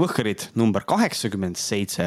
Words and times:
Võhkarid 0.00 0.46
number 0.56 0.86
kaheksakümmend 0.88 1.58
seitse, 1.60 2.06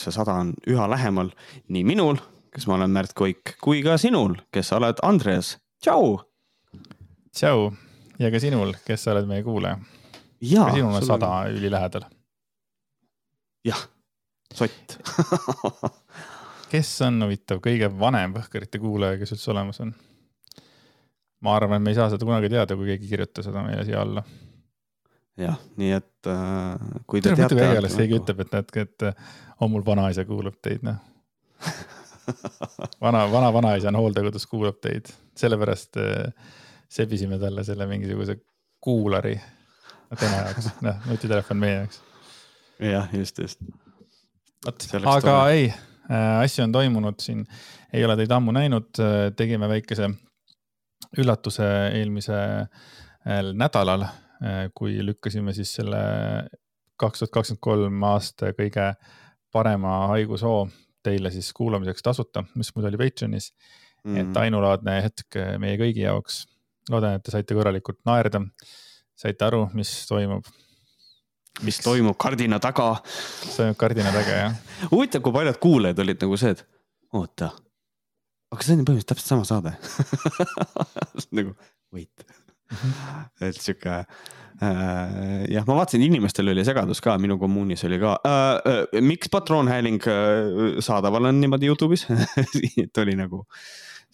see 0.00 0.12
sada 0.14 0.38
on 0.40 0.54
üha 0.70 0.86
lähemal 0.88 1.28
nii 1.68 1.82
minul, 1.84 2.16
kes 2.54 2.64
ma 2.70 2.78
olen 2.78 2.94
Märt 2.94 3.12
Koik, 3.18 3.58
kui 3.60 3.82
ka 3.84 3.98
sinul, 4.00 4.38
kes 4.54 4.70
sa 4.70 4.78
oled 4.78 5.02
Andreas. 5.04 5.58
tšau. 5.84 6.16
tšau 7.36 7.68
ja 8.18 8.32
ka 8.32 8.40
sinul, 8.40 8.72
kes 8.86 9.04
sa 9.04 9.12
oled 9.12 9.28
meie 9.28 9.44
kuulaja. 9.44 9.76
ka 10.40 10.70
sinul 10.72 10.96
on 10.96 11.04
sada 11.04 11.28
on... 11.28 11.60
ülilähedal. 11.60 12.08
jah, 13.68 13.84
sott 14.54 14.96
kes 16.72 16.96
on 17.04 17.22
huvitav 17.26 17.60
kõige 17.60 17.92
vanem 17.92 18.40
Võhkarite 18.40 18.80
kuulaja, 18.80 19.20
kes 19.20 19.36
üldse 19.36 19.52
olemas 19.52 19.84
on? 19.84 19.92
ma 21.44 21.60
arvan, 21.60 21.76
et 21.76 21.84
me 21.84 21.92
ei 21.92 22.00
saa 22.00 22.08
seda 22.08 22.24
kunagi 22.24 22.48
teada, 22.56 22.72
kui 22.72 22.88
keegi 22.88 23.12
kirjutab 23.12 23.44
seda 23.44 23.68
meile 23.68 23.84
siia 23.84 24.00
alla 24.00 24.24
jah, 25.38 25.58
nii 25.78 25.92
et 25.96 26.30
äh, 26.30 27.02
kui 27.06 27.22
te 27.22 27.34
teate. 27.36 27.58
äge, 27.62 27.90
keegi 27.94 28.18
ütleb, 28.18 28.42
et 28.44 28.56
näed, 28.56 28.74
et 28.82 29.06
äh, 29.10 29.30
on 29.62 29.72
mul 29.72 29.84
vanaisa 29.86 30.24
kuulab 30.28 30.58
teid, 30.64 30.84
noh 30.86 30.98
vana, 33.04 33.24
vana 33.32 33.52
vanaisa 33.54 33.90
on 33.92 34.00
hooldekodus, 34.00 34.46
kuulab 34.50 34.80
teid, 34.84 35.10
sellepärast 35.38 36.00
äh, 36.02 36.52
sebisime 36.90 37.38
talle 37.38 37.64
selle 37.66 37.86
mingisuguse 37.90 38.38
kuulari 38.84 39.36
tema 40.18 40.44
jaoks, 40.44 40.70
noh, 40.86 41.02
nutitelefon 41.10 41.60
meie 41.62 41.80
jaoks. 41.80 42.02
jah, 42.92 43.10
just, 43.14 43.42
just. 43.44 43.66
vot, 44.66 44.88
aga 45.04 45.20
tule. 45.20 45.50
ei 45.54 45.66
äh,, 45.70 46.38
asju 46.44 46.66
on 46.66 46.78
toimunud 46.78 47.20
siin, 47.22 47.44
ei 47.92 48.04
ole 48.04 48.18
teid 48.18 48.32
ammu 48.34 48.54
näinud, 48.56 48.90
äh, 49.02 49.18
tegime 49.36 49.70
väikese 49.70 50.10
üllatuse 51.18 51.66
eelmisel 51.96 52.66
nädalal 53.56 54.02
Äh, 54.04 54.27
kui 54.74 54.98
lükkasime 55.02 55.52
siis 55.56 55.72
selle 55.80 56.00
kaks 56.98 57.22
tuhat 57.22 57.32
kakskümmend 57.34 57.62
kolm 57.62 58.04
aasta 58.06 58.52
kõige 58.56 58.92
parema 59.54 59.94
haigushoo 60.12 60.68
teile 61.04 61.30
siis 61.32 61.50
kuulamiseks 61.56 62.04
tasuta, 62.04 62.44
mis 62.58 62.70
mul 62.74 62.88
oli 62.90 63.00
Patreonis 63.00 63.52
mm. 63.52 64.14
-hmm. 64.14 64.20
et 64.20 64.40
ainulaadne 64.42 64.96
hetk 65.02 65.38
meie 65.62 65.78
kõigi 65.80 66.04
jaoks. 66.04 66.46
loodan, 66.90 67.18
et 67.18 67.22
te 67.22 67.30
saite 67.30 67.54
korralikult 67.54 67.98
naerda, 68.08 68.40
saite 69.16 69.44
aru, 69.44 69.68
mis 69.74 69.92
toimub. 70.08 70.46
mis 71.62 71.78
toimub 71.84 72.16
kardina 72.18 72.58
taga. 72.58 72.90
mis 73.44 73.56
toimub 73.56 73.76
kardina 73.76 74.12
taga, 74.12 74.42
jah. 74.42 74.58
huvitav, 74.92 75.22
kui 75.22 75.32
paljud 75.32 75.62
kuulajad 75.62 76.04
olid 76.04 76.26
nagu 76.26 76.36
see, 76.36 76.50
et 76.50 76.66
oota, 77.12 77.52
aga 78.52 78.62
see 78.62 78.74
on 78.74 78.82
ju 78.82 78.90
põhimõtteliselt 78.90 79.14
täpselt 79.14 79.28
sama 79.28 79.44
saade 79.44 79.76
nagu 81.38 81.56
wait 81.92 82.26
et 83.48 83.58
sihuke 83.58 83.94
äh, 83.98 85.44
jah, 85.52 85.66
ma 85.66 85.76
vaatasin, 85.80 86.04
inimestel 86.04 86.52
oli 86.52 86.64
segadus 86.66 87.02
ka, 87.04 87.16
minu 87.20 87.38
kommuunis 87.40 87.84
oli 87.88 88.00
ka 88.02 88.16
äh,. 88.26 88.46
Äh, 88.72 89.02
miks 89.04 89.30
patroonhääling 89.32 90.00
äh, 90.06 90.80
saadaval 90.84 91.30
on 91.30 91.40
niimoodi 91.40 91.70
Youtube'is 91.70 92.06
et 92.84 93.04
oli 93.04 93.16
nagu 93.18 93.44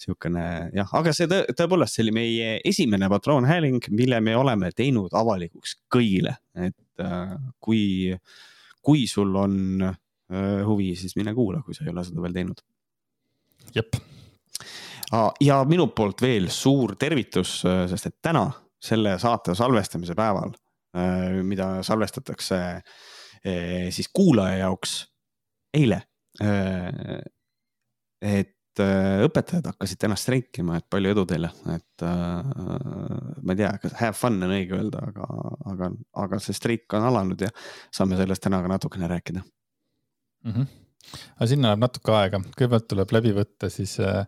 sihukene 0.01 0.45
jah, 0.75 0.91
aga 0.99 1.13
see 1.15 1.29
tõ, 1.31 1.43
tõepoolest, 1.55 1.97
see 1.97 2.05
oli 2.07 2.15
meie 2.17 2.55
esimene 2.67 3.09
patroonhääling, 3.13 3.91
mille 3.95 4.19
me 4.25 4.35
oleme 4.37 4.71
teinud 4.75 5.15
avalikuks 5.15 5.77
kõigile, 5.93 6.37
et 6.59 7.05
äh, 7.05 7.37
kui, 7.63 8.11
kui 8.85 9.07
sul 9.11 9.35
on 9.39 9.85
äh, 9.87 10.01
huvi, 10.67 10.93
siis 10.99 11.15
mine 11.19 11.35
kuula, 11.37 11.63
kui 11.63 11.77
sa 11.77 11.87
ei 11.87 11.93
ole 11.95 12.07
seda 12.07 12.25
veel 12.25 12.35
teinud. 12.35 12.65
jep 13.75 13.97
ja 15.41 15.61
minu 15.69 15.89
poolt 15.97 16.23
veel 16.25 16.49
suur 16.53 16.97
tervitus, 17.01 17.59
äh, 17.69 17.85
sest 17.91 18.11
et 18.11 18.17
täna, 18.23 18.47
selle 18.85 19.17
saate 19.21 19.55
salvestamise 19.57 20.17
päeval, 20.19 20.55
äh, 20.97 21.41
mida 21.47 21.83
salvestatakse 21.87 22.61
äh, 22.65 23.87
siis 23.95 24.11
kuulaja 24.13 24.65
jaoks 24.65 24.99
eile. 25.75 26.03
et 28.25 28.81
õpetajad 29.23 29.69
hakkasid 29.69 30.01
täna 30.03 30.17
streikima, 30.19 30.81
et 30.81 30.87
palju 30.91 31.13
edu 31.13 31.23
teile, 31.31 31.51
et 31.71 32.03
ma 32.03 33.55
ei 33.55 33.61
tea, 33.61 33.69
kas 33.79 33.95
have 34.01 34.17
fun 34.19 34.41
on 34.43 34.55
õige 34.57 34.75
öelda, 34.75 35.03
aga, 35.13 35.29
aga, 35.71 35.91
aga 36.25 36.41
see 36.43 36.57
streik 36.59 36.97
on 36.99 37.07
alanud 37.07 37.45
ja 37.47 37.53
saame 37.95 38.19
sellest 38.19 38.43
täna 38.43 38.59
ka 38.65 38.73
natukene 38.73 39.07
rääkida 39.13 39.45
mm. 39.45 40.53
-hmm. 40.57 40.67
aga 41.37 41.49
sinna 41.53 41.71
läheb 41.71 41.85
natuke 41.87 42.17
aega, 42.19 42.43
kõigepealt 42.59 42.89
tuleb 42.91 43.15
läbi 43.15 43.35
võtta 43.39 43.71
siis 43.71 43.95
äh, 44.03 44.27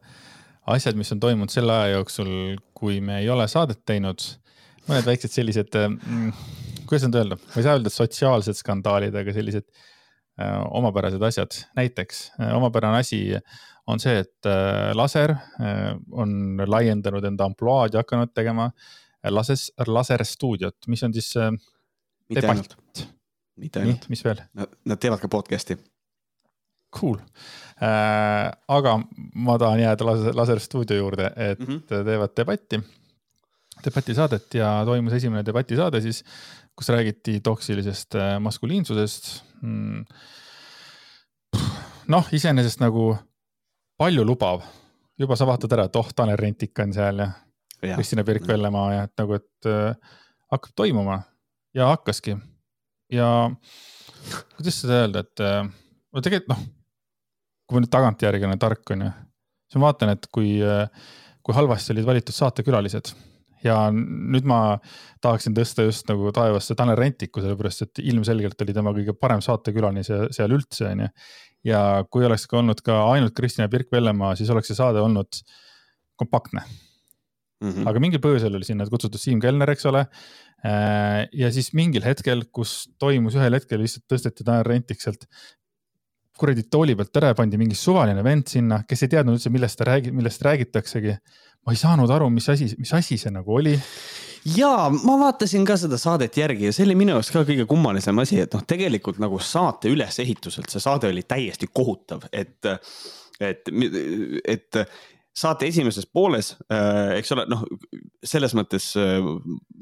asjad, 0.73 0.99
mis 0.99 1.13
on 1.15 1.23
toimunud 1.23 1.53
selle 1.53 1.75
aja 1.75 1.97
jooksul, 1.97 2.31
kui 2.77 3.01
me 3.05 3.21
ei 3.23 3.31
ole 3.33 3.47
saadet 3.51 3.83
teinud. 3.89 4.25
mõned 4.87 5.07
väiksed 5.07 5.33
sellised 5.35 5.75
mm,, 5.75 6.29
kuidas 6.87 7.07
nüüd 7.09 7.19
öelda, 7.19 7.39
ma 7.43 7.59
ei 7.59 7.65
saa 7.67 7.75
öelda 7.75 7.91
sotsiaalsed 7.91 8.59
skandaalid, 8.61 9.17
aga 9.19 9.35
sellised 9.35 9.67
äh, 9.67 10.61
omapärased 10.79 11.23
asjad. 11.27 11.57
näiteks 11.79 12.23
äh, 12.41 12.53
omapärane 12.59 13.03
asi 13.03 13.21
on 13.87 14.03
see, 14.03 14.21
et 14.23 14.51
äh, 14.51 14.93
laser 14.95 15.35
äh, 15.35 15.97
on 16.13 16.63
laiendanud 16.67 17.25
enda 17.25 17.51
ampluaad 17.51 17.95
ja 17.95 18.05
hakanud 18.05 18.35
tegema 18.35 18.71
lases, 19.31 19.69
laserstuudiot, 19.87 20.79
mis 20.87 21.03
on 21.03 21.15
siis 21.15 21.33
äh, 21.41 21.51
mitte 22.31 22.47
ainult, 22.51 22.79
mitte 23.57 23.83
ainult. 23.83 24.09
mis 24.13 24.25
veel? 24.27 24.43
Nad 24.55 25.03
teevad 25.03 25.23
ka 25.23 25.31
podcast'i 25.31 25.79
cool. 27.01 27.19
Äh,. 27.77 28.51
aga 28.73 28.95
ma 29.35 29.59
tahan 29.61 29.83
jääda 29.83 30.07
laser, 30.09 30.37
laserstuudio 30.37 30.97
juurde, 30.97 31.27
et 31.37 31.59
mm 31.61 31.67
-hmm. 31.67 32.05
teevad 32.05 32.33
debatti, 32.37 32.81
debatisaadet 33.85 34.55
ja 34.55 34.83
toimus 34.85 35.13
esimene 35.13 35.45
debatisaade 35.45 36.01
siis, 36.01 36.25
kus 36.77 36.89
räägiti 36.89 37.41
toksilisest 37.41 38.15
äh, 38.15 38.41
maskuliinsusest. 38.41 39.45
Mm.. 39.63 40.05
noh, 42.09 42.29
iseenesest 42.33 42.81
nagu 42.81 43.17
paljulubav, 43.99 44.63
juba 45.19 45.37
sa 45.37 45.47
vaatad 45.47 45.73
ära, 45.73 45.85
et 45.89 45.97
oh, 45.97 46.13
Tanel 46.17 46.37
Rentik 46.37 46.79
on 46.79 46.93
seal 46.93 47.19
ja, 47.19 47.31
ja. 47.83 47.97
Kristina 47.97 48.25
Birk-Vellemaa 48.25 48.93
ja 48.93 49.03
et 49.09 49.15
nagu, 49.19 49.39
et 49.41 49.69
äh, 49.71 49.97
hakkab 50.53 50.77
toimuma. 50.77 51.23
Ja 51.75 51.87
hakkaski. 51.87 52.37
Ja 53.13 53.51
kuidas 54.57 54.81
seda 54.81 55.03
öelda, 55.03 55.25
et 55.27 55.45
äh, 55.45 55.65
no 56.13 56.25
tegelikult 56.25 56.53
noh, 56.55 56.65
kui 57.67 57.77
ma 57.77 57.83
nüüd 57.83 57.93
tagantjärgi 57.93 58.47
olen 58.47 58.61
tark, 58.63 58.85
on 58.95 59.07
ju, 59.07 59.13
siis 59.67 59.81
ma 59.81 59.91
vaatan, 59.91 60.13
et 60.15 60.29
kui, 60.33 60.59
kui 61.43 61.57
halvasti 61.57 61.95
olid 61.95 62.07
valitud 62.07 62.37
saatekülalised 62.37 63.11
ja 63.65 63.77
nüüd 63.93 64.47
ma 64.49 64.61
tahaksin 65.25 65.57
tõsta 65.57 65.87
just 65.87 66.09
nagu 66.11 66.31
taevasse 66.35 66.77
Tanel 66.79 66.99
Rentiku, 66.99 67.43
sellepärast 67.43 67.87
et 67.87 68.03
ilmselgelt 68.05 68.63
oli 68.63 68.75
tema 68.77 68.93
kõige 68.97 69.17
parem 69.19 69.43
saatekülaline 69.45 70.05
seal, 70.07 70.29
seal 70.35 70.55
üldse, 70.57 70.91
on 70.93 71.07
ju. 71.07 71.13
ja 71.73 71.83
kui 72.11 72.27
oleks 72.27 72.47
ka 72.51 72.61
olnud 72.61 72.83
ka 72.87 72.99
ainult 73.13 73.37
Kristina 73.37 73.69
Birk-Vellemaa, 73.73 74.37
siis 74.39 74.53
oleks 74.55 74.71
see 74.71 74.79
saade 74.79 75.03
olnud 75.03 75.41
kompaktne 76.21 76.63
mm. 76.63 77.71
-hmm. 77.71 77.89
aga 77.89 78.03
mingil 78.03 78.23
põhjusel 78.25 78.57
oli 78.57 78.69
sinna 78.69 78.87
kutsutud 78.91 79.21
Siim 79.21 79.41
Kellner, 79.41 79.71
eks 79.71 79.87
ole. 79.87 80.07
ja 81.33 81.53
siis 81.53 81.73
mingil 81.75 82.03
hetkel, 82.03 82.45
kus 82.53 82.89
toimus 82.99 83.37
ühel 83.37 83.55
hetkel 83.55 83.81
lihtsalt 83.83 84.07
tõsteti 84.13 84.45
Tanel 84.45 84.65
Rentik 84.67 85.03
sealt 85.03 85.27
kuradi 86.39 86.67
tooli 86.71 86.97
pealt 86.99 87.19
ära 87.21 87.33
ja 87.33 87.39
pandi 87.39 87.59
mingi 87.61 87.79
suvaline 87.79 88.23
vend 88.25 88.47
sinna, 88.51 88.83
kes 88.89 89.07
ei 89.07 89.13
teadnud 89.17 89.39
üldse, 89.39 89.53
millest 89.55 89.81
ta 89.81 89.89
räägib, 89.89 90.15
millest 90.17 90.45
räägitaksegi. 90.47 91.17
ma 91.67 91.75
ei 91.75 91.81
saanud 91.81 92.11
aru, 92.15 92.29
mis 92.31 92.47
asi, 92.49 92.69
mis 92.79 92.93
asi 92.95 93.19
see 93.19 93.33
nagu 93.35 93.57
oli. 93.59 93.75
ja 94.57 94.89
ma 94.91 95.17
vaatasin 95.25 95.65
ka 95.67 95.77
seda 95.81 95.99
saadet 95.99 96.37
järgi 96.37 96.69
ja 96.69 96.73
see 96.73 96.85
oli 96.87 96.95
minu 96.95 97.17
jaoks 97.17 97.33
ka 97.35 97.43
kõige 97.49 97.67
kummalisem 97.67 98.19
asi, 98.23 98.41
et 98.45 98.55
noh, 98.55 98.63
tegelikult 98.63 99.19
nagu 99.23 99.41
saate 99.43 99.91
ülesehituselt 99.91 100.71
see 100.71 100.83
saade 100.83 101.11
oli 101.11 101.27
täiesti 101.27 101.69
kohutav, 101.73 102.29
et, 102.33 102.71
et, 103.41 103.73
et 104.45 104.83
saate 105.37 105.69
esimeses 105.69 106.07
pooles 106.09 106.55
äh,, 106.73 107.17
eks 107.19 107.35
ole, 107.37 107.45
noh, 107.51 107.65
selles 108.25 108.55
mõttes 108.57 108.89
äh, 109.01 109.25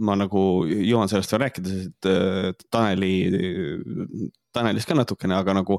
ma 0.03 0.16
nagu 0.19 0.65
jõuan 0.66 1.10
sellest 1.10 1.34
veel 1.34 1.44
rääkida, 1.47 1.75
sest 1.75 2.09
äh, 2.10 2.50
Taneli, 2.75 3.15
Tanelist 4.54 4.91
ka 4.91 4.98
natukene, 4.98 5.39
aga 5.39 5.54
nagu 5.60 5.78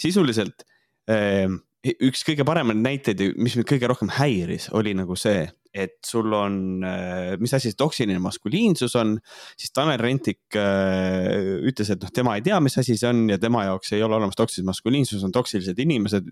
sisuliselt 0.00 0.64
äh, 1.10 1.46
üks 1.80 2.24
kõige 2.28 2.44
paremaid 2.44 2.80
näiteid, 2.82 3.22
mis 3.40 3.56
mind 3.56 3.68
kõige 3.68 3.88
rohkem 3.88 4.10
häiris, 4.12 4.68
oli 4.76 4.92
nagu 4.96 5.16
see, 5.16 5.46
et 5.72 5.96
sul 6.04 6.32
on, 6.34 6.54
äh, 6.84 7.36
mis 7.40 7.54
asi 7.56 7.70
see 7.70 7.78
toksiline 7.78 8.20
maskuliinsus 8.20 8.96
on, 8.98 9.14
siis 9.56 9.72
Tanel 9.72 10.00
Rentik 10.02 10.58
äh, 10.58 11.62
ütles, 11.70 11.92
et 11.94 12.02
noh, 12.02 12.12
tema 12.12 12.36
ei 12.36 12.44
tea, 12.44 12.58
mis 12.60 12.76
asi 12.80 12.98
see 13.00 13.08
on 13.08 13.24
ja 13.30 13.38
tema 13.40 13.64
jaoks 13.68 13.94
ei 13.96 14.04
ole 14.04 14.18
olemas 14.18 14.36
toksiline 14.38 14.68
maskuliinsus, 14.72 15.24
on 15.24 15.32
toksilised 15.32 15.78
inimesed, 15.80 16.28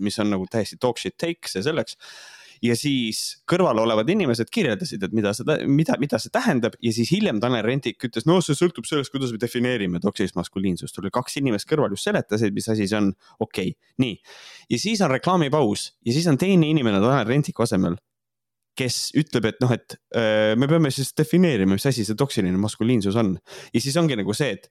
mis 0.00 0.18
on 0.22 0.32
nagu 0.34 0.48
täiesti 0.50 0.80
talk 0.80 0.98
shit 0.98 1.18
take, 1.20 1.50
see 1.52 1.62
selleks 1.66 1.98
ja 2.64 2.76
siis 2.76 3.40
kõrval 3.48 3.80
olevad 3.82 4.08
inimesed 4.12 4.50
kirjeldasid, 4.52 5.04
et 5.06 5.14
mida 5.16 5.32
seda, 5.36 5.56
mida, 5.68 5.96
mida 6.00 6.20
see 6.20 6.32
tähendab 6.34 6.76
ja 6.84 6.92
siis 6.94 7.10
hiljem 7.12 7.40
Tanel 7.42 7.64
Rentik 7.66 8.04
ütles, 8.08 8.26
no 8.28 8.40
see 8.44 8.58
sõltub 8.58 8.88
sellest, 8.88 9.12
kuidas 9.14 9.32
me 9.34 9.40
defineerime 9.40 10.00
toksilist 10.02 10.36
maskuliinsust. 10.38 10.94
tuli 10.96 11.12
kaks 11.14 11.38
inimest 11.40 11.68
kõrval 11.70 11.96
just 11.96 12.08
seletasid, 12.08 12.54
mis 12.56 12.68
asi 12.68 12.88
see 12.90 12.98
on, 13.00 13.12
okei 13.38 13.72
okay., 13.72 13.92
nii. 14.04 14.18
ja 14.74 14.82
siis 14.82 15.00
on 15.04 15.12
reklaamipaus 15.14 15.90
ja 16.04 16.16
siis 16.16 16.28
on 16.30 16.38
teine 16.40 16.68
inimene 16.68 17.00
Tanel 17.00 17.26
Rentiku 17.28 17.64
asemel 17.66 17.96
kes 18.80 19.10
ütleb, 19.18 19.48
et 19.50 19.58
noh, 19.60 19.72
et 19.74 19.96
öö, 20.16 20.54
me 20.56 20.68
peame 20.70 20.92
siis 20.94 21.10
defineerima, 21.18 21.74
mis 21.76 21.88
asi 21.90 22.04
see 22.06 22.16
toksiline 22.16 22.56
maskuliinsus 22.60 23.16
on. 23.20 23.34
ja 23.74 23.80
siis 23.80 23.96
ongi 24.00 24.16
nagu 24.16 24.36
see, 24.36 24.54
et 24.56 24.70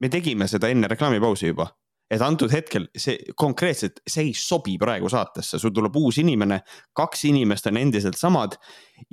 me 0.00 0.10
tegime 0.10 0.48
seda 0.50 0.70
enne 0.72 0.88
reklaamipausi 0.90 1.52
juba 1.52 1.68
et 2.08 2.22
antud 2.24 2.52
hetkel 2.52 2.86
see 2.96 3.18
konkreetselt, 3.38 4.00
see 4.08 4.30
ei 4.30 4.34
sobi 4.36 4.76
praegu 4.80 5.10
saatesse, 5.12 5.60
sul 5.60 5.72
tuleb 5.76 5.96
uus 6.00 6.18
inimene, 6.22 6.60
kaks 6.96 7.26
inimest 7.28 7.68
on 7.70 7.80
endiselt 7.80 8.18
samad. 8.18 8.56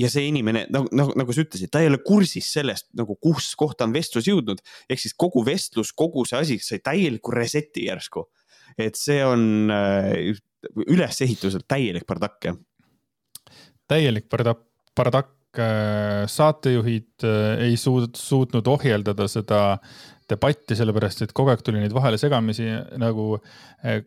ja 0.01 0.09
see 0.09 0.25
inimene 0.29 0.65
nagu, 0.73 0.89
nagu, 0.95 1.13
nagu 1.19 1.35
sa 1.35 1.43
ütlesid, 1.43 1.69
ta 1.71 1.83
ei 1.83 1.91
ole 1.91 1.99
kursis 2.05 2.47
sellest 2.55 2.87
nagu, 2.97 3.17
kus 3.21 3.51
kohta 3.59 3.85
on 3.85 3.93
vestlus 3.93 4.29
jõudnud. 4.29 4.63
ehk 4.89 5.01
siis 5.01 5.13
kogu 5.13 5.43
vestlus, 5.45 5.91
kogu 5.93 6.25
see 6.25 6.39
asi 6.39 6.59
sai 6.63 6.79
täieliku 6.79 7.35
reset'i 7.35 7.87
järsku. 7.89 8.29
et 8.77 8.95
see 8.95 9.21
on 9.25 9.71
äh, 9.71 10.35
ülesehituselt 10.87 11.67
täielik 11.67 12.07
bardakk 12.07 12.49
jah. 12.49 12.57
täielik 13.91 14.29
bardakk, 14.31 14.63
bardakk, 14.95 15.34
saatejuhid 16.31 17.25
äh, 17.27 17.63
ei 17.69 17.77
suut-, 17.79 18.17
suutnud 18.19 18.67
ohjeldada 18.67 19.27
seda 19.31 19.61
debatti, 20.29 20.75
sellepärast 20.77 21.25
et 21.25 21.33
kogu 21.37 21.53
aeg 21.53 21.63
tuli 21.65 21.81
neid 21.81 21.93
vahele 21.93 22.17
segamisi 22.17 22.65
nagu 23.01 23.35
eh, 23.85 24.01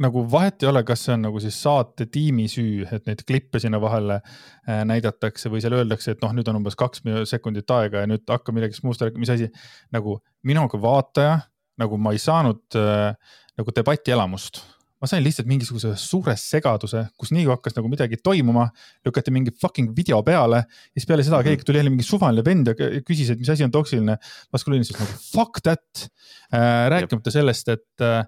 nagu 0.00 0.22
vahet 0.32 0.62
ei 0.64 0.70
ole, 0.70 0.82
kas 0.88 1.04
see 1.06 1.14
on 1.14 1.26
nagu 1.26 1.40
siis 1.42 1.56
saate 1.62 2.06
tiimi 2.12 2.46
süü, 2.50 2.86
et 2.96 3.06
neid 3.08 3.22
klippe 3.28 3.60
sinna 3.62 3.80
vahele 3.82 4.18
äh, 4.22 4.82
näidatakse 4.88 5.52
või 5.52 5.60
seal 5.62 5.76
öeldakse, 5.76 6.14
et 6.14 6.22
noh, 6.24 6.32
nüüd 6.36 6.48
on 6.48 6.60
umbes 6.62 6.78
kaks 6.80 7.04
sekundit 7.28 7.70
aega 7.76 8.04
ja 8.04 8.10
nüüd 8.10 8.24
hakka 8.30 8.54
millegist 8.56 8.86
muust 8.86 9.04
rääkima, 9.04 9.22
mis 9.22 9.34
asi. 9.34 9.50
nagu 9.92 10.18
mina 10.48 10.64
kui 10.72 10.80
vaataja, 10.82 11.38
nagu 11.80 11.98
ma 12.00 12.14
ei 12.16 12.22
saanud 12.22 12.78
äh, 12.78 13.12
nagu 13.58 13.76
debati 13.76 14.14
elamust 14.14 14.62
ma 15.02 15.08
sain 15.10 15.24
lihtsalt 15.24 15.48
mingisuguse 15.50 15.96
suure 15.98 16.36
segaduse, 16.38 17.02
kus 17.18 17.32
nii 17.34 17.42
kui 17.48 17.52
hakkas 17.52 17.74
nagu 17.74 17.90
midagi 17.90 18.20
toimuma, 18.22 18.68
lükati 19.06 19.34
mingi 19.34 19.50
fucking 19.58 19.90
video 19.96 20.20
peale 20.26 20.62
ja 20.62 20.94
siis 20.94 21.08
peale 21.08 21.24
seda 21.26 21.40
mm 21.40 21.42
-hmm. 21.42 21.48
keegi 21.50 21.66
tuli 21.66 21.80
jälle 21.80 21.90
mingi 21.90 22.06
suvaline 22.06 22.44
vend 22.46 22.70
ja 22.70 22.74
küsis, 23.02 23.32
et 23.32 23.38
mis 23.38 23.50
asi 23.50 23.64
on 23.66 23.74
toksiline 23.74 24.16
maskuliinsus 24.52 24.98
nagu 25.00 25.18
fuck 25.32 25.60
that 25.62 26.06
äh,. 26.54 26.88
rääkimata 26.94 27.28
Jep. 27.28 27.32
sellest, 27.32 27.68
et 27.68 28.00
äh, 28.00 28.22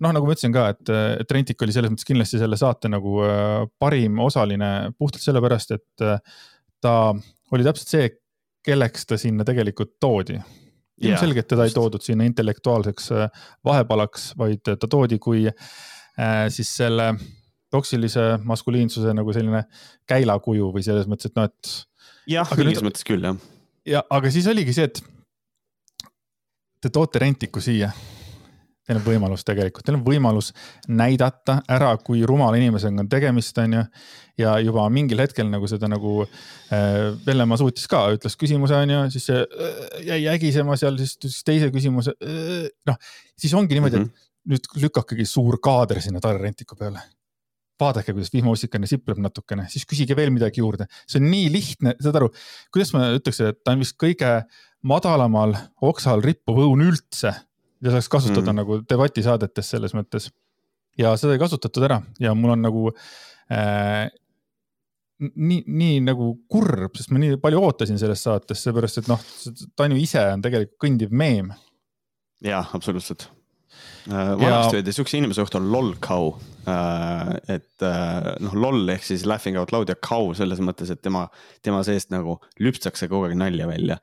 noh, 0.00 0.12
nagu 0.12 0.26
ma 0.26 0.36
ütlesin 0.36 0.52
ka, 0.52 0.68
et, 0.68 0.92
et 1.22 1.32
Rentik 1.32 1.62
oli 1.62 1.72
selles 1.72 1.90
mõttes 1.90 2.06
kindlasti 2.06 2.38
selle 2.38 2.56
saate 2.60 2.92
nagu 2.92 3.22
äh, 3.24 3.64
parim 3.78 4.18
osaline 4.18 4.92
puhtalt 4.98 5.24
sellepärast, 5.24 5.70
et 5.78 6.04
äh, 6.04 6.20
ta 6.80 7.14
oli 7.50 7.64
täpselt 7.64 7.88
see, 7.88 8.10
kelleks 8.62 9.06
ta 9.06 9.16
sinna 9.16 9.44
tegelikult 9.44 9.96
toodi 10.00 10.36
ilmselgelt 11.00 11.48
teda 11.50 11.66
ei 11.68 11.74
toodud 11.74 12.04
sinna 12.04 12.26
intellektuaalseks 12.28 13.10
äh, 13.14 13.44
vahepalaks, 13.64 14.32
vaid 14.38 14.64
ta 14.66 14.88
toodi 14.90 15.18
kui 15.22 15.46
äh, 15.48 16.46
siis 16.52 16.70
selle 16.80 17.12
toksilise 17.70 18.38
maskuliinsuse 18.48 19.12
nagu 19.16 19.32
selline 19.36 19.64
käilakuju 20.08 20.72
või 20.74 20.84
selles 20.86 21.08
mõttes, 21.10 21.30
et 21.30 21.38
noh, 21.38 21.48
et. 21.48 21.72
jah, 22.34 22.56
mingis 22.56 22.84
mõttes 22.84 23.06
küll 23.06 23.24
jah. 23.28 23.38
ja 23.86 24.04
aga 24.10 24.32
siis 24.32 24.48
oligi 24.50 24.74
see, 24.76 24.88
et 24.88 25.02
te 26.82 26.92
toote 26.94 27.20
Rentiku 27.22 27.60
siia 27.62 27.92
teil 28.88 29.00
on 29.00 29.04
võimalus 29.04 29.44
tegelikult, 29.46 29.84
teil 29.84 29.98
on 29.98 30.04
võimalus 30.06 30.52
näidata 30.88 31.58
ära, 31.70 31.90
kui 32.00 32.22
rumala 32.28 32.56
inimesega 32.60 33.04
on 33.04 33.10
tegemist, 33.12 33.58
on 33.60 33.76
ju. 33.76 33.82
ja 34.40 34.54
juba 34.64 34.86
mingil 34.92 35.20
hetkel 35.20 35.50
nagu 35.50 35.68
seda 35.68 35.90
nagu 35.90 36.22
äh, 36.24 37.10
Vellemaa 37.26 37.60
suutis 37.60 37.88
ka, 37.90 38.06
ütles 38.16 38.38
küsimuse, 38.40 38.78
on 38.78 38.94
ju, 38.94 39.02
siis 39.14 39.28
see 39.28 39.42
äh, 39.44 39.92
jäi 40.08 40.22
ägisema 40.32 40.78
seal, 40.80 40.96
siis, 41.02 41.42
teise 41.44 41.68
küsimuse 41.74 42.16
äh,. 42.24 42.70
noh, 42.88 42.98
siis 43.38 43.54
ongi 43.58 43.76
niimoodi 43.76 44.00
mm, 44.00 44.08
-hmm. 44.08 44.26
et 44.48 44.54
nüüd 44.54 44.82
lükakegi 44.86 45.28
suur 45.28 45.60
kaader 45.60 46.00
sinna 46.00 46.22
Tare 46.24 46.40
Rentiku 46.40 46.78
peale 46.78 47.04
vaadake, 47.78 48.12
kuidas 48.12 48.32
vihmaussikane 48.34 48.88
sipleb 48.90 49.20
natukene, 49.22 49.68
siis 49.70 49.84
küsige 49.86 50.16
veel 50.18 50.32
midagi 50.34 50.58
juurde. 50.58 50.88
see 51.06 51.20
on 51.20 51.28
nii 51.30 51.52
lihtne, 51.52 51.94
saad 52.02 52.16
aru, 52.18 52.32
kuidas 52.74 52.90
ma 52.94 53.12
ütleks, 53.14 53.38
et 53.44 53.60
ta 53.62 53.76
on 53.76 53.84
vist 53.84 53.94
kõige 54.00 54.32
madalamal 54.82 55.54
oksal 55.82 56.22
rippuv 56.24 56.58
õun 56.64 56.82
üldse 56.88 57.34
mida 57.78 57.94
saaks 57.94 58.10
kasutada 58.12 58.52
mm. 58.52 58.60
nagu 58.62 58.78
debatisaadetes 58.90 59.74
selles 59.74 59.94
mõttes. 59.96 60.30
ja 60.98 61.14
seda 61.20 61.36
ei 61.36 61.42
kasutatud 61.42 61.86
ära 61.88 62.00
ja 62.22 62.34
mul 62.34 62.56
on 62.56 62.64
nagu 62.66 62.84
äh, 63.54 64.08
nii, 65.18 65.62
nii 65.66 66.02
nagu 66.06 66.32
kurb, 66.50 66.98
sest 66.98 67.14
ma 67.14 67.22
nii 67.22 67.40
palju 67.42 67.62
ootasin 67.62 67.98
sellest 68.00 68.28
saatest, 68.28 68.66
seepärast 68.66 69.02
et 69.02 69.10
noh, 69.10 69.24
Tanju 69.78 69.98
ise 70.00 70.22
on 70.34 70.44
tegelikult 70.44 70.78
kõndiv 70.86 71.14
meem. 71.14 71.52
jah, 72.44 72.70
absoluutselt 72.74 73.30
vanasti 74.08 74.78
öeldi 74.78 74.94
siukse 74.94 75.18
inimese 75.18 75.42
kohta 75.44 75.60
on 75.60 75.68
lol 75.72 75.92
cow. 76.04 76.30
Äh, 76.68 77.30
et 77.54 77.84
äh, 77.84 78.26
noh, 78.44 78.54
lol 78.58 78.90
ehk 78.92 79.04
siis 79.06 79.24
laughing 79.28 79.56
out 79.60 79.72
loud 79.72 79.88
ja 79.88 79.96
cow 80.04 80.32
selles 80.36 80.60
mõttes, 80.64 80.90
et 80.92 81.00
tema, 81.04 81.24
tema 81.64 81.80
seest 81.86 82.12
nagu 82.12 82.36
lüpstakse 82.60 83.08
kogu 83.08 83.28
aeg 83.28 83.36
nalja 83.40 83.68
välja. 83.70 83.98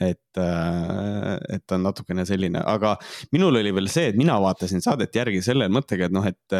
et, 0.00 0.20
et 0.36 1.64
ta 1.64 1.76
on 1.78 1.86
natukene 1.86 2.26
selline, 2.28 2.60
aga 2.60 2.94
minul 3.32 3.56
oli 3.60 3.72
veel 3.76 3.88
see, 3.92 4.10
et 4.12 4.18
mina 4.18 4.36
vaatasin 4.42 4.84
saadet 4.84 5.16
järgi 5.16 5.42
selle 5.44 5.68
mõttega, 5.72 6.08
et 6.08 6.14
noh, 6.14 6.26
et 6.28 6.56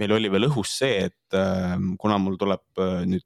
meil 0.00 0.16
oli 0.16 0.32
veel 0.32 0.48
õhus 0.50 0.74
see, 0.82 1.08
et 1.08 1.38
kuna 2.00 2.18
mul 2.20 2.36
tuleb 2.40 2.84
nüüd 3.08 3.24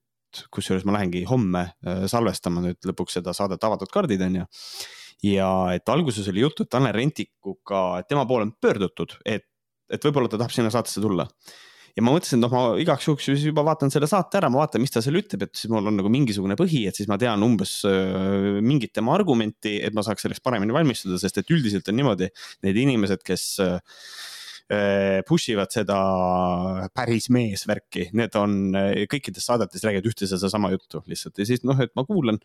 kusjuures 0.54 0.86
ma 0.86 0.96
lähengi 0.96 1.22
homme 1.30 1.68
salvestama 2.10 2.62
nüüd 2.64 2.90
lõpuks 2.90 3.18
seda 3.20 3.34
saadet 3.36 3.62
Avatud 3.66 3.90
kaardid 3.94 4.22
on 4.26 4.40
ju 4.40 4.46
ja 5.24 5.50
et 5.76 5.88
alguses 5.92 6.28
oli 6.32 6.44
juttu, 6.44 6.64
et 6.64 6.72
Tanel 6.72 6.94
Rentikuga, 6.96 7.84
tema 8.08 8.26
poole 8.28 8.48
on 8.48 8.56
pöördutud, 8.60 9.16
et, 9.24 9.46
et 9.92 10.04
võib-olla 10.04 10.30
ta 10.30 10.40
tahab 10.40 10.54
sinna 10.54 10.72
saatesse 10.74 11.02
tulla. 11.04 11.28
Ja 11.94 12.02
ma 12.02 12.10
mõtlesin, 12.10 12.40
et 12.40 12.42
noh, 12.42 12.50
ma 12.50 12.78
igaks 12.82 13.06
juhuks 13.06 13.28
siis 13.28 13.44
juba 13.46 13.62
vaatan 13.68 13.92
selle 13.94 14.08
saate 14.10 14.40
ära, 14.40 14.48
ma 14.50 14.64
vaatan, 14.64 14.82
mis 14.82 14.90
ta 14.90 14.98
seal 15.04 15.20
ütleb, 15.20 15.44
et 15.46 15.54
siis 15.54 15.70
mul 15.70 15.86
on 15.86 15.94
nagu 16.00 16.10
mingisugune 16.10 16.56
põhi, 16.58 16.82
et 16.90 16.98
siis 16.98 17.06
ma 17.06 17.18
tean 17.22 17.42
umbes 17.46 17.76
äh, 17.86 18.58
mingit 18.66 18.90
tema 18.96 19.14
argumenti, 19.14 19.76
et 19.78 19.94
ma 19.94 20.02
saaks 20.02 20.26
selleks 20.26 20.42
paremini 20.42 20.74
valmistuda, 20.74 21.20
sest 21.22 21.38
et 21.38 21.54
üldiselt 21.54 21.86
on 21.92 22.00
niimoodi, 22.00 22.32
need 22.66 22.80
inimesed, 22.82 23.22
kes 23.22 23.46
äh, 23.62 23.78
push 25.28 25.52
ivad 25.52 25.70
seda 25.70 26.00
päris 26.96 27.28
mees 27.30 27.66
värki, 27.68 28.08
need 28.16 28.34
on 28.40 28.74
kõikides 29.12 29.44
saadetes 29.46 29.84
räägivad 29.84 30.08
ühte 30.08 30.24
ja 30.24 30.32
sedasama 30.32 30.72
juttu 30.72 31.02
lihtsalt. 31.06 31.36
Ja 31.38 31.46
siis 31.46 31.62
noh, 31.68 31.78
et 31.84 31.92
ma 31.94 32.06
kuulan 32.08 32.40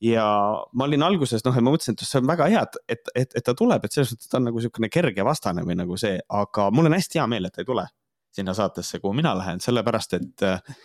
ja 0.00 0.24
ma 0.72 0.86
olin 0.88 1.02
alguses 1.04 1.44
noh, 1.44 1.56
et 1.56 1.64
ma 1.64 1.72
mõtlesin, 1.74 1.96
et 1.96 2.04
see 2.08 2.20
on 2.20 2.28
väga 2.30 2.48
hea, 2.52 2.62
et, 2.64 2.78
et, 2.96 3.10
et, 3.22 3.34
et 3.40 3.44
ta 3.46 3.54
tuleb, 3.56 3.84
et 3.84 3.92
selles 3.96 4.14
mõttes 4.14 4.30
ta 4.30 4.38
on 4.40 4.46
nagu 4.48 4.60
niisugune 4.60 4.88
kerge 4.92 5.26
vastane 5.26 5.64
või 5.66 5.76
nagu 5.78 5.98
see, 6.00 6.20
aga 6.40 6.68
mul 6.74 6.88
on 6.88 6.96
hästi 6.96 7.20
hea 7.20 7.26
meel, 7.30 7.48
et 7.48 7.56
ta 7.56 7.64
ei 7.64 7.68
tule 7.68 7.86
sinna 8.34 8.54
saatesse, 8.56 9.00
kuhu 9.02 9.12
mina 9.18 9.34
lähen, 9.36 9.60
sellepärast 9.60 10.16
et 10.16 10.44
äh, 10.46 10.78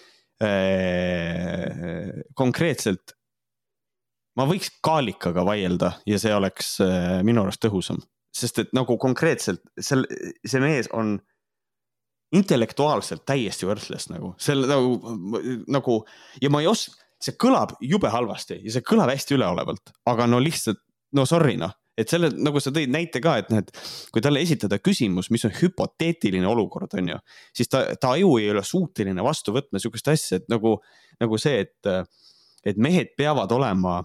konkreetselt 2.35 3.15
ma 4.35 4.47
võiks 4.49 4.73
Kaalikaga 4.83 5.45
vaielda 5.47 5.93
ja 6.09 6.19
see 6.19 6.33
oleks 6.35 6.75
äh, 6.83 7.21
minu 7.27 7.45
arust 7.45 7.63
tõhusam, 7.63 8.01
sest 8.35 8.59
et 8.65 8.75
nagu 8.75 8.97
konkreetselt 8.99 9.63
seal, 9.79 10.03
see 10.43 10.63
mees 10.63 10.91
on 10.91 11.15
intellektuaalselt 12.35 13.23
täiesti 13.29 13.67
võrdles 13.69 14.09
nagu, 14.11 14.33
selle 14.41 14.67
nagu, 14.67 15.15
nagu 15.71 16.01
ja 16.41 16.51
ma 16.51 16.63
ei 16.63 16.67
oska 16.67 17.04
see 17.25 17.37
kõlab 17.41 17.75
jube 17.83 18.11
halvasti 18.13 18.59
ja 18.61 18.75
see 18.75 18.85
kõlab 18.85 19.11
hästi 19.13 19.37
üleolevalt, 19.37 19.95
aga 20.11 20.27
no 20.29 20.41
lihtsalt, 20.43 20.81
no 21.17 21.25
sorry 21.29 21.57
noh 21.59 21.73
et 21.95 22.11
selle, 22.11 22.29
nagu 22.43 22.59
sa 22.59 22.73
tõid 22.75 22.91
näite 22.91 23.21
ka, 23.23 23.37
et 23.41 23.51
noh, 23.51 23.61
et 23.63 23.71
kui 24.13 24.23
talle 24.23 24.41
esitada 24.43 24.79
küsimus, 24.83 25.29
mis 25.33 25.45
on 25.47 25.53
hüpoteetiline 25.55 26.47
olukord, 26.49 26.91
on 26.99 27.13
ju, 27.13 27.19
siis 27.55 27.71
ta, 27.71 27.85
ta 27.99 28.13
aju 28.17 28.35
ei 28.41 28.49
ole 28.51 28.63
suuteline 28.67 29.23
vastu 29.25 29.55
võtma 29.55 29.81
sihukest 29.81 30.11
asja, 30.11 30.41
et 30.41 30.49
nagu, 30.51 30.75
nagu 31.23 31.39
see, 31.41 31.63
et, 31.65 32.15
et 32.67 32.81
mehed 32.81 33.15
peavad 33.19 33.51
olema 33.55 34.01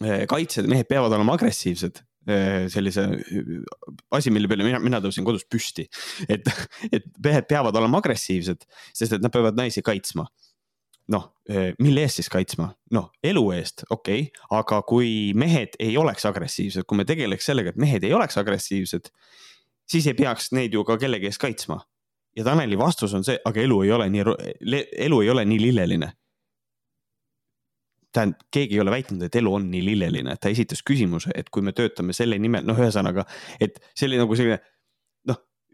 eh, 0.00 0.24
kaitsjad, 0.30 0.68
mehed 0.70 0.88
peavad 0.88 1.12
olema 1.18 1.36
agressiivsed 1.36 2.00
eh, 2.00 2.64
sellise 2.72 3.04
asi, 4.16 4.32
mille 4.32 4.48
peale 4.48 4.64
mina, 4.64 4.80
mina 4.80 5.04
tõusin 5.04 5.28
kodus 5.28 5.44
püsti. 5.44 5.84
et, 6.24 6.52
et 6.88 7.12
mehed 7.24 7.52
peavad 7.52 7.76
olema 7.76 8.00
agressiivsed, 8.00 8.64
sest 8.96 9.18
et 9.18 9.24
nad 9.24 9.34
peavad 9.34 9.60
naisi 9.60 9.84
kaitsma 9.84 10.24
noh, 11.12 11.26
eh, 11.48 11.72
mille 11.82 12.04
eest 12.04 12.20
siis 12.20 12.30
kaitsma? 12.32 12.70
noh, 12.94 13.10
elu 13.24 13.44
eest, 13.56 13.84
okei 13.90 14.28
okay., 14.28 14.46
aga 14.58 14.80
kui 14.88 15.32
mehed 15.38 15.76
ei 15.82 15.96
oleks 16.00 16.26
agressiivsed, 16.28 16.86
kui 16.88 17.00
me 17.00 17.06
tegeleks 17.08 17.48
sellega, 17.50 17.72
et 17.72 17.80
mehed 17.80 18.04
ei 18.04 18.14
oleks 18.16 18.38
agressiivsed, 18.40 19.10
siis 19.88 20.08
ei 20.08 20.16
peaks 20.18 20.52
neid 20.56 20.76
ju 20.76 20.84
ka 20.84 20.98
kellegi 21.00 21.30
eest 21.30 21.40
kaitsma. 21.42 21.80
ja 22.36 22.44
Taneli 22.44 22.78
vastus 22.78 23.14
on 23.14 23.24
see, 23.24 23.38
aga 23.44 23.60
elu 23.60 23.82
ei 23.82 23.92
ole 23.92 24.08
nii, 24.14 24.24
elu 25.08 25.20
ei 25.22 25.30
ole 25.30 25.44
nii 25.44 25.60
lilleline. 25.62 26.12
tähendab, 28.12 28.40
keegi 28.50 28.74
ei 28.74 28.80
ole 28.80 28.90
väitnud, 28.90 29.22
et 29.22 29.36
elu 29.36 29.50
on 29.54 29.70
nii 29.70 29.84
lilleline, 29.84 30.36
ta 30.40 30.48
esitas 30.48 30.80
küsimuse, 30.82 31.30
et 31.34 31.50
kui 31.52 31.62
me 31.62 31.72
töötame 31.76 32.12
selle 32.16 32.38
nimel, 32.40 32.64
noh, 32.64 32.78
ühesõnaga, 32.80 33.26
et 33.60 33.76
see 33.94 34.08
oli 34.08 34.18
nagu 34.18 34.36
selline 34.36 34.58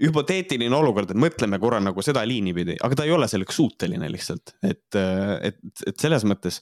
hüpoteetiline 0.02 0.74
olukord, 0.74 1.12
et 1.12 1.20
mõtleme 1.20 1.60
korra 1.62 1.78
nagu 1.82 2.02
seda 2.02 2.24
liini 2.26 2.54
pidi, 2.56 2.74
aga 2.82 2.98
ta 2.98 3.06
ei 3.06 3.12
ole 3.14 3.28
selleks 3.30 3.60
suuteline 3.60 4.08
lihtsalt, 4.10 4.56
et, 4.66 4.98
et, 4.98 5.60
et 5.86 6.00
selles 6.00 6.26
mõttes 6.26 6.60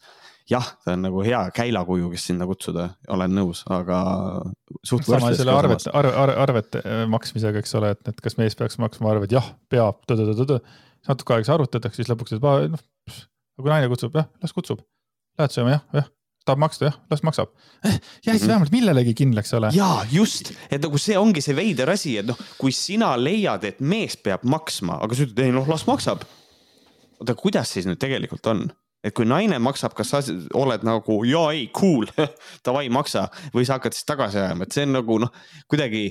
jah, 0.50 0.66
ta 0.84 0.96
on 0.96 1.04
nagu 1.06 1.22
hea 1.24 1.40
käilakuju, 1.54 2.10
kes 2.12 2.28
sinna 2.30 2.46
kutsuda, 2.48 2.88
olen 3.14 3.34
nõus, 3.36 3.62
aga. 3.72 3.98
sama 4.84 5.32
selle 5.38 5.54
arvete, 5.54 5.90
arve, 5.96 6.14
arve, 6.24 6.38
arvete 6.44 6.82
maksmisega, 7.12 7.62
eks 7.62 7.76
ole, 7.80 7.92
et, 7.96 8.02
et 8.12 8.24
kas 8.24 8.38
mees 8.40 8.58
peaks 8.58 8.80
maksma 8.82 9.14
arved, 9.14 9.32
jah, 9.32 9.52
peab, 9.72 10.02
natuke 11.08 11.38
aega 11.38 11.56
arutatakse, 11.56 12.02
siis 12.02 12.10
lõpuks, 12.12 12.36
et 12.36 12.74
noh, 12.74 12.82
kui 13.60 13.72
naine 13.72 13.88
kutsub, 13.92 14.14
jah, 14.18 14.28
las 14.42 14.54
kutsub. 14.56 14.82
Lähed 15.40 15.54
sööma, 15.54 15.78
jah, 15.78 15.86
jah, 16.02 16.10
tahab 16.46 16.62
maksta, 16.64 16.88
jah, 16.90 16.98
las 17.10 17.22
maksab 17.22 17.50
eh,. 17.84 17.92
mm 17.92 18.32
-hmm. 18.32 18.46
vähemalt 18.48 18.72
millelegi 18.72 19.14
kindlaks, 19.14 19.54
ole. 19.54 19.70
ja 19.72 20.06
just, 20.12 20.52
et 20.70 20.82
nagu 20.82 20.98
see 20.98 21.18
ongi 21.18 21.40
see 21.40 21.56
veider 21.56 21.90
asi, 21.90 22.18
et 22.18 22.26
noh, 22.26 22.38
kui 22.58 22.72
sina 22.72 23.16
leiad, 23.16 23.64
et 23.64 23.80
mees 23.80 24.16
peab 24.16 24.44
maksma, 24.44 24.98
aga 25.02 25.14
sa 25.14 25.26
ütled, 25.26 25.44
ei 25.44 25.52
noh, 25.52 25.68
las 25.68 25.86
maksab. 25.86 26.22
oota, 27.20 27.34
kuidas 27.34 27.72
siis 27.72 27.86
nüüd 27.86 27.98
tegelikult 27.98 28.46
on? 28.46 28.72
et 29.04 29.14
kui 29.14 29.26
naine 29.26 29.58
maksab, 29.58 29.94
kas 29.98 30.10
sa 30.10 30.20
oled 30.54 30.84
nagu 30.86 31.24
ja 31.26 31.50
ei, 31.50 31.70
cool 31.74 32.06
davai, 32.66 32.88
maksa 32.88 33.28
või 33.54 33.66
sa 33.66 33.78
hakkad 33.78 33.96
siis 33.96 34.06
tagasi 34.06 34.38
ajama, 34.38 34.62
et 34.62 34.72
see 34.72 34.86
on 34.86 34.92
nagu 34.98 35.18
noh, 35.18 35.32
kuidagi 35.68 36.04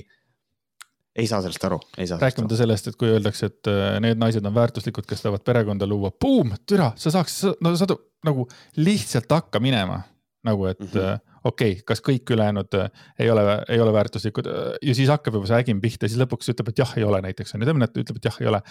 ei 1.16 1.26
saa 1.28 1.42
sellest 1.44 1.64
aru, 1.64 1.80
ei 1.98 2.06
saa. 2.06 2.18
rääkimata 2.20 2.56
sellest, 2.56 2.88
et 2.88 2.96
kui 2.96 3.10
öeldakse, 3.12 3.50
et 3.52 3.68
äh, 3.68 3.98
need 4.00 4.20
naised 4.20 4.46
on 4.48 4.54
väärtuslikud, 4.54 5.06
kes 5.08 5.24
tahavad 5.24 5.44
perekonda 5.44 5.88
luua, 5.88 6.12
buum, 6.24 6.54
türa, 6.68 6.92
sa 6.96 7.12
saaks, 7.12 7.42
no 7.60 7.74
saad 7.76 7.92
nagu 8.24 8.46
lihtsalt 8.80 9.32
hakka 9.32 9.60
minema 9.60 10.00
nagu, 10.44 10.66
et 10.66 10.80
mm 10.80 10.86
-hmm 10.86 11.31
okei 11.44 11.72
okay,, 11.76 11.84
kas 11.86 12.02
kõik 12.04 12.30
ülejäänud 12.34 12.76
äh, 12.78 12.90
ei 13.20 13.30
ole, 13.30 13.42
ei 13.72 13.80
ole 13.82 13.92
väärtuslikud 13.94 14.48
äh, 14.50 14.68
ja 14.88 14.94
siis 14.96 15.10
hakkab 15.12 15.38
juba 15.38 15.50
see 15.50 15.58
ägim 15.62 15.80
pihta, 15.82 16.08
siis 16.08 16.20
lõpuks 16.20 16.52
ütleb, 16.52 16.72
et 16.72 16.82
jah, 16.82 16.94
ei 16.98 17.06
ole 17.06 17.22
näiteks 17.24 17.56
on 17.56 17.64
ju, 17.64 17.74
et 17.86 18.00
ütleb, 18.04 18.20
et 18.20 18.28
jah, 18.30 18.38
ei 18.42 18.50
ole. 18.50 18.62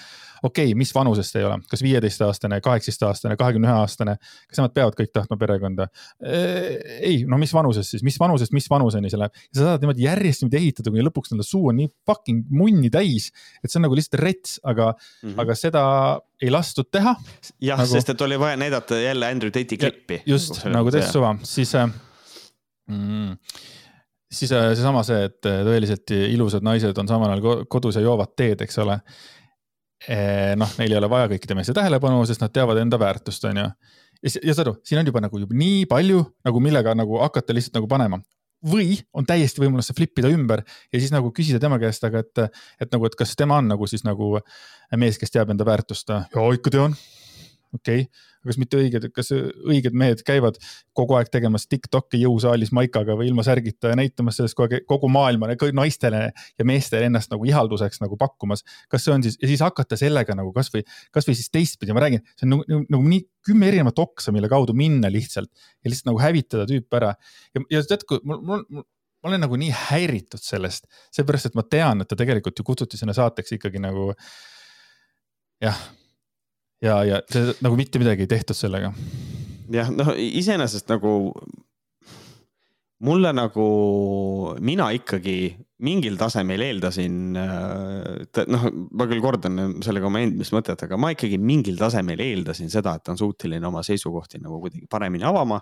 okei 0.44 0.72
okay,, 0.72 0.78
mis 0.78 0.94
vanusest 0.96 1.40
ei 1.40 1.48
ole, 1.48 1.60
kas 1.72 1.84
viieteistaastane, 1.86 2.62
kaheksateistaastane, 2.63 3.38
kahekümne 3.40 3.70
ühe 3.70 3.78
aastane, 3.84 4.18
kas 4.50 4.62
nemad 4.62 4.75
peavad 4.78 4.98
kõik 5.00 5.13
tahtma 5.16 5.38
perekonda? 5.42 5.90
Äh, 6.24 6.80
ei, 7.00 7.22
no 7.28 7.40
mis 7.42 7.54
vanusest 7.56 7.96
siis, 7.96 8.06
mis 8.08 8.20
vanusest, 8.22 8.56
mis 8.56 8.70
vanuseni 8.72 9.12
see 9.12 9.22
läheb 9.22 9.38
ja 9.51 9.60
sa 9.60 9.70
saad 9.72 9.86
niimoodi 9.86 10.08
järjest 10.08 10.46
niimoodi 10.46 10.62
ehitada, 10.62 10.94
kuni 10.94 11.08
lõpuks 11.08 11.36
nende 11.36 11.48
suu 11.48 11.72
on 11.72 11.82
nii 11.82 11.92
fucking 12.08 12.51
munni 12.56 12.92
täis, 12.94 13.32
et 13.62 13.72
see 13.72 13.82
on 13.82 13.88
nagu 13.88 13.98
lihtsalt 13.98 14.22
rets, 14.22 14.60
aga 14.63 14.94
mm, 14.94 15.30
-hmm. 15.30 15.42
aga 15.44 15.58
seda 15.60 15.84
ei 16.42 16.51
lastud 16.54 16.90
teha. 16.92 17.16
jah 17.62 17.82
nagu..., 17.82 17.92
sest 17.92 18.13
et 18.13 18.22
oli 18.22 18.40
vaja 18.40 18.58
näidata 18.58 19.00
jälle 19.00 19.28
Andrew 19.28 19.51
Tate'i 19.54 19.78
klippi. 19.78 20.22
just 20.25 20.63
nagu 20.66 20.92
teist 20.92 21.13
suva, 21.13 21.36
siis 21.44 21.75
äh, 21.75 21.90
mm.. 22.90 23.38
siis 24.32 24.52
äh, 24.56 24.72
seesama 24.74 25.04
see, 25.08 25.28
et 25.30 25.50
äh, 25.50 25.62
tõeliselt 25.68 26.16
ilusad 26.16 26.66
naised 26.66 26.98
on 26.98 27.10
samal 27.10 27.34
ajal 27.36 27.64
kodus 27.72 28.00
ja 28.00 28.06
joovad 28.06 28.36
teed, 28.38 28.66
eks 28.66 28.82
ole. 28.84 29.00
Eh, 30.10 30.56
noh, 30.58 30.70
neil 30.80 30.96
ei 30.96 30.98
ole 30.98 31.08
vaja 31.12 31.28
kõikide 31.30 31.54
meeste 31.54 31.76
tähelepanu, 31.78 32.24
sest 32.26 32.42
nad 32.42 32.50
teavad 32.54 32.80
enda 32.82 32.98
väärtust, 32.98 33.44
on 33.46 33.60
ju. 33.62 33.66
ja, 34.18 34.32
ja 34.34 34.56
saad 34.56 34.66
aru, 34.66 34.80
siin 34.88 35.02
on 35.02 35.12
juba 35.12 35.22
nagu 35.22 35.42
juba 35.44 35.58
nii 35.58 35.84
palju 35.90 36.24
nagu 36.48 36.62
millega 36.64 36.96
nagu 36.98 37.20
hakata 37.22 37.54
lihtsalt 37.54 37.78
nagu 37.78 37.90
panema 37.92 38.18
või 38.66 38.96
on 39.18 39.26
täiesti 39.26 39.62
võimalus 39.62 39.90
see 39.90 39.98
flip 39.98 40.20
ida 40.22 40.30
ümber 40.34 40.62
ja 40.66 41.00
siis 41.00 41.14
nagu 41.14 41.32
küsida 41.34 41.62
tema 41.62 41.80
käest, 41.82 42.04
aga 42.06 42.22
et, 42.22 42.44
et 42.82 42.92
nagu, 42.94 43.08
et 43.10 43.18
kas 43.18 43.34
tema 43.38 43.58
on 43.62 43.72
nagu 43.74 43.88
siis 43.90 44.06
nagu 44.06 44.36
mees, 44.98 45.18
kes 45.22 45.34
teab 45.34 45.54
enda 45.54 45.66
väärtust. 45.66 46.10
ja 46.10 46.46
ikka 46.54 46.74
tean 46.74 46.98
okei 47.75 48.06
okay., 48.06 48.28
kas 48.42 48.58
mitte 48.58 48.80
õiged, 48.80 49.06
kas 49.13 49.30
õiged 49.36 49.96
mehed 49.98 50.24
käivad 50.25 50.58
kogu 50.98 51.16
aeg 51.18 51.30
tegemas 51.34 51.68
Tiktoki 51.70 52.24
jõusaalis 52.24 52.72
maikaga 52.74 53.13
või 53.20 53.30
ilma 53.30 53.46
särgita 53.46 53.92
ja 53.92 53.98
näitamas 54.00 54.40
sellest 54.40 54.58
kogu 54.58 54.80
aeg 54.80 54.88
kogu 54.90 55.10
maailmale, 55.13 55.58
naistele 55.78 56.24
ja 56.34 56.68
meestele 56.68 57.10
ennast 57.10 57.32
nagu 57.34 57.46
ihalduseks 57.46 58.01
nagu 58.01 58.18
pakkumas. 58.20 58.66
kas 58.90 59.06
see 59.06 59.13
on 59.13 59.25
siis 59.25 59.38
ja 59.42 59.50
siis 59.51 59.62
hakata 59.62 60.00
sellega 60.00 60.36
nagu 60.38 60.54
kasvõi, 60.56 60.82
kasvõi 61.13 61.38
siis 61.38 61.51
teistpidi, 61.54 61.94
ma 61.94 62.01
räägin, 62.06 62.25
see 62.34 62.48
on 62.48 62.56
nagu, 62.56 62.66
nagu, 62.72 62.88
nagu 62.98 63.13
nii 63.13 63.28
kümme 63.46 63.70
erinevat 63.70 64.01
oksa, 64.01 64.34
mille 64.34 64.50
kaudu 64.50 64.74
minna 64.78 65.12
lihtsalt 65.13 65.51
ja 65.54 65.92
lihtsalt 65.92 66.10
nagu 66.10 66.22
hävitada 66.22 66.66
tüüp 66.70 66.98
ära. 66.98 67.13
ja, 67.54 67.63
ja 67.78 67.86
tead, 67.86 68.08
kui 68.10 68.22
mul, 68.25 68.42
mul, 68.42 68.66
mul 68.70 68.88
ma 69.22 69.30
olen 69.30 69.44
nagu 69.46 69.58
nii 69.60 69.70
häiritud 69.70 70.42
sellest, 70.42 70.88
seepärast 71.13 71.51
et 71.51 71.58
ma 71.58 71.62
tean, 71.62 72.01
et 72.01 72.10
ta 72.10 72.18
tegelikult 72.18 72.58
ju 72.58 72.66
kutsuti 72.66 72.98
sinna 72.98 73.13
saateks 73.13 73.54
ikkagi 73.58 73.82
nagu 73.82 74.10
jah 75.62 75.78
ja, 76.82 77.02
ja 77.08 77.22
see 77.32 77.56
nagu 77.64 77.78
mitte 77.80 78.02
midagi 78.02 78.26
ei 78.26 78.32
tehtud 78.32 78.58
sellega. 78.58 78.94
jah, 79.72 79.92
noh, 79.94 80.14
iseenesest 80.18 80.90
nagu 80.92 81.34
mulle 83.02 83.32
nagu, 83.34 83.68
mina 84.62 84.92
ikkagi 84.94 85.36
mingil 85.82 86.18
tasemel 86.20 86.62
eeldasin, 86.68 87.16
äh, 87.42 88.44
noh, 88.54 88.68
ma 88.94 89.08
küll 89.10 89.24
kordan 89.24 89.80
sellega 89.82 90.10
oma 90.10 90.22
endist 90.22 90.54
mõtet, 90.54 90.84
aga 90.86 91.00
ma 91.02 91.10
ikkagi 91.16 91.40
mingil 91.42 91.80
tasemel 91.80 92.22
eeldasin 92.22 92.70
seda, 92.74 92.94
et 92.98 93.06
ta 93.06 93.16
on 93.16 93.22
suuteline 93.22 93.66
oma 93.68 93.82
seisukohti 93.86 94.42
nagu 94.44 94.62
kuidagi 94.62 94.86
paremini 94.92 95.26
avama 95.26 95.58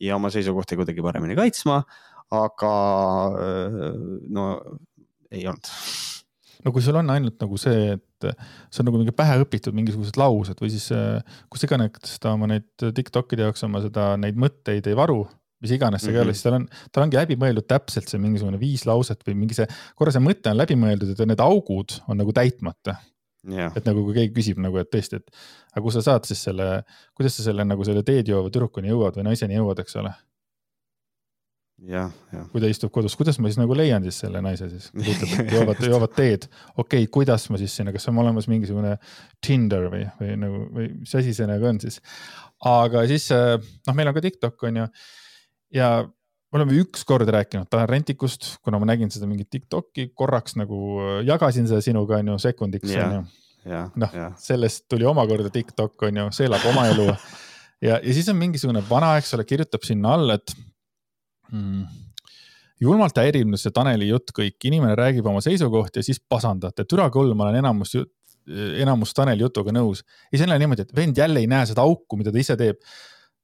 ja 0.00 0.14
oma 0.16 0.30
seisukohti 0.30 0.78
kuidagi 0.78 1.02
paremini 1.04 1.38
kaitsma. 1.38 1.82
aga 2.30 2.74
äh, 3.42 3.80
no 4.30 4.44
ei 5.34 5.42
olnud 5.50 5.66
no 6.64 6.72
kui 6.74 6.84
sul 6.84 6.98
on 7.00 7.10
ainult 7.14 7.40
nagu 7.42 7.58
see, 7.60 7.96
et 7.96 8.30
see 8.70 8.82
on 8.82 8.90
nagu 8.90 9.00
mingi 9.00 9.14
pähe 9.16 9.38
õpitud 9.44 9.76
mingisugused 9.76 10.18
laused 10.20 10.60
või 10.60 10.72
siis 10.72 10.90
kus 11.52 11.66
iganes 11.66 12.18
ta 12.22 12.34
oma 12.36 12.50
neid 12.50 12.88
Tiktokide 12.96 13.48
jaoks 13.48 13.64
oma 13.68 13.82
seda, 13.84 14.12
neid 14.20 14.38
mõtteid 14.40 14.88
ei 14.90 14.98
varu 14.98 15.22
mis 15.60 15.74
iganes 15.76 16.02
see 16.04 16.12
ka 16.14 16.20
ei 16.20 16.24
ole, 16.24 16.32
mhm. 16.32 16.38
siis 16.38 16.46
tal 16.46 16.56
on, 16.56 16.66
tal 16.88 17.04
ongi 17.04 17.18
läbi 17.18 17.36
mõeldud 17.40 17.68
täpselt 17.68 18.08
see 18.10 18.20
mingisugune 18.22 18.60
viis 18.60 18.86
lauset 18.88 19.20
või 19.26 19.36
mingi 19.42 19.56
see, 19.58 19.68
korra 19.98 20.14
see 20.14 20.24
mõte 20.24 20.52
on 20.52 20.60
läbi 20.60 20.76
mõeldud, 20.80 21.12
et 21.12 21.22
need 21.28 21.44
augud 21.44 22.00
on 22.08 22.20
nagu 22.22 22.36
täitmata. 22.36 22.96
Yeah.. 23.48 23.72
et 23.72 23.86
nagu 23.88 24.02
kui 24.04 24.12
keegi 24.12 24.34
küsib 24.36 24.58
nagu, 24.60 24.76
et 24.76 24.90
tõesti, 24.92 25.16
et 25.16 25.30
aga 25.72 25.80
kus 25.80 25.94
sa 25.96 26.02
saad 26.04 26.26
siis 26.28 26.42
selle, 26.44 26.82
kuidas 27.16 27.38
sa 27.38 27.46
selle 27.46 27.64
nagu 27.64 27.86
selle 27.88 28.02
teed 28.04 28.28
joova 28.28 28.50
tüdrukuni 28.52 28.90
jõuad 28.92 29.16
või 29.16 29.30
naiseni 29.30 29.56
jõuad, 29.56 29.80
eks 29.80 29.96
ole 29.96 30.12
kui 32.52 32.60
ta 32.60 32.68
istub 32.68 32.92
kodus, 32.92 33.14
kuidas 33.16 33.38
ma 33.40 33.48
siis 33.48 33.58
nagu 33.60 33.74
leian 33.76 34.04
siis 34.04 34.18
selle 34.22 34.42
naise 34.44 34.68
siis, 34.68 34.90
ütleb, 35.00 35.32
et 35.44 35.54
joovad, 35.54 35.82
joovad 35.86 36.14
teed. 36.16 36.46
okei 36.76 37.04
okay,, 37.04 37.10
kuidas 37.12 37.48
ma 37.52 37.60
siis 37.60 37.74
sinna, 37.76 37.94
kas 37.94 38.08
on 38.10 38.20
olemas 38.20 38.50
mingisugune 38.50 38.96
Tinder 39.44 39.88
või, 39.92 40.04
või 40.20 40.36
nagu, 40.42 40.62
või 40.76 40.88
mis 41.00 41.14
asi 41.16 41.34
see 41.36 41.48
nagu 41.48 41.68
on 41.70 41.80
siis. 41.82 42.00
aga 42.68 43.06
siis 43.10 43.30
noh, 43.32 43.96
meil 43.96 44.12
on 44.12 44.16
ka 44.16 44.24
TikTok 44.26 44.68
on 44.68 44.82
ju 44.82 44.86
ja 45.80 45.90
me 46.04 46.58
oleme 46.58 46.80
ükskord 46.82 47.28
rääkinud 47.30 47.70
Tanel 47.70 47.88
Rentikust, 47.88 48.56
kuna 48.64 48.80
ma 48.82 48.88
nägin 48.90 49.12
seda 49.12 49.28
mingit 49.30 49.50
TikTok'i, 49.54 50.10
korraks 50.18 50.58
nagu 50.58 51.00
jagasin 51.26 51.68
seda 51.70 51.80
sinuga 51.84 52.18
on 52.18 52.34
ju 52.34 52.40
sekundiks 52.42 52.96
on 52.96 53.20
ju. 53.20 53.22
noh, 54.02 54.18
sellest 54.40 54.88
tuli 54.90 55.08
omakorda 55.08 55.52
TikTok 55.54 56.10
on 56.10 56.24
ju, 56.24 56.32
see 56.34 56.50
elab 56.50 56.64
oma 56.72 56.88
elu 56.90 57.06
ja, 57.88 57.96
ja 57.96 58.12
siis 58.12 58.28
on 58.32 58.38
mingisugune 58.40 58.82
vana, 58.90 59.14
eks 59.20 59.32
ole, 59.36 59.46
kirjutab 59.48 59.86
sinna 59.86 60.16
alla, 60.18 60.36
et 60.40 60.54
mm. 61.52 61.84
julmalt 62.86 63.20
häirib 63.20 63.50
nüüd 63.50 63.62
see 63.62 63.74
Taneli 63.76 64.10
jutt 64.10 64.34
kõik, 64.36 64.56
inimene 64.70 64.96
räägib 64.98 65.26
oma 65.30 65.42
seisukohti 65.44 66.02
ja 66.02 66.08
siis 66.10 66.20
pasandate, 66.20 66.86
türa 66.88 67.10
küll, 67.14 67.34
ma 67.36 67.48
olen 67.48 67.60
enamus, 67.62 67.96
enamus 68.82 69.14
Taneli 69.16 69.44
jutuga 69.44 69.74
nõus. 69.76 70.04
ei, 70.32 70.38
see 70.38 70.48
on 70.48 70.56
niimoodi, 70.58 70.88
et 70.88 70.94
vend 70.96 71.18
jälle 71.18 71.42
ei 71.42 71.50
näe 71.50 71.66
seda 71.70 71.86
auku, 71.86 72.18
mida 72.20 72.32
ta 72.32 72.40
ise 72.40 72.56
teeb. 72.60 72.78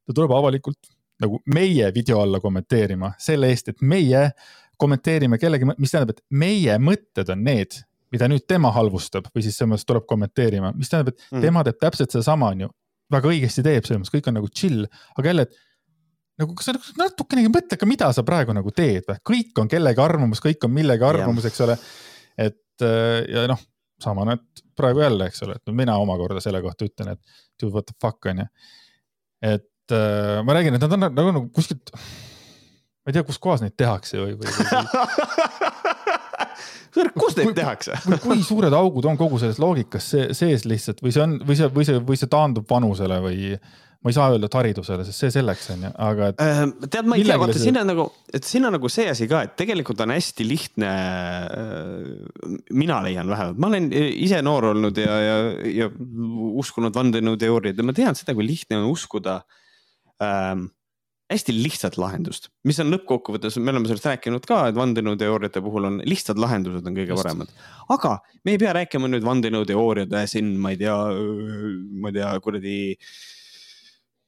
ta 0.06 0.14
tuleb 0.14 0.32
avalikult 0.36 0.92
nagu 1.22 1.40
meie 1.54 1.90
video 1.94 2.20
alla 2.20 2.40
kommenteerima 2.40 3.14
selle 3.18 3.50
eest, 3.52 3.72
et 3.72 3.82
meie 3.82 4.30
kommenteerime 4.76 5.38
kellegi, 5.40 5.68
mis 5.80 5.92
tähendab, 5.92 6.16
et 6.16 6.24
meie 6.36 6.76
mõtted 6.82 7.30
on 7.32 7.44
need, 7.44 7.78
mida 8.12 8.28
nüüd 8.30 8.44
tema 8.48 8.70
halvustab 8.74 9.30
või 9.32 9.44
siis 9.44 9.56
selles 9.56 9.72
mõttes 9.72 9.88
tuleb 9.88 10.06
kommenteerima, 10.08 10.72
mis 10.76 10.92
tähendab, 10.92 11.16
et 11.16 11.30
mm. 11.32 11.44
tema 11.44 11.62
teeb 11.66 11.78
täpselt 11.80 12.12
sedasama, 12.12 12.52
on 12.52 12.66
ju. 12.66 12.74
väga 13.12 13.30
õigesti 13.30 13.62
teeb, 13.62 13.86
selles 13.86 14.02
mõttes 14.02 14.14
kõik 14.14 14.28
on 14.30 14.36
nagu 14.40 14.50
chill, 14.52 14.84
aga 15.16 15.30
jälle, 15.30 15.46
et 15.46 15.58
nagu 16.40 16.56
kas 16.56 16.68
sa 16.68 16.74
nagu 16.76 16.98
natukenegi 17.00 17.52
mõtle 17.52 17.78
ka, 17.80 17.88
mida 17.88 18.10
sa 18.14 18.24
praegu 18.26 18.54
nagu 18.56 18.72
teed 18.74 19.06
või, 19.08 19.20
kõik 19.32 19.62
on 19.62 19.70
kellegi 19.72 20.02
arvamus, 20.02 20.42
kõik 20.44 20.66
on 20.68 20.74
millegi 20.74 21.06
arvamus, 21.06 21.48
eks 21.48 21.62
ole. 21.64 21.78
et 22.48 22.84
äh, 22.84 23.22
ja 23.32 23.46
noh, 23.50 23.62
sama 24.02 24.26
nüüd 24.28 24.64
praegu 24.76 25.00
jälle, 25.00 25.30
eks 25.30 25.42
ole, 25.46 25.56
et 25.56 25.72
mina 25.72 25.96
omakorda 26.02 26.42
selle 26.44 26.60
kohta 26.64 26.88
ütlen, 26.88 27.14
et 27.14 27.40
dude 27.60 27.72
what 27.72 27.88
the 27.88 27.96
fuck 28.02 28.28
on 28.28 28.44
ju. 28.44 28.48
et 29.54 29.96
äh, 29.96 30.42
ma 30.44 30.56
räägin, 30.58 30.76
et 30.76 30.84
nad 30.84 30.92
on 30.98 31.06
nagu, 31.08 31.32
nagu 31.38 31.48
kuskilt, 31.56 31.94
ma 31.94 33.12
ei 33.12 33.16
tea, 33.16 33.24
kuskohas 33.26 33.64
neid 33.64 33.76
tehakse 33.78 34.20
või, 34.20 34.36
või, 34.36 34.52
või 34.52 34.66
kus 37.16 37.36
neid 37.38 37.54
tehakse 37.56 37.96
kui 38.24 38.42
suured 38.44 38.74
augud 38.76 39.04
on 39.08 39.16
kogu 39.20 39.40
selles 39.40 39.58
loogikas 39.62 40.12
sees 40.36 40.64
lihtsalt 40.68 41.02
või 41.04 41.12
see 41.14 41.24
on, 41.24 41.38
või 41.46 41.58
see, 41.58 41.68
või 41.72 41.88
see, 41.88 42.00
või 42.12 42.20
see 42.20 42.30
taandub 42.32 42.68
vanusele 42.70 43.18
või 43.24 43.56
ma 44.06 44.12
ei 44.12 44.14
saa 44.14 44.28
öelda, 44.30 44.46
et 44.46 44.54
haridusele, 44.54 45.04
sest 45.08 45.24
see 45.24 45.32
selleks 45.34 45.64
on 45.74 45.80
ju, 45.82 45.88
aga 46.06 46.28
et 46.30 46.42
äh,. 46.44 46.60
tead, 46.86 47.08
ma 47.10 47.16
ei 47.18 47.24
tea, 47.26 47.38
vaata 47.42 47.56
see... 47.56 47.64
siin 47.64 47.80
on 47.80 47.88
nagu, 47.90 48.04
et 48.38 48.46
siin 48.46 48.68
on 48.68 48.76
nagu 48.76 48.90
see 48.92 49.08
asi 49.10 49.26
ka, 49.26 49.40
et 49.48 49.56
tegelikult 49.58 50.04
on 50.04 50.14
hästi 50.14 50.46
lihtne. 50.46 50.90
Äh, 51.56 52.54
mina 52.78 53.00
leian 53.02 53.26
vähemalt, 53.32 53.58
ma 53.58 53.72
olen 53.72 53.90
ise 53.90 54.38
noor 54.46 54.70
olnud 54.70 55.02
ja, 55.02 55.18
ja, 55.24 55.36
ja 55.82 55.90
uskunud 56.62 56.94
vandenõuteooriaid 56.94 57.82
ja 57.82 57.90
ma 57.90 57.96
tean 57.96 58.18
seda, 58.18 58.36
kui 58.38 58.46
lihtne 58.46 58.78
on 58.78 58.92
uskuda 58.92 59.40
ähm, 60.22 60.68
hästi 61.32 61.58
lihtsat 61.58 61.98
lahendust, 61.98 62.52
mis 62.68 62.78
on 62.78 62.94
lõppkokkuvõttes, 62.94 63.58
me 63.58 63.74
oleme 63.74 63.90
sellest 63.90 64.06
rääkinud 64.06 64.46
ka, 64.46 64.68
et 64.70 64.78
vandenõuteooriate 64.78 65.66
puhul 65.66 65.90
on 65.90 66.02
lihtsad 66.06 66.38
lahendused 66.38 66.86
on 66.86 66.94
kõige 66.94 67.10
Just. 67.10 67.24
paremad. 67.24 67.50
aga 67.90 68.20
me 68.46 68.54
ei 68.54 68.62
pea 68.62 68.78
rääkima 68.84 69.10
nüüd 69.10 69.26
vandenõuteooriade 69.26 70.28
siin, 70.30 70.54
ma 70.62 70.76
ei 70.76 70.84
tea, 70.84 71.00
ma 71.98 72.14
ei 72.14 72.20
tea, 72.20 72.36
kuradi 72.44 72.76
äh, 72.94 73.16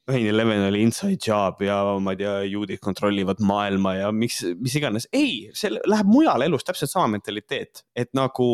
9-11 0.08 0.68
oli 0.70 0.80
inside 0.82 1.18
job 1.26 1.60
ja 1.62 1.76
ma 2.00 2.14
ei 2.14 2.22
tea, 2.22 2.34
juudid 2.48 2.80
kontrollivad 2.82 3.42
maailma 3.44 3.94
ja 3.98 4.08
miks, 4.14 4.40
mis 4.60 4.76
iganes. 4.80 5.08
ei, 5.12 5.50
see 5.56 5.74
läheb 5.76 6.08
mujal 6.08 6.44
elus 6.46 6.64
täpselt 6.66 6.92
sama 6.92 7.12
mentaliteet, 7.18 7.84
et 7.96 8.10
nagu 8.16 8.48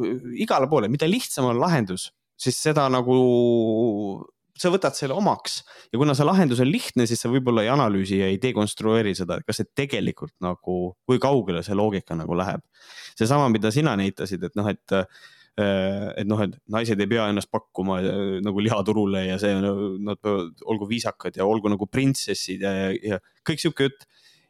äh, 0.00 0.26
igale 0.44 0.68
poole, 0.70 0.90
mida 0.92 1.08
lihtsam 1.08 1.50
on 1.50 1.60
lahendus, 1.60 2.08
siis 2.38 2.58
seda 2.62 2.86
nagu, 2.92 3.18
sa 4.58 4.72
võtad 4.72 4.96
selle 4.96 5.16
omaks 5.18 5.60
ja 5.92 6.00
kuna 6.00 6.16
see 6.16 6.26
lahendus 6.26 6.62
on 6.64 6.70
lihtne, 6.72 7.06
siis 7.10 7.20
sa 7.24 7.30
võib-olla 7.32 7.66
ei 7.66 7.72
analüüsi 7.72 8.22
ja 8.22 8.30
ei 8.32 8.40
dekonstrueeri 8.42 9.14
seda, 9.18 9.42
kas 9.46 9.60
see 9.60 9.72
tegelikult 9.82 10.34
nagu, 10.44 10.78
kui 11.06 11.20
kaugele 11.22 11.64
see 11.66 11.76
loogika 11.78 12.16
nagu 12.18 12.38
läheb. 12.38 12.64
seesama, 13.18 13.50
mida 13.52 13.70
sina 13.74 13.96
näitasid, 13.98 14.48
et 14.48 14.56
noh, 14.56 14.68
et 14.72 14.98
et 15.58 16.28
noh, 16.28 16.40
et 16.44 16.54
naised 16.70 17.00
ei 17.00 17.10
pea 17.10 17.28
ennast 17.32 17.50
pakkuma 17.50 17.98
nagu 18.44 18.62
lihaturule 18.62 19.24
ja 19.26 19.38
see, 19.42 19.56
nad 19.58 20.20
peavad, 20.22 20.54
olgu 20.70 20.88
viisakad 20.90 21.38
ja 21.38 21.46
olgu 21.48 21.72
nagu 21.72 21.88
printsessid 21.90 22.62
ja, 22.62 22.92
ja 22.94 23.20
kõik 23.46 23.62
sihuke 23.62 23.88
jutt. 23.88 24.06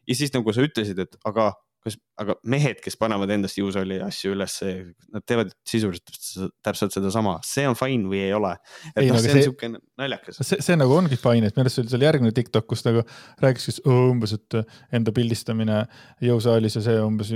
ja 0.09 0.19
siis 0.19 0.35
nagu 0.35 0.53
sa 0.53 0.65
ütlesid, 0.65 1.01
et 1.05 1.19
aga 1.29 1.53
kas, 1.89 1.97
aga 2.21 2.37
mehed, 2.49 2.79
kes 2.85 2.97
panevad 3.01 3.31
endast 3.35 3.59
juusaali 3.59 3.99
asju 4.05 4.33
ülesse, 4.37 4.73
nad 5.15 5.25
teevad 5.29 5.53
sisuliselt 5.69 6.55
täpselt 6.65 6.95
sedasama, 6.95 7.39
see 7.47 7.67
on 7.69 7.77
fine 7.79 8.09
või 8.11 8.23
ei 8.27 8.33
ole. 8.37 8.55
et 8.95 9.09
noh, 9.09 9.21
see 9.23 9.35
on 9.35 9.43
sihuke 9.43 9.71
naljakas. 9.73 10.41
see, 10.43 10.61
see 10.65 10.79
nagu 10.79 10.97
ongi 10.97 11.19
fine, 11.21 11.51
et 11.51 11.59
minu 11.59 11.67
arust 11.67 11.97
oli 11.99 12.09
järgmine 12.09 12.35
TikTok, 12.37 12.69
kus 12.71 12.85
nagu 12.87 13.05
rääkis 13.45 13.71
siis 13.71 13.81
umbes, 13.89 14.35
et 14.39 14.59
enda 14.95 15.15
pildistamine 15.17 15.85
jõusaalis 16.25 16.79
ja 16.79 16.85
see 16.89 16.99
umbes 17.05 17.33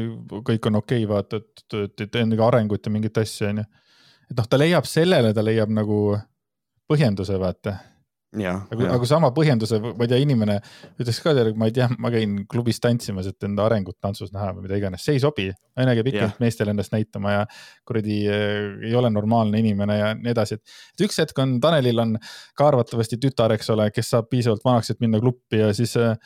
kõik 0.48 0.70
on 0.70 0.82
okei 0.82 1.04
okay,, 1.04 1.10
vaata, 1.10 1.42
et, 1.42 1.96
et, 2.06 2.20
enda 2.22 2.44
arengut 2.46 2.86
ja 2.86 2.94
mingit 2.94 3.22
asja, 3.22 3.52
onju. 3.52 3.64
et 4.30 4.36
noh, 4.38 4.50
ta 4.50 4.60
leiab 4.60 4.88
sellele, 4.88 5.34
ta 5.34 5.44
leiab 5.44 5.72
nagu 5.72 6.02
põhjenduse, 6.90 7.38
vaata 7.40 7.78
aga, 8.72 8.86
aga 8.94 9.08
sama 9.08 9.28
põhjenduse, 9.36 9.76
ma 9.82 10.06
ei 10.06 10.10
tea, 10.10 10.20
inimene 10.24 10.56
ütleks 11.00 11.18
ka, 11.24 11.34
ma 11.58 11.68
ei 11.68 11.74
tea, 11.76 11.88
ma 12.00 12.10
käin 12.14 12.38
klubis 12.50 12.80
tantsimas, 12.80 13.28
et 13.28 13.44
enda 13.48 13.66
arengut 13.66 13.98
tantsus 14.00 14.32
näha 14.32 14.54
või 14.56 14.66
mida 14.66 14.78
iganes, 14.80 15.04
see 15.04 15.18
ei 15.18 15.22
sobi. 15.22 15.50
naine 15.76 15.96
käib 15.98 16.08
ikka 16.12 16.30
meestele 16.40 16.72
ennast 16.72 16.94
näitama 16.94 17.34
ja 17.34 17.42
kuradi 17.88 18.22
äh, 18.32 18.56
ei 18.88 18.94
ole 18.96 19.12
normaalne 19.12 19.60
inimene 19.60 19.98
ja 19.98 20.14
nii 20.16 20.32
edasi, 20.32 20.56
et. 20.56 20.78
et 20.94 21.06
üks 21.08 21.20
hetk 21.20 21.44
on, 21.44 21.58
Tanelil 21.60 22.00
on 22.06 22.16
ka 22.56 22.70
arvatavasti 22.72 23.20
tütar, 23.20 23.52
eks 23.58 23.68
ole, 23.74 23.90
kes 23.92 24.14
saab 24.14 24.32
piisavalt 24.32 24.64
vanaks, 24.64 24.94
et 24.94 25.04
minna 25.04 25.20
kluppi 25.20 25.60
ja 25.60 25.70
siis 25.76 25.96
äh, 26.00 26.16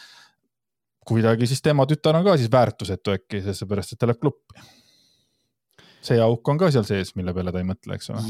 kuidagi 1.06 1.50
siis 1.50 1.62
tema 1.62 1.86
tütar 1.90 2.18
on 2.18 2.26
ka 2.26 2.38
siis 2.38 2.50
väärtusetu 2.52 3.18
äkki, 3.18 3.42
seepärast 3.50 3.94
et 3.94 4.02
ta 4.02 4.10
läheb 4.10 4.22
kluppi 4.22 4.62
see 6.06 6.18
auk 6.22 6.50
on 6.50 6.60
ka 6.60 6.68
seal 6.74 6.84
sees, 6.86 7.12
mille 7.18 7.32
peale 7.36 7.52
ta 7.54 7.60
ei 7.62 7.66
mõtle, 7.66 7.96
eks 7.96 8.10
ole. 8.12 8.22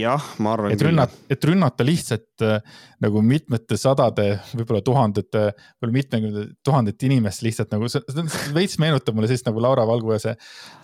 jah, 0.00 0.28
ma 0.44 0.54
arvan. 0.54 0.74
et 0.74 0.84
rünnata, 0.86 1.18
et 1.34 1.48
rünnata 1.48 1.86
lihtsalt 1.86 2.44
äh, 2.46 2.78
nagu 3.04 3.22
mitmete 3.26 3.78
sadade, 3.80 4.28
võib-olla 4.54 4.82
tuhandete, 4.86 5.44
võib-olla 5.54 5.96
mitmekümne 5.98 6.46
tuhandete 6.66 7.08
inimest 7.10 7.44
lihtsalt 7.46 7.74
nagu, 7.74 7.90
see 7.90 8.26
veits 8.56 8.78
meenutab 8.82 9.16
mulle 9.16 9.30
sellist 9.30 9.48
nagu 9.48 9.62
Laura 9.64 9.86
Valgu 9.88 10.14
ja 10.14 10.22
see, 10.22 10.36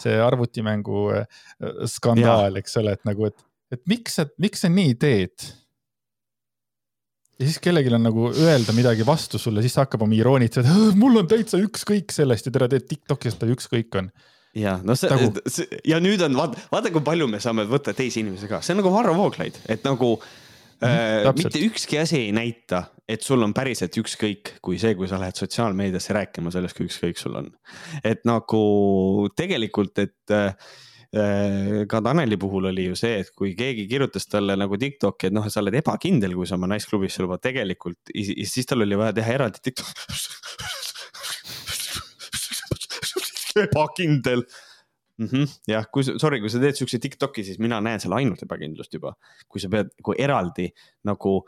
see 0.03 0.19
arvutimängu 0.25 1.07
äh, 1.21 1.41
skandaal, 1.91 2.61
eks 2.61 2.79
ole, 2.83 2.97
et 2.99 3.09
nagu, 3.09 3.31
et, 3.31 3.49
et 3.77 3.83
miks 3.91 4.21
sa, 4.21 4.27
miks 4.43 4.67
sa 4.67 4.73
nii 4.73 4.99
teed? 5.01 5.51
ja 7.41 7.47
siis 7.47 7.61
kellelgi 7.63 7.95
on 7.97 8.05
nagu 8.05 8.27
öelda 8.35 8.75
midagi 8.77 9.07
vastu 9.07 9.39
sulle, 9.41 9.63
siis 9.65 9.77
ta 9.77 9.87
hakkab 9.87 10.05
oma 10.05 10.19
iroonitsema, 10.19 10.75
et 10.91 10.99
mul 11.01 11.23
on 11.23 11.31
täitsa 11.31 11.61
ükskõik 11.63 12.13
sellest 12.13 12.51
ja 12.51 12.53
tere, 12.53 12.69
teed 12.75 12.91
Tiktokis, 12.91 13.39
ta 13.41 13.49
ükskõik 13.49 13.97
on 13.97 14.11
ja 14.57 14.77
no 14.83 14.97
see, 14.99 15.31
see 15.47 15.81
ja 15.87 16.01
nüüd 16.03 16.23
on 16.27 16.37
vaata, 16.39 16.63
vaata, 16.73 16.93
kui 16.95 17.05
palju 17.07 17.29
me 17.31 17.41
saame 17.43 17.67
võtta 17.71 17.95
teisi 17.97 18.25
inimesi 18.25 18.51
ka, 18.51 18.63
see 18.65 18.75
on 18.75 18.83
nagu 18.83 18.93
Varro 18.95 19.15
Vooglaid, 19.19 19.61
et 19.71 19.87
nagu 19.87 20.17
mm, 20.17 20.89
äh, 20.89 21.31
mitte 21.39 21.63
ükski 21.63 22.01
asi 22.03 22.19
ei 22.25 22.35
näita, 22.37 22.85
et 23.11 23.23
sul 23.27 23.43
on 23.47 23.55
päriselt 23.57 23.97
ükskõik, 24.03 24.57
kui 24.65 24.79
see, 24.83 24.97
kui 24.99 25.11
sa 25.11 25.21
lähed 25.23 25.39
sotsiaalmeediasse 25.39 26.17
rääkima 26.19 26.53
sellest, 26.55 26.79
kui 26.79 26.91
ükskõik 26.91 27.21
sul 27.21 27.39
on. 27.43 27.51
et 28.03 28.27
nagu 28.29 28.63
tegelikult, 29.39 30.03
et 30.03 30.35
äh, 30.35 30.55
ka 31.91 32.03
Taneli 32.07 32.39
puhul 32.39 32.71
oli 32.71 32.85
ju 32.91 32.99
see, 32.99 33.23
et 33.23 33.33
kui 33.35 33.57
keegi 33.59 33.89
kirjutas 33.91 34.29
talle 34.31 34.55
nagu 34.59 34.79
Tiktoki, 34.79 35.31
et 35.31 35.35
noh, 35.35 35.47
sa 35.51 35.63
oled 35.63 35.79
ebakindel, 35.79 36.35
kui 36.39 36.47
sa 36.47 36.59
oma 36.59 36.71
naisklubisse 36.71 37.23
lubad 37.23 37.43
tegelikult, 37.43 38.15
siis 38.15 38.67
tal 38.67 38.87
oli 38.87 38.99
vaja 38.99 39.19
teha 39.19 39.39
eraldi 39.39 39.63
Tiktok 39.63 39.91
ebakindel 43.67 44.45
mm. 45.21 45.27
-hmm. 45.27 45.57
jah, 45.69 45.87
kui, 45.93 46.05
sorry, 46.05 46.41
kui 46.41 46.51
sa 46.53 46.61
teed 46.63 46.79
siukse 46.79 47.01
Tiktoki, 47.03 47.45
siis 47.45 47.61
mina 47.63 47.81
näen 47.81 48.01
seal 48.01 48.17
ainult 48.17 48.43
ebakindlust 48.47 48.95
juba. 48.95 49.15
kui 49.49 49.61
sa 49.61 49.69
pead 49.69 49.93
kui 50.03 50.17
eraldi 50.19 50.71
nagu 51.05 51.41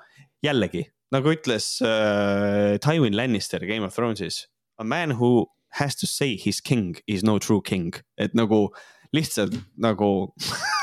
jällegi, 0.44 0.84
nagu 1.14 1.32
ütles 1.32 1.78
äh, 1.86 2.78
Tywin 2.82 3.16
Lannister 3.16 3.64
Game 3.66 3.86
of 3.86 3.96
Thrones'is. 3.96 4.46
A 4.78 4.84
man 4.84 5.16
who 5.20 5.46
has 5.78 5.96
to 5.96 6.06
say 6.06 6.36
his 6.36 6.60
king 6.60 6.96
is 7.06 7.22
no 7.24 7.38
true 7.38 7.62
king, 7.64 7.94
et 8.18 8.34
nagu 8.34 8.68
lihtsalt 9.12 9.54
nagu 9.80 10.32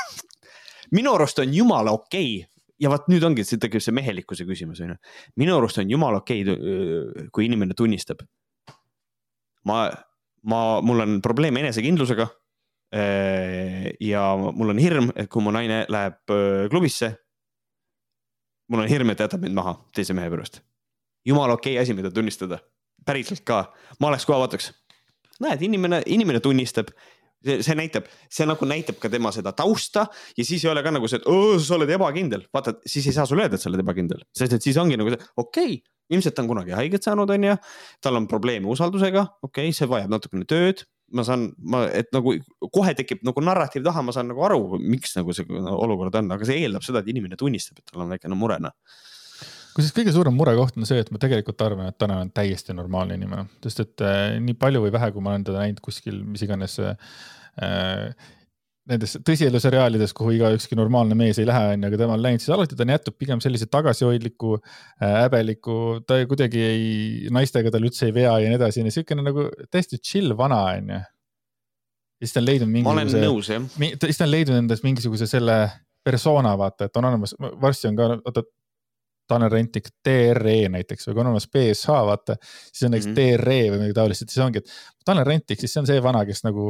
minu 0.96 1.14
arust 1.14 1.38
on 1.38 1.52
jumala 1.54 1.94
okei 1.94 2.40
okay. 2.40 2.46
ja 2.80 2.90
vot 2.90 3.06
nüüd 3.10 3.24
ongi, 3.26 3.44
siit 3.46 3.62
tekib 3.62 3.82
see 3.84 3.94
mehelikkuse 3.94 4.46
küsimus 4.48 4.80
on 4.82 4.94
ju. 4.94 4.98
minu 5.42 5.56
arust 5.58 5.78
on 5.82 5.90
jumala 5.90 6.22
okei 6.22 6.42
okay,, 6.42 7.26
kui 7.34 7.46
inimene 7.46 7.76
tunnistab. 7.78 8.22
ma 9.66 9.90
ma, 10.48 10.80
mul 10.84 11.04
on 11.04 11.18
probleem 11.24 11.56
enesekindlusega. 11.60 12.28
Äh, 12.90 13.92
ja 14.02 14.24
mul 14.36 14.72
on 14.72 14.80
hirm, 14.82 15.12
et 15.14 15.30
kui 15.30 15.42
mu 15.44 15.52
naine 15.54 15.84
läheb 15.92 16.32
äh, 16.34 16.66
klubisse. 16.72 17.14
mul 18.70 18.82
on 18.84 18.90
hirm, 18.90 19.10
et 19.10 19.18
ta 19.18 19.26
jätab 19.26 19.42
mind 19.42 19.54
maha 19.54 19.76
teise 19.94 20.14
mehe 20.14 20.30
pärast. 20.30 20.60
jumala 21.26 21.54
okei 21.54 21.74
okay 21.74 21.82
asi, 21.82 21.94
mida 21.94 22.10
tunnistada, 22.10 22.58
päriselt 23.06 23.44
ka, 23.46 23.72
ma 24.00 24.08
oleks 24.08 24.26
kohe 24.26 24.38
vaataks. 24.42 24.72
näed, 25.40 25.62
inimene, 25.62 26.02
inimene 26.06 26.40
tunnistab, 26.40 26.90
see, 27.44 27.60
see 27.62 27.76
näitab, 27.78 28.10
see 28.30 28.46
nagu 28.48 28.66
näitab 28.66 28.98
ka 28.98 29.08
tema 29.08 29.30
seda 29.32 29.52
tausta 29.56 30.08
ja 30.36 30.44
siis 30.44 30.64
ei 30.64 30.70
ole 30.72 30.82
ka 30.82 30.90
nagu 30.90 31.08
see, 31.08 31.22
et 31.22 31.62
sa 31.62 31.78
oled 31.78 31.94
ebakindel, 31.94 32.44
vaata, 32.52 32.74
siis 32.86 33.06
ei 33.06 33.14
saa 33.16 33.26
sulle 33.26 33.46
öelda, 33.46 33.56
et 33.56 33.62
sa 33.62 33.70
oled 33.70 33.84
ebakindel, 33.84 34.26
sest 34.36 34.58
et 34.58 34.66
siis 34.66 34.78
ongi 34.82 34.98
nagu 34.98 35.14
see, 35.14 35.30
okei 35.36 35.78
okay,, 35.78 35.80
ilmselt 36.10 36.36
ta 36.36 36.44
on 36.44 36.50
kunagi 36.50 36.74
haiget 36.76 37.06
saanud, 37.06 37.30
on 37.30 37.50
ju. 37.50 37.58
tal 38.02 38.18
on 38.18 38.28
probleeme 38.30 38.70
usaldusega, 38.70 39.26
okei 39.42 39.68
okay,, 39.68 39.76
see 39.76 39.88
vajab 39.90 40.12
natukene 40.14 40.48
tööd, 40.48 40.84
ma 41.16 41.24
saan, 41.26 41.48
ma, 41.58 41.84
et 41.94 42.10
nagu 42.14 42.34
kohe 42.72 42.94
tekib 42.98 43.24
nagu 43.26 43.42
narratiiv 43.44 43.84
taha, 43.86 44.02
ma 44.06 44.14
saan 44.14 44.30
nagu 44.30 44.42
aru, 44.46 44.80
miks 44.80 45.16
nagu 45.18 45.34
see 45.36 45.46
olukord 45.50 46.18
on, 46.20 46.34
aga 46.36 46.48
see 46.48 46.64
eeldab 46.64 46.86
seda, 46.86 47.02
et 47.02 47.10
inimene 47.12 47.38
tunnistab, 47.40 47.80
et 47.80 47.92
tal 47.92 48.04
on 48.04 48.12
väikene 48.14 48.38
mure 48.38 48.60
noh. 48.62 48.76
Kusjuures 49.70 49.94
kõige 49.94 50.12
suurem 50.14 50.34
murekoht 50.34 50.78
on 50.78 50.86
see, 50.88 50.98
et 50.98 51.12
ma 51.14 51.20
tegelikult 51.22 51.62
arvan, 51.62 51.92
et 51.92 51.98
Tanel 51.98 52.24
on 52.24 52.32
täiesti 52.34 52.74
normaalne 52.74 53.14
inimene, 53.18 53.46
sest 53.62 53.84
et 53.84 54.02
äh, 54.02 54.34
nii 54.42 54.56
palju 54.58 54.82
või 54.82 54.90
vähe, 54.94 55.12
kui 55.14 55.22
ma 55.22 55.34
olen 55.34 55.46
teda 55.46 55.62
näinud 55.62 55.78
kuskil 55.84 56.18
mis 56.26 56.42
iganes 56.42 56.74
äh, 56.82 58.30
nendes 58.90 59.14
tõsielu 59.26 59.60
seriaalides, 59.62 60.12
kuhu 60.16 60.34
igaükski 60.36 60.78
normaalne 60.78 61.16
mees 61.18 61.38
ei 61.40 61.46
lähe, 61.48 61.74
onju, 61.74 61.88
aga 61.90 62.00
tema 62.00 62.16
on 62.16 62.24
läinud, 62.24 62.42
siis 62.42 62.54
alati 62.54 62.78
ta 62.78 62.86
jätub 62.88 63.16
pigem 63.20 63.42
sellise 63.42 63.68
tagasihoidliku 63.70 64.56
äh,, 64.58 65.16
häbeliku, 65.24 65.76
ta 66.06 66.20
kuidagi 66.30 66.62
ei, 66.66 66.84
naistega 67.34 67.72
tal 67.74 67.86
üldse 67.86 68.08
ei 68.08 68.16
vea 68.16 68.36
ja 68.42 68.50
nii 68.50 68.58
edasi, 68.60 68.84
siukene 68.94 69.24
nagu 69.26 69.48
täiesti 69.70 70.00
chill 70.02 70.36
vana, 70.38 70.62
onju. 70.76 71.00
ja 71.00 72.26
siis 72.26 72.36
ta 72.36 72.42
on 72.42 72.48
leidnud 72.48 72.72
mingisuguse. 72.72 72.96
ma 72.96 73.20
olen 73.20 73.28
nõus, 73.28 73.52
jah. 73.52 73.68
siis 74.06 74.20
ta 74.20 74.26
on 74.26 74.34
leidnud 74.34 74.62
endas 74.64 74.84
mingisuguse 74.86 75.30
selle 75.30 75.60
persona, 76.04 76.56
vaata, 76.58 76.88
et 76.88 76.96
on 76.96 77.10
olemas, 77.10 77.36
varsti 77.60 77.90
on 77.90 78.00
ka, 78.00 78.10
oota, 78.24 78.46
Tanel 79.30 79.52
Rentik 79.52 79.92
DRE 80.02 80.56
näiteks 80.74 81.06
või 81.06 81.14
kui 81.14 81.22
on 81.22 81.28
olemas 81.30 81.46
BSH, 81.54 81.96
vaata, 82.08 82.34
siis 82.42 82.86
on 82.88 82.96
näiteks 82.96 83.12
mm 83.12 83.14
-hmm. 83.14 83.36
DRE 83.38 83.58
või 83.70 83.78
midagi 83.78 83.94
taolist, 84.00 84.24
et 84.24 84.32
siis 84.32 84.42
ongi, 84.42 84.58
et 84.58 85.04
Tanel 85.06 85.28
Rentik, 85.28 85.60
siis 85.60 85.72
see 85.72 85.82
on 85.84 85.86
see 85.86 86.02
vana, 86.02 86.24
kes 86.26 86.42
nagu 86.42 86.64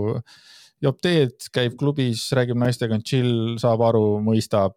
joob 0.85 1.01
teed, 1.03 1.49
käib 1.55 1.77
klubis, 1.81 2.27
räägib 2.37 2.59
naistega, 2.61 2.97
on 2.97 3.07
chill, 3.07 3.57
saab 3.61 3.83
aru, 3.85 4.05
mõistab, 4.25 4.77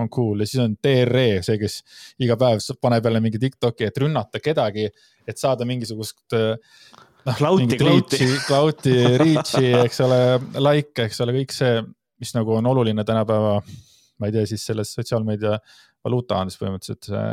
on 0.00 0.08
cool 0.12 0.40
ja 0.40 0.48
siis 0.48 0.62
on 0.62 0.74
DRE, 0.80 1.42
see, 1.44 1.58
kes 1.60 1.80
iga 2.24 2.36
päev 2.40 2.62
paneb 2.80 3.08
jälle 3.08 3.20
mingi 3.24 3.40
Tiktoki, 3.42 3.88
et 3.90 3.98
rünnata 4.00 4.40
kedagi, 4.40 4.86
et 5.28 5.40
saada 5.40 5.66
mingisugust 5.68 6.22
noh, 6.32 7.34
klauti, 7.36 7.78
klauti, 7.80 8.28
klauti, 8.46 8.94
reach'i, 9.20 9.72
eks 9.82 10.00
ole, 10.06 10.20
like, 10.62 11.08
eks 11.08 11.20
ole, 11.24 11.34
kõik 11.36 11.52
see, 11.54 11.82
mis 12.22 12.32
nagu 12.36 12.56
on 12.56 12.70
oluline 12.70 13.04
tänapäeva, 13.04 13.58
ma 14.18 14.30
ei 14.30 14.36
tea, 14.36 14.46
siis 14.48 14.64
selles 14.70 14.94
sotsiaalmeedia 14.96 15.58
valuuta 16.06 16.40
on 16.40 16.50
siis 16.50 16.62
põhimõtteliselt 16.62 17.10
see 17.10 17.26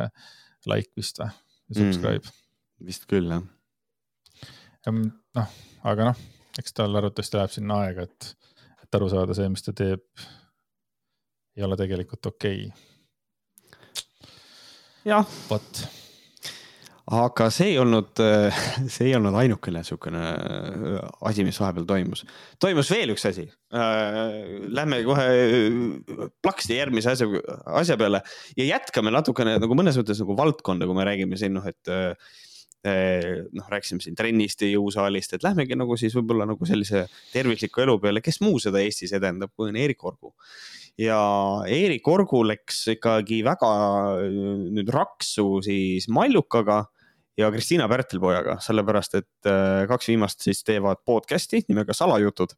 like 0.69 0.91
vist 0.99 1.21
või, 1.21 1.31
subscribe 1.71 2.25
mm,. 2.25 2.35
vist 2.89 3.07
küll 3.09 3.31
jah. 3.31 3.45
noh, 4.91 5.55
aga 5.87 6.11
noh 6.11 6.27
eks 6.59 6.75
tal 6.77 6.99
arvatavasti 6.99 7.39
läheb 7.39 7.55
sinna 7.55 7.79
aega, 7.85 8.05
et, 8.09 8.33
et 8.83 8.99
aru 8.99 9.09
saada, 9.11 9.37
see, 9.37 9.47
mis 9.51 9.65
ta 9.65 9.75
teeb, 9.75 10.03
ei 11.57 11.65
ole 11.65 11.79
tegelikult 11.79 12.31
okei 12.33 12.67
okay.. 12.67 12.83
jah. 15.07 15.39
vot 15.49 15.83
aga 17.09 17.47
see 17.53 17.71
ei 17.73 17.77
olnud, 17.81 18.19
see 18.93 19.07
ei 19.09 19.15
olnud 19.17 19.35
ainukene 19.41 19.81
niisugune 19.81 20.21
asi, 21.25 21.45
mis 21.47 21.57
vahepeal 21.61 21.87
toimus. 21.89 22.23
toimus 22.61 22.91
veel 22.93 23.15
üks 23.15 23.25
asi. 23.29 23.47
Lähme 24.79 25.01
kohe 25.07 25.25
plaksti 26.43 26.77
järgmise 26.77 27.15
asja, 27.15 27.29
asja 27.81 27.97
peale 27.99 28.21
ja 28.57 28.67
jätkame 28.75 29.13
natukene 29.13 29.57
nagu 29.61 29.77
mõnes 29.77 29.97
mõttes 29.99 30.21
nagu 30.21 30.37
valdkonda, 30.37 30.89
kui 30.89 30.97
me 30.97 31.07
räägime 31.09 31.39
siin 31.39 31.57
noh, 31.57 31.65
et 31.69 31.93
noh, 32.85 33.65
rääkisime 33.67 34.03
siin 34.03 34.15
trennist 34.15 34.61
ja 34.63 34.69
jõusaalist, 34.71 35.33
et 35.35 35.43
lähmegi 35.43 35.75
nagu 35.75 35.97
siis 35.99 36.13
võib-olla 36.15 36.45
nagu 36.47 36.67
sellise 36.67 37.05
tervisliku 37.33 37.83
elu 37.83 37.97
peale, 37.99 38.21
kes 38.23 38.39
muu 38.39 38.59
seda 38.63 38.79
Eestis 38.79 39.11
edendab, 39.17 39.51
kui 39.55 39.67
on 39.67 39.79
Erik 39.79 40.03
Orgu. 40.07 40.31
ja 40.99 41.19
Eerik 41.67 42.07
Orgu 42.07 42.43
läks 42.47 42.85
ikkagi 42.95 43.41
väga 43.43 43.71
nüüd 44.71 44.91
raksu 44.95 45.59
siis 45.65 46.07
Mallukaga 46.07 46.85
ja 47.39 47.49
Kristiina 47.51 47.87
Pärtelpojaga, 47.91 48.57
sellepärast 48.63 49.19
et 49.19 49.49
äh, 49.49 49.83
kaks 49.91 50.11
viimast 50.11 50.43
siis 50.43 50.63
teevad 50.67 51.03
podcast'i 51.07 51.63
nimega 51.67 51.93
Salajutud. 51.93 52.55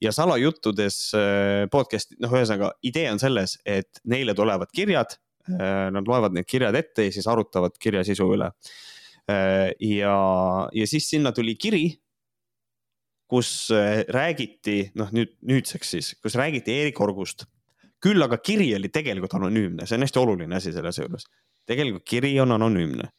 ja 0.00 0.12
salajuttudes 0.12 0.98
äh, 1.16 1.64
podcast'i, 1.72 2.20
noh, 2.22 2.36
ühesõnaga 2.36 2.74
idee 2.82 3.08
on 3.12 3.18
selles, 3.18 3.58
et 3.66 4.04
neile 4.04 4.34
tulevad 4.34 4.70
kirjad, 4.74 5.16
nad 5.48 6.04
loevad 6.04 6.34
need 6.36 6.44
kirjad 6.44 6.76
ette 6.76 7.06
ja 7.06 7.12
siis 7.12 7.24
arutavad 7.24 7.78
kirja 7.80 8.02
sisu 8.04 8.26
üle. 8.34 8.50
Ja, 9.28 10.14
ja 10.72 10.86
siis 10.88 11.08
sinna 11.10 11.34
tuli 11.36 11.52
kiri, 11.60 11.82
kus 13.28 13.68
räägiti, 14.08 14.90
noh 14.96 15.10
nüüd, 15.12 15.34
nüüdseks 15.44 15.94
siis, 15.96 16.14
kus 16.22 16.38
räägiti 16.40 16.72
Eerik 16.72 17.00
Orgust 17.04 17.44
küll 18.00 18.22
aga 18.24 18.38
kiri 18.40 18.70
oli 18.76 18.88
tegelikult 18.94 19.34
anonüümne, 19.36 19.84
see 19.84 19.98
on 19.98 20.06
hästi 20.06 20.20
oluline 20.22 20.56
asi 20.56 20.72
selles 20.72 20.96
juures. 21.00 21.26
tegelikult 21.68 22.06
kiri 22.08 22.30
on 22.40 22.54
anonüümne 22.56 23.10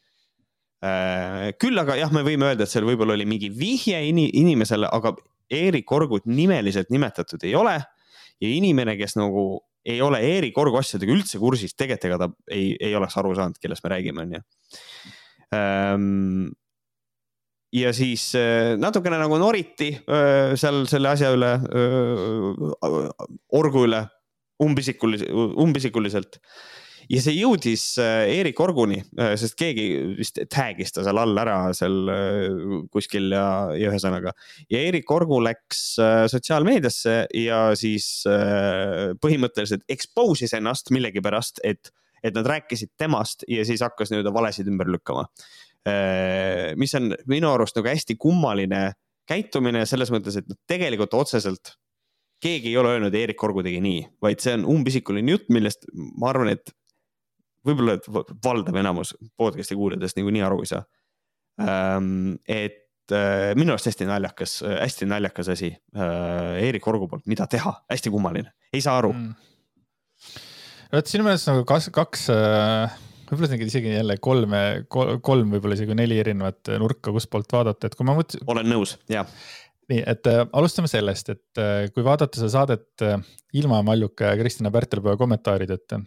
Äh, 0.79 1.49
küll 1.59 1.75
aga 1.75 1.97
jah, 1.99 2.11
me 2.15 2.21
võime 2.23 2.47
öelda, 2.47 2.63
et 2.63 2.71
seal 2.71 2.85
võib-olla 2.87 3.17
oli 3.17 3.25
mingi 3.27 3.49
vihje 3.51 3.99
inimesele, 4.07 4.87
aga 4.87 5.11
Eerik 5.51 5.91
Orgut 5.91 6.29
nimeliselt 6.29 6.91
nimetatud 6.93 7.43
ei 7.43 7.55
ole. 7.59 7.79
ja 8.39 8.47
inimene, 8.47 8.93
kes 8.95 9.17
nagu 9.19 9.59
ei 9.83 9.99
ole 10.01 10.21
Eerik 10.23 10.57
Orgu 10.57 10.77
asjadega 10.79 11.11
üldse 11.11 11.39
kursis, 11.41 11.73
tegelikult 11.75 12.05
ega 12.07 12.17
ta 12.21 12.29
ei, 12.55 12.77
ei 12.79 12.95
oleks 12.95 13.17
aru 13.19 13.33
saanud, 13.35 13.59
kellest 13.59 13.83
me 13.83 13.91
räägime, 13.91 14.23
onju. 14.23 14.39
Ähm, 14.39 15.18
ja 17.73 17.93
siis 17.93 18.31
äh, 18.38 18.75
natukene 18.79 19.19
nagu 19.21 19.38
noriti 19.41 19.91
äh, 19.93 20.55
seal 20.59 20.85
selle 20.89 21.13
asja 21.13 21.33
üle, 21.35 21.53
Orgu 23.59 23.85
üle 23.88 24.03
umbisikulis-, 24.63 25.27
umbisikuliselt 25.29 26.39
ja 27.09 27.21
see 27.23 27.38
jõudis 27.39 27.83
Eerik 27.97 28.59
Orguni, 28.62 28.99
sest 29.41 29.55
keegi 29.57 29.85
vist 30.19 30.38
tag'is 30.53 30.93
ta 30.93 31.01
seal 31.05 31.17
all 31.17 31.41
ära 31.41 31.71
seal 31.73 32.12
kuskil 32.93 33.31
ja, 33.33 33.45
ja 33.73 33.89
ühesõnaga. 33.89 34.35
ja 34.69 34.81
Eerik 34.83 35.09
Orgu 35.09 35.39
läks 35.41 35.95
sotsiaalmeediasse 36.29 37.15
ja 37.39 37.63
siis 37.79 38.12
põhimõtteliselt 39.23 39.88
expose'is 39.89 40.53
ennast 40.59 40.93
millegipärast, 40.93 41.63
et, 41.65 41.89
et 42.23 42.36
nad 42.36 42.47
rääkisid 42.47 42.93
temast 42.97 43.45
ja 43.47 43.65
siis 43.65 43.84
hakkas 43.86 44.12
nii-öelda 44.12 44.34
valesid 44.34 44.67
ümber 44.71 44.89
lükkama. 44.91 45.25
mis 46.75 46.95
on 46.95 47.13
minu 47.27 47.53
arust 47.53 47.77
nagu 47.79 47.88
hästi 47.88 48.17
kummaline 48.19 48.91
käitumine 49.29 49.86
selles 49.88 50.12
mõttes, 50.12 50.36
et 50.38 50.49
tegelikult 50.67 51.13
otseselt 51.13 51.77
keegi 52.43 52.71
ei 52.71 52.77
ole 52.77 52.95
öelnud, 52.95 53.15
Eerik 53.15 53.43
Orgu 53.43 53.63
tegi 53.65 53.79
nii, 53.84 54.03
vaid 54.23 54.43
see 54.43 54.55
on 54.58 54.65
umbisikuline 54.73 55.36
jutt, 55.36 55.49
millest 55.53 55.88
ma 55.93 56.32
arvan, 56.32 56.53
et 56.55 56.71
võib-olla 57.67 57.97
valdav 58.43 58.79
enamus 58.79 59.13
podcast'i 59.38 59.77
kuulajatest 59.77 60.19
niikuinii 60.19 60.45
aru 60.45 60.62
ei 60.63 60.71
saa. 60.71 60.86
Ähm, 61.60 62.38
et 62.47 63.12
äh, 63.12 63.51
minu 63.60 63.75
arust 63.75 63.89
hästi 63.91 64.08
naljakas, 64.08 64.60
hästi 64.63 65.10
naljakas 65.10 65.51
asi 65.55 65.73
äh, 65.75 66.62
Eerik 66.63 66.88
Orgu 66.88 67.10
poolt, 67.12 67.27
mida 67.27 67.47
teha, 67.51 67.75
hästi 67.91 68.13
kummaline, 68.13 68.53
ei 68.73 68.84
saa 68.86 68.97
aru 69.01 69.13
mm.. 69.13 69.49
Vot 70.93 71.08
siin 71.12 71.23
on 71.23 71.30
mõnes 71.30 71.45
nagu 71.49 71.63
kaks, 71.69 71.89
kaks 71.95 72.28
äh, 72.34 72.99
võib-olla 73.30 73.62
isegi 73.69 73.93
jälle 73.93 74.17
kolme, 74.17 74.62
kolm, 74.89 75.54
võib-olla 75.54 75.78
isegi 75.78 75.97
neli 75.97 76.19
erinevat 76.21 76.71
nurka, 76.82 77.13
kustpoolt 77.15 77.52
vaadata, 77.54 77.89
et 77.89 77.97
kui 77.97 78.08
ma 78.08 78.17
mõtlesin. 78.17 78.45
olen 78.49 78.71
nõus, 78.71 78.97
jah 79.12 79.30
nii, 79.89 80.02
et 80.06 80.30
äh, 80.30 80.43
alustame 80.58 80.89
sellest, 80.91 81.32
et 81.34 81.62
äh, 81.62 81.88
kui 81.93 82.06
vaadata 82.06 82.39
seda 82.39 82.52
saadet 82.54 83.06
äh, 83.06 83.17
ilma 83.60 83.82
Malluka 83.86 84.32
ja 84.32 84.39
Kristina 84.39 84.71
Pärtelpõe 84.73 85.17
kommentaarideta 85.19 86.02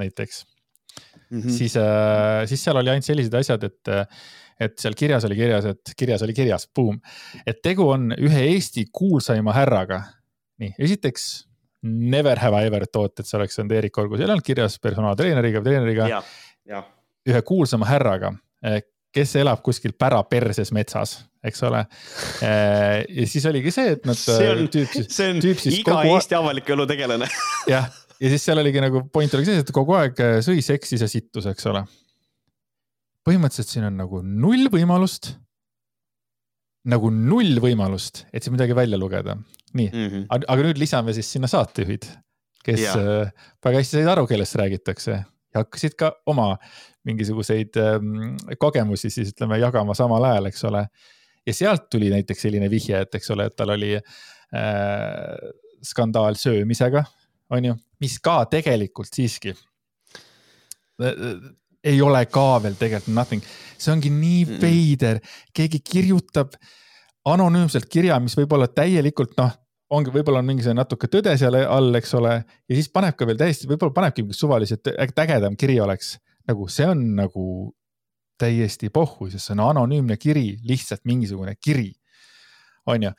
näiteks 0.00 0.44
mm, 0.44 1.40
-hmm. 1.40 1.50
siis 1.56 1.76
äh,, 1.76 2.46
siis 2.48 2.64
seal 2.64 2.80
oli 2.80 2.92
ainult 2.92 3.08
sellised 3.08 3.34
asjad, 3.36 3.66
et, 3.68 3.92
et 4.60 4.78
seal 4.80 4.96
kirjas 4.96 5.26
oli 5.28 5.36
kirjas, 5.36 5.68
et 5.74 5.92
kirjas 5.96 6.24
oli 6.24 6.36
kirjas, 6.36 6.66
boom, 6.74 7.00
et 7.46 7.60
tegu 7.62 7.88
on 7.88 8.14
ühe 8.16 8.46
Eesti 8.54 8.86
kuulsaima 8.92 9.52
härraga. 9.56 10.02
nii, 10.60 10.74
esiteks 10.78 11.28
never 11.82 12.38
have 12.38 12.56
I 12.56 12.66
ever 12.68 12.84
thought, 12.86 13.20
et 13.20 13.28
see 13.28 13.38
oleks 13.38 13.58
olnud 13.60 13.76
Eerik 13.76 13.98
Orgu, 14.00 14.18
seal 14.18 14.28
ei 14.28 14.34
olnud 14.34 14.46
kirjas 14.46 14.76
personaaltreeneriga, 14.82 15.62
treeneriga. 15.64 16.22
ühe 17.30 17.42
kuulsama 17.46 17.88
härraga, 17.88 18.32
eh, 18.64 18.82
kes 19.14 19.34
elab 19.40 19.62
kuskil 19.64 19.94
pära 19.98 20.20
perses 20.28 20.70
metsas, 20.76 21.16
eks 21.44 21.64
ole. 21.66 21.82
Eh, 22.44 23.00
ja 23.16 23.26
siis 23.28 23.46
oligi 23.48 23.72
see, 23.74 23.96
et 23.96 24.06
nad. 24.08 24.18
see 24.18 24.50
on, 24.52 24.68
see 24.70 25.30
on 25.32 25.40
iga 25.40 25.96
kogu... 25.96 26.14
Eesti 26.18 26.38
avaliku 26.38 26.76
elu 26.76 26.86
tegelane 26.90 27.28
jah, 27.72 27.88
ja 28.20 28.32
siis 28.32 28.44
seal 28.44 28.60
oligi 28.62 28.82
nagu 28.84 29.06
point 29.12 29.34
oligi 29.36 29.52
see, 29.52 29.64
et 29.64 29.74
kogu 29.74 29.96
aeg 29.98 30.20
sõi, 30.46 30.60
seksis 30.64 31.04
ja 31.04 31.08
sittus, 31.10 31.48
eks 31.50 31.68
ole. 31.72 31.84
põhimõtteliselt 33.28 33.72
siin 33.72 33.88
on 33.88 33.96
nagu 34.04 34.20
null 34.24 34.68
võimalust. 34.72 35.34
nagu 36.90 37.10
null 37.12 37.60
võimalust, 37.60 38.26
et 38.32 38.44
siin 38.44 38.56
midagi 38.56 38.76
välja 38.76 39.00
lugeda. 39.00 39.36
Nii 39.76 39.88
mm, 39.92 40.08
-hmm. 40.08 40.26
aga 40.38 40.66
nüüd 40.66 40.80
lisame 40.80 41.14
siis 41.16 41.30
sinna 41.32 41.50
saatejuhid, 41.50 42.06
kes 42.64 42.80
ja. 42.82 42.94
Äh, 42.94 43.32
väga 43.64 43.82
hästi 43.82 43.98
said 43.98 44.10
aru, 44.12 44.26
kellest 44.30 44.58
räägitakse 44.60 45.12
ja 45.14 45.62
hakkasid 45.62 45.96
ka 45.98 46.12
oma 46.26 46.56
mingisuguseid 47.04 47.76
ähm, 47.80 48.36
kogemusi 48.58 49.10
siis 49.10 49.32
ütleme 49.34 49.58
jagama 49.58 49.94
samal 49.94 50.24
ajal, 50.24 50.50
eks 50.50 50.64
ole. 50.64 50.86
ja 51.46 51.54
sealt 51.54 51.88
tuli 51.90 52.10
näiteks 52.10 52.42
selline 52.46 52.70
vihje, 52.70 53.00
et 53.00 53.14
eks 53.14 53.30
ole, 53.30 53.46
et 53.48 53.56
tal 53.56 53.74
oli 53.76 53.94
äh, 53.96 54.02
skandaal 55.82 56.36
söömisega 56.36 57.04
on 57.50 57.64
ju, 57.64 57.76
mis 58.00 58.18
ka 58.22 58.44
tegelikult 58.50 59.14
siiski 59.14 59.54
ei 61.84 62.00
ole 62.04 62.24
ka 62.28 62.60
veel 62.62 62.76
tegelikult 62.78 63.14
nothing, 63.16 63.44
see 63.80 63.92
ongi 63.92 64.12
nii 64.12 64.60
veider, 64.60 65.20
keegi 65.56 65.80
kirjutab 65.84 66.56
anonüümselt 67.28 67.88
kirja, 67.92 68.18
mis 68.22 68.36
võib-olla 68.38 68.68
täielikult 68.72 69.36
noh, 69.40 69.54
ongi, 69.96 70.12
võib-olla 70.14 70.42
on 70.42 70.48
mingisugune 70.48 70.78
natuke 70.80 71.10
tõde 71.10 71.34
seal 71.38 71.56
all, 71.60 71.90
eks 71.98 72.14
ole, 72.18 72.36
ja 72.44 72.78
siis 72.78 72.90
paneb 72.92 73.16
ka 73.18 73.26
veel 73.28 73.40
täiesti, 73.40 73.68
võib-olla 73.70 73.96
panebki 73.96 74.24
mingi 74.24 74.38
suvaliselt, 74.38 74.92
ägedam 75.00 75.58
kiri 75.58 75.80
oleks. 75.82 76.18
nagu 76.48 76.66
see 76.72 76.86
on 76.88 77.02
nagu 77.18 77.44
täiesti 78.40 78.88
pohhu, 78.90 79.28
sest 79.30 79.50
see 79.50 79.56
on 79.58 79.66
anonüümne 79.68 80.16
kiri, 80.18 80.56
lihtsalt 80.66 81.04
mingisugune 81.04 81.56
kiri. 81.60 81.92
on 82.86 83.02
ju. 83.02 83.12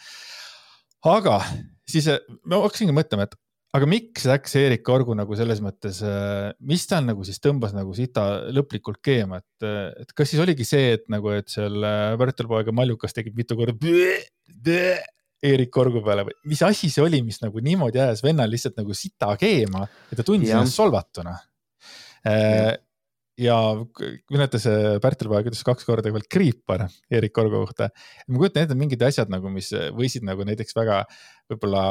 aga 1.05 1.37
siis 1.87 2.07
ma 2.45 2.63
hakkasingi 2.63 2.95
mõtlema, 2.95 3.27
et 3.27 3.37
aga 3.77 3.87
miks 3.87 4.25
läks 4.27 4.55
Erik 4.59 4.89
Orgu 4.89 5.13
nagu 5.15 5.35
selles 5.37 5.61
mõttes, 5.63 6.01
äh, 6.03 6.51
mis 6.59 6.83
tal 6.87 7.05
nagu 7.07 7.23
siis 7.27 7.39
tõmbas 7.39 7.75
nagu 7.75 7.93
sita 7.95 8.47
lõplikult 8.51 8.99
keema, 9.03 9.39
et, 9.43 9.67
äh, 9.67 9.91
et 10.01 10.11
kas 10.15 10.31
siis 10.31 10.41
oligi 10.43 10.67
see, 10.67 10.97
et 10.97 11.07
nagu, 11.11 11.31
et 11.35 11.47
seal 11.51 11.83
Pärtelpoeg 12.19 12.71
ja 12.71 12.75
Mallukas 12.75 13.15
tegid 13.15 13.35
mitu 13.37 13.59
korda 13.59 13.77
Erik 15.41 15.77
Orgu 15.81 16.03
peale 16.05 16.27
või 16.27 16.37
mis 16.51 16.61
asi 16.65 16.91
see 16.93 17.03
oli, 17.03 17.23
mis 17.25 17.41
nagu 17.41 17.63
niimoodi 17.63 18.01
ajas 18.03 18.21
vennal 18.25 18.51
lihtsalt 18.51 18.77
nagu 18.77 18.93
sita 18.97 19.33
keema, 19.41 19.87
et 20.11 20.19
ta 20.19 20.25
tundis 20.27 20.53
ennast 20.53 20.77
solvatuna. 20.77 21.33
Äh, 22.29 22.75
ja 23.41 23.57
kõnetas 24.29 24.67
Pärtelpoeg 25.01 25.49
ütles 25.49 25.63
kaks 25.65 25.87
korda 25.87 26.11
veel 26.13 26.27
kriipar 26.29 26.85
Erik 27.09 27.37
Orgu 27.41 27.63
kohta. 27.63 27.89
ma 28.27 28.37
kujutan 28.37 28.67
ette 28.67 28.77
mingid 28.77 29.01
asjad 29.07 29.31
nagu, 29.33 29.49
mis 29.49 29.71
võisid 29.97 30.27
nagu 30.27 30.45
näiteks 30.45 30.77
väga 30.77 31.03
võib-olla 31.49 31.85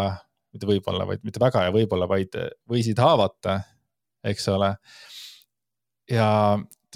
mitte 0.55 0.69
võib-olla, 0.69 1.07
vaid 1.09 1.25
mitte 1.27 1.43
väga 1.43 1.67
ja 1.67 1.75
võib-olla, 1.75 2.09
vaid 2.11 2.37
võisid 2.71 2.99
haavata, 3.03 3.61
eks 4.27 4.49
ole. 4.53 4.75
ja 6.11 6.29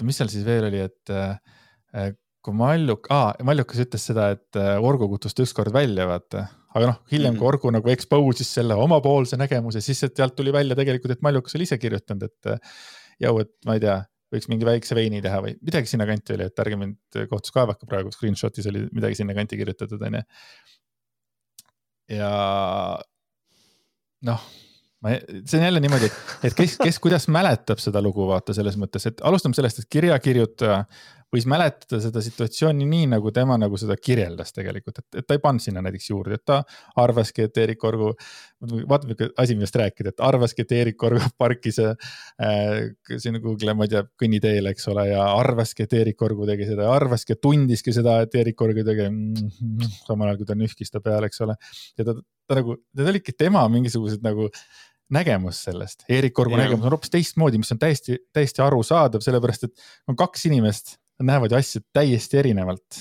mis 0.03 0.19
seal 0.19 0.31
siis 0.31 0.45
veel 0.47 0.67
oli, 0.69 0.81
et 0.89 1.13
äh, 1.13 2.11
kui 2.45 2.55
Malluk 2.57 3.09
ah,, 3.13 3.31
Mallukas 3.47 3.81
ütles 3.85 4.05
seda, 4.11 4.29
et 4.35 4.59
äh, 4.59 4.75
Orgu 4.83 5.09
kutsus 5.11 5.35
ta 5.35 5.45
ükskord 5.45 5.73
välja, 5.75 6.07
vaata. 6.09 6.47
aga 6.75 6.89
noh, 6.91 6.97
hiljem 7.11 7.33
mm 7.33 7.37
-hmm. 7.37 7.39
kui 7.39 7.47
Orgu 7.47 7.71
nagu 7.71 7.91
expose'is 7.93 8.51
selle 8.59 8.75
omapoolse 8.75 9.39
nägemuse, 9.39 9.81
siis 9.81 10.03
sealt 10.05 10.35
tuli 10.35 10.53
välja 10.53 10.75
tegelikult, 10.75 11.15
et 11.15 11.23
Mallukas 11.25 11.55
oli 11.55 11.63
ise 11.69 11.77
kirjutanud, 11.77 12.23
et 12.23 12.51
äh, 12.51 12.75
jõu, 13.25 13.39
et 13.41 13.53
ma 13.65 13.77
ei 13.77 13.83
tea, 13.83 14.01
võiks 14.33 14.49
mingi 14.51 14.67
väikse 14.67 14.97
veini 14.97 15.21
teha 15.23 15.39
või 15.43 15.55
midagi 15.61 15.89
sinnakanti 15.91 16.35
oli, 16.35 16.49
et 16.49 16.61
ärge 16.65 16.79
mind 16.81 17.19
kohtus 17.31 17.53
kaevake 17.55 17.87
praegu, 17.89 18.11
screenshot'is 18.11 18.67
oli 18.71 18.85
midagi 18.91 19.21
sinnakanti 19.21 19.59
kirjutatud, 19.61 20.01
onju. 20.09 20.21
ja 22.17 22.31
noh, 24.29 24.47
ma, 25.05 25.15
see 25.45 25.59
on 25.59 25.67
jälle 25.67 25.83
niimoodi, 25.83 26.09
et 26.43 26.57
kes, 26.57 26.77
kes 26.81 26.99
kuidas 27.03 27.29
mäletab 27.31 27.81
seda 27.83 28.01
lugu, 28.03 28.27
vaata 28.29 28.55
selles 28.57 28.77
mõttes, 28.81 29.07
et 29.09 29.23
alustame 29.25 29.57
sellest, 29.57 29.83
et 29.83 29.91
kirjakirjutaja 29.97 30.83
võis 31.35 31.47
mäletada 31.49 31.99
seda 32.03 32.21
situatsiooni 32.23 32.87
nii, 32.89 33.09
nagu 33.15 33.31
tema 33.35 33.57
nagu 33.59 33.77
seda 33.79 33.97
kirjeldas 33.99 34.55
tegelikult, 34.55 35.01
et, 35.01 35.19
et 35.21 35.27
ta 35.27 35.37
ei 35.37 35.41
pannud 35.43 35.63
sinna 35.63 35.83
näiteks 35.85 36.09
juurde, 36.09 36.39
et 36.39 36.45
ta 36.47 36.61
arvaski, 37.01 37.45
et 37.49 37.59
Eerik 37.61 37.83
Orgu, 37.87 38.13
vaata 38.89 39.09
milline 39.09 39.29
asi, 39.41 39.57
millest 39.57 39.77
rääkida, 39.79 40.15
et 40.15 40.23
arvaski, 40.25 40.65
et 40.65 40.73
Eerik 40.79 41.05
Orgu 41.07 41.29
parkis 41.41 41.81
äh, 41.83 41.93
siin 43.17 43.39
Google'i, 43.43 43.75
ma 43.77 43.87
ei 43.87 43.93
tea, 43.93 44.05
kõnniteel, 44.21 44.71
eks 44.71 44.89
ole, 44.93 45.09
ja 45.11 45.27
arvaski, 45.35 45.85
et 45.85 45.97
Eerik 45.99 46.25
Orgu 46.25 46.47
tegi 46.49 46.69
seda 46.71 46.87
ja 46.87 46.95
arvaski 46.95 47.35
ja 47.35 47.41
tundiski 47.41 47.93
seda, 47.95 48.21
et 48.25 48.39
Eerik 48.39 48.65
Orgu 48.65 48.87
tegi 48.87 49.09
mm, 49.09 49.45
-hmm, 49.59 49.93
samal 50.07 50.31
ajal, 50.31 50.41
kui 50.41 50.49
ta 50.49 50.57
nühkis 50.57 50.93
ta 50.93 51.03
peal, 51.03 51.27
eks 51.27 51.41
ole. 51.45 51.59
ja 51.97 52.07
ta, 52.07 52.19
ta 52.47 52.59
nagu, 52.61 52.79
need 52.97 53.13
olidki 53.15 53.35
tema 53.37 53.67
mingisugused 53.71 54.23
nagu 54.25 54.49
nägemus 55.13 55.61
sellest, 55.67 56.05
Erik 56.09 56.33
Korgu 56.33 56.55
ja. 56.57 56.63
nägemus 56.63 56.85
on 56.85 56.95
hoopis 56.95 57.13
teistmoodi, 57.13 57.59
mis 57.61 57.71
on 57.75 57.79
täiesti, 57.81 58.17
täiesti 58.33 58.63
arusaadav, 58.65 59.21
sellepärast 59.21 59.67
et 59.67 59.83
on 60.09 60.17
kaks 60.17 60.47
inimest, 60.49 60.95
nad 61.19 61.31
näevad 61.31 61.53
ju 61.53 61.59
asju 61.59 61.81
täiesti 61.95 62.39
erinevalt 62.41 62.99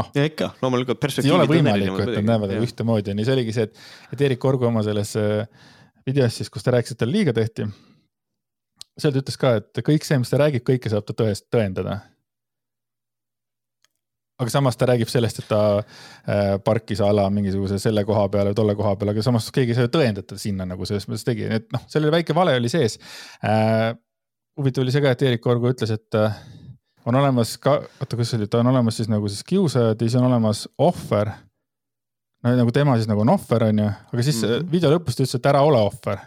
noh. 0.00 0.10
ja 0.16 0.26
ikka, 0.28 0.50
loomulikult 0.62 1.00
perspektiivid. 1.02 1.34
ei 1.34 1.38
ole 1.38 1.48
võimalik, 1.50 2.00
et 2.04 2.12
nad 2.18 2.30
näevad 2.32 2.54
nagu 2.54 2.68
ühtemoodi, 2.68 3.12
ju, 3.14 3.26
see 3.28 3.36
oligi 3.36 3.56
see, 3.56 3.68
et, 3.68 3.86
et 4.16 4.26
Erik 4.28 4.42
Korgu 4.42 4.68
oma 4.70 4.84
selles 4.86 5.14
äh, 5.20 5.70
videos 6.06 6.40
siis, 6.40 6.52
kus 6.52 6.66
ta 6.66 6.76
rääkis, 6.76 6.94
et 6.94 7.02
talle 7.02 7.16
liiga 7.16 7.34
tehti. 7.36 7.68
seal 8.96 9.14
ta 9.14 9.22
ütles 9.22 9.40
ka, 9.40 9.56
et 9.62 9.86
kõik 9.86 10.06
see, 10.06 10.20
mis 10.22 10.32
ta 10.32 10.40
räägib, 10.42 10.66
kõike 10.66 10.92
saab 10.92 11.08
ta 11.08 11.16
tõest 11.16 11.48
tõendada 11.52 12.00
aga 14.36 14.52
samas 14.52 14.76
ta 14.76 14.88
räägib 14.90 15.08
sellest, 15.08 15.40
et 15.40 15.48
ta 15.48 15.60
äh, 15.80 16.56
parkis 16.64 17.00
a 17.00 17.08
la 17.14 17.28
mingisuguse 17.32 17.78
selle 17.80 18.04
koha 18.08 18.26
peale, 18.32 18.52
tolle 18.56 18.74
koha 18.76 18.92
peale, 19.00 19.14
aga 19.16 19.24
samas 19.24 19.48
keegi 19.54 19.72
ei 19.72 19.78
saa 19.78 19.86
ju 19.88 19.94
tõendada, 19.96 20.36
sinna 20.40 20.66
nagu 20.68 20.88
selles 20.88 21.08
mõttes 21.08 21.24
tegi, 21.24 21.46
nii 21.48 21.62
et 21.62 21.70
noh, 21.72 21.86
sellel 21.92 22.12
väike 22.12 22.36
vale 22.36 22.56
oli 22.60 22.72
sees 22.72 22.98
äh,. 23.40 23.94
Huvitav 24.56 24.84
oli 24.84 24.94
see 24.94 25.04
ka, 25.04 25.12
et 25.12 25.24
Erik 25.26 25.46
Orgo 25.50 25.70
ütles, 25.72 25.92
et 25.92 26.18
äh, 26.18 26.38
on 27.06 27.18
olemas 27.20 27.56
ka, 27.62 27.78
oota, 28.00 28.16
kuidas 28.16 28.32
see 28.32 28.40
oli, 28.40 28.48
ta 28.50 28.60
on 28.62 28.70
olemas 28.72 28.98
siis 28.98 29.10
nagu 29.12 29.28
siis 29.30 29.44
kiusajad 29.46 29.94
ja 30.00 30.08
siis 30.08 30.16
on 30.20 30.28
olemas 30.28 30.66
ohver. 30.78 31.32
no 32.44 32.54
nagu 32.56 32.72
tema 32.72 32.96
siis 32.96 33.08
nagu 33.10 33.22
on 33.24 33.34
ohver, 33.34 33.68
on 33.70 33.84
ju, 33.84 33.90
aga 34.12 34.22
siis 34.22 34.42
mm 34.42 34.48
-hmm. 34.48 34.70
video 34.72 34.90
lõpus 34.90 35.16
ta 35.16 35.22
ütles, 35.22 35.34
et 35.34 35.46
ära 35.46 35.62
ole 35.62 35.78
ohver. 35.78 36.18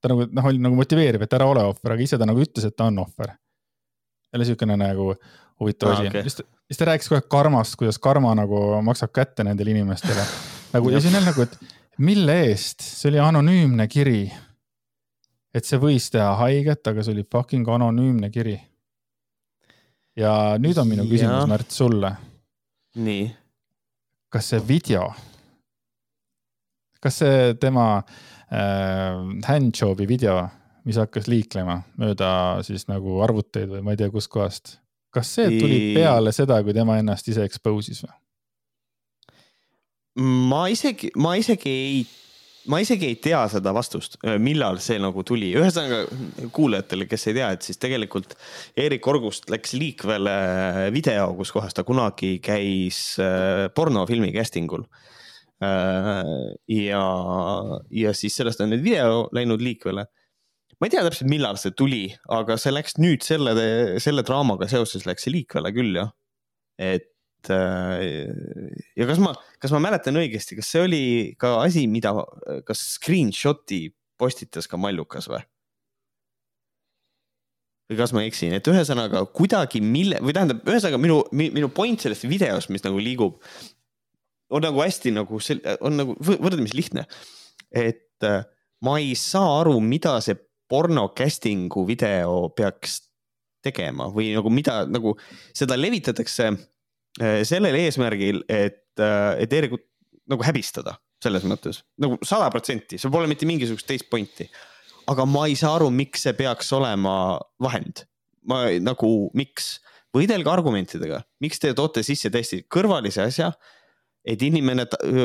ta 0.00 0.08
nagu 0.08 0.26
noh, 0.32 0.46
oli 0.46 0.58
nagu 0.58 0.74
motiveeriv, 0.76 1.22
et 1.22 1.32
ära 1.32 1.46
ole 1.46 1.64
ohver, 1.64 1.92
aga 1.92 2.02
ise 2.02 2.18
ta 2.18 2.26
nagu 2.26 2.40
ütles, 2.40 2.64
et 2.64 2.76
ta 2.76 2.84
on 2.84 2.98
ohver. 2.98 3.36
jälle 4.32 4.44
siukene 4.44 4.76
nagu 4.76 5.14
huvitav 5.60 5.90
asi 5.92 6.08
okay., 6.08 6.22
siis, 6.22 6.42
siis 6.66 6.78
ta 6.78 6.84
rääkis 6.84 7.12
aeg 7.12 7.28
karmast, 7.28 7.76
kuidas 7.76 7.98
karma 7.98 8.34
nagu 8.34 8.82
maksab 8.82 9.12
kätte 9.12 9.44
nendele 9.44 9.70
inimestele. 9.70 10.24
nagu 10.72 10.90
ja 10.90 11.00
siis 11.00 11.14
on 11.14 11.20
jälle 11.20 11.30
nagu, 11.30 11.42
et 11.42 11.58
mille 11.98 12.42
eest, 12.48 12.80
see 12.80 13.10
oli 13.10 13.18
anonüümne 13.18 13.88
kiri. 13.88 14.32
Et 15.54 15.66
see 15.66 15.80
võis 15.82 16.10
teha 16.12 16.34
haiget, 16.40 16.82
aga 16.86 17.04
see 17.04 17.14
oli 17.14 17.26
fucking 17.26 17.68
anonüümne 17.68 18.30
kiri. 18.30 18.58
ja 20.16 20.56
nüüd 20.58 20.78
on 20.78 20.88
minu 20.88 21.06
küsimus, 21.08 21.48
Märt, 21.48 21.70
sulle. 21.70 22.14
nii. 22.96 23.30
kas 24.30 24.52
see 24.52 24.62
video, 24.66 25.08
kas 27.00 27.22
see 27.22 27.54
tema 27.60 27.88
äh, 28.00 29.16
handjob'i 29.46 30.08
video, 30.08 30.42
mis 30.84 30.96
hakkas 30.96 31.28
liiklema 31.28 31.82
mööda 32.00 32.30
siis 32.66 32.86
nagu 32.88 33.20
arvuteid 33.24 33.68
või 33.68 33.82
ma 33.84 33.94
ei 33.94 34.00
tea 34.00 34.10
kuskohast 34.10 34.78
kas 35.14 35.34
see 35.34 35.58
tuli 35.58 35.78
peale 35.94 36.32
seda, 36.34 36.60
kui 36.64 36.74
tema 36.76 36.98
ennast 37.00 37.28
ise 37.30 37.44
expose'is 37.46 38.04
või? 38.04 38.16
ma 40.50 40.64
isegi, 40.70 41.12
ma 41.18 41.36
isegi 41.38 41.70
ei, 41.70 42.00
ma 42.68 42.80
isegi 42.82 43.08
ei 43.08 43.16
tea 43.22 43.40
seda 43.52 43.72
vastust, 43.76 44.18
millal 44.42 44.80
see 44.84 44.98
nagu 45.00 45.24
tuli, 45.26 45.52
ühesõnaga 45.56 46.50
kuulajatele, 46.54 47.06
kes 47.08 47.28
ei 47.30 47.38
tea, 47.38 47.50
et 47.56 47.66
siis 47.66 47.80
tegelikult 47.80 48.34
Erik 48.78 49.06
Orgust 49.10 49.48
läks 49.52 49.72
liikvele 49.78 50.36
video, 50.94 51.30
kus 51.38 51.54
kohas 51.56 51.76
ta 51.76 51.86
kunagi 51.88 52.36
käis 52.44 53.16
pornofilmi 53.76 54.32
casting 54.36 54.72
ul. 54.76 54.84
ja, 55.60 57.02
ja 57.92 58.12
siis 58.16 58.36
sellest 58.36 58.62
on 58.64 58.70
nüüd 58.72 58.84
video 58.84 59.26
läinud 59.36 59.60
liikvele 59.60 60.06
ma 60.80 60.88
ei 60.88 60.94
tea 60.94 61.02
täpselt, 61.04 61.28
millal 61.28 61.58
see 61.60 61.74
tuli, 61.76 62.04
aga 62.32 62.56
see 62.56 62.72
läks 62.72 62.96
nüüd 62.96 63.24
selle, 63.24 63.52
selle 64.00 64.24
draamaga 64.24 64.68
seoses 64.70 65.04
läks 65.08 65.26
see 65.26 65.34
liikvele 65.34 65.72
küll 65.76 65.98
jah. 65.98 66.14
et 66.80 67.04
äh, 67.04 67.19
ja 67.48 69.06
kas 69.08 69.20
ma, 69.22 69.32
kas 69.62 69.72
ma 69.72 69.80
mäletan 69.86 70.18
õigesti, 70.20 70.58
kas 70.58 70.68
see 70.72 70.82
oli 70.84 71.02
ka 71.40 71.56
asi, 71.62 71.86
mida, 71.90 72.12
kas 72.68 72.82
screenshot'i 72.98 73.86
postitas 74.20 74.68
ka 74.68 74.80
Mallukas 74.80 75.30
või? 75.30 75.40
või 77.90 77.98
kas 77.98 78.12
ma 78.14 78.22
eksin, 78.22 78.54
et 78.54 78.68
ühesõnaga 78.70 79.24
kuidagi 79.34 79.80
mille 79.82 80.20
või 80.22 80.34
tähendab, 80.36 80.62
ühesõnaga 80.62 81.00
minu, 81.02 81.24
minu 81.34 81.70
point 81.74 81.98
sellest 81.98 82.28
videost, 82.30 82.70
mis 82.70 82.84
nagu 82.86 83.00
liigub, 83.02 83.40
on 84.54 84.62
nagu 84.62 84.82
hästi 84.84 85.14
nagu, 85.16 85.40
on 85.80 85.98
nagu 85.98 86.14
võrdlemisi 86.22 86.78
lihtne. 86.78 87.06
et 87.70 88.26
äh, 88.26 88.44
ma 88.86 88.98
ei 88.98 89.14
saa 89.18 89.60
aru, 89.60 89.76
mida 89.80 90.16
see 90.22 90.38
porno 90.70 91.08
casting'u 91.14 91.82
video 91.86 92.48
peaks 92.54 93.00
tegema 93.62 94.06
või 94.10 94.30
nagu 94.34 94.50
mida 94.50 94.84
nagu 94.86 95.16
seda 95.54 95.76
levitatakse 95.78 96.46
äh, 96.50 96.58
sellel 97.18 97.78
eesmärgil, 97.80 98.44
et, 98.48 98.84
äh, 99.00 99.42
et 99.42 99.52
Eerikut 99.52 99.86
nagu 100.30 100.44
häbistada 100.46 100.98
selles 101.20 101.44
mõttes 101.44 101.82
nagu 102.00 102.16
sada 102.24 102.48
protsenti, 102.52 102.98
seal 103.00 103.12
pole 103.12 103.28
mitte 103.30 103.48
mingisugust 103.48 103.88
teist 103.88 104.08
pointi. 104.12 104.48
aga 105.10 105.26
ma 105.26 105.46
ei 105.48 105.56
saa 105.58 105.74
aru, 105.76 105.90
miks 105.90 106.22
see 106.26 106.36
peaks 106.38 106.72
olema 106.72 107.40
vahend. 107.60 108.06
ma 108.46 108.70
nagu, 108.80 109.30
miks, 109.36 109.80
võidelge 110.16 110.48
argumentidega, 110.48 111.20
miks 111.40 111.60
te 111.60 111.74
toote 111.74 112.02
sisse 112.02 112.30
täiesti 112.30 112.64
kõrvalise 112.68 113.26
asja 113.26 113.52
et 114.24 114.42
inimene, 114.44 114.84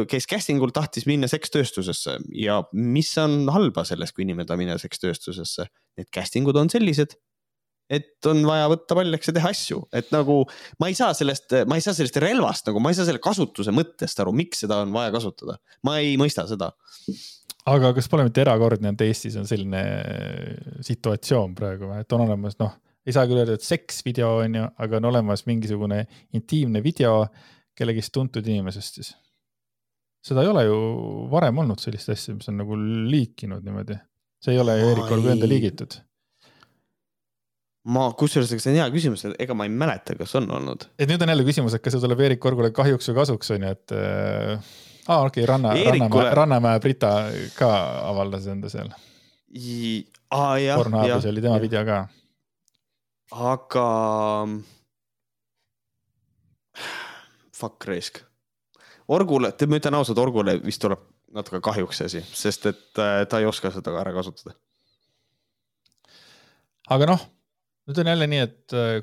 kes 0.10 0.28
casting 0.28 0.64
ul 0.64 0.72
tahtis 0.76 1.06
minna 1.08 1.28
sekstööstusesse 1.28 2.18
ja 2.40 2.62
mis 2.72 3.12
on 3.20 3.50
halba 3.52 3.84
selles, 3.88 4.14
kui 4.16 4.24
inimene 4.24 4.48
tahab 4.48 4.62
minna 4.64 4.78
sekstööstusesse. 4.80 5.68
Need 6.00 6.12
casting 6.16 6.48
ud 6.48 6.56
on 6.60 6.72
sellised, 6.72 7.18
et 7.90 8.30
on 8.30 8.42
vaja 8.48 8.68
võtta 8.72 8.98
paljaks 8.98 9.30
ja 9.30 9.36
teha 9.38 9.52
asju, 9.54 9.84
et 9.96 10.10
nagu 10.14 10.40
ma 10.82 10.90
ei 10.90 10.98
saa 10.98 11.14
sellest, 11.18 11.54
ma 11.70 11.78
ei 11.78 11.86
saa 11.86 11.96
sellest 11.98 12.18
relvast 12.24 12.70
nagu, 12.70 12.82
ma 12.82 12.92
ei 12.92 12.98
saa 12.98 13.08
selle 13.10 13.22
kasutuse 13.24 13.74
mõttest 13.76 14.22
aru, 14.22 14.34
miks 14.36 14.64
seda 14.66 14.82
on 14.86 14.94
vaja 14.96 15.14
kasutada. 15.16 15.60
ma 15.86 16.00
ei 16.02 16.16
mõista 16.22 16.48
seda. 16.50 16.72
aga 17.70 17.94
kas 17.98 18.10
pole 18.10 18.26
mitte 18.28 18.42
erakordne, 18.42 18.94
et 18.94 19.06
Eestis 19.06 19.38
on 19.42 19.46
selline 19.50 19.84
situatsioon 20.86 21.54
praegu 21.58 21.92
või, 21.92 22.02
et 22.02 22.18
on 22.18 22.26
olemas 22.26 22.58
noh, 22.62 22.74
ei 23.06 23.14
saa 23.14 23.28
küll 23.30 23.42
öelda, 23.42 23.60
et 23.60 23.66
seksvideo 23.66 24.32
on 24.42 24.58
ju, 24.62 24.72
aga 24.82 24.98
on 24.98 25.12
olemas 25.12 25.46
mingisugune 25.50 26.06
intiimne 26.34 26.82
video 26.84 27.22
kellegist 27.78 28.14
tuntud 28.16 28.46
inimesest 28.48 29.00
siis. 29.00 29.14
seda 30.26 30.42
ei 30.42 30.50
ole 30.50 30.66
ju 30.66 30.78
varem 31.30 31.62
olnud 31.62 31.82
sellist 31.82 32.10
asja, 32.10 32.34
mis 32.34 32.50
on 32.50 32.58
nagu 32.64 32.78
liikinud 33.12 33.66
niimoodi. 33.66 34.00
see 34.42 34.56
ei 34.56 34.62
ole 34.62 34.80
ju 34.80 34.92
Erik 34.96 35.12
Orgu 35.12 35.34
enda 35.36 35.50
liigitud. 35.50 36.00
Ma, 37.86 38.08
kusjuures, 38.18 38.50
see 38.50 38.74
on 38.74 38.80
hea 38.80 38.88
küsimus, 38.94 39.26
ega 39.42 39.58
ma 39.58 39.68
ei 39.68 39.74
mäleta, 39.74 40.16
kas 40.18 40.36
on 40.40 40.50
olnud. 40.58 40.88
et 40.98 41.10
nüüd 41.10 41.22
on 41.22 41.34
jälle 41.34 41.46
küsimus, 41.48 41.78
et 41.78 41.86
kas 41.86 41.96
see 41.96 42.04
tuleb 42.04 42.24
Erik 42.28 42.46
Orgule 42.50 42.72
kahjuks 42.76 43.12
või 43.12 43.18
kasuks 43.22 43.52
on 43.56 43.66
ju, 43.68 43.74
et 43.78 43.96
äh,. 43.96 44.70
aa 45.08 45.18
ah, 45.20 45.26
okei 45.30 45.44
okay,, 45.44 45.50
Ranna 45.52 45.74
Erikule..., 45.78 46.08
Rannamäe, 46.10 46.36
Rannamäe 46.42 46.84
Brita 46.84 47.12
ka 47.58 47.72
avaldas 48.12 48.48
enda 48.52 48.72
seal. 48.74 48.94
aa 50.34 50.54
jah. 50.62 50.82
pornoabis 50.82 51.28
oli 51.30 51.44
tema 51.46 51.60
ja. 51.60 51.66
video 51.68 51.86
ka. 51.88 52.00
aga 53.54 53.90
fuck 57.56 57.86
raisk. 57.88 58.24
Orgule, 59.08 59.52
ma 59.70 59.78
ütlen 59.78 59.96
ausalt, 60.00 60.18
Orgule 60.18 60.58
vist 60.64 60.82
tuleb 60.82 61.04
natuke 61.36 61.62
kahjuks 61.62 62.00
see 62.00 62.10
asi, 62.10 62.22
sest 62.34 62.66
et 62.72 63.02
äh, 63.02 63.22
ta 63.30 63.42
ei 63.42 63.46
oska 63.46 63.70
seda 63.74 63.94
ka 63.94 64.02
ära 64.02 64.14
kasutada. 64.16 64.56
aga 66.96 67.08
noh, 67.10 67.22
nüüd 67.90 68.02
on 68.02 68.12
jälle 68.12 68.28
nii, 68.32 68.44
et 68.46 68.76
äh, 68.78 69.00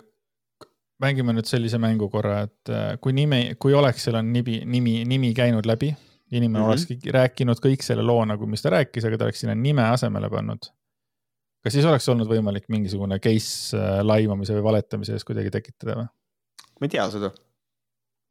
mängime 1.02 1.34
nüüd 1.36 1.48
sellise 1.48 1.80
mängu 1.82 2.08
korra, 2.12 2.42
et 2.48 2.72
äh, 2.72 2.94
kui 3.02 3.14
nimi, 3.16 3.56
kui 3.62 3.74
oleks 3.78 4.06
seal 4.06 4.18
on 4.20 4.32
nimi, 4.34 4.60
nimi, 4.68 5.02
nimi 5.08 5.32
käinud 5.36 5.68
läbi, 5.68 5.92
inimene 6.32 6.58
mm 6.58 6.64
-hmm. 6.64 6.68
olekski 6.68 7.14
rääkinud 7.18 7.60
kõik 7.62 7.84
selle 7.86 8.02
loo 8.06 8.24
nagu, 8.24 8.46
mis 8.46 8.62
ta 8.62 8.72
rääkis, 8.74 9.06
aga 9.06 9.18
ta 9.18 9.28
oleks 9.28 9.44
sinna 9.44 9.54
nime 9.54 9.84
asemele 9.88 10.30
pannud. 10.30 10.70
kas 11.62 11.72
siis 11.72 11.84
oleks 11.86 12.08
olnud 12.08 12.26
võimalik 12.26 12.64
mingisugune 12.68 13.18
case 13.22 13.78
laimamise 14.02 14.54
või 14.54 14.62
valetamise 14.62 15.12
eest 15.12 15.24
kuidagi 15.24 15.50
tekitada 15.50 15.94
või? 15.94 16.08
ma 16.80 16.86
ei 16.86 16.88
tea 16.88 17.10
seda 17.10 17.30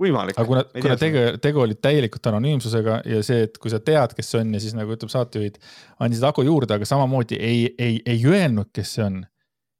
võimalik. 0.01 0.37
aga 0.37 0.47
kuna, 0.47 0.63
kuna 0.73 0.97
tegu, 0.99 1.23
tegu 1.41 1.63
oli 1.63 1.77
täielikult 1.79 2.29
anonüümsusega 2.31 3.01
ja 3.09 3.21
see, 3.25 3.45
et 3.47 3.57
kui 3.61 3.71
sa 3.73 3.81
tead, 3.83 4.15
kes 4.17 4.31
see 4.33 4.41
on 4.43 4.55
ja 4.55 4.61
siis 4.63 4.75
nagu 4.77 4.95
ütleb 4.95 5.11
saatejuhid, 5.13 5.59
andsid 6.03 6.25
aku 6.27 6.45
juurde, 6.47 6.77
aga 6.77 6.87
samamoodi 6.87 7.39
ei, 7.39 7.67
ei, 7.77 7.99
ei 8.05 8.23
öelnud, 8.27 8.71
kes 8.75 8.95
see 8.97 9.05
on. 9.05 9.21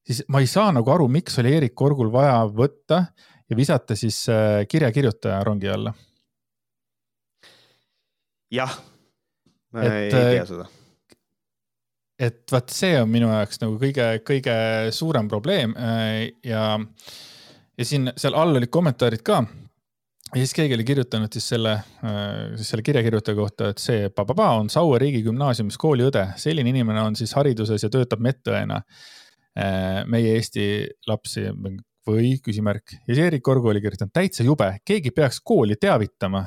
Siis 0.06 0.24
ma 0.32 0.42
ei 0.42 0.50
saa 0.50 0.72
nagu 0.76 0.92
aru, 0.94 1.08
miks 1.12 1.38
oli 1.42 1.54
Erik 1.58 1.76
Korgul 1.78 2.12
vaja 2.14 2.42
võtta 2.50 3.04
ja 3.50 3.58
visata 3.58 3.98
siis 4.00 4.24
äh, 4.32 4.66
kirjakirjutaja 4.70 5.44
rongi 5.44 5.70
alla. 5.70 5.94
jah, 8.52 8.78
ma 9.72 9.84
et, 9.88 10.14
ei 10.14 10.36
tea 10.38 10.46
seda. 10.48 10.68
et 12.20 12.44
vaat 12.52 12.74
see 12.76 13.00
on 13.00 13.10
minu 13.12 13.32
jaoks 13.32 13.62
nagu 13.64 13.78
kõige, 13.80 14.08
kõige 14.28 14.56
suurem 14.96 15.30
probleem 15.32 15.76
äh, 15.78 16.32
ja, 16.48 16.78
ja 17.78 17.88
siin 17.88 18.12
seal 18.18 18.38
all 18.38 18.58
olid 18.58 18.72
kommentaarid 18.72 19.26
ka. 19.26 19.44
Ja 20.32 20.40
siis 20.40 20.54
keegi 20.56 20.78
oli 20.78 20.86
kirjutanud 20.88 21.34
siis 21.36 21.50
selle, 21.52 21.74
äh, 22.08 22.54
siis 22.56 22.70
selle 22.72 22.86
kirjakirjutaja 22.88 23.36
kohta, 23.36 23.72
et 23.74 23.84
see 23.84 24.06
papapa 24.16 24.54
on 24.62 24.70
Saue 24.72 25.00
riigigümnaasiumis 25.04 25.76
kooliõde, 25.80 26.30
selline 26.40 26.72
inimene 26.72 27.02
on 27.04 27.18
siis 27.20 27.34
hariduses 27.36 27.84
ja 27.84 27.92
töötab 27.92 28.24
medõena. 28.24 28.80
äh, 28.80 29.21
meie 29.52 30.36
Eesti 30.38 30.66
lapsi 31.12 31.42
või 32.08 32.38
küsimärk 32.44 32.94
ja 32.96 33.14
siis 33.14 33.26
Erik 33.26 33.48
Orgu 33.52 33.68
oli 33.72 33.82
kirjutanud 33.84 34.14
täitsa 34.16 34.46
jube, 34.48 34.70
keegi 34.88 35.12
peaks 35.12 35.42
kooli 35.44 35.76
teavitama. 35.76 36.46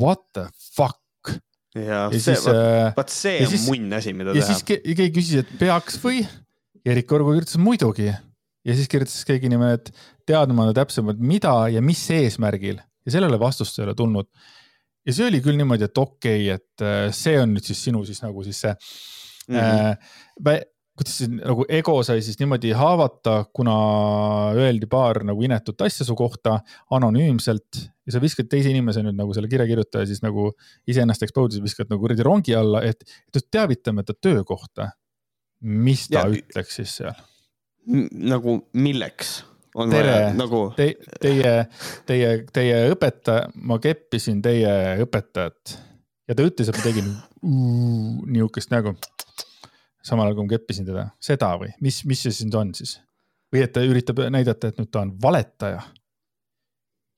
What 0.00 0.24
the 0.32 0.48
fuck? 0.76 1.02
ja, 1.76 2.06
ja 2.12 2.20
see, 2.20 2.36
äh, 2.52 2.90
vot 2.96 3.12
see 3.12 3.40
on 3.44 3.52
siis, 3.52 3.66
munn 3.68 3.96
asi, 3.96 4.14
mida 4.16 4.32
ja 4.32 4.40
teha. 4.40 4.44
ja 4.44 4.54
siis 4.54 4.66
keegi 4.66 5.08
küsis, 5.14 5.44
et 5.44 5.54
peaks 5.60 5.98
või? 6.02 6.22
Erik 6.86 7.10
Orgu 7.12 7.34
kirjutas 7.34 7.58
muidugi. 7.60 8.10
ja 8.66 8.76
siis 8.78 8.90
kirjutas 8.90 9.24
keegi 9.28 9.50
nimelt, 9.52 9.90
et 9.90 10.30
teadmata 10.32 10.74
täpsemalt, 10.80 11.20
mida 11.20 11.54
ja 11.72 11.82
mis 11.84 12.02
eesmärgil 12.14 12.78
ja 12.80 13.14
sellele 13.14 13.38
vastust 13.40 13.78
ei 13.78 13.86
ole 13.86 13.96
tulnud. 13.98 14.30
ja 15.06 15.14
see 15.14 15.28
oli 15.28 15.42
küll 15.44 15.58
niimoodi, 15.58 15.86
et 15.86 15.98
okei 15.98 16.48
okay,, 16.48 16.56
et 16.56 16.86
äh, 16.86 17.10
see 17.14 17.36
on 17.40 17.54
nüüd 17.54 17.66
siis 17.66 17.84
sinu 17.88 18.04
siis 18.08 18.22
nagu 18.24 18.46
siis 18.46 18.62
see 18.64 18.72
mm. 18.74 19.56
-hmm. 19.56 20.56
äh, 20.56 20.64
kuidas 20.96 21.18
siis 21.20 21.30
nagu 21.32 21.66
ego 21.68 21.96
sai 22.06 22.22
siis 22.24 22.38
niimoodi 22.40 22.72
haavata, 22.76 23.36
kuna 23.54 23.74
öeldi 24.56 24.88
paar 24.90 25.22
nagu 25.28 25.42
inetut 25.44 25.82
asja 25.84 26.06
su 26.08 26.16
kohta 26.16 26.58
anonüümselt 26.96 27.80
ja 28.06 28.14
sa 28.14 28.22
viskad 28.22 28.48
teise 28.50 28.72
inimese 28.72 29.02
nüüd 29.04 29.18
nagu 29.18 29.34
selle 29.36 29.50
kirja 29.52 29.66
kirjutaja 29.68 30.08
siis 30.08 30.22
nagu 30.24 30.48
iseennast 30.88 31.26
expose'is 31.26 31.64
viskad 31.64 31.90
nagu 31.92 32.02
kuradi 32.04 32.24
rongi 32.26 32.56
alla, 32.56 32.82
et, 32.86 33.04
et 33.34 33.50
teavitame 33.50 34.06
ta 34.06 34.14
töökohta. 34.14 34.92
mis 35.60 36.08
ta 36.08 36.24
ja, 36.24 36.40
ütleks 36.40 36.80
siis 36.80 36.96
seal? 37.00 37.18
nagu 38.32 38.60
milleks? 38.72 39.42
tere, 39.90 40.32
nagu 40.32 40.62
te, 40.76 40.94
teie, 41.20 41.52
teie, 42.08 42.30
teie 42.52 42.78
õpetaja, 42.94 43.50
ma 43.68 43.76
keppisin 43.82 44.40
teie 44.42 44.72
õpetajat 45.04 45.76
ja 46.26 46.36
ta 46.36 46.46
ütles, 46.46 46.70
et 46.70 46.78
ma 46.80 46.86
tegin 46.86 47.12
niisugust 48.32 48.72
nägu 48.72 48.96
samal 50.06 50.28
ajal 50.28 50.38
kui 50.38 50.46
ma 50.46 50.54
keppisin 50.54 50.86
teda, 50.88 51.08
seda 51.22 51.52
või 51.60 51.72
mis, 51.82 52.00
mis 52.08 52.22
see 52.22 52.32
siis 52.32 52.46
nüüd 52.46 52.58
on 52.60 52.72
siis? 52.78 52.96
või 53.52 53.62
et 53.62 53.72
ta 53.74 53.82
üritab 53.86 54.20
näidata, 54.32 54.70
et 54.70 54.80
nüüd 54.80 54.90
ta 54.92 55.04
on 55.04 55.14
valetaja. 55.22 55.82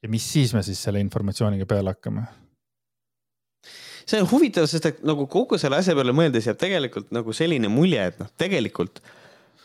ja 0.03 0.11
mis 0.13 0.27
siis 0.33 0.55
me 0.55 0.63
siis 0.67 0.81
selle 0.83 1.01
informatsiooniga 1.05 1.69
peale 1.69 1.95
hakkame? 1.95 2.27
see 4.09 4.21
on 4.23 4.29
huvitav, 4.31 4.69
sest 4.71 4.89
et 4.89 5.03
nagu 5.07 5.27
kogu 5.31 5.59
selle 5.61 5.81
asja 5.83 5.97
peale 5.99 6.15
mõeldes 6.17 6.49
jääb 6.49 6.61
tegelikult 6.61 7.13
nagu 7.15 7.35
selline 7.37 7.71
mulje, 7.73 8.09
et 8.13 8.23
noh, 8.23 8.31
tegelikult 8.41 9.03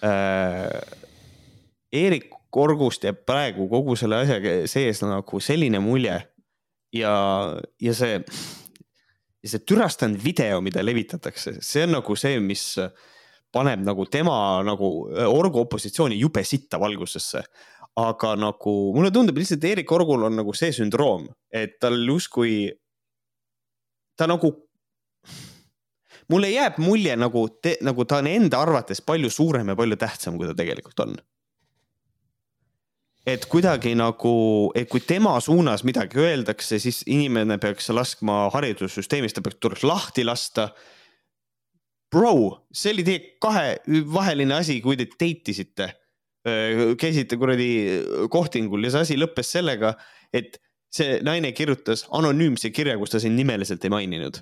äh, 0.04 0.68
Eerik 1.94 2.32
Korgust 2.54 3.06
jääb 3.06 3.24
praegu 3.26 3.70
kogu 3.70 3.96
selle 3.98 4.24
asja 4.24 4.40
sees 4.70 5.02
nagu 5.06 5.40
selline 5.42 5.80
mulje 5.84 6.20
ja, 6.94 7.14
ja 7.82 7.96
see, 7.98 8.20
ja 9.44 9.54
see 9.54 9.64
türastanud 9.64 10.22
video, 10.24 10.60
mida 10.66 10.84
levitatakse, 10.84 11.58
see 11.64 11.88
on 11.88 11.96
nagu 11.98 12.18
see, 12.20 12.38
mis 12.44 12.68
äh, 12.82 12.92
paneb 13.54 13.84
nagu 13.86 14.06
tema 14.12 14.36
nagu 14.66 14.90
äh, 15.14 15.30
Orgu 15.30 15.64
opositsiooni 15.64 16.20
jube 16.20 16.44
sitta 16.48 16.80
valgusesse. 16.82 17.44
aga 17.94 18.32
nagu 18.34 18.72
mulle 18.96 19.12
tundub 19.14 19.38
lihtsalt, 19.38 19.64
Erik 19.70 19.92
Orgul 19.94 20.24
on 20.26 20.34
nagu 20.34 20.54
see 20.58 20.72
sündroom, 20.74 21.28
et 21.54 21.76
tal 21.78 21.94
justkui, 22.08 22.72
ta 24.18 24.26
nagu, 24.26 24.50
mulle 26.34 26.50
jääb 26.50 26.80
mulje 26.82 27.14
nagu, 27.14 27.44
nagu 27.86 28.06
ta 28.10 28.18
on 28.24 28.32
enda 28.32 28.64
arvates 28.66 29.04
palju 29.06 29.30
suurem 29.30 29.70
ja 29.70 29.78
palju 29.78 30.00
tähtsam, 30.02 30.42
kui 30.42 30.50
ta 30.50 30.58
tegelikult 30.58 31.06
on 31.06 31.14
et 33.28 33.46
kuidagi 33.48 33.94
nagu, 33.96 34.34
et 34.76 34.90
kui 34.92 35.04
tema 35.08 35.36
suunas 35.44 35.86
midagi 35.88 36.20
öeldakse, 36.20 36.80
siis 36.82 37.04
inimene 37.08 37.58
peaks 37.62 37.88
laskma 37.96 38.50
haridussüsteemist, 38.56 39.38
ta 39.38 39.46
peaks, 39.46 39.60
tuleks 39.64 39.86
lahti 39.88 40.26
lasta 40.28 40.70
bro, 42.14 42.34
see 42.74 42.94
oli 42.94 43.06
teie 43.08 43.24
kahevaheline 43.42 44.58
asi, 44.60 44.80
kui 44.84 45.00
te 45.00 45.10
date 45.12 45.54
isite. 45.54 45.90
käisite 47.00 47.38
kuradi 47.40 47.68
kohtingul 48.32 48.84
ja 48.84 48.92
see 48.92 49.06
asi 49.06 49.16
lõppes 49.16 49.54
sellega, 49.56 49.94
et 50.36 50.58
see 50.94 51.22
naine 51.24 51.54
kirjutas 51.56 52.04
anonüümse 52.12 52.74
kirja, 52.76 52.98
kus 53.00 53.14
ta 53.14 53.22
sind 53.24 53.40
nimeliselt 53.40 53.84
ei 53.86 53.94
maininud. 53.94 54.42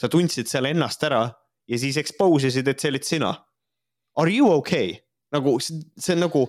sa 0.00 0.08
tundsid 0.08 0.48
seal 0.48 0.64
ennast 0.64 1.02
ära 1.04 1.26
ja 1.68 1.78
siis 1.78 1.98
expose 2.00 2.48
isid, 2.48 2.68
et 2.68 2.80
see 2.80 2.88
olid 2.88 3.04
sina. 3.04 3.34
Are 4.16 4.32
you 4.32 4.48
okay? 4.52 4.94
nagu 5.30 5.54
see 5.62 6.14
on 6.16 6.24
nagu, 6.24 6.44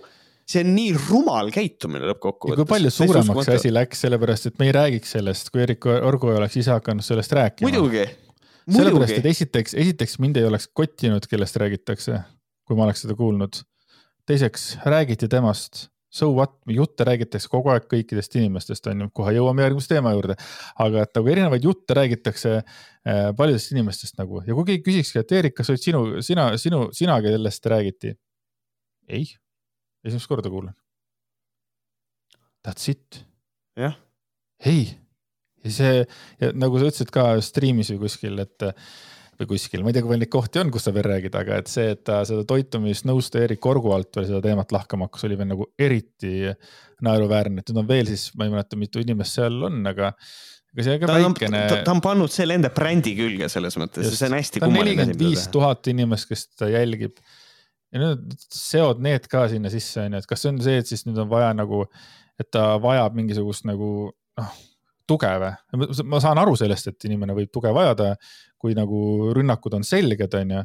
see 0.48 0.64
on 0.64 0.72
nii 0.74 0.94
rumal 0.98 1.52
käitumine 1.54 2.08
lõppkokkuvõttes. 2.10 2.62
kui 2.64 2.70
palju 2.72 2.92
suuremaks 2.96 3.48
see 3.48 3.60
asi 3.60 3.72
läks, 3.72 4.02
sellepärast 4.06 4.50
et 4.50 4.58
me 4.58 4.68
ei 4.68 4.74
räägiks 4.76 5.14
sellest, 5.16 5.52
kui 5.54 5.62
Erik 5.64 5.86
Orgu 5.86 6.32
oleks 6.34 6.58
ise 6.58 6.74
hakanud 6.74 7.06
sellest 7.06 7.34
rääkima. 7.38 7.68
muidugi 7.68 8.06
sellepärast, 8.70 9.18
et 9.18 9.28
esiteks, 9.32 9.74
esiteks 9.78 10.18
mind 10.22 10.38
ei 10.40 10.46
oleks 10.48 10.68
kottinud, 10.74 11.26
kellest 11.30 11.56
räägitakse, 11.60 12.20
kui 12.66 12.78
ma 12.78 12.86
oleks 12.86 13.04
seda 13.06 13.16
kuulnud. 13.18 13.62
teiseks 14.26 14.76
räägiti 14.86 15.26
temast, 15.28 15.88
so 16.12 16.28
what, 16.36 16.54
jutte 16.70 17.04
räägitakse 17.04 17.50
kogu 17.50 17.72
aeg 17.72 17.88
kõikidest 17.90 18.36
inimestest, 18.38 18.86
on 18.92 19.04
ju, 19.04 19.08
kohe 19.18 19.34
jõuame 19.34 19.64
järgmise 19.64 19.94
teema 19.94 20.12
juurde. 20.14 20.36
aga 20.78 21.02
et 21.02 21.14
nagu 21.18 21.32
erinevaid 21.34 21.64
jutte 21.64 21.96
räägitakse 21.98 22.54
äh, 22.60 23.32
paljudest 23.36 23.72
inimestest 23.72 24.18
nagu 24.20 24.44
ja 24.46 24.54
kui 24.54 24.68
keegi 24.70 24.84
küsikski, 24.90 25.24
et 25.24 25.32
Eerik, 25.32 25.56
kas 25.58 25.72
olid 25.72 25.82
sinu, 25.82 26.04
sina, 26.22 26.52
sinu, 26.56 26.86
sina, 26.92 27.18
kellest 27.24 27.66
räägiti? 27.66 28.14
ei, 29.08 29.26
esimest 30.04 30.30
korda 30.30 30.50
kuulen. 30.50 30.74
That's 32.62 32.86
it. 32.88 33.24
jah. 33.76 33.98
ei 34.64 35.01
ja 35.62 35.72
see, 35.78 36.04
nagu 36.58 36.78
sa 36.78 36.90
ütlesid 36.90 37.12
ka 37.14 37.32
striimis 37.44 37.92
või 37.94 38.04
kuskil, 38.06 38.38
et 38.42 38.68
või 39.40 39.48
kuskil, 39.54 39.82
ma 39.82 39.90
ei 39.90 39.96
tea, 39.96 40.04
kui 40.04 40.12
palju 40.12 40.22
neid 40.22 40.32
kohti 40.32 40.60
on, 40.60 40.70
kus 40.74 40.86
sa 40.86 40.92
veel 40.94 41.06
räägid, 41.08 41.34
aga 41.38 41.58
et 41.62 41.70
see, 41.70 41.92
et 41.94 42.02
ta 42.06 42.20
seda 42.28 42.44
toitumisnõuste 42.48 43.42
Erik 43.46 43.66
Orgu 43.68 43.92
alt 43.94 44.12
veel 44.18 44.28
seda 44.28 44.42
teemat 44.44 44.74
lahkama 44.74 45.08
hakkas, 45.08 45.26
oli 45.28 45.38
veel 45.40 45.50
nagu 45.50 45.68
eriti 45.80 46.52
naeruväärne, 47.02 47.62
et 47.62 47.70
nüüd 47.72 47.82
on 47.82 47.88
veel 47.88 48.10
siis, 48.10 48.28
ma 48.38 48.46
ei 48.46 48.54
mäleta, 48.54 48.78
mitu 48.80 49.02
inimest 49.02 49.38
seal 49.40 49.56
on, 49.68 49.80
aga 49.88 50.12
ega 50.72 50.86
see 50.86 51.00
ka 51.00 51.10
ta 51.10 51.18
väikene. 51.18 51.62
ta 51.72 51.94
on 51.94 52.02
pannud 52.04 52.32
selle 52.32 52.58
enda 52.60 52.72
brändi 52.74 53.14
külge 53.18 53.48
selles 53.52 53.76
mõttes, 53.80 54.12
see 54.16 54.28
on 54.30 54.38
hästi 54.38 54.62
kummaline. 54.62 54.92
nelikümmend 54.92 55.24
viis 55.24 55.46
tuhat 55.52 55.88
inimest, 55.92 56.28
kes 56.30 56.46
ta 56.56 56.70
jälgib. 56.72 57.16
ja 57.92 58.00
nüüd 58.04 58.36
seod 58.48 59.02
need 59.04 59.28
ka 59.32 59.46
sinna 59.52 59.72
sisse, 59.72 60.06
on 60.06 60.16
ju, 60.16 60.22
et 60.22 60.28
kas 60.28 60.44
see 60.44 60.52
on 60.52 60.60
see, 60.64 60.82
et 60.84 60.92
siis 60.92 61.06
nüüd 61.08 61.18
on 61.24 61.32
vaja 61.32 61.52
nagu, 61.56 61.86
et 62.40 62.48
ta 62.52 62.74
vajab 62.82 63.16
mingisugust 63.18 63.66
nagu 63.68 64.12
noh 64.40 64.60
tuge 65.08 65.30
või? 65.42 65.52
ma 66.08 66.20
saan 66.22 66.40
aru 66.42 66.54
sellest, 66.58 66.92
et 66.92 67.08
inimene 67.08 67.36
võib 67.36 67.52
tuge 67.54 67.72
vajada, 67.74 68.14
kui 68.60 68.76
nagu 68.78 69.32
rünnakud 69.36 69.74
on 69.78 69.86
selged, 69.86 70.36
onju. 70.38 70.62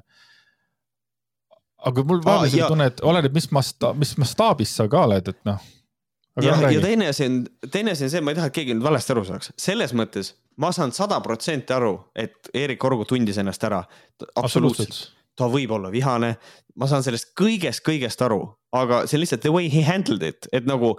aga 1.92 2.06
mul 2.10 2.22
ah, 2.26 2.44
on 2.44 2.50
selline 2.50 2.70
tunne, 2.74 2.92
et 2.94 3.04
oleneb, 3.06 3.34
mis 3.38 3.50
masta-, 3.56 3.94
mis 3.98 4.16
mastaabis 4.22 4.78
sa 4.80 4.88
ka 4.92 5.06
oled, 5.10 5.34
et 5.34 5.42
noh. 5.50 5.68
ja, 6.44 6.58
ja 6.70 6.82
teine 6.84 7.12
asi 7.14 7.28
on, 7.30 7.44
teine 7.72 7.98
asi 7.98 8.08
on 8.08 8.16
see, 8.16 8.24
ma 8.24 8.34
ei 8.34 8.40
taha, 8.40 8.52
et 8.52 8.58
keegi 8.60 8.78
nüüd 8.78 8.88
valesti 8.88 9.16
aru 9.16 9.26
saaks, 9.28 9.54
selles 9.62 9.96
mõttes 9.98 10.34
ma 10.62 10.72
saan 10.74 10.94
sada 10.96 11.20
protsenti 11.26 11.74
aru, 11.76 11.96
et 12.18 12.50
Erik 12.58 12.84
Orgu 12.86 13.06
tundis 13.10 13.38
ennast 13.42 13.64
ära. 13.68 13.84
absoluutselt 14.36 15.18
ta 15.38 15.48
võib 15.52 15.72
olla 15.78 15.92
vihane, 15.94 16.34
ma 16.78 16.90
saan 16.90 17.06
sellest 17.06 17.34
kõigest, 17.38 17.84
kõigest 17.86 18.22
aru, 18.26 18.42
aga 18.76 19.04
see 19.06 19.20
on 19.20 19.24
lihtsalt 19.24 19.44
the 19.46 19.54
way 19.54 19.70
he 19.70 19.84
handled 19.86 20.26
it, 20.26 20.50
et 20.52 20.66
nagu 20.70 20.96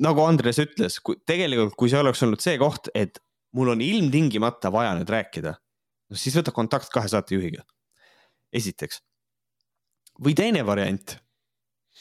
nagu 0.00 0.24
Andres 0.24 0.58
ütles, 0.62 0.98
tegelikult, 1.28 1.76
kui 1.78 1.92
see 1.92 2.00
oleks 2.00 2.22
olnud 2.24 2.42
see 2.42 2.56
koht, 2.60 2.90
et 2.96 3.20
mul 3.54 3.74
on 3.74 3.82
ilmtingimata 3.84 4.72
vaja 4.74 4.94
nüüd 4.98 5.10
rääkida, 5.12 5.54
siis 6.16 6.36
võta 6.38 6.54
kontakt 6.54 6.90
kahe 6.94 7.10
saatejuhiga. 7.10 7.64
esiteks. 8.54 9.02
või 10.24 10.34
teine 10.34 10.66
variant, 10.66 11.16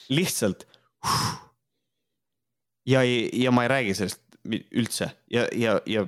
lihtsalt. 0.09 0.67
ja, 2.85 3.03
ja 3.03 3.51
ma 3.51 3.63
ei 3.63 3.69
räägi 3.69 3.95
sellest 3.95 4.21
üldse 4.75 5.09
ja, 5.31 5.47
ja, 5.55 5.79
ja, 5.87 6.05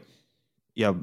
ja 0.75 0.93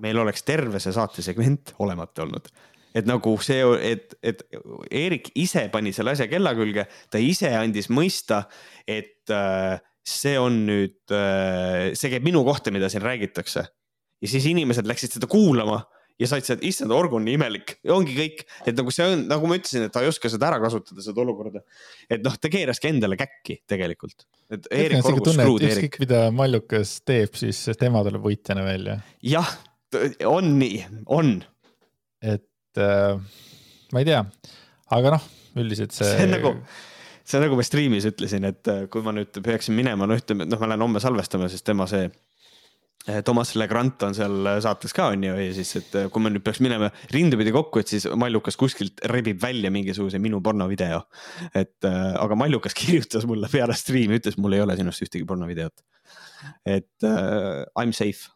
meil 0.00 0.18
oleks 0.18 0.42
terve 0.42 0.80
see 0.80 0.92
saatesegment 0.92 1.74
olemata 1.78 2.22
olnud 2.24 2.48
et 2.96 3.06
nagu 3.06 3.34
see, 3.44 3.60
et, 3.84 4.14
et 4.22 4.42
Eerik 4.90 5.30
ise 5.38 5.66
pani 5.72 5.92
selle 5.94 6.14
asja 6.14 6.28
kella 6.30 6.54
külge, 6.56 6.86
ta 7.12 7.20
ise 7.22 7.50
andis 7.54 7.90
mõista, 7.92 8.46
et 8.88 9.30
äh, 9.30 9.78
see 10.08 10.38
on 10.40 10.62
nüüd, 10.68 11.00
äh, 11.14 11.92
see 11.98 12.12
käib 12.12 12.26
minu 12.26 12.44
kohta, 12.46 12.72
mida 12.74 12.90
siin 12.92 13.04
räägitakse. 13.04 13.66
ja 14.18 14.28
siis 14.28 14.48
inimesed 14.50 14.88
läksid 14.88 15.14
seda 15.14 15.28
kuulama 15.30 15.84
ja 16.18 16.26
said 16.26 16.46
sealt, 16.46 16.64
issand, 16.66 16.92
org 16.94 17.12
on 17.14 17.24
nii 17.26 17.36
imelik, 17.38 17.76
ongi 17.94 18.14
kõik, 18.16 18.42
et 18.66 18.74
nagu 18.78 18.92
see 18.94 19.06
on, 19.06 19.22
nagu 19.30 19.50
ma 19.50 19.58
ütlesin, 19.58 19.84
et 19.86 19.94
ta 19.94 20.02
ei 20.02 20.10
oska 20.10 20.30
seda 20.32 20.48
ära 20.50 20.58
kasutada, 20.62 21.02
seda 21.04 21.22
olukorda. 21.22 21.62
et 22.10 22.24
noh, 22.24 22.34
ta 22.34 22.50
keeraski 22.50 22.90
endale 22.90 23.18
käkki 23.20 23.60
tegelikult. 23.70 24.26
et 24.50 24.66
Eerik 24.74 25.06
Orgus 25.06 25.36
screwed 25.36 25.66
Eerik. 25.68 26.00
mida 26.02 26.24
Mallukas 26.34 26.98
teeb, 27.06 27.38
siis 27.38 27.62
tema 27.78 28.02
tuleb 28.06 28.24
võitjana 28.26 28.66
välja. 28.66 28.98
jah, 29.22 29.54
on 30.26 30.52
nii, 30.58 30.82
on. 31.14 31.36
et 32.34 32.82
äh, 32.82 33.42
ma 33.94 34.02
ei 34.02 34.10
tea, 34.10 34.24
aga 34.98 35.16
noh, 35.16 35.32
üldiselt 35.58 35.94
see. 35.94 36.10
see 36.16 36.26
on 36.26 36.34
nagu 36.34 36.56
see 37.28 37.38
on 37.38 37.44
nagu 37.44 37.58
ma 37.58 37.66
striimis 37.66 38.08
ütlesin, 38.08 38.46
et 38.48 38.70
äh, 38.72 38.86
kui 38.92 39.04
ma 39.04 39.12
nüüd 39.16 39.36
peaksin 39.44 39.76
minema, 39.76 40.08
no 40.08 40.16
ütleme, 40.18 40.48
noh, 40.48 40.60
ma 40.60 40.70
lähen 40.70 40.84
homme 40.86 41.02
salvestama, 41.02 41.50
sest 41.52 41.66
tema 41.68 41.84
see 41.90 42.06
äh, 42.08 43.20
Toomas 43.26 43.52
Legrand 43.60 44.00
on 44.06 44.16
seal 44.16 44.48
äh, 44.48 44.60
saates 44.64 44.96
ka 44.96 45.10
onju 45.12 45.34
ja 45.36 45.50
siis, 45.56 45.74
et 45.80 45.98
kui 46.14 46.24
me 46.24 46.32
nüüd 46.32 46.44
peaks 46.46 46.62
minema 46.64 46.90
rindupidi 47.12 47.52
kokku, 47.54 47.82
et 47.82 47.92
siis 47.92 48.08
Mallukas 48.18 48.56
kuskilt 48.60 49.04
rebib 49.12 49.42
välja 49.42 49.72
mingisuguse 49.74 50.20
minu 50.22 50.40
pornovideo. 50.44 51.02
et 51.52 51.88
aga 51.88 52.38
Mallukas 52.38 52.76
kirjutas 52.80 53.28
mulle 53.28 53.50
peale 53.52 53.76
striimi, 53.76 54.20
ütles, 54.22 54.40
mul 54.40 54.56
ei 54.56 54.64
ole 54.64 54.78
sinust 54.80 55.04
ühtegi 55.04 55.28
pornovideot. 55.28 55.84
et 56.64 57.08
uh, 57.08 57.66
I 57.76 57.84
m 57.84 57.92
safe, 57.92 58.32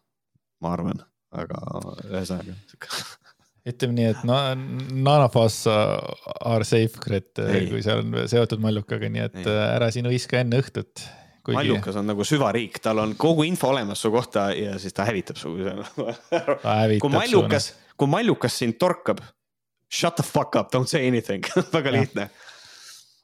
ma 0.61 0.77
arvan, 0.77 1.01
aga 1.33 1.65
ühesõnaga 2.11 2.61
ütleme 3.69 3.95
nii, 3.95 4.07
et 4.11 4.23
no 4.27 4.37
nanofaas 5.07 5.63
are 5.71 6.67
safe, 6.67 7.03
et 7.15 7.43
kui 7.71 7.83
seal 7.85 8.03
on 8.03 8.23
seotud 8.31 8.63
mallukaga, 8.63 9.11
nii 9.13 9.27
et 9.29 9.43
ei. 9.45 9.59
ära 9.77 9.91
siin 9.95 10.09
hõiska 10.11 10.41
enne 10.43 10.63
õhtut. 10.63 11.05
Kuigi... 11.43 11.57
mallukas 11.59 11.97
on 11.99 12.07
nagu 12.07 12.25
süvariik, 12.27 12.79
tal 12.83 13.01
on 13.03 13.17
kogu 13.19 13.43
info 13.49 13.73
olemas 13.73 14.03
su 14.03 14.13
kohta 14.15 14.53
ja 14.55 14.77
siis 14.79 14.95
ta 14.95 15.07
hävitab 15.09 15.39
su. 15.41 15.57
kui 17.03 17.11
mallukas, 17.11 17.73
kui 17.99 18.11
mallukas 18.11 18.59
sind 18.63 18.79
torkab, 18.79 19.23
shut 19.91 20.19
the 20.19 20.27
fuck 20.27 20.59
up, 20.59 20.71
don't 20.75 20.91
say 20.91 21.09
anything 21.09 21.47
väga 21.77 21.95
lihtne. 21.95 22.29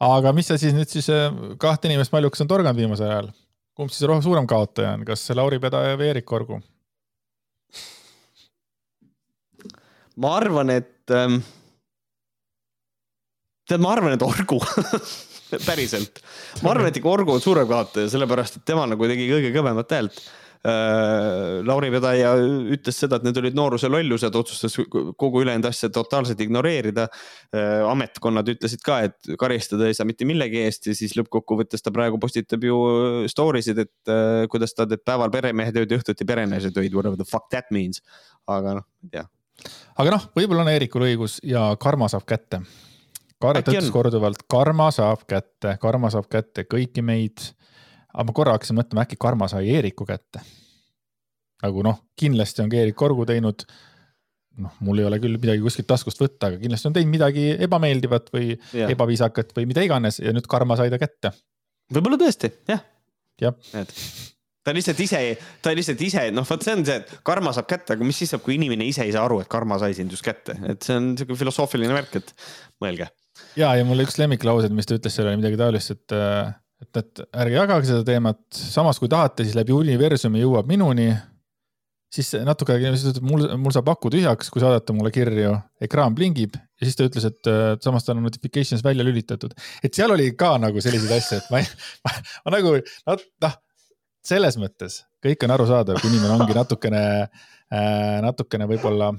aga 0.03 0.33
mis 0.35 0.51
sa 0.51 0.59
siis 0.59 0.75
nüüd 0.75 0.91
siis 0.91 1.07
äh, 1.15 1.31
kahte 1.63 1.91
inimest 1.91 2.15
mallukas 2.15 2.43
on 2.43 2.51
torganud 2.51 2.79
viimasel 2.79 3.11
ajal? 3.11 3.31
kumb 3.79 3.95
siis 3.95 4.03
suurem 4.27 4.47
kaotaja 4.51 4.97
on, 4.99 5.07
kas 5.07 5.23
Lauri 5.39 5.63
Pedaja 5.63 5.95
või 5.99 6.11
Eerik 6.11 6.35
Orgu? 6.35 6.59
Ma 10.19 10.35
arvan, 10.39 10.75
et 10.75 11.15
ähm,. 11.15 11.41
tead, 13.69 13.85
ma 13.85 13.95
arvan, 13.95 14.17
et 14.17 14.27
Orgu 14.27 14.59
päriselt. 15.69 16.21
ma 16.65 16.75
arvan, 16.75 16.91
et 16.91 16.99
ikka 16.99 17.15
Orgu 17.15 17.37
on 17.37 17.45
suurem 17.45 17.69
kaotaja, 17.71 18.11
sellepärast 18.13 18.61
et 18.61 18.69
tema 18.69 18.89
nagu 18.91 19.11
tegi 19.11 19.31
kõige 19.31 19.55
kõvemat 19.55 19.97
häält 19.97 20.19
äh,. 20.19 20.35
Lauri 21.69 21.93
Vedaja 21.95 22.33
ütles 22.75 22.97
seda, 22.99 23.21
et 23.21 23.27
need 23.29 23.39
olid 23.39 23.55
nooruse 23.55 23.87
lollused, 23.91 24.35
otsustas 24.41 24.75
kogu 24.91 25.45
ülejäänud 25.45 25.69
asja 25.71 25.91
totaalselt 25.95 26.43
ignoreerida 26.43 27.07
äh,. 27.07 27.87
ametkonnad 27.87 28.51
ütlesid 28.57 28.83
ka, 28.85 29.01
et 29.07 29.33
karistada 29.39 29.87
ei 29.87 29.97
saa 29.97 30.09
mitte 30.09 30.27
millegi 30.29 30.65
eest 30.67 30.91
ja 30.91 30.99
siis 30.99 31.15
lõppkokkuvõttes 31.21 31.87
ta 31.87 31.95
praegu 31.95 32.19
postitab 32.19 32.67
ju 32.67 32.83
story 33.31 33.63
sid, 33.63 33.87
et 33.87 34.13
äh, 34.13 34.45
kuidas 34.51 34.75
ta 34.75 34.89
teeb 34.91 35.07
päeval 35.07 35.31
peremehe 35.35 35.75
tööd 35.79 35.95
ja 35.95 36.03
õhtuti 36.03 36.27
perenaise 36.27 36.75
töid, 36.75 36.91
whatever 36.97 37.21
the 37.21 37.29
fuck 37.29 37.47
that 37.55 37.71
means. 37.71 38.03
aga 38.49 38.81
noh, 38.81 38.89
ei 39.07 39.15
tea 39.15 39.29
aga 39.99 40.15
noh, 40.15 40.29
võib-olla 40.37 40.65
on 40.65 40.71
Eerikul 40.73 41.07
õigus 41.09 41.39
ja 41.47 41.71
karma 41.81 42.09
saab 42.11 42.27
kätte. 42.29 42.63
Kaare 43.39 43.63
ütles 43.63 43.91
korduvalt, 43.95 44.41
karma 44.51 44.89
saab 44.95 45.23
kätte, 45.31 45.77
karma 45.83 46.11
saab 46.11 46.27
kätte 46.31 46.65
kõiki 46.67 47.05
meid. 47.07 47.53
aga 48.13 48.25
ma 48.27 48.35
korra 48.35 48.55
hakkasin 48.57 48.79
mõtlema, 48.79 49.05
äkki 49.05 49.19
karma 49.21 49.49
sai 49.49 49.69
Eeriku 49.75 50.07
kätte. 50.09 50.43
nagu 51.63 51.83
noh, 51.83 52.01
kindlasti 52.19 52.63
on 52.63 52.73
Eerik 52.73 52.97
Korgu 52.97 53.27
teinud. 53.27 53.67
noh, 54.59 54.75
mul 54.81 54.99
ei 54.99 55.05
ole 55.07 55.21
küll 55.23 55.39
midagi 55.39 55.63
kuskilt 55.63 55.87
taskust 55.87 56.19
võtta, 56.19 56.51
aga 56.51 56.59
kindlasti 56.59 56.89
on 56.89 56.97
teinud 56.97 57.13
midagi 57.13 57.51
ebameeldivat 57.63 58.33
või 58.35 58.57
yeah. 58.75 58.91
ebaviisakat 58.91 59.55
või 59.55 59.69
mida 59.71 59.85
iganes 59.87 60.19
ja 60.19 60.33
nüüd 60.35 60.51
karma 60.51 60.77
sai 60.77 60.91
ta 60.91 60.99
kätte. 60.99 61.31
võib-olla 61.95 62.19
tõesti, 62.19 62.51
jah. 62.69 62.83
jah 63.39 63.55
ta 64.67 64.75
lihtsalt 64.77 65.01
ise, 65.03 65.21
ta 65.65 65.73
lihtsalt 65.77 66.03
ise, 66.05 66.25
noh, 66.35 66.47
vot 66.49 66.65
see 66.65 66.75
on 66.77 66.85
see, 66.87 66.99
et 67.01 67.13
karma 67.27 67.53
saab 67.57 67.69
kätte, 67.71 67.95
aga 67.95 68.07
mis 68.07 68.19
siis 68.21 68.35
saab, 68.35 68.45
kui 68.45 68.57
inimene 68.59 68.87
ise 68.89 69.07
ei 69.07 69.15
saa 69.15 69.25
aru, 69.29 69.41
et 69.45 69.51
karma 69.51 69.79
sai 69.81 69.97
sind 69.97 70.13
just 70.15 70.27
kätte, 70.27 70.59
et 70.69 70.85
see 70.85 70.99
on 70.99 71.13
sihuke 71.19 71.39
filosoofiline 71.39 71.95
värk, 71.95 72.19
et 72.21 72.35
mõelge. 72.83 73.09
ja, 73.59 73.73
ja 73.79 73.87
mul 73.89 74.05
üks 74.05 74.19
lemmiklaused, 74.21 74.75
mis 74.75 74.89
ta 74.89 74.99
ütles 74.99 75.15
seal 75.15 75.31
oli 75.31 75.41
midagi 75.41 75.61
taolist, 75.61 75.95
et, 75.95 76.17
et, 76.85 77.01
et 77.03 77.25
ärge 77.45 77.59
jagage 77.61 77.91
seda 77.91 78.05
teemat, 78.07 78.45
samas 78.59 79.01
kui 79.01 79.11
tahate, 79.13 79.47
siis 79.47 79.59
läbi 79.59 79.77
universumi 79.77 80.43
jõuab 80.45 80.71
minuni. 80.71 81.13
siis 82.13 82.33
natuke 82.41 82.73
aega 82.73 82.91
siis 82.95 83.05
ta 83.05 83.15
ütleb, 83.15 83.29
mul, 83.29 83.47
mul 83.61 83.75
saab 83.77 83.89
aku 83.93 84.11
tühjaks, 84.13 84.49
kui 84.51 84.63
saadate 84.65 84.97
mulle 84.97 85.13
kirju, 85.13 85.55
ekraan 85.85 86.17
plingib 86.17 86.57
ja 86.57 86.87
siis 86.87 86.97
ta 86.97 87.05
ütles, 87.05 87.27
et 87.29 87.51
samas 87.85 88.05
tal 88.05 88.17
on 88.17 88.25
notifications 88.25 88.85
välja 88.85 89.05
lülitatud. 89.05 89.55
et 89.85 89.95
seal 89.95 90.13
oli 90.13 90.31
ka 90.37 90.57
nagu 90.59 90.81
selliseid 90.81 91.17
asju, 91.19 91.41
et 91.41 91.51
ma, 91.53 91.61
ma, 92.09 92.15
ma 92.45 92.55
nagu 92.59 92.77
noh 92.81 93.59
selles 94.25 94.59
mõttes 94.61 95.03
kõik 95.25 95.47
on 95.47 95.55
arusaadav, 95.55 96.01
kui 96.03 96.11
inimene 96.13 96.37
ongi 96.37 96.57
natukene 96.57 97.05
äh,, 97.25 98.19
natukene 98.25 98.69
võib-olla. 98.71 99.13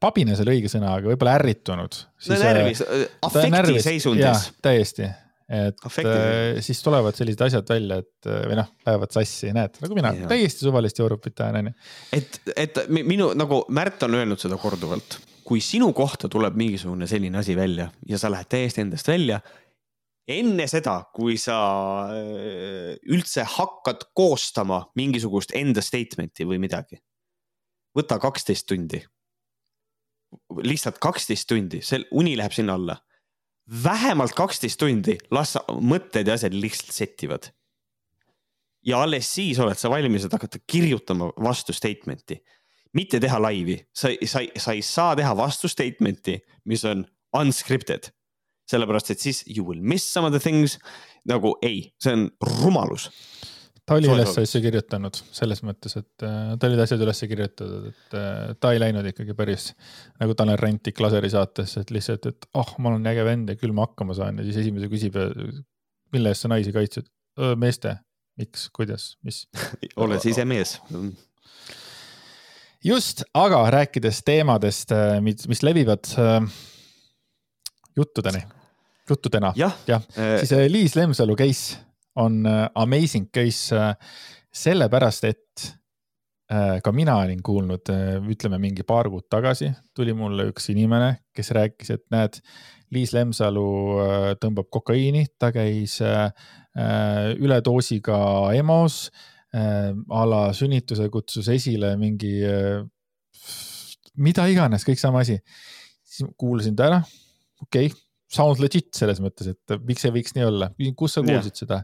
pabines 0.00 0.40
oli 0.42 0.58
õige 0.58 0.70
sõna, 0.72 0.94
aga 0.98 1.12
võib-olla 1.12 1.36
ärritunud. 1.38 1.98
no 2.30 2.38
närvis, 2.40 2.84
äh, 2.86 3.08
afektiseisundis. 3.26 4.50
täiesti, 4.64 5.08
et 5.50 5.88
äh, 6.04 6.60
siis 6.64 6.82
tulevad 6.82 7.18
sellised 7.18 7.46
asjad 7.46 7.68
välja, 7.68 8.00
et 8.02 8.30
äh, 8.30 8.44
või 8.48 8.60
noh, 8.62 8.70
lähevad 8.86 9.16
sassi, 9.16 9.52
näed, 9.56 9.80
nagu 9.84 9.98
mina, 9.98 10.14
täiesti 10.30 10.66
suvalist 10.66 11.00
Europit 11.04 11.44
ajan, 11.44 11.60
onju. 11.62 11.74
et, 12.16 12.40
et 12.56 12.84
minu 12.88 13.32
nagu 13.38 13.64
Märt 13.68 14.08
on 14.08 14.16
öelnud 14.22 14.40
seda 14.40 14.58
korduvalt, 14.60 15.20
kui 15.44 15.62
sinu 15.64 15.92
kohta 15.96 16.30
tuleb 16.30 16.56
mingisugune 16.58 17.08
selline 17.10 17.42
asi 17.42 17.56
välja 17.58 17.90
ja 18.08 18.18
sa 18.20 18.30
lähed 18.32 18.48
täiesti 18.50 18.84
endast 18.86 19.08
välja 19.10 19.40
enne 20.30 20.66
seda, 20.70 20.96
kui 21.14 21.36
sa 21.40 21.56
äh, 22.14 22.96
üldse 23.10 23.44
hakkad 23.56 24.08
koostama 24.16 24.84
mingisugust 24.98 25.54
enda 25.58 25.82
statement'i 25.84 26.46
või 26.48 26.60
midagi, 26.62 27.00
võta 27.96 28.20
kaksteist 28.22 28.68
tundi. 28.70 29.02
lihtsalt 30.62 30.98
kaksteist 31.02 31.48
tundi, 31.50 31.80
see 31.82 32.04
uni 32.10 32.36
läheb 32.38 32.52
sinna 32.54 32.74
alla. 32.78 32.96
vähemalt 33.84 34.34
kaksteist 34.34 34.78
tundi, 34.78 35.18
las 35.30 35.56
mõtted 35.70 36.26
ja 36.26 36.34
asjad 36.34 36.54
lihtsalt 36.54 36.92
settivad. 36.92 37.50
ja 38.86 39.02
alles 39.02 39.34
siis 39.34 39.58
oled 39.58 39.78
sa 39.78 39.90
valmis, 39.90 40.24
et 40.24 40.32
hakata 40.32 40.58
kirjutama 40.66 41.32
vastu 41.36 41.72
statement'i, 41.72 42.40
mitte 42.94 43.20
teha 43.20 43.38
laivi, 43.38 43.76
sa, 43.92 44.08
sa, 44.26 44.40
sa 44.56 44.72
ei 44.72 44.82
saa 44.82 45.16
teha 45.16 45.36
vastu 45.36 45.68
statement'i, 45.68 46.40
mis 46.64 46.84
on 46.84 47.04
unscripted 47.36 48.10
sellepärast 48.70 49.14
et 49.14 49.22
siis 49.22 49.44
you 49.50 49.64
will 49.66 49.80
miss 49.82 50.06
some 50.06 50.28
of 50.28 50.34
the 50.34 50.42
things. 50.42 50.78
nagu 51.28 51.52
ei, 51.62 51.82
see 52.00 52.14
on 52.16 52.28
rumalus. 52.62 53.10
ta 53.84 53.96
oli 53.98 54.08
üles 54.08 54.36
asju 54.40 54.60
kirjutanud 54.64 55.18
selles 55.34 55.60
mõttes, 55.66 55.96
et 55.98 56.24
äh, 56.24 56.52
ta 56.56 56.68
olid 56.68 56.80
asjad 56.84 57.02
üles 57.04 57.22
kirjutatud, 57.32 57.88
et 57.90 58.16
äh, 58.16 58.52
ta 58.62 58.72
ei 58.72 58.80
läinud 58.80 59.08
ikkagi 59.10 59.34
päris 59.36 59.70
nagu 60.22 60.36
Tanel 60.38 60.60
Rentik 60.60 61.00
Laseri 61.02 61.32
saatesse, 61.32 61.84
et 61.84 61.90
lihtsalt, 61.94 62.28
et 62.30 62.46
oh, 62.54 62.76
ma 62.78 62.92
olen 62.92 63.10
äge 63.10 63.24
vend 63.26 63.50
ja 63.50 63.58
küll 63.60 63.74
ma 63.76 63.88
hakkama 63.88 64.16
saan. 64.16 64.38
Ja 64.40 64.46
siis 64.46 64.62
esimese 64.62 64.90
küsib, 64.92 65.18
mille 66.14 66.32
eest 66.32 66.46
sa 66.46 66.52
naisi 66.52 66.74
kaitsed? 66.76 67.10
meeste, 67.56 67.94
miks, 68.36 68.66
kuidas, 68.74 69.14
mis? 69.24 69.44
Oled 70.02 70.20
sa 70.20 70.28
ise 70.28 70.44
mees? 70.48 70.74
Just, 72.84 73.22
aga 73.36 73.62
rääkides 73.72 74.22
teemadest, 74.26 74.92
äh, 74.96 75.18
mis, 75.24 75.46
mis 75.48 75.62
levivad 75.64 76.08
juttudeni 77.96 78.42
juttudena. 79.08 79.52
jah 79.56 79.76
ja. 79.86 80.00
ja., 80.16 80.38
siis 80.38 80.52
äh, 80.52 80.66
Liis 80.68 80.96
Lemsalu 80.96 81.36
case 81.36 81.78
on 82.16 82.46
äh, 82.46 82.68
amazing 82.74 83.30
case 83.34 83.76
äh, 83.76 83.94
sellepärast, 84.52 85.24
et 85.24 85.76
ka 86.82 86.90
mina 86.90 87.12
olin 87.22 87.38
kuulnud, 87.46 87.86
ütleme 88.26 88.58
mingi 88.58 88.82
paar 88.82 89.06
kuud 89.06 89.28
tagasi 89.30 89.68
tuli 89.94 90.10
mulle 90.18 90.48
üks 90.50 90.64
inimene, 90.72 91.12
kes 91.30 91.52
rääkis, 91.54 91.92
et 91.94 92.02
näed, 92.10 92.40
Liis 92.90 93.12
Lemsalu 93.14 93.62
tõmbab 94.42 94.66
kokaiini, 94.74 95.28
ta 95.38 95.52
käis 95.54 96.00
üledoosiga 97.38 98.18
EMO-s 98.58 99.12
a 99.54 100.24
la 100.26 100.42
sünnituse 100.58 101.06
kutsus 101.14 101.52
esile 101.54 101.92
mingi, 102.02 102.34
mida 104.18 104.50
iganes, 104.50 104.82
kõik 104.90 104.98
sama 104.98 105.22
asi. 105.22 105.38
siis 106.02 106.34
kuulasin 106.34 106.74
ta 106.74 106.90
ära, 106.90 107.02
okei 107.62 107.92
okay 107.92 108.09
sounds 108.30 108.60
legit 108.62 108.90
selles 108.96 109.20
mõttes, 109.22 109.52
et 109.54 109.76
miks 109.86 110.04
ei 110.06 110.14
võiks 110.14 110.34
nii 110.36 110.46
olla, 110.46 110.70
kus 110.98 111.16
sa 111.16 111.24
kuulsid 111.24 111.54
ja. 111.54 111.60
seda? 111.62 111.78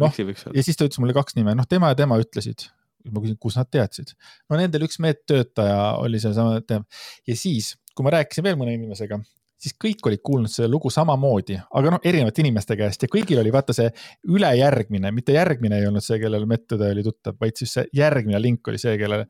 noh, 0.00 0.20
ja 0.20 0.64
siis 0.64 0.78
ta 0.78 0.86
ütles 0.88 1.00
mulle 1.02 1.16
kaks 1.16 1.36
nime, 1.38 1.54
noh, 1.58 1.68
tema 1.68 1.92
ja 1.92 1.98
tema 1.98 2.20
ütlesid. 2.20 2.68
ma 3.10 3.22
küsin, 3.22 3.36
kus 3.40 3.56
nad 3.60 3.68
teadsid? 3.72 4.14
no 4.50 4.60
nendel 4.60 4.86
üks 4.88 5.00
medtöötaja 5.02 5.98
oli 6.00 6.20
teema 6.20 6.82
ja 7.28 7.36
siis, 7.36 7.74
kui 7.94 8.06
ma 8.06 8.16
rääkisin 8.16 8.46
veel 8.46 8.58
mõne 8.60 8.74
inimesega, 8.76 9.20
siis 9.60 9.76
kõik 9.80 10.06
olid 10.08 10.22
kuulnud 10.24 10.52
seda 10.52 10.68
lugu 10.72 10.92
samamoodi, 10.92 11.58
aga 11.76 11.92
noh, 11.96 12.04
erinevate 12.04 12.44
inimeste 12.44 12.76
käest 12.80 13.04
ja 13.04 13.10
kõigil 13.12 13.42
oli 13.42 13.52
vaata 13.52 13.76
see 13.76 13.90
ülejärgmine, 14.28 15.12
mitte 15.16 15.36
järgmine 15.36 15.82
ei 15.82 15.88
olnud 15.90 16.04
see, 16.04 16.20
kellele 16.22 16.48
medõde 16.48 16.88
oli 16.94 17.04
tuttav, 17.04 17.36
vaid 17.40 17.60
siis 17.60 17.76
see 17.76 17.84
järgmine 18.00 18.40
link 18.40 18.72
oli 18.72 18.80
see, 18.80 18.96
kellele 19.00 19.28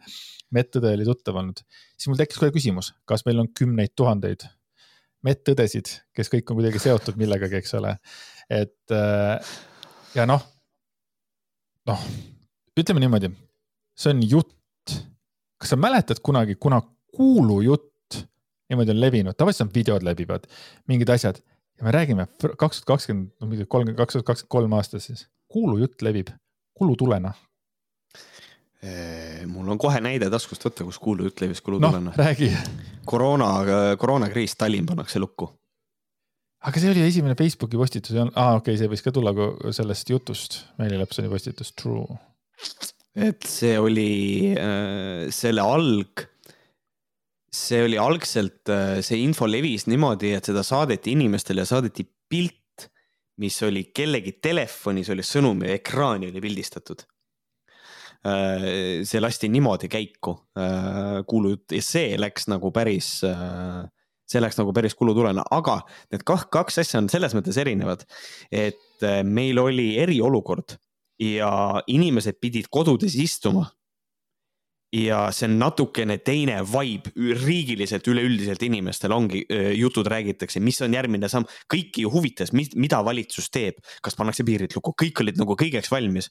medõde 0.54 0.94
oli 0.94 1.06
tuttav 1.08 1.42
olnud. 1.42 1.62
siis 1.96 2.10
mul 2.10 2.22
tekkis 2.22 2.42
kohe 2.42 2.54
küsimus, 2.54 2.94
kas 3.10 3.26
meil 3.26 3.42
on 3.42 3.50
kümneid 3.58 3.96
tuhandeid 3.98 4.46
medõdesid, 5.26 5.90
kes 6.16 6.30
kõik 6.32 6.50
on 6.50 6.60
kuidagi 6.60 6.80
seotud 6.82 7.18
millegagi, 7.20 7.60
eks 7.60 7.74
ole. 7.78 7.96
et 8.50 8.94
äh, 8.94 9.52
ja 10.14 10.26
noh, 10.26 10.42
noh, 11.90 12.06
ütleme 12.78 13.02
niimoodi, 13.04 13.32
see 13.98 14.14
on 14.14 14.24
jutt. 14.24 14.56
kas 15.60 15.74
sa 15.74 15.76
mäletad 15.76 16.22
kunagi, 16.24 16.56
kuna 16.56 16.80
kuulujutt 17.12 18.16
niimoodi 18.70 18.94
on 18.94 19.00
levinud, 19.00 19.36
tavaliselt 19.36 19.68
on 19.68 19.74
videod 19.74 20.04
levivad, 20.06 20.46
mingid 20.88 21.10
asjad 21.12 21.40
ja 21.80 21.84
me 21.84 21.92
räägime 21.92 22.26
kaks 22.40 22.80
tuhat 22.80 22.88
kakskümmend, 22.94 23.34
no 23.40 23.48
mingi 23.50 23.66
kolmkümmend, 23.66 23.98
kaks 23.98 24.16
tuhat 24.16 24.26
kakskümmend 24.26 24.54
kolm 24.56 24.76
aastas 24.78 25.08
siis, 25.10 25.26
kuulujutt 25.52 26.02
levib 26.06 26.32
kulutulena 26.76 27.34
mul 29.50 29.68
on 29.74 29.78
kohe 29.80 30.00
näide 30.00 30.30
taskust 30.32 30.64
võtta, 30.64 30.86
kus 30.88 30.98
kuulujutt 31.02 31.42
levis 31.42 31.60
kulutulena 31.64 32.10
no,. 32.10 32.16
räägi. 32.16 32.48
koroona, 33.04 33.50
koroonakriis, 34.00 34.56
Tallinn 34.56 34.88
pannakse 34.88 35.20
lukku. 35.20 35.50
aga 36.64 36.80
see 36.80 36.92
oli 36.92 37.04
esimene 37.04 37.36
Facebooki 37.36 37.76
postitus, 37.80 38.16
aa 38.16 38.56
okei 38.56 38.72
okay,, 38.72 38.80
see 38.80 38.88
võis 38.92 39.04
ka 39.04 39.12
tulla 39.12 39.34
sellest 39.76 40.12
jutust, 40.12 40.58
Meeli 40.80 40.96
Lepsoni 41.00 41.28
postitus, 41.32 41.74
true. 41.76 42.16
et 43.28 43.44
see 43.48 43.76
oli 43.80 44.08
äh, 44.56 45.28
selle 45.34 45.64
alg, 45.64 46.24
see 47.52 47.84
oli 47.84 48.00
algselt, 48.00 48.64
äh, 48.72 48.96
see 49.04 49.20
info 49.26 49.48
levis 49.48 49.90
niimoodi, 49.92 50.32
et 50.38 50.48
seda 50.48 50.64
saadeti 50.64 51.12
inimestele 51.18 51.66
ja 51.66 51.68
saadeti 51.74 52.08
pilt, 52.32 52.88
mis 53.40 53.60
oli 53.68 53.90
kellegi 53.92 54.38
telefonis, 54.40 55.12
oli 55.12 55.24
sõnum 55.24 55.68
ja 55.68 55.76
ekraani 55.76 56.32
oli 56.32 56.48
pildistatud 56.48 57.04
see 58.20 59.20
lasti 59.22 59.48
niimoodi 59.48 59.88
käiku, 59.88 60.34
kuulujutt 61.26 61.72
ja 61.72 61.80
see 61.84 62.18
läks 62.20 62.50
nagu 62.52 62.68
päris, 62.74 63.08
see 64.28 64.42
läks 64.42 64.60
nagu 64.60 64.74
päris 64.76 64.94
kulutulena, 64.98 65.46
aga 65.50 65.78
need 66.12 66.26
kaks 66.28 66.80
asja 66.82 67.00
on 67.00 67.08
selles 67.12 67.32
mõttes 67.36 67.56
erinevad, 67.60 68.04
et 68.52 69.08
meil 69.24 69.58
oli 69.62 69.94
eriolukord 70.02 70.76
ja 71.20 71.80
inimesed 71.88 72.36
pidid 72.40 72.68
kodudes 72.72 73.16
istuma. 73.16 73.70
Ja 74.92 75.20
see 75.34 75.46
on 75.46 75.56
natukene 75.60 76.16
teine 76.26 76.56
vibe 76.66 77.12
riigiliselt, 77.38 78.08
üleüldiselt 78.10 78.62
inimestel 78.66 79.14
ongi, 79.14 79.44
jutud 79.78 80.08
räägitakse, 80.10 80.62
mis 80.64 80.80
on 80.82 80.94
järgmine 80.96 81.30
samm, 81.30 81.46
kõiki 81.70 82.04
ju 82.04 82.10
huvitas, 82.10 82.50
mida 82.54 82.98
valitsus 83.06 83.50
teeb, 83.54 83.78
kas 84.02 84.18
pannakse 84.18 84.44
piirid 84.46 84.74
lukku, 84.74 84.94
kõik 85.04 85.22
olid 85.22 85.38
nagu 85.40 85.56
kõigeks 85.58 85.92
valmis. 85.92 86.30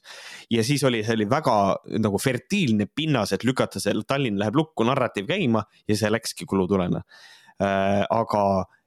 ja 0.50 0.64
siis 0.64 0.84
oli, 0.84 1.02
see 1.04 1.16
oli 1.16 1.28
väga 1.30 1.56
nagu 2.04 2.20
fertiilne 2.20 2.86
pinnas, 2.94 3.32
et 3.32 3.44
lükata 3.44 3.80
see 3.80 3.96
Tallinn 4.06 4.38
läheb 4.40 4.56
lukku 4.56 4.84
narratiiv 4.84 5.28
käima 5.28 5.64
ja 5.88 5.96
see 5.96 6.10
läkski 6.10 6.46
kulutulena. 6.48 7.02
aga 8.10 8.44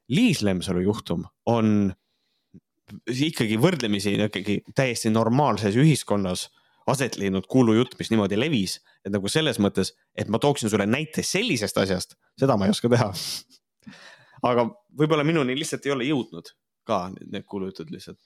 Liis 0.10 0.42
Lemsalu 0.42 0.82
juhtum 0.84 1.24
on 1.46 1.94
ikkagi 3.08 3.58
võrdlemisi 3.58 4.18
ikkagi 4.18 4.60
täiesti 4.76 5.10
normaalses 5.10 5.78
ühiskonnas 5.80 6.50
aset 6.90 7.18
leidnud 7.20 7.48
kuulujutt, 7.50 7.98
mis 8.00 8.12
niimoodi 8.12 8.40
levis, 8.40 8.78
et 9.06 9.14
nagu 9.14 9.30
selles 9.32 9.60
mõttes, 9.64 9.94
et 10.16 10.32
ma 10.32 10.40
tooksin 10.42 10.72
sulle 10.72 10.88
näite 10.90 11.24
sellisest 11.26 11.78
asjast, 11.84 12.18
seda 12.40 12.58
ma 12.60 12.68
ei 12.68 12.76
oska 12.76 12.92
teha. 12.92 13.12
aga 14.44 14.68
võib-olla 15.00 15.24
minuni 15.28 15.56
lihtsalt 15.60 15.86
ei 15.88 15.96
ole 15.96 16.10
jõudnud 16.10 16.52
ka 16.88 17.06
need 17.16 17.46
kuulujutud 17.48 17.94
lihtsalt. 17.94 18.20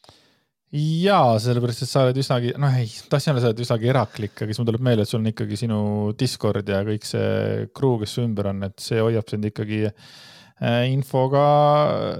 ja 0.73 1.19
sellepärast, 1.39 1.85
et 1.85 1.91
sa 1.91 2.03
oled 2.07 2.17
üsnagi, 2.19 2.55
noh 2.59 2.79
ei, 2.81 2.89
tahtsin 3.11 3.33
öelda, 3.33 3.45
sa 3.45 3.51
oled 3.53 3.63
üsnagi 3.63 3.91
eraklik, 3.93 4.35
aga 4.35 4.49
siis 4.49 4.59
mul 4.61 4.71
tuleb 4.71 4.87
meelde, 4.89 5.05
et 5.05 5.13
sul 5.13 5.21
on 5.21 5.31
ikkagi 5.31 5.61
sinu 5.61 5.79
Discord 6.19 6.73
ja 6.73 6.81
kõik 6.87 7.07
see 7.07 7.69
crew, 7.77 7.95
kes 8.01 8.17
su 8.17 8.25
ümber 8.25 8.51
on, 8.51 8.65
et 8.67 8.77
see 8.83 8.99
hoiab 9.03 9.29
sind 9.31 9.47
ikkagi 9.47 9.85
äh, 9.87 10.83
infoga 10.91 11.45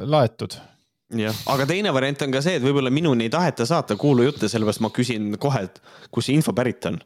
laetud 0.05 0.59
jah, 1.15 1.35
aga 1.53 1.67
teine 1.69 1.93
variant 1.95 2.25
on 2.25 2.33
ka 2.33 2.41
see, 2.43 2.57
et 2.59 2.65
võib-olla 2.65 2.91
minuni 2.93 3.27
ei 3.27 3.33
taheta 3.33 3.67
saata 3.67 3.95
kuulujutte, 3.99 4.49
sellepärast 4.51 4.83
ma 4.83 4.91
küsin 4.95 5.37
kohe, 5.41 5.63
et 5.69 5.79
kust 6.11 6.29
see 6.29 6.37
info 6.37 6.55
pärit 6.57 6.83
on. 6.89 6.99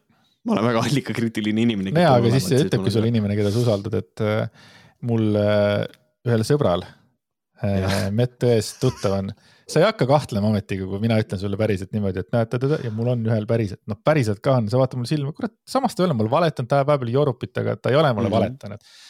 ma 0.47 0.55
olen 0.55 0.71
väga 0.71 0.81
allikakriitiline 0.87 1.67
inimene. 1.67 1.93
nojaa, 1.93 2.15
aga 2.17 2.33
siis 2.33 2.49
ütlebki 2.63 2.93
sulle 2.93 3.11
inimene, 3.11 3.37
keda 3.37 3.53
sa 3.53 3.61
usaldad, 3.61 3.99
et 4.01 4.25
äh, 4.25 4.71
mul 5.05 5.37
äh, 5.37 5.85
ühel 6.25 6.45
sõbral 6.47 6.85
äh,, 6.85 8.09
medõest 8.15 8.81
tuttav 8.81 9.19
on, 9.19 9.29
sa 9.69 9.83
ei 9.83 9.85
hakka 9.85 10.09
kahtlema 10.09 10.49
ometigi, 10.49 10.87
kui 10.89 11.03
mina 11.03 11.19
ütlen 11.21 11.39
sulle 11.41 11.59
päriselt 11.61 11.93
niimoodi, 11.93 12.25
et 12.25 12.33
näed, 12.33 12.57
ja 12.87 12.93
mul 12.95 13.13
on 13.13 13.29
ühel 13.29 13.45
päriselt, 13.49 13.83
noh, 13.91 14.01
päriselt 14.01 14.41
ka 14.41 14.57
on, 14.57 14.73
sa 14.73 14.81
vaatad 14.81 14.97
mulle 14.97 15.13
silma, 15.13 15.35
kurat, 15.37 15.53
samas 15.69 15.93
ta 15.93 16.01
ei 16.01 16.09
ole 16.09 16.17
mulle 16.17 16.33
valetanud, 16.33 16.69
ta 16.71 16.81
ajab 16.81 16.89
vahepeal 16.95 17.15
jorupit, 17.19 17.53
aga 17.61 17.77
ta 17.77 17.93
ei 17.93 18.01
ole 18.01 18.09
mulle 18.17 18.31
mm 18.31 18.33
-hmm. 18.33 18.39
valetanud 18.39 19.09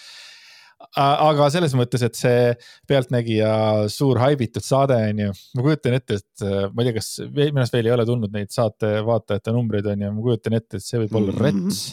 aga 0.99 1.47
selles 1.53 1.73
mõttes, 1.77 2.03
et 2.05 2.17
see 2.17 2.51
Pealtnägija 2.89 3.51
suur 3.91 4.19
haibitud 4.21 4.65
saade 4.65 4.97
on 5.09 5.23
ju, 5.25 5.34
ma 5.57 5.65
kujutan 5.65 5.97
ette, 5.97 6.19
et 6.21 6.45
äh, 6.45 6.67
ma 6.71 6.84
ei 6.84 6.89
tea, 6.89 6.97
kas 6.99 7.09
minu 7.27 7.61
arust 7.61 7.75
veel 7.77 7.89
ei 7.89 7.95
ole 7.95 8.05
tulnud 8.09 8.36
neid 8.36 8.51
saate 8.53 8.93
vaatajate 9.07 9.55
numbreid 9.55 9.89
on 9.93 10.05
ju, 10.05 10.13
ma 10.15 10.25
kujutan 10.27 10.57
ette, 10.59 10.79
et 10.79 10.86
see 10.86 11.01
võib 11.03 11.17
olla 11.21 11.36
-hmm. 11.36 11.43
rets. 11.47 11.84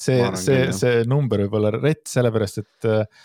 see, 0.00 0.20
see, 0.40 0.60
see 0.76 1.04
number 1.10 1.44
võib 1.44 1.56
olla 1.60 1.72
rets, 1.76 2.14
sellepärast 2.16 2.62
et 2.62 2.90
äh, 2.90 3.24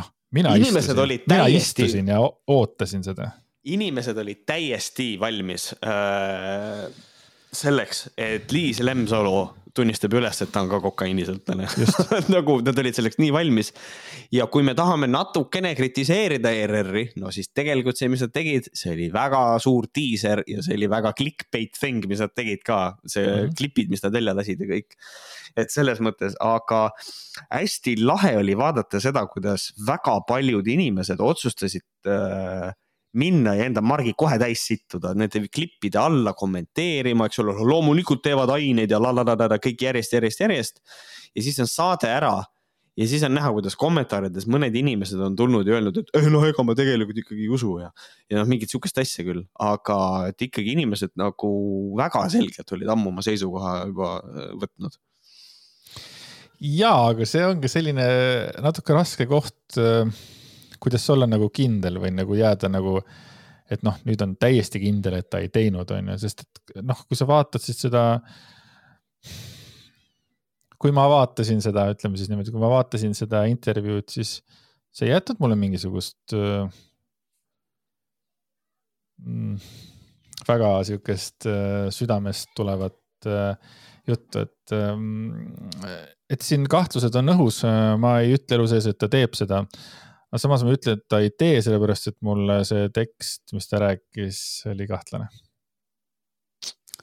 noh, 0.00 0.12
mina 0.38 0.54
inimesed 0.56 0.96
istusin, 0.96 1.26
mina 1.28 1.42
täiesti... 1.44 1.90
istusin 1.90 2.14
ja 2.14 2.22
ootasin 2.22 3.04
seda. 3.04 3.30
inimesed 3.64 4.18
olid 4.22 4.46
täiesti 4.46 5.14
valmis 5.20 5.72
äh, 5.84 6.88
selleks, 7.64 8.08
et 8.16 8.52
Liis 8.52 8.82
Lemsalu 8.84 9.38
tunnistab 9.76 10.14
üles, 10.16 10.38
et 10.40 10.52
ta 10.52 10.62
on 10.64 10.70
ka 10.70 10.78
kokaiinisõltlane 10.84 11.68
nagu 12.36 12.58
nad 12.64 12.78
olid 12.80 12.96
selleks 12.96 13.18
nii 13.20 13.32
valmis. 13.34 13.72
ja 14.34 14.46
kui 14.52 14.64
me 14.66 14.74
tahame 14.78 15.08
natukene 15.10 15.74
kritiseerida 15.78 16.52
ERR-i, 16.62 17.06
no 17.20 17.32
siis 17.34 17.50
tegelikult 17.54 17.98
see, 18.00 18.08
mis 18.12 18.24
nad 18.24 18.32
tegid, 18.34 18.70
see 18.76 18.94
oli 18.94 19.10
väga 19.12 19.42
suur 19.62 19.88
diiser 19.94 20.42
ja 20.48 20.64
see 20.64 20.78
oli 20.78 20.88
väga 20.92 21.12
clickbait 21.18 21.76
thing, 21.76 22.06
mis 22.08 22.22
nad 22.24 22.32
tegid 22.36 22.64
ka, 22.66 22.80
see 23.04 23.26
mm 23.26 23.34
-hmm. 23.34 23.58
klipid, 23.58 23.92
mis 23.92 24.04
nad 24.04 24.16
välja 24.16 24.36
lasid 24.36 24.64
ja 24.64 24.70
kõik. 24.70 24.96
et 25.56 25.70
selles 25.72 26.00
mõttes, 26.04 26.34
aga 26.40 26.90
hästi 27.50 27.96
lahe 28.00 28.36
oli 28.36 28.56
vaadata 28.56 29.00
seda, 29.00 29.26
kuidas 29.26 29.72
väga 29.86 30.20
paljud 30.28 30.66
inimesed 30.66 31.20
otsustasid 31.20 31.84
äh, 32.06 32.72
minna 33.16 33.54
ja 33.56 33.66
enda 33.68 33.82
margi 33.84 34.12
kohe 34.18 34.38
täis 34.40 34.64
sittuda, 34.68 35.14
nende 35.18 35.46
klippide 35.48 36.00
alla 36.00 36.34
kommenteerima, 36.36 37.28
eks 37.28 37.40
ole, 37.42 37.56
loomulikult 37.66 38.22
teevad 38.24 38.52
aineid 38.56 38.92
ja 38.92 39.00
la 39.02 39.14
la 39.16 39.24
la 39.26 39.36
la 39.38 39.60
kõik 39.62 39.86
järjest, 39.88 40.12
järjest, 40.18 40.44
järjest. 40.44 40.84
ja 41.34 41.42
siis 41.42 41.58
on 41.62 41.70
saade 41.70 42.10
ära 42.12 42.36
ja 42.96 43.08
siis 43.08 43.24
on 43.26 43.34
näha, 43.36 43.50
kuidas 43.52 43.76
kommentaarides 43.78 44.46
mõned 44.50 44.76
inimesed 44.76 45.20
on 45.22 45.36
tulnud 45.38 45.68
ja 45.68 45.76
öelnud, 45.76 45.98
et 46.00 46.14
eh, 46.16 46.28
noh, 46.32 46.44
ega 46.48 46.64
ma 46.64 46.76
tegelikult 46.78 47.20
ikkagi 47.22 47.44
ei 47.44 47.50
usu 47.52 47.74
ja, 47.82 47.90
ja 48.32 48.40
noh, 48.40 48.48
mingit 48.48 48.72
sihukest 48.72 49.00
asja 49.02 49.24
küll, 49.26 49.42
aga 49.62 49.98
et 50.30 50.46
ikkagi 50.48 50.72
inimesed 50.76 51.12
nagu 51.20 51.50
väga 51.98 52.24
selgelt 52.32 52.72
olid 52.76 52.94
ammu 52.94 53.12
oma 53.12 53.24
seisukoha 53.26 53.74
juba 53.90 54.14
äh, 54.22 54.48
võtnud. 54.62 54.96
ja, 56.64 56.94
aga 57.10 57.28
see 57.28 57.44
ongi 57.44 57.70
selline 57.72 58.08
natuke 58.64 58.96
raske 58.96 59.28
koht 59.28 59.80
äh, 59.80 60.08
kuidas 60.82 61.06
olla 61.10 61.28
nagu 61.28 61.48
kindel 61.54 62.00
või 62.02 62.12
nagu 62.14 62.36
jääda 62.38 62.70
nagu, 62.72 62.98
et 63.70 63.82
noh, 63.86 63.96
nüüd 64.06 64.22
on 64.24 64.36
täiesti 64.40 64.80
kindel, 64.82 65.18
et 65.20 65.30
ta 65.30 65.40
ei 65.42 65.50
teinud, 65.52 65.90
on 65.90 66.12
ju, 66.12 66.18
sest 66.22 66.44
et 66.46 66.82
noh, 66.86 67.00
kui 67.08 67.18
sa 67.18 67.28
vaatad 67.28 67.62
siis 67.62 67.80
seda. 67.86 68.04
kui 70.76 70.92
ma 70.92 71.06
vaatasin 71.08 71.62
seda, 71.64 71.86
ütleme 71.90 72.18
siis 72.20 72.28
niimoodi, 72.30 72.52
kui 72.52 72.60
ma 72.60 72.68
vaatasin 72.70 73.14
seda 73.16 73.46
intervjuud, 73.48 74.06
siis 74.12 74.36
see 74.96 75.08
ei 75.08 75.12
jätnud 75.12 75.40
mulle 75.42 75.56
mingisugust 75.60 76.34
äh, 76.36 76.68
mm, 79.24 79.58
väga 80.48 80.70
sihukest 80.88 81.48
äh, 81.50 81.88
südamest 81.92 82.52
tulevat 82.56 83.28
äh, 83.28 83.56
juttu, 84.06 84.44
et, 84.46 84.72
et 86.30 86.44
siin 86.46 86.68
kahtlused 86.70 87.16
on 87.18 87.32
õhus, 87.32 87.56
ma 87.98 88.12
ei 88.22 88.36
ütle 88.36 88.54
elu 88.54 88.68
sees, 88.70 88.86
et 88.86 88.98
ta 89.02 89.08
teeb 89.10 89.34
seda 89.34 89.64
aga 90.32 90.42
samas 90.42 90.64
ma 90.66 90.74
ütlen, 90.74 90.98
et 90.98 91.06
ta 91.10 91.20
ei 91.22 91.32
tee, 91.32 91.58
sellepärast 91.64 92.10
et 92.10 92.16
mulle 92.26 92.60
see 92.66 92.88
tekst, 92.94 93.44
mis 93.54 93.68
ta 93.70 93.80
rääkis, 93.82 94.38
oli 94.72 94.88
kahtlane. 94.90 95.28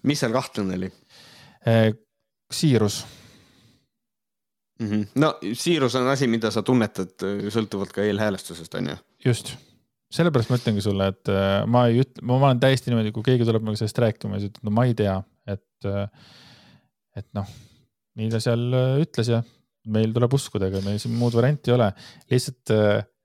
mis 0.04 0.20
seal 0.24 0.34
kahtlane 0.36 0.80
oli? 0.80 0.90
Eh, 1.70 1.94
siirus 2.52 3.04
mm. 4.80 4.90
-hmm. 4.90 5.06
no 5.16 5.38
siirus 5.54 5.96
on 5.96 6.10
asi, 6.12 6.28
mida 6.28 6.52
sa 6.52 6.62
tunnetad 6.62 7.16
eh, 7.24 7.46
sõltuvalt 7.54 7.96
ka 7.96 8.04
eelhäälestusest, 8.04 8.76
on 8.76 8.92
ju? 8.92 8.98
just, 9.26 9.56
sellepärast 10.12 10.52
ma 10.52 10.60
ütlengi 10.60 10.84
sulle, 10.84 11.08
et 11.16 11.32
eh, 11.32 11.64
ma 11.66 11.88
ei 11.88 12.04
ütle, 12.04 12.26
ma 12.28 12.42
olen 12.42 12.60
täiesti 12.60 12.92
niimoodi, 12.92 13.16
kui 13.16 13.24
keegi 13.32 13.48
tuleb 13.48 13.64
minuga 13.64 13.80
sellest 13.80 14.04
rääkima, 14.04 14.40
siis 14.40 14.52
ütleb, 14.52 14.68
no 14.68 14.76
ma 14.76 14.88
ei 14.90 14.98
tea, 15.00 15.16
et, 15.48 15.90
et 17.16 17.30
noh, 17.40 17.48
nii 18.20 18.30
ta 18.36 18.44
seal 18.44 18.68
ütles 19.00 19.32
ja 19.32 19.40
meil 19.94 20.12
tuleb 20.16 20.36
uskuda, 20.36 20.68
ega 20.68 20.84
meil 20.84 21.00
siin 21.00 21.16
muud 21.20 21.36
varianti 21.36 21.72
ei 21.72 21.76
ole. 21.76 21.90
lihtsalt 22.32 22.72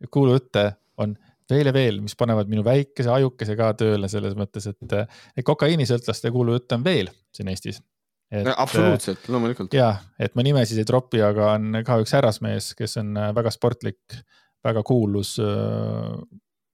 kuulujutte 0.06 0.70
on 1.02 1.16
veel 1.48 1.70
ja 1.70 1.74
veel, 1.74 2.00
mis 2.04 2.16
panevad 2.18 2.50
minu 2.50 2.64
väikese 2.66 3.10
ajukese 3.12 3.56
ka 3.58 3.70
tööle 3.78 4.10
selles 4.12 4.34
mõttes, 4.38 4.68
et 4.68 4.80
neid 4.92 5.46
kokaiinisõltlaste 5.46 6.32
kuulujutte 6.34 6.76
on 6.76 6.84
veel 6.84 7.08
siin 7.34 7.48
Eestis. 7.52 7.80
No, 8.28 8.52
absoluutselt, 8.60 9.24
loomulikult. 9.32 9.72
ja, 9.72 9.94
et 10.20 10.34
ma 10.36 10.44
nimesid 10.44 10.82
ei 10.82 10.88
tropi, 10.88 11.22
aga 11.24 11.54
on 11.54 11.80
ka 11.86 11.96
üks 12.02 12.12
härrasmees, 12.12 12.74
kes 12.76 12.98
on 13.00 13.16
väga 13.36 13.52
sportlik, 13.54 14.18
väga 14.64 14.82
kuulus, 14.84 15.38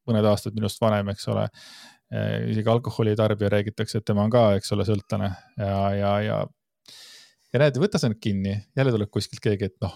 mõned 0.08 0.26
aastad 0.26 0.56
minust 0.58 0.82
vanem, 0.82 1.12
eks 1.14 1.28
ole. 1.30 1.46
isegi 2.50 2.70
alkoholitarbija 2.70 3.52
räägitakse, 3.54 3.98
et 3.98 4.06
tema 4.06 4.26
on 4.26 4.34
ka, 4.34 4.42
eks 4.58 4.74
ole, 4.74 4.84
sõltlane 4.86 5.30
ja, 5.58 5.78
ja, 5.94 6.10
ja. 6.22 6.40
ja 7.54 7.62
näed, 7.62 7.78
võta 7.82 8.02
sa 8.02 8.10
nüüd 8.10 8.20
kinni, 8.22 8.58
jälle 8.76 8.92
tuleb 8.94 9.10
kuskilt 9.14 9.42
keegi, 9.42 9.70
et 9.70 9.78
noh, 9.82 9.94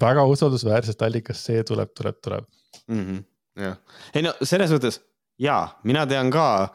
väga 0.00 0.24
usaldusväärsest 0.30 1.02
allikast, 1.06 1.46
see 1.48 1.62
tuleb, 1.66 1.92
tuleb, 1.96 2.18
tuleb 2.24 2.46
mm. 2.88 3.02
-hmm, 3.02 3.24
jah, 3.62 3.76
ei 4.14 4.26
no 4.26 4.34
selles 4.42 4.72
mõttes 4.74 5.00
ja 5.38 5.58
mina 5.84 6.06
tean 6.06 6.30
ka 6.34 6.68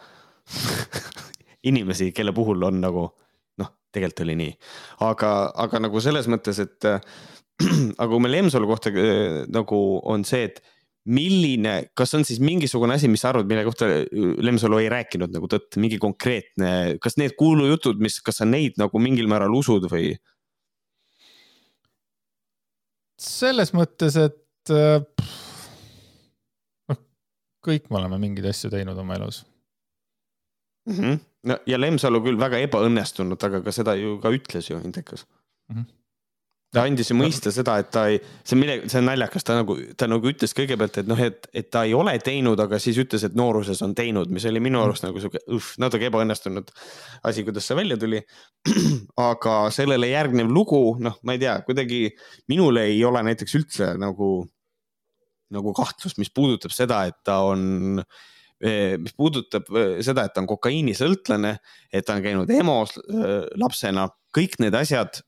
inimesi, 1.69 2.11
kelle 2.15 2.33
puhul 2.33 2.63
on 2.63 2.81
nagu 2.81 3.05
noh, 3.59 3.73
tegelikult 3.91 4.25
oli 4.25 4.35
nii, 4.39 4.55
aga, 5.09 5.33
aga 5.67 5.83
nagu 5.87 6.01
selles 6.01 6.27
mõttes, 6.31 6.61
et 6.63 6.89
aga 7.99 8.09
kui 8.09 8.21
meil 8.23 8.37
Lemsalu 8.37 8.67
kohta 8.69 8.91
äh, 8.93 9.45
nagu 9.51 9.79
on 10.07 10.23
see, 10.27 10.47
et 10.49 10.61
milline, 11.09 11.89
kas 11.97 12.13
on 12.17 12.25
siis 12.27 12.41
mingisugune 12.43 12.93
asi, 12.95 13.09
mis 13.11 13.23
sa 13.23 13.31
arvad, 13.31 13.47
mille 13.49 13.63
kohta 13.67 13.87
Lemsalu 14.45 14.81
ei 14.83 14.89
rääkinud 14.91 15.33
nagu 15.33 15.47
tõtt, 15.51 15.77
mingi 15.81 15.97
konkreetne, 16.01 16.99
kas 17.01 17.17
need 17.19 17.35
kuulujutud, 17.39 18.01
mis, 18.03 18.19
kas 18.25 18.41
sa 18.41 18.47
neid 18.47 18.77
nagu 18.79 19.01
mingil 19.01 19.29
määral 19.31 19.55
usud 19.57 19.89
või? 19.91 20.13
Selles 23.19 23.73
mõttes, 23.75 24.15
et 24.19 24.73
noh, 26.89 26.99
kõik 27.65 27.89
me 27.89 28.01
oleme 28.01 28.19
mingeid 28.21 28.49
asju 28.51 28.71
teinud 28.73 28.97
oma 28.97 29.17
elus 29.19 29.43
mm. 30.87 30.95
-hmm. 30.95 31.21
no 31.51 31.59
ja 31.67 31.79
Lemsalu 31.79 32.21
küll 32.25 32.39
väga 32.39 32.61
ebaõnnestunud, 32.67 33.39
aga 33.43 33.63
ka 33.65 33.75
seda 33.75 33.95
ju 33.99 34.17
ka 34.23 34.31
ütles 34.35 34.69
ju 34.71 34.81
Intekas 34.83 35.25
mm. 35.69 35.75
-hmm 35.75 35.98
ta 36.73 36.83
andis 36.85 37.09
ju 37.09 37.15
mõista 37.17 37.51
seda, 37.53 37.79
et 37.81 37.89
ta 37.93 38.03
ei, 38.11 38.19
see 38.45 38.55
on 38.55 38.61
mille, 38.61 38.75
see 38.91 38.99
on 39.01 39.07
naljakas, 39.09 39.45
ta 39.45 39.55
nagu, 39.57 39.75
ta 39.97 40.09
nagu 40.09 40.29
ütles 40.29 40.53
kõigepealt, 40.57 40.99
et 41.01 41.09
noh, 41.09 41.21
et, 41.25 41.49
et 41.57 41.69
ta 41.73 41.81
ei 41.87 41.95
ole 41.97 42.13
teinud, 42.21 42.59
aga 42.61 42.77
siis 42.81 42.99
ütles, 43.01 43.25
et 43.25 43.37
nooruses 43.39 43.81
on 43.85 43.95
teinud, 43.97 44.29
mis 44.33 44.45
oli 44.49 44.61
minu 44.61 44.77
mhm. 44.77 44.85
arust 44.85 45.07
nagu 45.07 45.23
sihuke, 45.23 45.41
natuke 45.81 46.09
ebaõnnestunud 46.11 46.69
asi, 47.25 47.45
kuidas 47.47 47.69
see 47.69 47.79
välja 47.79 47.97
tuli. 48.01 48.21
aga 49.31 49.57
sellele 49.73 50.11
järgnev 50.11 50.49
lugu, 50.53 50.81
noh, 51.01 51.17
ma 51.25 51.35
ei 51.35 51.41
tea, 51.41 51.57
kuidagi 51.65 52.05
minule 52.51 52.85
ei 52.91 53.03
ole 53.07 53.23
näiteks 53.31 53.55
üldse 53.57 53.93
nagu, 53.99 54.33
nagu 55.55 55.73
kahtlust, 55.77 56.21
mis 56.21 56.29
puudutab 56.33 56.75
seda, 56.75 57.05
et 57.09 57.17
ta 57.25 57.41
on 57.49 57.97
Eh, 57.99 58.05
mis 58.99 59.15
puudutab 59.15 59.69
eh, 59.71 59.99
seda, 60.05 60.25
et 60.25 60.33
ta 60.35 60.43
on 60.43 60.49
kokaiinisõltlane, 60.49 61.53
et 61.93 62.05
ta 62.07 62.17
on 62.17 62.23
käinud 62.25 62.49
EMO-s 62.51 62.99
eh, 63.01 63.45
lapsena, 63.61 64.07
kõik 64.35 64.59
need 64.61 64.75
asjad, 64.77 65.23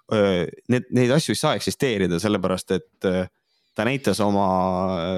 need, 0.69 0.83
neid 0.93 1.09
asju 1.15 1.33
ei 1.33 1.39
saa 1.39 1.55
eksisteerida, 1.57 2.19
sellepärast 2.21 2.73
et 2.75 3.07
ta 3.73 3.85
näitas 3.87 4.19
oma, 4.21 4.43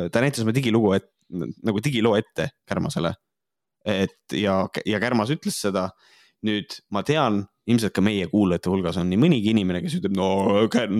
ta 0.07 0.21
näitas 0.23 0.45
oma 0.45 0.53
digilugu, 0.55 0.93
et 0.95 1.09
nagu 1.67 1.81
digiloo 1.83 2.13
ette 2.15 2.45
Kärmasele. 2.69 3.11
et 3.83 4.37
ja, 4.39 4.61
ja 4.87 4.99
Kärmas 5.03 5.33
ütles 5.35 5.59
seda. 5.59 5.89
nüüd 6.43 6.79
ma 6.91 7.03
tean, 7.07 7.43
ilmselt 7.69 7.93
ka 7.95 8.03
meie 8.03 8.27
kuulajate 8.31 8.71
hulgas 8.71 8.97
on 8.99 9.09
nii 9.11 9.19
mõnigi 9.21 9.51
inimene, 9.53 9.81
kes 9.83 9.97
ütleb, 9.99 10.15
no 10.17 10.27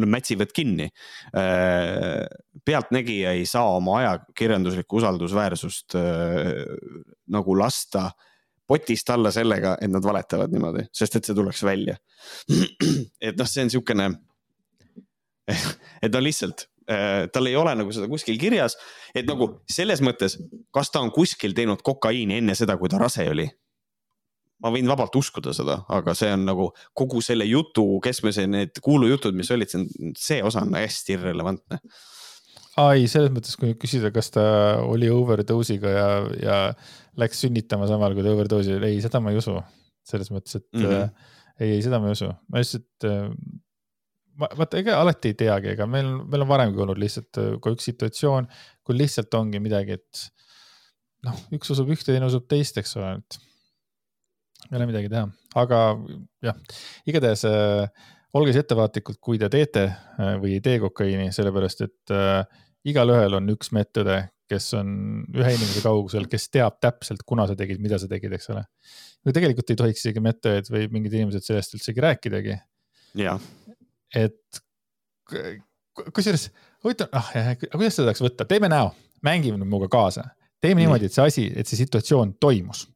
mätsivad 0.09 0.53
kinni. 0.55 0.89
Äh, 1.35 2.23
pealtnägija 2.65 3.33
ei 3.37 3.47
saa 3.49 3.75
oma 3.77 3.99
ajakirjanduslikku 4.01 5.01
usaldusväärsust 5.01 5.97
äh, 5.99 6.53
nagu 7.35 7.57
lasta 7.59 8.09
potist 8.67 9.09
alla 9.11 9.31
sellega, 9.35 9.75
et 9.83 9.91
nad 9.91 10.05
valetavad 10.05 10.53
niimoodi, 10.53 10.85
sest 10.95 11.19
et 11.19 11.27
see 11.27 11.35
tuleks 11.35 11.65
välja. 11.67 11.97
et 13.27 13.35
noh, 13.39 13.49
see 13.49 13.65
on 13.65 13.73
siukene, 13.73 14.07
et 16.03 16.13
no 16.13 16.21
lihtsalt 16.23 16.69
äh, 16.87 17.25
tal 17.33 17.51
ei 17.51 17.57
ole 17.59 17.75
nagu 17.75 17.91
seda 17.95 18.07
kuskil 18.11 18.39
kirjas, 18.39 18.77
et 19.11 19.27
nagu 19.27 19.49
selles 19.67 19.99
mõttes, 20.05 20.39
kas 20.73 20.93
ta 20.93 21.03
on 21.03 21.11
kuskil 21.11 21.55
teinud 21.57 21.83
kokaiini 21.83 22.39
enne 22.39 22.55
seda, 22.55 22.79
kui 22.79 22.91
ta 22.91 23.03
rase 23.03 23.27
oli 23.29 23.49
ma 24.63 24.71
võin 24.71 24.87
vabalt 24.87 25.15
uskuda 25.19 25.53
seda, 25.55 25.81
aga 25.91 26.15
see 26.17 26.31
on 26.33 26.45
nagu 26.47 26.69
kogu 26.97 27.21
selle 27.25 27.45
jutu 27.49 27.83
keskmise, 28.03 28.45
need 28.49 28.79
kuulujutud, 28.83 29.35
mis 29.35 29.51
olid, 29.53 29.75
see 30.19 30.39
osa 30.45 30.63
on 30.63 30.77
hästi 30.79 31.17
irrelevantne. 31.17 31.81
ai, 32.81 33.05
selles 33.11 33.33
mõttes, 33.33 33.57
kui 33.59 33.75
küsida, 33.79 34.09
kas 34.15 34.31
ta 34.33 34.45
oli 34.87 35.11
overdose'iga 35.13 35.91
ja, 35.93 36.07
ja 36.41 36.57
läks 37.19 37.43
sünnitama 37.43 37.89
samal, 37.91 38.15
kui 38.15 38.25
ta 38.25 38.33
overdose'i 38.33 38.79
oli, 38.79 38.95
ei, 38.95 39.03
seda 39.03 39.21
ma 39.21 39.33
ei 39.33 39.41
usu. 39.41 39.59
selles 40.03 40.31
mõttes, 40.33 40.57
et 40.59 40.65
mm 40.75 40.85
-hmm. 40.85 41.27
ei, 41.59 41.75
ei, 41.77 41.83
seda 41.83 41.99
ma 41.99 42.09
ei 42.09 42.17
usu, 42.17 42.31
ma 42.51 42.63
lihtsalt 42.63 43.07
äh, 43.07 43.29
ma, 44.39 44.49
vaata, 44.57 44.79
ega 44.81 44.99
alati 45.01 45.31
ei 45.31 45.39
teagi, 45.45 45.73
ega 45.75 45.87
meil, 45.87 46.09
meil 46.23 46.45
on 46.45 46.49
varemgi 46.49 46.81
olnud 46.83 46.99
lihtsalt 46.99 47.39
äh, 47.41 47.55
ka 47.63 47.73
üks 47.75 47.87
situatsioon, 47.91 48.47
kui 48.83 48.97
lihtsalt 48.97 49.33
ongi 49.39 49.61
midagi, 49.63 49.99
et 49.99 50.27
noh, 51.27 51.39
üks 51.55 51.71
usub 51.73 51.91
ühte, 51.93 52.11
teine 52.11 52.27
usub 52.27 52.47
teist, 52.49 52.77
eks 52.81 52.97
ole, 52.99 53.17
et 53.21 53.39
ei 54.71 54.77
ole 54.79 54.89
midagi 54.89 55.09
teha, 55.11 55.27
aga 55.59 55.79
jah, 56.43 56.59
igatahes 57.09 57.45
äh, 57.49 57.87
olge 58.37 58.53
siis 58.53 58.63
ettevaatlikud, 58.63 59.19
kui 59.23 59.39
te 59.41 59.49
teete 59.53 59.87
äh, 59.89 60.35
või 60.41 60.57
ei 60.57 60.63
tee 60.65 60.79
kokaiini, 60.83 61.31
sellepärast 61.35 61.83
et 61.85 62.13
äh, 62.13 62.43
igalühel 62.89 63.39
on 63.39 63.51
üks 63.53 63.73
medõde, 63.75 64.19
kes 64.49 64.69
on 64.77 64.89
ühe 65.33 65.53
inimese 65.55 65.83
kaugusel, 65.85 66.27
kes 66.31 66.49
teab 66.53 66.79
täpselt, 66.83 67.23
kuna 67.27 67.47
sa 67.49 67.55
tegid, 67.59 67.81
mida 67.83 67.99
sa 68.01 68.09
tegid, 68.11 68.35
eks 68.35 68.51
ole. 68.53 68.65
no 69.23 69.35
tegelikult 69.35 69.71
ei 69.71 69.79
tohiks 69.79 70.03
isegi 70.03 70.23
medõed 70.23 70.69
või 70.73 70.89
mingid 70.93 71.17
inimesed 71.19 71.47
sellest 71.47 71.77
üldsegi 71.77 72.03
rääkidagi. 72.03 72.59
et 74.19 74.63
kusjuures 76.13 76.49
huvitav, 76.83 77.11
ah 77.15 77.29
jah, 77.35 77.53
kuidas 77.69 77.99
seda 77.99 78.09
saaks 78.09 78.23
võtta, 78.25 78.47
teeme 78.49 78.69
näo, 78.71 78.91
mängime 79.25 79.61
minuga 79.61 79.87
kaasa, 79.91 80.25
teeme 80.61 80.83
niimoodi, 80.83 81.07
et 81.07 81.15
see 81.15 81.29
asi, 81.29 81.45
et 81.55 81.69
see 81.69 81.79
situatsioon 81.79 82.35
toimus 82.41 82.87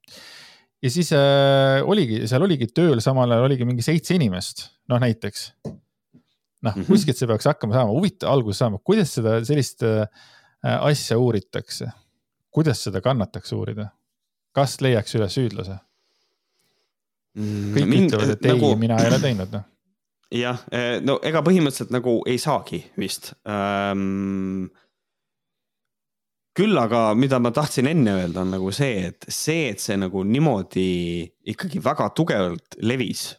ja 0.84 0.92
siis 0.94 1.12
äh, 1.16 1.82
oligi, 1.86 2.24
seal 2.30 2.46
oligi 2.46 2.70
tööl 2.70 3.02
samal 3.04 3.32
ajal 3.32 3.48
oligi 3.50 3.68
mingi 3.68 3.86
seitse 3.86 4.16
inimest, 4.18 4.68
noh 4.92 5.02
näiteks. 5.02 5.52
noh 5.66 6.74
mm 6.74 6.82
-hmm., 6.82 6.88
kuskilt 6.90 7.18
see 7.18 7.30
peaks 7.30 7.50
hakkama 7.50 7.78
saama, 7.78 7.94
huvitav 7.94 8.34
alguse 8.34 8.64
saama, 8.64 8.82
kuidas 8.84 9.14
seda 9.14 9.40
sellist 9.46 9.84
äh, 9.84 10.06
asja 10.64 11.18
uuritakse? 11.18 11.92
kuidas 12.52 12.84
seda 12.84 13.02
kannatakse 13.02 13.56
uurida? 13.56 13.90
kas 14.52 14.80
leiaks 14.82 15.16
üles 15.16 15.34
süüdlase 15.38 15.78
mm,? 17.38 17.74
kõik 17.76 17.90
mind, 17.90 18.14
ütlevad, 18.14 18.38
et 18.38 18.48
nagu... 18.54 18.72
ei, 18.72 18.80
mina 18.86 19.02
ei 19.02 19.12
ole 19.12 19.20
teinud, 19.22 19.52
noh 19.54 19.66
jah, 20.34 20.60
eh, 20.72 20.98
no 21.04 21.18
ega 21.24 21.42
põhimõtteliselt 21.46 21.94
nagu 21.96 22.20
ei 22.28 22.40
saagi 22.42 22.82
vist 23.00 23.32
ähm, 23.48 24.68
küll 26.58 26.78
aga, 26.80 27.12
mida 27.18 27.40
ma 27.42 27.52
tahtsin 27.54 27.90
enne 27.92 28.16
öelda, 28.18 28.42
on 28.42 28.56
nagu 28.56 28.72
see, 28.74 29.12
et 29.12 29.28
see, 29.30 29.68
et 29.74 29.82
see 29.82 29.98
nagu 30.00 30.24
niimoodi 30.26 30.88
ikkagi 31.54 31.82
väga 31.84 32.10
tugevalt 32.18 32.80
levis, 32.82 33.30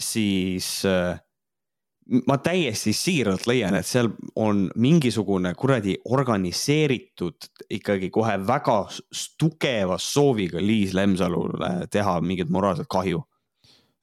siis 0.00 0.68
äh, 0.90 1.14
ma 2.26 2.38
täiesti 2.42 2.92
siiralt 2.96 3.46
leian, 3.46 3.76
et 3.78 3.86
seal 3.86 4.10
on 4.40 4.66
mingisugune 4.82 5.54
kuradi 5.58 5.94
organiseeritud 6.10 7.48
ikkagi 7.78 8.10
kohe 8.14 8.36
väga 8.46 8.78
tugeva 9.40 9.98
sooviga 10.02 10.62
Liis 10.62 10.92
Lemsalule 10.96 11.86
teha 11.90 12.18
mingit 12.20 12.50
moraalset 12.52 12.90
kahju. 12.90 13.22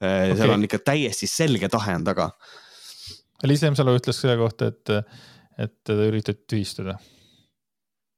Okay.. 0.02 0.34
seal 0.34 0.56
on 0.56 0.64
ikka 0.66 0.80
täiesti 0.82 1.28
selge 1.30 1.68
tahe 1.70 1.94
on 2.00 2.08
taga. 2.08 2.32
Liis 3.46 3.62
Lemsalu 3.62 4.00
ütles 4.00 4.18
selle 4.24 4.40
kohta, 4.40 4.72
et, 4.72 5.18
et 5.62 5.76
teda 5.86 6.08
üritati 6.10 6.48
tühistada 6.50 6.96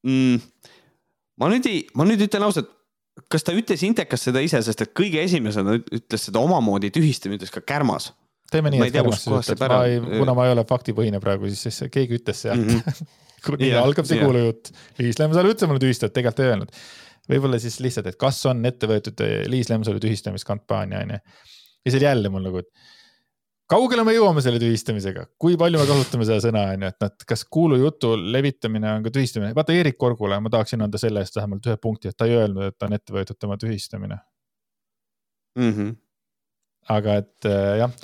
mm,. 0.08 0.70
ma 1.42 1.50
nüüd 1.54 1.68
ei, 1.70 1.84
ma 1.98 2.08
nüüd 2.08 2.24
ütlen 2.28 2.46
ausalt, 2.48 2.72
kas 3.32 3.46
ta 3.46 3.54
ütles 3.56 3.84
Intekas 3.86 4.26
seda 4.28 4.42
ise, 4.44 4.62
sest 4.66 4.86
et 4.86 4.94
kõige 4.98 5.22
esimesena 5.24 5.78
ütles 5.80 6.28
seda 6.30 6.42
omamoodi 6.44 6.92
tühistamine, 6.94 7.40
ütles 7.42 7.54
ka 7.54 7.64
Kärmas. 7.66 8.12
teeme 8.54 8.72
nii, 8.74 8.88
et 8.88 8.96
Kärmas 8.96 9.26
siis 9.26 9.54
ütleb, 9.54 9.74
ma 9.74 9.84
ei, 9.90 10.02
kuna 10.22 10.36
ma 10.38 10.48
ei 10.48 10.56
ole 10.56 10.66
faktipõhine 10.70 11.22
praegu, 11.24 11.50
siis, 11.52 11.64
siis 11.68 11.94
keegi 11.94 12.20
ütles 12.22 12.44
sealt 12.46 12.62
mm. 12.62 12.82
-hmm. 12.82 13.60
nii 13.60 13.72
yeah, 13.72 13.84
algab 13.84 14.08
see 14.08 14.20
yeah. 14.20 14.28
kuulujutt. 14.28 14.74
Liis 15.02 15.20
Lemsalu 15.20 15.54
ütles 15.56 15.70
mulle 15.70 15.84
tühistada, 15.84 16.14
tegelikult 16.16 16.44
ei 16.44 16.52
öelnud. 16.54 16.78
võib-olla 17.30 17.60
siis 17.60 17.80
lihtsalt, 17.84 18.08
et 18.12 18.20
kas 18.20 18.40
on 18.52 18.66
ette 18.66 18.88
võetud 18.90 19.24
Liis 19.52 19.72
Lemsalu 19.72 20.02
tühistamiskampaania, 20.04 21.04
onju. 21.04 21.20
ja 21.86 21.92
siis 21.96 22.04
jälle 22.04 22.32
mul 22.32 22.46
nagu, 22.48 22.64
et 22.64 22.72
kaugele 23.74 24.06
me 24.06 24.14
jõuame 24.16 24.44
selle 24.46 24.62
tühistamisega, 24.62 25.26
kui 25.42 25.58
palju 25.60 25.82
me 25.82 25.88
kasutame 25.90 26.28
seda 26.28 26.40
sõna, 26.44 26.68
on 26.76 26.86
ju, 26.86 26.92
et 26.94 27.06
noh, 27.06 27.26
kas 27.34 27.46
kuulujutu 27.58 28.14
levitamine 28.36 28.92
on 28.98 29.06
ka 29.06 29.14
tühistamine, 29.16 29.54
vaata 29.58 29.76
Eerik 29.76 29.98
Korgule 30.02 30.40
ma 30.44 30.52
tahaksin 30.54 30.86
anda 30.86 31.02
selle 31.02 31.24
eest 31.24 31.38
vähemalt 31.40 31.68
ühe 31.70 31.80
punkti, 31.82 32.12
et 32.12 32.18
ta 32.20 32.30
ei 32.30 32.38
öelnud, 32.38 32.70
et 32.70 32.88
on 32.88 32.98
ette 32.98 33.16
võetud 33.16 33.40
tema 33.40 33.58
tühistamine 33.62 34.18
mm. 35.60 35.72
-hmm. 35.72 35.94
aga 36.98 37.20
et 37.24 37.50
äh, 37.50 37.70
jah, 37.84 37.96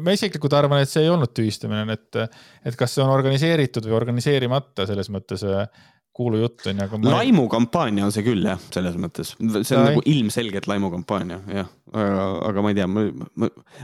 ma 0.00 0.16
isiklikult 0.16 0.58
arvan, 0.58 0.82
et 0.82 0.92
see 0.92 1.04
ei 1.06 1.12
olnud 1.12 1.34
tühistamine, 1.36 1.86
et, 1.92 2.22
et 2.64 2.78
kas 2.78 2.96
see 2.96 3.04
on 3.04 3.14
organiseeritud 3.14 3.86
või 3.86 3.98
organiseerimata 4.00 4.88
selles 4.90 5.12
mõttes 5.12 5.46
äh, 5.46 5.68
kuulujutt 6.16 6.64
on 6.70 6.80
ju, 6.80 6.86
aga 6.86 7.00
ma.... 7.00 7.12
laimukampaania 7.18 8.06
on 8.06 8.14
see 8.14 8.24
küll 8.26 8.46
jah, 8.46 8.60
selles 8.74 8.96
mõttes, 9.00 9.34
see 9.36 9.76
on 9.76 9.82
ja, 9.82 9.84
nagu 9.90 10.02
ilmselgelt 10.08 10.68
laimukampaania 10.70 11.38
jah, 11.52 11.70
aga, 11.92 12.26
aga 12.48 12.64
ma 12.64 12.72
ei 12.72 12.78
tea, 12.78 12.88
mul, 12.90 13.10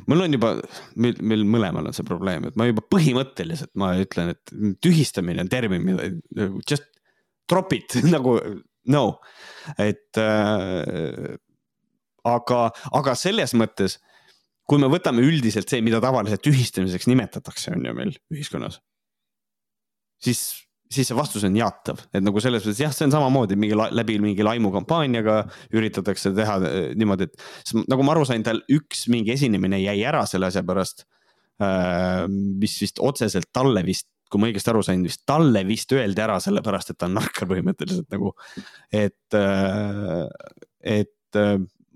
mul 0.08 0.24
on 0.26 0.38
juba, 0.38 0.52
meil, 1.04 1.20
meil 1.32 1.44
mõlemal 1.56 1.90
on 1.90 1.96
see 1.96 2.06
probleem, 2.08 2.48
et 2.48 2.56
ma 2.60 2.68
juba 2.70 2.84
põhimõtteliselt 2.94 3.72
ma 3.80 3.92
ütlen, 4.00 4.32
et 4.32 4.54
tühistamine 4.84 5.44
on 5.44 5.52
termin, 5.52 5.84
mida 5.84 6.08
just 6.68 6.88
drop 7.50 7.74
it 7.76 7.98
nagu 8.14 8.38
no, 8.92 9.04
et 9.80 10.22
äh, 10.22 11.36
aga, 12.28 12.64
aga 12.96 13.16
selles 13.18 13.54
mõttes, 13.58 13.98
kui 14.68 14.80
me 14.80 14.88
võtame 14.90 15.24
üldiselt 15.26 15.68
see, 15.68 15.84
mida 15.84 16.00
tavaliselt 16.02 16.42
tühistamiseks 16.46 17.08
nimetatakse, 17.10 17.76
on 17.76 17.86
ju 17.86 17.94
meil 17.98 18.16
ühiskonnas, 18.32 18.80
siis 20.22 20.46
siis 20.92 21.08
see 21.08 21.16
vastus 21.16 21.46
on 21.48 21.56
jaatav, 21.56 22.04
et 22.12 22.24
nagu 22.24 22.42
selles 22.42 22.64
mõttes 22.64 22.82
jah, 22.82 22.92
see 22.94 23.06
on 23.08 23.14
samamoodi 23.14 23.58
mingi 23.58 23.76
läbi 23.78 24.18
mingi 24.22 24.46
laimukampaaniaga 24.46 25.38
üritatakse 25.74 26.34
teha 26.36 26.58
eh, 26.68 26.78
niimoodi, 26.98 27.28
et 27.30 27.74
nagu 27.90 28.06
ma 28.06 28.14
aru 28.16 28.26
sain, 28.28 28.44
tal 28.46 28.62
üks 28.72 29.06
mingi 29.12 29.34
esinemine 29.34 29.80
jäi 29.82 29.98
ära 30.08 30.24
selle 30.28 30.50
asja 30.52 30.64
pärast. 30.66 31.06
Äh, 31.62 32.24
mis 32.28 32.74
vist 32.80 32.98
otseselt 33.04 33.50
talle 33.54 33.84
vist 33.86 34.08
kui 34.32 34.40
ma 34.40 34.48
õigesti 34.48 34.70
aru 34.72 34.80
sain, 34.80 35.02
vist 35.04 35.26
talle 35.28 35.60
vist 35.68 35.92
öeldi 35.92 36.22
ära 36.24 36.38
sellepärast, 36.40 36.94
et 36.94 36.98
ta 36.98 37.04
on 37.04 37.18
narkar 37.18 37.44
põhimõtteliselt 37.50 38.08
nagu. 38.14 38.32
et, 38.88 39.36
et 40.80 41.40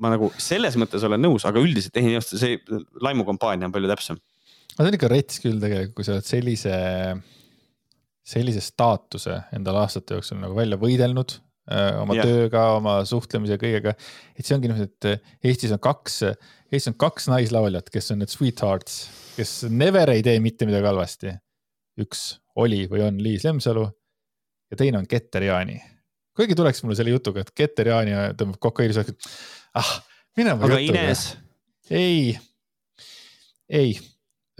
ma 0.02 0.12
nagu 0.12 0.28
selles 0.42 0.76
mõttes 0.80 1.04
olen 1.06 1.22
nõus, 1.24 1.46
aga 1.48 1.62
üldiselt 1.62 1.94
tehniliselt 1.96 2.42
see 2.42 2.58
laimukampaania 3.04 3.68
on 3.68 3.74
palju 3.74 3.90
täpsem. 3.92 4.20
aga 4.74 4.84
see 4.84 4.90
on 4.92 4.98
ikka 4.98 5.12
rets 5.12 5.40
küll 5.42 5.62
tegelikult, 5.62 5.96
kui 5.96 6.06
sa 6.06 6.16
oled 6.16 6.28
sellise, 6.28 6.74
sellise 8.26 8.60
staatuse 8.64 9.36
endale 9.54 9.84
aastate 9.84 10.16
jooksul 10.18 10.40
nagu 10.42 10.56
välja 10.56 10.78
võidelnud 10.80 11.36
Äh, 11.66 11.96
oma 11.98 12.14
yeah. 12.14 12.26
tööga, 12.28 12.60
oma 12.76 13.00
suhtlemise, 13.08 13.56
kõigega. 13.58 13.96
et 14.38 14.46
see 14.46 14.54
ongi 14.54 14.68
niimoodi, 14.70 14.86
et 14.86 15.48
Eestis 15.50 15.72
on 15.74 15.80
kaks, 15.82 16.20
Eestis 16.70 16.92
on 16.92 16.94
kaks 17.02 17.26
naislauljat, 17.32 17.88
kes 17.90 18.12
on 18.14 18.20
need 18.22 18.30
sweethearts, 18.30 19.00
kes 19.34 19.54
never 19.66 20.12
ei 20.12 20.22
tee 20.22 20.38
mitte 20.44 20.68
midagi 20.68 20.86
halvasti. 20.86 21.34
üks 21.98 22.22
oli 22.62 22.84
või 22.92 23.02
on 23.08 23.18
Liis 23.24 23.42
Lemsalu 23.48 23.82
ja 24.70 24.78
teine 24.78 25.00
on 25.00 25.08
Keter 25.10 25.42
Jaani. 25.48 25.80
kuigi 26.38 26.54
tuleks 26.54 26.84
mulle 26.84 27.00
selle 27.00 27.10
jutuga, 27.16 27.42
et 27.42 27.50
Keter 27.50 27.90
Jaani 27.90 28.14
tõmbab 28.38 28.62
kokaiini, 28.62 28.94
sa 28.94 29.02
ütled, 29.02 29.26
ah, 29.82 29.92
mine 30.38 30.54
oma 30.54 30.70
jutuga. 30.70 31.02
ei, 31.90 32.38
ei 33.66 33.98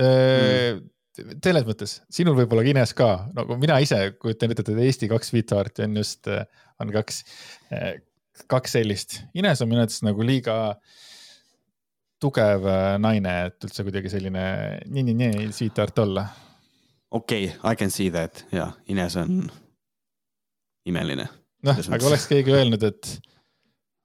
mm 0.03 0.83
selles 1.17 1.65
mõttes, 1.67 1.97
sinul 2.13 2.37
võib-olla 2.37 2.65
Guinness 2.67 2.95
ka, 2.97 3.27
nagu 3.37 3.57
mina 3.61 3.79
ise 3.85 3.99
kujutan 4.21 4.53
ette, 4.53 4.65
et 4.67 4.87
Eesti 4.87 5.09
kaks 5.11 5.33
sweetheart'i 5.33 5.87
on 5.87 5.99
just 6.01 6.29
äh, 6.31 6.45
on 6.83 6.93
kaks, 6.95 7.23
eh, 7.73 8.01
kaks 8.51 8.77
sellist. 8.77 9.21
Ines 9.39 9.63
on 9.63 9.71
minu 9.71 9.83
arvates 9.83 10.03
nagu 10.07 10.27
liiga 10.27 10.57
tugev 12.23 12.67
eh, 12.71 12.97
naine, 13.03 13.37
et 13.51 13.69
üldse 13.69 13.87
kuidagi 13.87 14.13
selline 14.13 14.45
nii-nii-nii 14.91 15.49
sweetheart 15.57 16.05
olla. 16.05 16.27
okei 17.11 17.47
okay,, 17.47 17.73
I 17.73 17.77
can 17.77 17.91
see 17.91 18.11
that 18.11 18.45
ja 18.53 18.73
Ines 18.89 19.17
on 19.17 19.47
imeline. 20.87 21.29
noh, 21.67 21.79
aga 21.79 22.09
oleks 22.09 22.27
keegi 22.31 22.53
öelnud, 22.53 22.83
et 22.83 23.15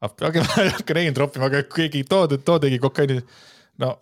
aga 0.02 0.46
ma 0.46 0.64
ei 0.64 0.72
hakka 0.78 0.98
name 0.98 1.16
drop 1.18 1.36
ima, 1.38 1.50
aga 1.52 1.64
keegi 1.70 2.06
too, 2.10 2.38
too 2.38 2.60
tegi 2.60 2.80
kokaiini. 2.80 3.20
no 3.84 3.96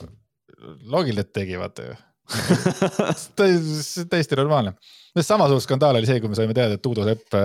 loogiline, 0.91 1.23
et 1.23 1.33
tegi, 1.33 1.57
vaata 1.59 1.87
ju 1.87 1.97
täiesti 3.39 4.37
normaalne. 4.37 4.73
samasugune 5.17 5.65
skandaal 5.65 5.97
oli 5.99 6.09
see, 6.09 6.19
kui 6.21 6.29
me 6.29 6.37
saime 6.37 6.53
teada, 6.57 6.77
et 6.77 6.85
Uudo 6.85 7.05
Sepp 7.07 7.37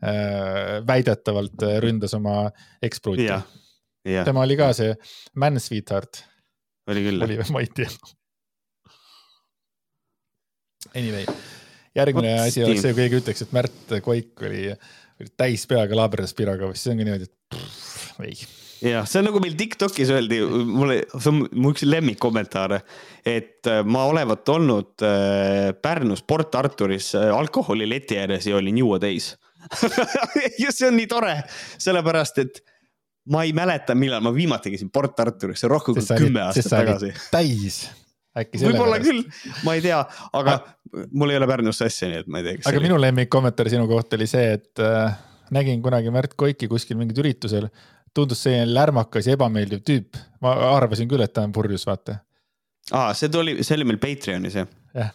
Äh, 0.00 0.80
väidetavalt 0.86 1.62
äh, 1.62 1.76
ründas 1.84 2.14
oma 2.16 2.50
ekspruuti. 2.82 3.26
tema 4.24 4.40
oli 4.46 4.56
ka 4.56 4.70
see 4.72 4.94
man 5.36 5.60
sweetheart. 5.60 6.22
oli 6.88 7.02
küll. 7.04 7.20
oli 7.20 7.36
või, 7.36 7.52
ma 7.52 7.60
ei 7.60 7.68
tea. 7.76 7.90
Anyway, 10.96 11.26
järgmine 12.00 12.32
Ots, 12.38 12.46
asi 12.46 12.64
oleks 12.64 12.80
see, 12.86 12.94
kui 12.94 13.02
keegi 13.02 13.20
ütleks, 13.20 13.44
et 13.44 13.52
Märt 13.52 13.94
Koik 14.06 14.40
oli, 14.48 14.64
oli 15.20 15.34
täis 15.36 15.66
peaga 15.68 16.00
laaberdas 16.00 16.32
Piragovas, 16.38 16.80
siis 16.80 16.94
ongi 16.94 17.04
niimoodi, 17.04 17.28
et 17.28 17.52
pff, 17.52 18.24
ei 18.24 18.40
jah, 18.84 19.06
see 19.08 19.20
on 19.20 19.28
nagu 19.28 19.42
meil 19.42 19.56
Tiktokis 19.58 20.10
öeldi, 20.14 20.40
mulle, 20.66 21.00
see 21.12 21.30
on 21.32 21.42
mu 21.52 21.72
üks 21.74 21.84
lemmikkommentaare, 21.86 22.80
et 23.28 23.68
äh, 23.70 23.82
ma 23.84 24.06
olevat 24.10 24.48
olnud 24.54 25.04
äh, 25.06 25.70
Pärnus 25.82 26.24
Port 26.26 26.54
Arturis 26.58 27.12
äh, 27.18 27.30
alkoholileti 27.34 28.18
ääres 28.20 28.48
ja 28.48 28.58
olin 28.58 28.80
juua 28.80 29.00
täis 29.02 29.34
ja 30.62 30.72
see 30.72 30.88
on 30.88 30.96
nii 30.96 31.08
tore, 31.10 31.36
sellepärast 31.78 32.44
et 32.44 32.62
ma 33.30 33.44
ei 33.44 33.54
mäleta, 33.56 33.94
millal 33.98 34.22
ma 34.24 34.32
viimati 34.34 34.72
käisin 34.72 34.92
Port 34.92 35.18
Arturis, 35.20 35.60
see 35.60 35.68
on 35.68 35.76
rohkem 35.76 35.98
kui 35.98 36.22
kümme 36.24 36.46
aastat 36.48 36.72
tagasi. 36.72 37.14
täis 37.32 37.82
võib-olla 38.38 39.00
küll, 39.02 39.24
ma 39.66 39.74
ei 39.76 39.82
tea, 39.84 39.98
aga 40.38 40.60
mul 41.12 41.32
ei 41.32 41.40
ole 41.40 41.48
Pärnusse 41.50 41.88
asja, 41.90 42.08
nii 42.10 42.22
et 42.22 42.30
ma 42.30 42.40
ei 42.40 42.46
tea. 42.46 42.62
aga 42.62 42.78
oli. 42.78 42.86
minu 42.86 43.00
lemmikkommentaar 43.02 43.70
sinu 43.72 43.88
kohta 43.90 44.16
oli 44.18 44.28
see, 44.30 44.54
et 44.56 44.82
äh, 44.84 45.18
nägin 45.54 45.82
kunagi 45.82 46.12
Märt 46.14 46.36
Koiki 46.38 46.68
kuskil 46.70 46.98
mingil 47.00 47.24
üritusel. 47.24 47.68
Tundus 48.16 48.42
selline 48.46 48.68
lärmakas 48.72 49.28
ja 49.28 49.36
ebameeldiv 49.36 49.82
tüüp, 49.86 50.18
ma 50.44 50.54
arvasin 50.74 51.08
küll, 51.10 51.22
et 51.24 51.34
ta 51.34 51.44
on 51.46 51.54
purjus, 51.54 51.86
vaata. 51.88 52.20
aa, 52.90 53.12
see 53.16 53.30
tuli, 53.32 53.58
see 53.66 53.76
oli 53.78 53.86
meil 53.90 54.00
Patreonis 54.02 54.56
jah? 54.60 54.70
jah, 54.96 55.12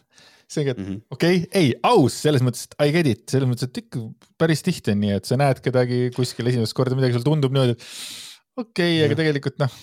see 0.47 0.63
ongi, 0.63 0.75
et 0.75 0.79
mm 0.79 0.87
-hmm. 0.87 1.01
okei 1.17 1.41
okay,, 1.41 1.49
ei, 1.61 1.73
aus 1.83 2.21
selles 2.27 2.45
mõttes, 2.45 2.69
et 2.69 2.87
I 2.87 2.95
get 2.95 3.11
it, 3.11 3.25
selles 3.31 3.49
mõttes, 3.49 3.67
et 3.67 3.83
ikka 3.83 4.05
päris 4.39 4.63
tihti 4.65 4.95
on 4.95 5.03
nii, 5.03 5.17
et 5.19 5.27
sa 5.27 5.39
näed 5.41 5.61
kedagi 5.65 5.99
kuskil 6.15 6.51
esimest 6.51 6.77
korda 6.77 6.95
midagi, 6.95 7.17
sulle 7.17 7.27
tundub 7.27 7.55
niimoodi, 7.55 7.75
et 7.75 7.85
okei 8.55 8.95
okay,, 8.95 9.05
aga 9.07 9.19
tegelikult 9.21 9.59
noh. 9.59 9.79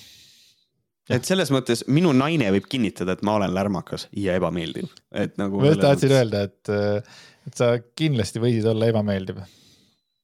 et 1.12 1.28
selles 1.28 1.52
mõttes 1.52 1.84
minu 1.88 2.14
naine 2.16 2.48
võib 2.56 2.70
kinnitada, 2.70 3.18
et 3.18 3.26
ma 3.26 3.36
olen 3.40 3.52
lärmakas 3.52 4.08
ja 4.16 4.38
ebameeldiv, 4.40 4.88
et 5.12 5.36
nagu. 5.42 5.60
ma 5.60 5.74
just 5.74 5.84
tahtsin 5.84 6.08
mõttes... 6.08 6.22
öelda, 6.22 6.46
et, 6.48 7.12
et 7.50 7.60
sa 7.60 7.74
kindlasti 7.98 8.40
võisid 8.40 8.72
olla 8.72 8.88
ebameeldiv. 8.88 9.44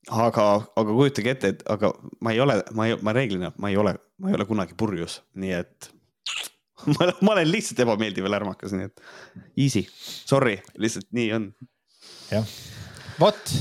Aga, 0.09 0.47
aga 0.79 0.97
kujutage 0.97 1.33
ette, 1.35 1.53
et 1.55 1.65
aga 1.71 1.93
ma 2.25 2.33
ei 2.35 2.43
ole, 2.43 2.59
ma 2.77 2.89
ei, 2.89 2.99
ma 3.05 3.15
reeglina, 3.17 3.53
ma 3.61 3.71
ei 3.73 3.79
ole, 3.81 3.95
ma 4.23 4.31
ei 4.31 4.37
ole 4.39 4.47
kunagi 4.49 4.77
purjus, 4.79 5.21
nii 5.41 5.55
et 5.59 5.91
ma, 6.95 7.09
ma 7.21 7.35
olen 7.37 7.51
lihtsalt 7.51 7.83
ebameeldiv 7.85 8.29
ja 8.29 8.35
lärmakas, 8.37 8.75
nii 8.77 8.89
et 8.89 9.03
easy, 9.67 9.85
sorry, 10.29 10.59
lihtsalt 10.81 11.11
nii 11.17 11.29
on. 11.37 11.51
jah, 12.31 12.55
vot. 13.21 13.53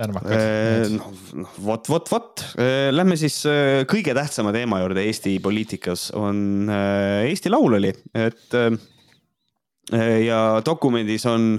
lärmakas. 0.00 0.94
noh, 0.94 1.10
noh, 1.42 1.58
vot, 1.66 1.90
vot, 1.92 2.12
vot. 2.12 2.46
Lähme 2.94 3.18
siis 3.20 3.42
äh, 3.50 3.82
kõige 3.90 4.14
tähtsama 4.16 4.54
teema 4.56 4.80
juurde 4.84 5.04
Eesti 5.08 5.36
poliitikas 5.42 6.08
on 6.18 6.70
äh, 6.70 7.26
Eesti 7.28 7.52
Laul 7.52 7.80
oli, 7.80 7.92
et 8.14 8.58
äh, 8.58 8.72
ja 10.22 10.40
dokumendis 10.62 11.24
on 11.26 11.54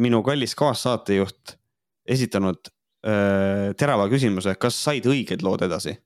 minu 0.00 0.22
kallis 0.24 0.54
kaassaatejuht 0.56 1.52
esitanud 2.06 2.70
terava 3.02 4.04
küsimuse, 4.06 4.52
kas 4.62 4.76
said 4.78 5.06
õiged 5.10 5.40
lood 5.42 5.64
edasi? 5.66 5.96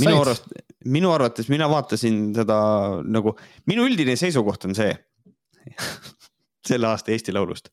Minu 0.00 0.20
arust, 0.20 0.48
minu 0.92 1.10
arvates 1.12 1.48
mina 1.52 1.68
vaatasin 1.68 2.30
seda 2.36 2.56
nagu, 3.04 3.34
minu 3.68 3.84
üldine 3.88 4.16
seisukoht 4.16 4.64
on 4.68 4.76
see 4.76 4.92
selle 6.68 6.90
aasta 6.90 7.14
Eesti 7.14 7.32
Laulust. 7.32 7.70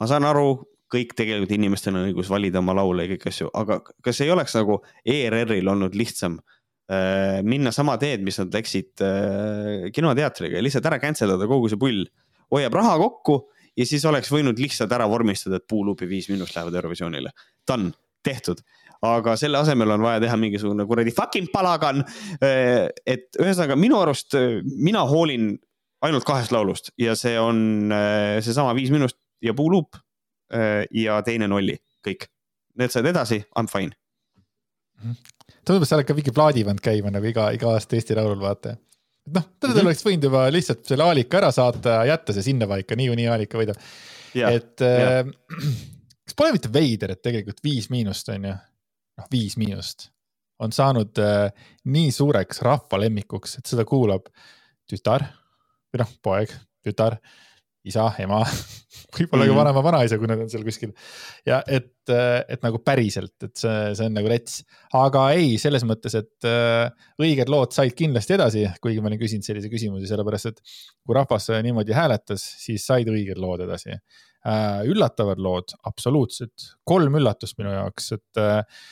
ma 0.00 0.08
saan 0.08 0.26
aru, 0.28 0.56
kõik 0.92 1.16
tegelikult 1.18 1.54
inimestel 1.56 1.96
on 1.96 2.06
õigus 2.08 2.30
valida 2.30 2.60
oma 2.62 2.76
laule 2.76 3.06
ja 3.06 3.12
kõiki 3.14 3.30
asju, 3.32 3.50
aga 3.58 3.80
kas 4.04 4.20
ei 4.22 4.30
oleks 4.32 4.54
nagu 4.58 4.78
ERR-il 5.04 5.68
olnud 5.72 5.96
lihtsam 5.98 6.38
äh, 6.38 7.42
minna 7.44 7.72
sama 7.74 7.96
teed, 8.00 8.24
mis 8.26 8.38
nad 8.40 8.54
läksid 8.54 9.04
äh, 9.04 9.88
kinoteatriga 9.96 10.58
ja 10.58 10.64
lihtsalt 10.64 10.88
ära 10.88 11.00
cancel 11.02 11.34
dada 11.34 11.48
kogu 11.50 11.70
see 11.72 11.80
pull, 11.80 12.04
hoiab 12.54 12.76
raha 12.78 12.96
kokku 13.02 13.40
ja 13.76 13.86
siis 13.86 14.04
oleks 14.08 14.32
võinud 14.32 14.58
lihtsalt 14.58 14.92
ära 14.92 15.08
vormistada, 15.10 15.60
et 15.60 15.68
Puuluubi 15.68 16.08
viis 16.08 16.30
miinust 16.30 16.56
lähevad 16.56 16.74
Eurovisioonile. 16.80 17.32
Done, 17.68 17.92
tehtud 18.24 18.62
aga 19.04 19.36
selle 19.38 19.60
asemel 19.60 19.94
on 19.96 20.04
vaja 20.04 20.20
teha 20.24 20.36
mingisugune 20.40 20.86
kuradi 20.88 21.12
fucking 21.14 21.50
palagan. 21.52 22.02
Äh, 22.40 22.88
et 23.06 23.36
ühesõnaga 23.40 23.76
minu 23.78 24.00
arust 24.00 24.36
äh, 24.38 24.60
mina 24.64 25.04
hoolin 25.08 25.54
ainult 26.06 26.26
kahest 26.28 26.52
laulust 26.54 26.92
ja 27.00 27.16
see 27.18 27.36
on 27.40 27.92
äh, 27.92 28.38
seesama 28.44 28.74
Viis 28.76 28.92
minust 28.94 29.18
ja 29.44 29.54
Puuluup 29.56 29.98
ja 30.94 31.16
teine 31.26 31.48
Nolli, 31.50 31.74
kõik. 32.06 32.28
Need 32.78 32.92
said 32.94 33.08
edasi, 33.10 33.40
I 33.42 33.62
m 33.64 33.66
fine. 33.66 33.96
Mhm. 35.02 35.16
tundub, 35.66 35.82
et 35.82 35.90
sa 35.90 35.96
oled 35.96 36.06
ka 36.06 36.14
mingi 36.14 36.30
plaadi 36.32 36.62
pannud 36.64 36.84
käima 36.84 37.10
nagu 37.10 37.26
iga, 37.26 37.48
iga 37.52 37.72
aasta 37.74 37.98
Eesti 37.98 38.14
Laulul, 38.14 38.38
vaata 38.38 38.76
noh, 39.34 39.46
täna 39.60 39.72
mm 39.72 39.78
-hmm. 39.78 39.86
oleks 39.86 40.06
võinud 40.06 40.28
juba 40.28 40.46
lihtsalt 40.52 40.84
selle 40.86 41.06
Aalika 41.06 41.40
ära 41.40 41.50
saata 41.54 42.00
ja 42.00 42.12
jätta 42.12 42.36
see 42.36 42.46
sinnapaika, 42.50 42.98
niikuinii 42.98 43.28
Aalika 43.32 43.58
võidab. 43.58 43.80
et 44.34 44.84
äh, 44.84 45.22
kas 46.26 46.36
pole 46.36 46.52
mitte 46.56 46.72
veider, 46.72 47.14
et 47.14 47.22
tegelikult 47.22 47.62
Viis 47.64 47.90
Miinust 47.90 48.28
on 48.28 48.44
ju 48.50 48.52
noh, 48.52 49.28
Viis 49.32 49.56
Miinust 49.56 50.10
on 50.58 50.72
saanud 50.72 51.18
äh, 51.20 51.50
nii 51.84 52.12
suureks 52.12 52.62
rahva 52.64 53.00
lemmikuks, 53.00 53.58
et 53.58 53.66
seda 53.66 53.84
kuulab 53.88 54.28
tütar 54.88 55.26
või 55.92 56.02
noh, 56.02 56.14
poeg, 56.22 56.52
tütar, 56.84 57.18
isa, 57.86 58.08
ema 58.22 58.42
võib-olla 59.16 59.44
mm. 59.46 59.50
ka 59.50 59.56
vanema 59.60 59.82
vanaisa, 59.84 60.18
kui 60.20 60.28
nad 60.30 60.40
on 60.42 60.50
seal 60.50 60.64
kuskil. 60.66 60.92
ja 61.46 61.60
et, 61.62 61.92
äh, 62.12 62.40
et 62.52 62.62
nagu 62.64 62.80
päriselt, 62.84 63.34
et 63.44 63.54
see, 63.58 63.74
see 63.98 64.08
on 64.08 64.16
nagu 64.18 64.30
rets, 64.30 64.60
aga 64.96 65.26
ei, 65.36 65.54
selles 65.62 65.86
mõttes, 65.88 66.16
et 66.18 66.48
äh, 66.48 66.90
õiged 67.22 67.50
lood 67.52 67.74
said 67.76 67.94
kindlasti 67.98 68.36
edasi, 68.36 68.64
kuigi 68.82 69.02
ma 69.02 69.10
olin 69.10 69.20
küsinud 69.20 69.46
sellise 69.46 69.70
küsimuse, 69.72 70.08
sellepärast 70.10 70.50
et 70.52 70.62
kui 70.66 71.16
rahvas 71.16 71.50
niimoodi 71.66 71.96
hääletas, 71.96 72.44
siis 72.62 72.86
said 72.88 73.10
õiged 73.12 73.40
lood 73.42 73.64
edasi 73.66 73.94
äh, 73.94 74.82
üllatavad 74.90 75.40
lood, 75.42 75.76
absoluutselt, 75.88 76.72
kolm 76.88 77.18
üllatust 77.20 77.58
minu 77.60 77.74
jaoks, 77.74 78.12
et 78.18 78.42
äh, 78.42 78.82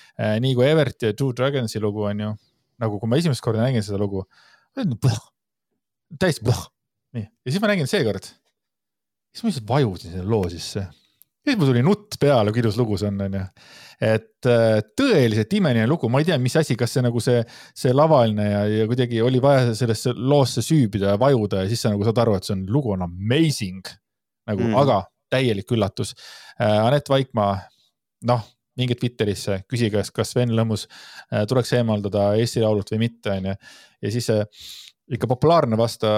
nii 0.44 0.54
kui 0.58 0.68
Everti 0.68 1.10
ja 1.10 1.18
Two 1.18 1.34
Dragonsi 1.36 1.82
lugu 1.82 2.06
on 2.10 2.26
ju, 2.26 2.32
nagu 2.84 3.00
kui 3.00 3.10
ma 3.10 3.20
esimest 3.20 3.44
korda 3.44 3.64
nägin 3.66 3.84
seda 3.86 4.00
lugu, 4.00 4.24
täiesti 4.74 6.46
nii, 7.14 7.26
ja 7.26 7.52
siis 7.52 7.62
ma 7.62 7.70
nägin 7.70 7.90
seekord, 7.90 8.26
siis 9.34 9.42
ma 9.42 9.50
lihtsalt 9.50 9.68
vajusin 9.68 10.14
selle 10.14 10.30
loo 10.30 10.46
sisse. 10.52 10.84
ja 10.84 11.50
siis 11.50 11.58
mul 11.60 11.72
tuli 11.72 11.82
nutt 11.84 12.18
peale, 12.20 12.52
kui 12.52 12.62
ilus 12.62 12.78
lugu 12.80 12.98
see 13.00 13.10
on, 13.10 13.18
onju. 13.26 13.42
et 14.08 14.48
äh, 14.50 14.78
tõeliselt 15.00 15.56
imeline 15.58 15.88
lugu, 15.90 16.08
ma 16.12 16.22
ei 16.22 16.28
tea, 16.30 16.38
mis 16.42 16.56
asi, 16.60 16.76
kas 16.78 16.94
see 16.94 17.04
nagu 17.04 17.22
see, 17.22 17.42
see 17.76 17.94
lavaline 17.94 18.46
ja, 18.48 18.62
ja 18.70 18.86
kuidagi 18.90 19.22
oli 19.22 19.42
vaja 19.42 19.74
sellesse 19.76 20.14
loosse 20.16 20.64
süübida 20.64 21.14
ja 21.14 21.20
vajuda 21.20 21.64
ja 21.64 21.72
siis 21.72 21.84
sa 21.84 21.92
nagu 21.92 22.06
saad 22.06 22.22
aru, 22.24 22.38
et 22.38 22.48
see 22.48 22.56
on, 22.56 22.64
lugu 22.70 22.94
on 22.94 23.06
amazing. 23.08 23.82
nagu 24.48 24.62
mm., 24.62 24.80
aga 24.84 25.02
täielik 25.34 25.70
üllatus 25.74 26.14
äh,. 26.60 26.80
Anett 26.84 27.08
Vaikmaa, 27.10 27.56
noh, 28.28 28.44
minge 28.78 28.96
Twitterisse, 28.98 29.62
küsige, 29.70 30.02
kas 30.14 30.32
Sven 30.34 30.54
Lõmmus 30.54 30.86
äh, 30.86 31.44
tuleks 31.50 31.74
eemaldada 31.78 32.32
Eesti 32.38 32.62
Laulult 32.62 32.94
või 32.94 33.06
mitte, 33.08 33.34
onju. 33.34 33.54
ja 34.02 34.14
siis 34.14 34.30
see 34.30 34.46
ikka 35.12 35.28
populaarne 35.28 35.76
vasta, 35.76 36.10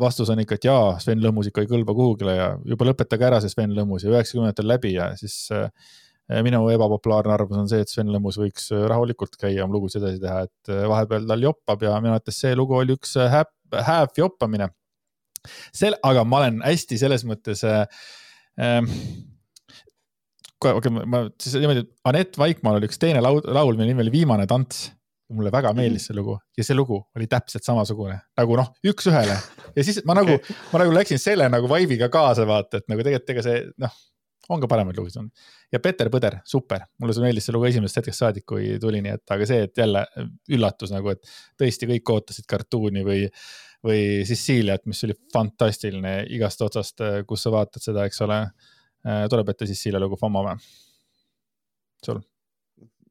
vastus 0.00 0.30
on 0.32 0.40
ikka, 0.42 0.58
et 0.58 0.66
jaa, 0.66 0.96
Sven 1.02 1.20
Lõmmus 1.22 1.48
ikka 1.50 1.62
ei 1.62 1.70
kõlba 1.70 1.94
kuhugile 1.94 2.34
ja 2.34 2.48
juba 2.66 2.88
lõpetage 2.88 3.26
ära 3.28 3.38
see 3.42 3.52
Sven 3.52 3.74
Lõmmus 3.76 4.06
ja 4.06 4.10
üheksakümnendatel 4.10 4.66
läbi 4.66 4.94
ja 4.96 5.12
siis 5.18 5.36
äh, 5.54 5.68
minu 6.42 6.64
ebapopulaarne 6.72 7.34
arvamus 7.36 7.60
on 7.62 7.68
see, 7.70 7.84
et 7.84 7.92
Sven 7.92 8.10
Lõmmus 8.10 8.40
võiks 8.42 8.66
äh, 8.74 8.86
rahulikult 8.90 9.38
käia 9.38 9.62
oma 9.66 9.76
lugusid 9.76 10.02
edasi 10.02 10.22
teha, 10.22 10.46
et 10.48 10.72
äh, 10.74 10.84
vahepeal 10.90 11.28
tal 11.30 11.46
joppab 11.46 11.84
ja 11.86 11.94
minu 12.02 12.16
arvates 12.16 12.40
see 12.42 12.56
lugu 12.58 12.80
oli 12.80 12.96
üks 12.98 13.14
hääp, 13.34 13.52
hääv 13.90 14.16
joppamine. 14.18 14.72
sel-, 15.74 15.98
aga 16.02 16.24
ma 16.26 16.42
olen 16.42 16.62
hästi 16.66 16.98
selles 16.98 17.26
mõttes 17.28 17.62
äh,. 17.66 17.86
Ähm, 18.60 18.90
okei 20.60 20.74
okay,, 20.76 21.06
ma 21.08 21.22
siis 21.40 21.54
niimoodi, 21.56 21.86
Anett 22.10 22.36
Vaikmaal 22.38 22.76
oli 22.80 22.90
üks 22.90 22.98
teine 23.00 23.22
laul, 23.24 23.40
laul, 23.48 23.78
mille 23.78 23.94
nimi 23.94 24.04
oli 24.04 24.12
Viimane 24.12 24.44
tants 24.50 24.90
mulle 25.32 25.52
väga 25.54 25.72
mhm. 25.72 25.80
meeldis 25.80 26.08
see 26.08 26.16
lugu 26.16 26.36
ja 26.58 26.64
see 26.66 26.76
lugu 26.76 26.98
oli 27.16 27.28
täpselt 27.30 27.64
samasugune 27.66 28.18
nagu 28.38 28.56
noh, 28.58 28.72
üks-ühele 28.92 29.36
ja 29.76 29.84
siis 29.86 30.02
ma 30.08 30.16
nagu 30.18 30.34
okay., 30.38 30.56
ma 30.72 30.82
nagu 30.82 30.94
läksin 30.96 31.20
selle 31.22 31.48
nagu 31.52 31.70
vibe'iga 31.70 32.10
kaasa 32.12 32.46
vaata, 32.48 32.82
et 32.82 32.90
nagu 32.92 33.04
tegelikult 33.04 33.34
ega 33.36 33.44
see 33.46 33.62
noh, 33.82 33.94
on 34.50 34.62
ka 34.62 34.68
paremaid 34.70 34.98
lugusid 34.98 35.20
olnud. 35.22 35.48
ja 35.72 35.80
Peter 35.82 36.10
Põder, 36.12 36.38
super, 36.48 36.86
mulle 37.00 37.14
see 37.16 37.24
meeldis 37.24 37.48
see 37.48 37.54
lugu 37.54 37.68
esimesest 37.68 38.02
hetkest 38.02 38.24
saadik, 38.24 38.46
kui 38.48 38.76
tuli, 38.82 39.02
nii 39.04 39.14
et 39.16 39.34
aga 39.36 39.48
see, 39.48 39.66
et 39.68 39.82
jälle 39.82 40.04
üllatus 40.52 40.92
nagu, 40.94 41.14
et 41.14 41.32
tõesti 41.60 41.88
kõik 41.94 42.14
ootasid 42.16 42.48
kartuuni 42.50 43.06
või, 43.06 43.24
või 43.86 44.02
Siciliat, 44.28 44.84
mis 44.90 45.02
oli 45.06 45.16
fantastiline 45.32 46.18
igast 46.34 46.62
otsast, 46.66 47.04
kus 47.28 47.46
sa 47.46 47.54
vaatad 47.54 47.84
seda, 47.84 48.06
eks 48.08 48.22
ole. 48.26 48.44
tuleb 49.02 49.48
ette 49.50 49.66
Sicilia 49.66 50.02
lugu 50.02 50.18
Fommo 50.18 50.44
või? 50.46 50.58
sul 52.02 52.18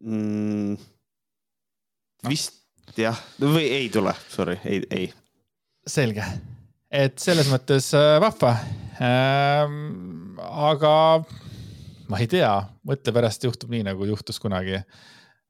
mm.? 0.04 1.01
Vist 2.28 2.62
jah, 2.98 3.18
või 3.40 3.66
ei 3.72 3.90
tule, 3.94 4.14
sorry, 4.30 4.58
ei, 4.66 4.82
ei. 4.92 5.08
selge, 5.88 6.26
et 6.92 7.20
selles 7.22 7.50
mõttes 7.52 7.92
äh, 7.98 8.18
vahva 8.22 8.56
ähm,. 9.02 10.38
aga 10.42 10.94
ma 12.12 12.20
ei 12.20 12.28
tea, 12.30 12.52
mõtle 12.88 13.14
pärast 13.16 13.48
juhtub 13.48 13.72
nii, 13.72 13.86
nagu 13.88 14.06
juhtus 14.10 14.40
kunagi. 14.42 14.82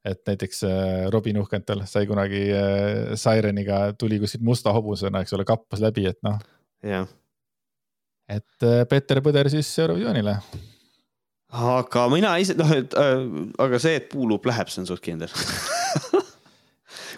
et 0.06 0.22
näiteks 0.28 0.64
äh, 0.66 1.08
Robin 1.14 1.38
Uhkental 1.42 1.84
sai 1.86 2.08
kunagi 2.10 2.48
äh, 2.50 3.16
Sireniga, 3.16 3.94
tuli 3.94 4.20
kuskilt 4.20 4.44
musta 4.44 4.74
hobusena, 4.74 5.22
eks 5.22 5.34
ole, 5.34 5.46
kappas 5.46 5.82
läbi, 5.82 6.06
et 6.10 6.20
noh. 6.24 6.40
jah. 6.84 7.08
et 8.30 8.68
äh, 8.68 8.86
Peeter 8.90 9.22
Põder 9.22 9.50
siis 9.50 9.72
Eurovisioonile 9.80 10.40
aga 11.52 12.08
mina 12.12 12.38
ise, 12.40 12.56
noh, 12.56 12.72
et 12.72 12.94
äh, 12.96 13.28
aga 13.60 13.80
see, 13.82 13.98
et 14.00 14.10
puuluup 14.12 14.46
läheb, 14.48 14.72
see 14.72 14.86
on 14.86 14.90
suht 14.94 15.04
kindel 15.04 15.32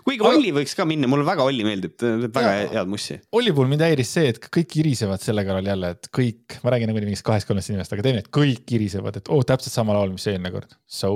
kuigi 0.07 0.25
Olli 0.27 0.53
võiks 0.55 0.75
ka 0.77 0.87
minna, 0.89 1.09
mulle 1.11 1.25
väga 1.27 1.45
Olli 1.47 1.65
meeldib, 1.67 1.95
ta 1.99 2.13
teeb 2.21 2.35
väga 2.35 2.55
ja, 2.55 2.65
head 2.77 2.91
mussi. 2.91 3.19
Olli 3.35 3.53
puhul 3.55 3.71
mind 3.71 3.85
häiris 3.85 4.15
see, 4.17 4.33
et 4.33 4.41
kõik 4.47 4.79
irisevad 4.83 5.23
selle 5.23 5.45
kõrval 5.47 5.69
jälle, 5.73 5.93
et 5.97 6.11
kõik, 6.13 6.59
ma 6.63 6.73
räägin 6.75 6.91
nagunii 6.91 7.11
mingist 7.11 7.27
kahest-kolmest 7.27 7.73
inimesest, 7.73 7.95
aga 7.97 8.07
teeme, 8.07 8.25
et 8.25 8.33
kõik 8.33 8.75
irisevad, 8.77 9.21
et 9.21 9.31
oo 9.31 9.39
oh,, 9.41 9.47
täpselt 9.47 9.75
sama 9.75 9.95
laul, 9.97 10.13
mis 10.15 10.27
eelmine 10.29 10.53
kord. 10.53 10.75
So, 10.89 11.15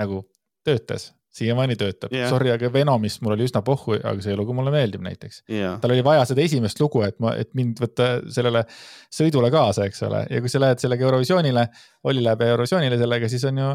nagu 0.00 0.24
töötas, 0.66 1.10
siiamaani 1.36 1.76
töötab. 1.76 2.14
Yeah.. 2.14 2.30
Sorry, 2.32 2.50
aga 2.54 2.70
Venomist 2.72 3.20
mul 3.24 3.36
oli 3.36 3.46
üsna 3.46 3.62
pohhu, 3.66 3.98
aga 3.98 4.16
see 4.24 4.36
lugu 4.38 4.54
mulle 4.56 4.72
meeldib 4.74 5.04
näiteks. 5.04 5.42
Yeah.. 5.52 5.76
tal 5.82 5.92
oli 5.94 6.04
vaja 6.06 6.24
seda 6.30 6.44
esimest 6.44 6.80
lugu, 6.80 7.02
et 7.06 7.18
ma, 7.22 7.34
et 7.36 7.52
mind 7.58 7.82
võtta 7.82 8.08
sellele 8.32 8.64
sõidule 9.12 9.50
kaasa, 9.54 9.86
eks 9.90 10.02
ole, 10.08 10.24
ja 10.32 10.42
kui 10.42 10.52
sa 10.52 10.62
lähed 10.62 10.82
sellega 10.82 11.06
Eurovisioonile, 11.06 11.68
Olli 12.08 12.24
läheb 12.24 12.44
Eurovisioonile 12.48 12.98
sellega, 13.00 13.30
siis 13.32 13.44
on 13.50 13.62
ju 13.62 13.70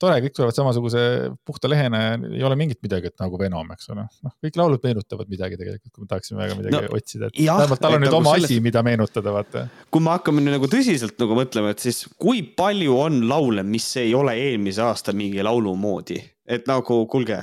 tore, 0.00 0.16
kõik 0.24 0.34
tulevad 0.36 0.56
samasuguse 0.56 1.02
puhta 1.46 1.68
lehena 1.70 2.00
ja 2.00 2.14
ei 2.30 2.44
ole 2.46 2.56
mingit 2.58 2.80
midagi, 2.84 3.10
et 3.10 3.22
nagu 3.22 3.38
Venom, 3.40 3.68
eks 3.74 3.90
ole. 3.92 4.06
noh, 4.24 4.34
kõik 4.44 4.56
laulud 4.60 4.86
meenutavad 4.86 5.30
midagi 5.32 5.58
tegelikult, 5.60 5.92
kui 5.92 6.04
me 6.04 6.10
tahaksime 6.10 6.40
väga 6.40 6.56
midagi 6.58 6.76
no, 6.76 6.96
otsida, 6.96 7.28
et 7.30 7.40
vähemalt 7.44 7.82
tal 7.84 7.96
on 7.96 8.04
nüüd 8.04 8.10
nagu 8.10 8.18
oma 8.20 8.34
selles... 8.36 8.50
asi, 8.50 8.58
mida 8.64 8.82
meenutada, 8.86 9.34
vaata. 9.36 9.66
kui 9.92 10.04
me 10.06 10.14
hakkame 10.14 10.44
nüüd 10.44 10.56
nagu 10.56 10.70
tõsiselt 10.72 11.20
nagu 11.20 11.38
mõtlema, 11.38 11.74
et 11.74 11.84
siis 11.84 12.02
kui 12.20 12.42
palju 12.56 12.96
on 12.96 13.20
laule, 13.30 13.64
mis 13.66 13.86
ei 14.00 14.14
ole 14.16 14.36
eelmise 14.40 14.84
aasta 14.86 15.14
mingi 15.16 15.44
laulu 15.44 15.76
moodi, 15.78 16.18
et 16.50 16.66
nagu 16.70 17.02
kuulge, 17.10 17.42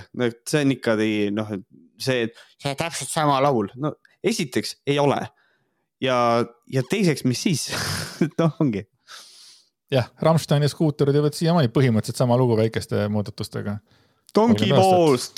see 0.49 0.65
on 0.65 0.75
ikka 0.77 0.97
noh, 1.37 1.55
see, 2.01 2.27
see 2.57 2.77
täpselt 2.79 3.13
sama 3.13 3.39
laul, 3.45 3.69
no 3.77 3.93
esiteks 4.25 4.79
ei 4.89 4.99
ole. 4.99 5.21
ja, 6.01 6.17
ja 6.73 6.83
teiseks, 6.89 7.23
mis 7.25 7.41
siis 7.41 7.69
noh, 8.41 8.57
ongi 8.61 8.87
jah, 9.93 10.09
Rammstein 10.21 10.65
ja 10.65 10.71
skuuter 10.71 11.11
teevad 11.15 11.35
siiamaani 11.37 11.71
põhimõtteliselt 11.73 12.19
sama 12.23 12.37
lugu 12.39 12.57
väikeste 12.59 13.07
muudatustega. 13.11 13.77
Donkey 14.35 14.69
Balls. 14.75 15.31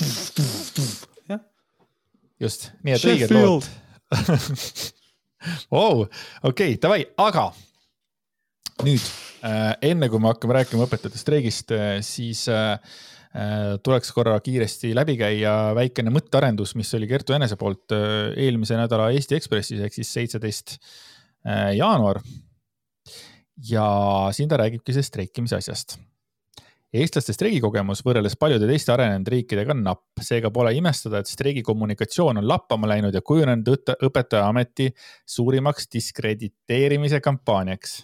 just, 2.40 2.72
nii 2.84 2.96
et 2.96 3.10
õiged 3.14 3.36
lood. 3.36 3.68
Wow, 5.72 6.02
okei 6.44 6.74
davai, 6.84 7.06
aga 7.16 7.46
nüüd 8.84 9.04
äh, 9.48 9.70
enne 9.88 10.10
kui 10.12 10.20
me 10.20 10.34
hakkame 10.34 10.58
rääkima 10.58 10.84
õpetajate 10.84 11.20
streigist 11.20 11.72
äh,, 11.72 12.02
siis 12.04 12.42
äh, 12.52 12.74
äh, 13.32 13.78
tuleks 13.84 14.12
korra 14.16 14.36
kiiresti 14.44 14.92
läbi 14.98 15.16
käia 15.20 15.72
väikene 15.78 16.12
mõttearendus, 16.12 16.76
mis 16.80 16.92
oli 16.98 17.08
Kertu 17.08 17.38
Enese 17.38 17.56
poolt 17.60 17.96
äh, 17.96 18.34
eelmise 18.36 18.76
nädala 18.80 19.14
Eesti 19.16 19.40
Ekspressis 19.40 19.80
ehk 19.86 19.96
siis 19.96 20.12
seitseteist 20.18 20.76
äh, 20.76 21.72
jaanuar 21.80 22.20
ja 23.70 24.30
siin 24.32 24.50
ta 24.50 24.58
räägibki 24.58 24.94
sellest 24.94 25.14
streikimise 25.14 25.60
asjast. 25.60 25.98
eestlaste 26.94 27.34
streigikogemus 27.36 28.00
võrreldes 28.06 28.34
paljude 28.40 28.66
teiste 28.66 28.90
arenenud 28.94 29.28
riikidega 29.30 29.76
on 29.76 29.84
napp, 29.86 30.22
seega 30.26 30.50
pole 30.52 30.72
imestada, 30.74 31.20
et 31.20 31.30
streigikommunikatsioon 31.30 32.42
on 32.42 32.48
lappama 32.50 32.90
läinud 32.90 33.14
ja 33.14 33.22
kujunenud 33.22 33.94
õpetajaameti 34.08 34.90
suurimaks 35.26 35.90
diskrediteerimise 35.94 37.22
kampaaniaks. 37.22 38.00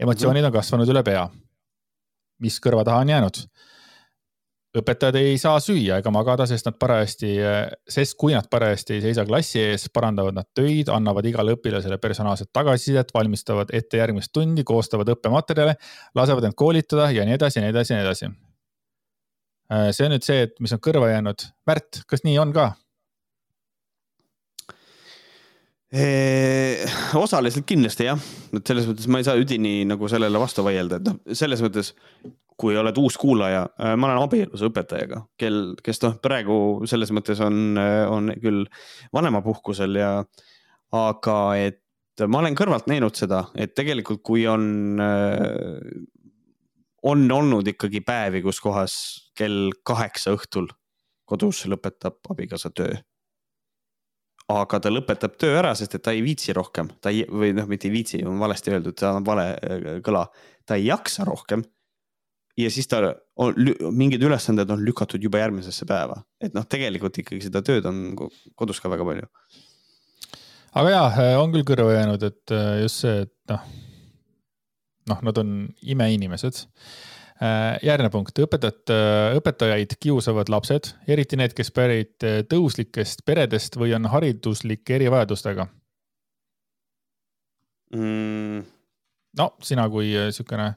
emotsioonid 0.00 0.44
on 0.44 0.52
kasvanud 0.52 0.92
üle 0.92 1.02
pea. 1.02 1.28
mis 2.38 2.60
kõrva 2.60 2.84
taha 2.84 3.00
on 3.00 3.08
jäänud? 3.08 3.46
Õpetajad 4.76 5.16
ei 5.20 5.36
saa 5.40 5.58
süüa 5.62 6.00
ega 6.00 6.12
magada, 6.14 6.46
sest 6.48 6.68
nad 6.68 6.76
parajasti, 6.80 7.32
sest 7.90 8.16
kui 8.20 8.34
nad 8.36 8.48
parajasti 8.52 8.96
ei 8.96 9.04
seisa 9.08 9.24
klassi 9.28 9.60
ees, 9.62 9.88
parandavad 9.94 10.36
nad 10.36 10.48
töid, 10.56 10.90
annavad 10.92 11.26
igale 11.28 11.56
õpilasele 11.56 11.98
personaalset 12.02 12.50
tagasisidet, 12.56 13.12
valmistavad 13.14 13.72
ette 13.76 14.00
järgmist 14.00 14.32
tundi, 14.36 14.64
koostavad 14.66 15.10
õppematerjale, 15.16 15.76
lasevad 16.18 16.48
end 16.48 16.58
koolitada 16.58 17.10
ja 17.14 17.26
nii 17.26 17.38
edasi 17.38 17.60
ja 17.60 17.66
nii 17.66 17.74
edasi 17.74 17.94
ja 17.94 18.00
nii 18.00 18.06
edasi. 18.06 18.32
see 19.96 20.06
on 20.06 20.12
nüüd 20.14 20.26
see, 20.26 20.42
et 20.46 20.58
mis 20.60 20.72
on 20.76 20.82
kõrva 20.82 21.10
jäänud. 21.10 21.48
Märt, 21.66 22.04
kas 22.06 22.22
nii 22.26 22.38
on 22.38 22.52
ka? 22.56 22.72
Osaliselt 27.16 27.66
kindlasti 27.68 28.08
jah, 28.08 28.18
et 28.56 28.66
selles 28.66 28.88
mõttes 28.90 29.06
ma 29.06 29.20
ei 29.20 29.26
saa 29.28 29.38
üdini 29.38 29.84
nagu 29.86 30.08
sellele 30.10 30.40
vastu 30.42 30.64
vaielda, 30.66 30.98
et 30.98 31.06
noh, 31.06 31.20
selles 31.38 31.62
mõttes 31.62 31.92
kui 32.60 32.76
oled 32.76 32.96
uus 33.00 33.16
kuulaja, 33.20 33.66
äh, 33.80 33.94
ma 34.00 34.08
olen 34.08 34.22
abielus 34.24 34.64
õpetajaga, 34.64 35.22
kel, 35.40 35.74
kes 35.84 36.00
noh, 36.04 36.16
praegu 36.24 36.58
selles 36.88 37.12
mõttes 37.14 37.40
on, 37.44 37.76
äh, 37.80 38.04
on 38.10 38.32
küll 38.40 38.64
vanemapuhkusel 39.14 39.98
ja, 40.00 40.10
aga 40.96 41.38
et 41.60 42.24
ma 42.26 42.40
olen 42.40 42.56
kõrvalt 42.56 42.88
näinud 42.88 43.16
seda, 43.18 43.44
et 43.60 43.74
tegelikult 43.76 44.22
kui 44.24 44.46
on, 44.48 44.96
äh, 45.04 46.00
on 47.06 47.26
olnud 47.30 47.68
ikkagi 47.68 48.00
päevi, 48.00 48.40
kus 48.42 48.60
kohas 48.64 48.96
kell 49.36 49.68
kaheksa 49.84 50.32
õhtul 50.34 50.70
kodus 51.28 51.66
lõpetab 51.68 52.24
abikaasa 52.32 52.72
töö. 52.72 52.96
Aga 54.52 54.78
ta 54.80 54.92
lõpetab 54.92 55.38
töö 55.40 55.56
ära, 55.58 55.72
sest 55.74 55.96
et 55.98 56.04
ta 56.06 56.14
ei 56.14 56.22
viitsi 56.22 56.54
rohkem, 56.54 56.90
ta 57.02 57.10
ei, 57.10 57.24
või 57.26 57.52
noh, 57.56 57.66
mitte 57.70 57.88
ei 57.88 57.94
viitsi, 57.94 58.20
on 58.26 58.38
valesti 58.38 58.74
öeldud, 58.74 58.98
see 58.98 59.08
on 59.10 59.26
vale 59.26 59.46
kõla, 60.06 60.26
ta 60.66 60.78
ei 60.78 60.86
jaksa 60.86 61.26
rohkem 61.26 61.64
ja 62.56 62.70
siis 62.72 62.88
ta 62.88 63.00
on, 63.42 63.56
mingid 63.96 64.22
ülesanded 64.24 64.70
on 64.72 64.84
lükatud 64.86 65.22
juba 65.22 65.40
järgmisesse 65.42 65.88
päeva, 65.88 66.20
et 66.40 66.54
noh, 66.56 66.66
tegelikult 66.68 67.18
ikkagi 67.22 67.48
seda 67.48 67.62
tööd 67.66 67.88
on 67.88 68.04
kodus 68.54 68.80
ka 68.80 68.92
väga 68.92 69.06
palju. 69.08 69.26
aga 70.76 70.94
ja, 70.94 71.02
on 71.40 71.52
küll 71.54 71.66
kõrva 71.68 71.98
jäänud, 71.98 72.30
et 72.30 72.54
äh, 72.54 72.70
just 72.84 73.04
see, 73.04 73.26
et 73.26 73.52
noh, 73.52 73.66
noh, 75.12 75.22
nad 75.28 75.42
on 75.42 75.58
imeinimesed. 75.82 76.64
Äh, 77.36 77.76
järgmine 77.84 78.08
punkt, 78.08 78.38
õpetajad, 78.40 78.92
õpetajaid 79.36 79.90
kiusavad 80.00 80.48
lapsed, 80.48 80.94
eriti 81.08 81.36
need, 81.36 81.52
kes 81.56 81.68
pärit 81.74 82.24
äh, 82.24 82.38
tõuslikest 82.48 83.26
peredest 83.28 83.76
või 83.76 83.92
on 83.96 84.08
hariduslike 84.08 84.96
erivajadustega. 84.96 85.68
Mm.. 87.96 88.64
no 89.38 89.44
sina 89.62 89.84
kui 89.92 90.08
siukene 90.34 90.72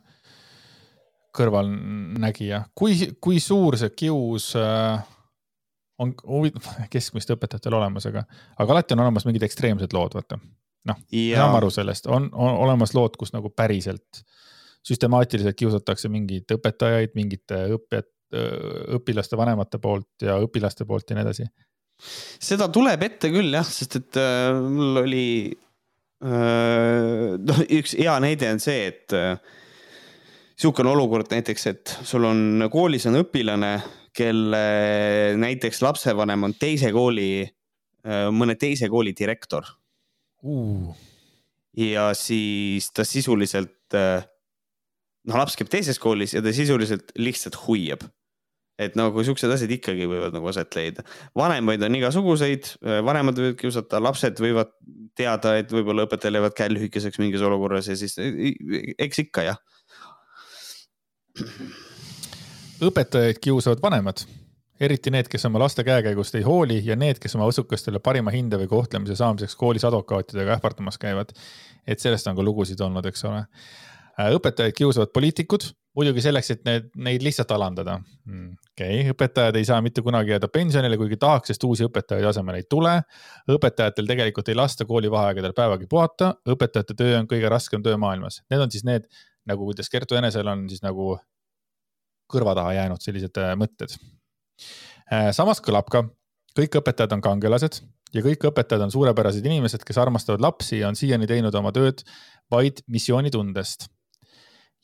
kõrvalnägija, 1.36 2.64
kui, 2.78 2.97
kui 3.22 3.39
suur 3.41 3.78
see 3.80 3.93
kius 3.97 4.51
äh, 4.60 4.99
on 5.99 6.14
huvitav, 6.28 6.68
keskmiste 6.93 7.36
õpetajatel 7.38 7.78
olemas, 7.80 8.07
aga, 8.10 8.26
aga 8.57 8.76
alati 8.76 8.95
on 8.95 9.05
olemas 9.05 9.28
mingid 9.28 9.45
ekstreemsed 9.47 9.95
lood, 9.95 10.18
vaata. 10.18 10.39
noh, 10.89 11.01
saame 11.07 11.60
aru 11.60 11.72
sellest, 11.74 12.12
on, 12.12 12.30
on 12.34 12.60
olemas 12.66 12.95
lood, 12.97 13.18
kus 13.20 13.34
nagu 13.36 13.51
päriselt 13.55 14.24
süstemaatiliselt 14.86 15.57
kiusatakse 15.59 16.09
mingeid 16.11 16.49
õpetajaid, 16.55 17.15
mingite 17.17 17.65
õppijat, 17.75 18.09
õpilaste 18.95 19.38
vanemate 19.39 19.80
poolt 19.82 20.21
ja 20.21 20.38
õpilaste 20.43 20.86
poolt 20.86 21.09
ja 21.09 21.17
nii 21.17 21.25
edasi. 21.25 21.47
seda 22.39 22.69
tuleb 22.71 23.01
ette 23.03 23.32
küll 23.34 23.53
jah, 23.53 23.65
sest 23.65 23.97
et 23.99 24.19
äh, 24.21 24.53
mul 24.55 25.01
oli 25.01 25.25
äh,, 26.23 27.34
noh, 27.41 27.63
üks 27.65 27.97
hea 27.97 28.13
näide 28.21 28.51
on 28.53 28.61
see, 28.63 28.86
et 28.91 29.17
äh, 29.17 29.34
niisugune 30.59 30.91
olukord 30.91 31.32
näiteks, 31.32 31.67
et 31.71 31.97
sul 32.03 32.25
on 32.27 32.67
koolis 32.71 33.05
on 33.07 33.15
õpilane, 33.21 33.77
kelle 34.15 34.63
näiteks 35.39 35.80
lapsevanem 35.86 36.43
on 36.49 36.55
teise 36.59 36.91
kooli, 36.91 37.45
äh, 38.03 38.25
mõne 38.36 38.57
teise 38.59 38.89
kooli 38.91 39.13
direktor 39.15 39.63
uh.. 40.43 40.91
ja 41.77 42.09
siis 42.17 42.91
ta 42.91 43.05
sisuliselt, 43.07 43.95
äh, 43.95 44.25
noh, 45.30 45.38
laps 45.38 45.57
käib 45.59 45.69
teises 45.71 45.99
koolis 46.01 46.36
ja 46.36 46.43
ta 46.45 46.53
sisuliselt 46.55 47.13
lihtsalt 47.17 47.59
hoiab 47.67 48.07
et 48.80 48.95
nagu 48.95 49.23
siuksed 49.27 49.51
asjad 49.51 49.71
ikkagi 49.75 50.05
võivad 50.07 50.32
nagu 50.32 50.47
aset 50.47 50.75
leida. 50.77 51.03
vanemaid 51.36 51.84
on 51.84 51.97
igasuguseid, 51.99 52.69
vanemad 53.03 53.41
võivad 53.41 53.57
kiusata, 53.59 53.99
lapsed 53.99 54.39
võivad 54.39 54.71
teada, 55.19 55.57
et 55.59 55.71
võib-olla 55.73 56.05
õpetajal 56.07 56.39
jäävad 56.39 56.55
käe 56.55 56.71
lühikeseks 56.71 57.19
mingis 57.19 57.43
olukorras 57.43 57.91
ja 57.91 57.97
siis 57.99 58.15
eks 58.19 59.25
ikka 59.25 59.49
jah 59.49 59.59
õpetajaid 62.84 63.39
kiusavad 63.43 63.82
vanemad, 63.84 64.23
eriti 64.80 65.11
need, 65.11 65.27
kes 65.32 65.45
oma 65.49 65.59
laste 65.63 65.84
käekäigust 65.88 66.38
ei 66.39 66.45
hooli 66.45 66.80
ja 66.86 66.95
need, 66.99 67.19
kes 67.19 67.36
oma 67.36 67.49
õsukestele 67.51 67.99
parima 68.03 68.32
hinde 68.32 68.59
või 68.61 68.69
kohtlemise 68.71 69.17
saamiseks 69.19 69.57
koolis 69.59 69.86
advokaatidega 69.88 70.55
ähvardamas 70.57 70.97
käivad. 71.01 71.36
et 71.88 71.99
sellest 71.99 72.27
on 72.27 72.36
ka 72.36 72.43
lugusid 72.43 72.80
olnud, 72.80 73.05
eks 73.05 73.23
ole. 73.25 73.43
Äh, 74.20 74.34
õpetajaid 74.36 74.76
kiusavad 74.76 75.13
poliitikud, 75.15 75.63
muidugi 75.95 76.24
selleks, 76.26 76.51
et 76.51 76.65
need, 76.67 76.89
neid 76.99 77.24
lihtsalt 77.24 77.51
alandada. 77.55 77.97
Hmm, 78.28 78.51
okei 78.74 78.99
okay., 78.99 79.13
õpetajad 79.13 79.55
ei 79.59 79.67
saa 79.70 79.80
mitte 79.86 80.03
kunagi 80.03 80.34
jääda 80.34 80.49
pensionile, 80.51 80.97
kuigi 80.99 81.17
tahaks, 81.22 81.53
sest 81.53 81.63
uusi 81.63 81.88
õpetajaid 81.88 82.28
asemele 82.28 82.59
ei 82.59 82.67
tule. 82.70 82.97
õpetajatel 83.55 84.09
tegelikult 84.11 84.51
ei 84.51 84.59
lasta 84.59 84.88
koolivaheaegadel 84.89 85.55
päevagi 85.55 85.88
puhata, 85.89 86.34
õpetajate 86.51 86.97
töö 86.99 87.17
on 87.22 87.30
kõige 87.32 87.51
raskem 87.51 87.86
töö 87.86 87.95
maailmas. 88.01 88.41
Need 88.51 88.65
on 88.65 88.74
siis 88.74 88.84
need 88.88 89.07
nagu 89.49 89.65
kuidas 89.65 89.89
Kertu 89.89 90.17
Enesel 90.20 90.47
on 90.51 90.65
siis 90.70 90.84
nagu 90.86 91.13
kõrva 92.30 92.55
taha 92.57 92.76
jäänud 92.78 93.03
sellised 93.03 93.39
äh, 93.41 93.53
mõtted. 93.59 93.95
Äh, 95.09 95.30
samas 95.36 95.61
kõlab 95.65 95.89
ka, 95.91 96.03
kõik 96.57 96.76
õpetajad 96.82 97.15
on 97.15 97.24
kangelased 97.26 97.80
ja 98.13 98.26
kõik 98.26 98.43
õpetajad 98.51 98.84
on 98.86 98.93
suurepärased 98.93 99.45
inimesed, 99.45 99.86
kes 99.86 100.01
armastavad 100.01 100.43
lapsi 100.43 100.82
ja 100.82 100.89
on 100.91 100.97
siiani 100.99 101.30
teinud 101.30 101.55
oma 101.55 101.74
tööd 101.76 102.03
vaid 102.51 102.84
missioonitundest. 102.89 103.88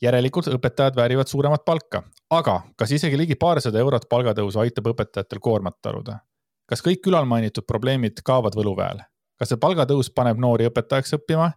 Järelikult 0.02 0.50
õpetajad 0.52 0.96
väärivad 0.96 1.30
suuremat 1.30 1.64
palka, 1.64 2.02
aga 2.30 2.60
kas 2.76 2.92
isegi 2.92 3.18
ligi 3.18 3.36
paarsada 3.40 3.78
eurot 3.80 4.08
palgatõusu 4.10 4.60
aitab 4.64 4.92
õpetajatel 4.92 5.40
koormat 5.40 5.78
taluda? 5.82 6.20
kas 6.66 6.82
kõik 6.82 7.06
ülalmainitud 7.06 7.66
probleemid 7.66 8.22
kaovad 8.24 8.56
võluväel? 8.58 9.02
kas 9.38 9.52
see 9.52 9.60
palgatõus 9.60 10.10
paneb 10.10 10.40
noori 10.40 10.68
õpetajaks 10.70 11.16
õppima 11.20 11.52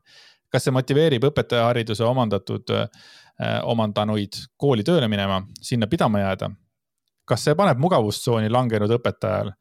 kas 0.51 0.65
see 0.65 0.73
motiveerib 0.73 1.27
õpetajahariduse 1.29 2.05
omandatud, 2.05 2.73
äh, 2.73 3.59
omandanuid 3.69 4.37
kooli 4.57 4.83
tööle 4.83 5.07
minema, 5.07 5.43
sinna 5.61 5.87
pidama 5.87 6.25
jääda? 6.25 6.51
kas 7.29 7.43
see 7.45 7.53
paneb 7.53 7.77
mugavustsooni 7.77 8.49
langenud 8.49 8.89
õpetajal? 8.95 9.51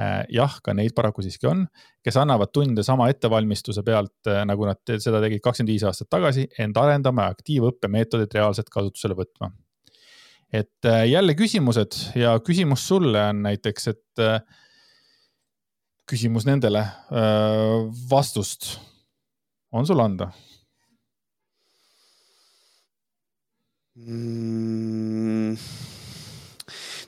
Äh, 0.00 0.22
jah, 0.32 0.54
ka 0.64 0.72
neid 0.72 0.94
paraku 0.96 1.20
siiski 1.20 1.44
on, 1.50 1.66
kes 2.00 2.16
annavad 2.16 2.48
tunde 2.48 2.80
sama 2.86 3.10
ettevalmistuse 3.12 3.82
pealt, 3.84 4.14
äh, 4.24 4.40
nagu 4.48 4.64
nad 4.64 4.80
seda 5.04 5.20
tegid 5.20 5.42
kakskümmend 5.44 5.68
viis 5.74 5.84
aastat 5.84 6.08
tagasi, 6.12 6.46
end 6.64 6.80
arendama 6.80 7.26
ja 7.26 7.34
aktiivõppe 7.34 7.90
meetodit 7.92 8.32
reaalselt 8.38 8.72
kasutusele 8.72 9.18
võtma. 9.18 9.52
et 10.52 10.84
jälle 11.08 11.32
küsimused 11.32 11.96
ja 12.16 12.34
küsimus 12.44 12.82
sulle 12.88 13.20
on 13.24 13.38
näiteks, 13.46 13.86
et 13.88 14.20
küsimus 16.08 16.44
nendele 16.44 16.82
vastust 18.10 18.74
on 19.72 19.88
sul 19.88 20.04
anda 20.04 20.28
mm.? 23.96 25.91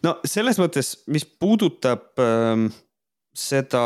No 0.04 0.16
selles 0.28 0.58
mõttes, 0.60 0.94
mis 1.10 1.26
puudutab 1.26 2.20
ähm, 2.22 2.68
seda, 3.34 3.84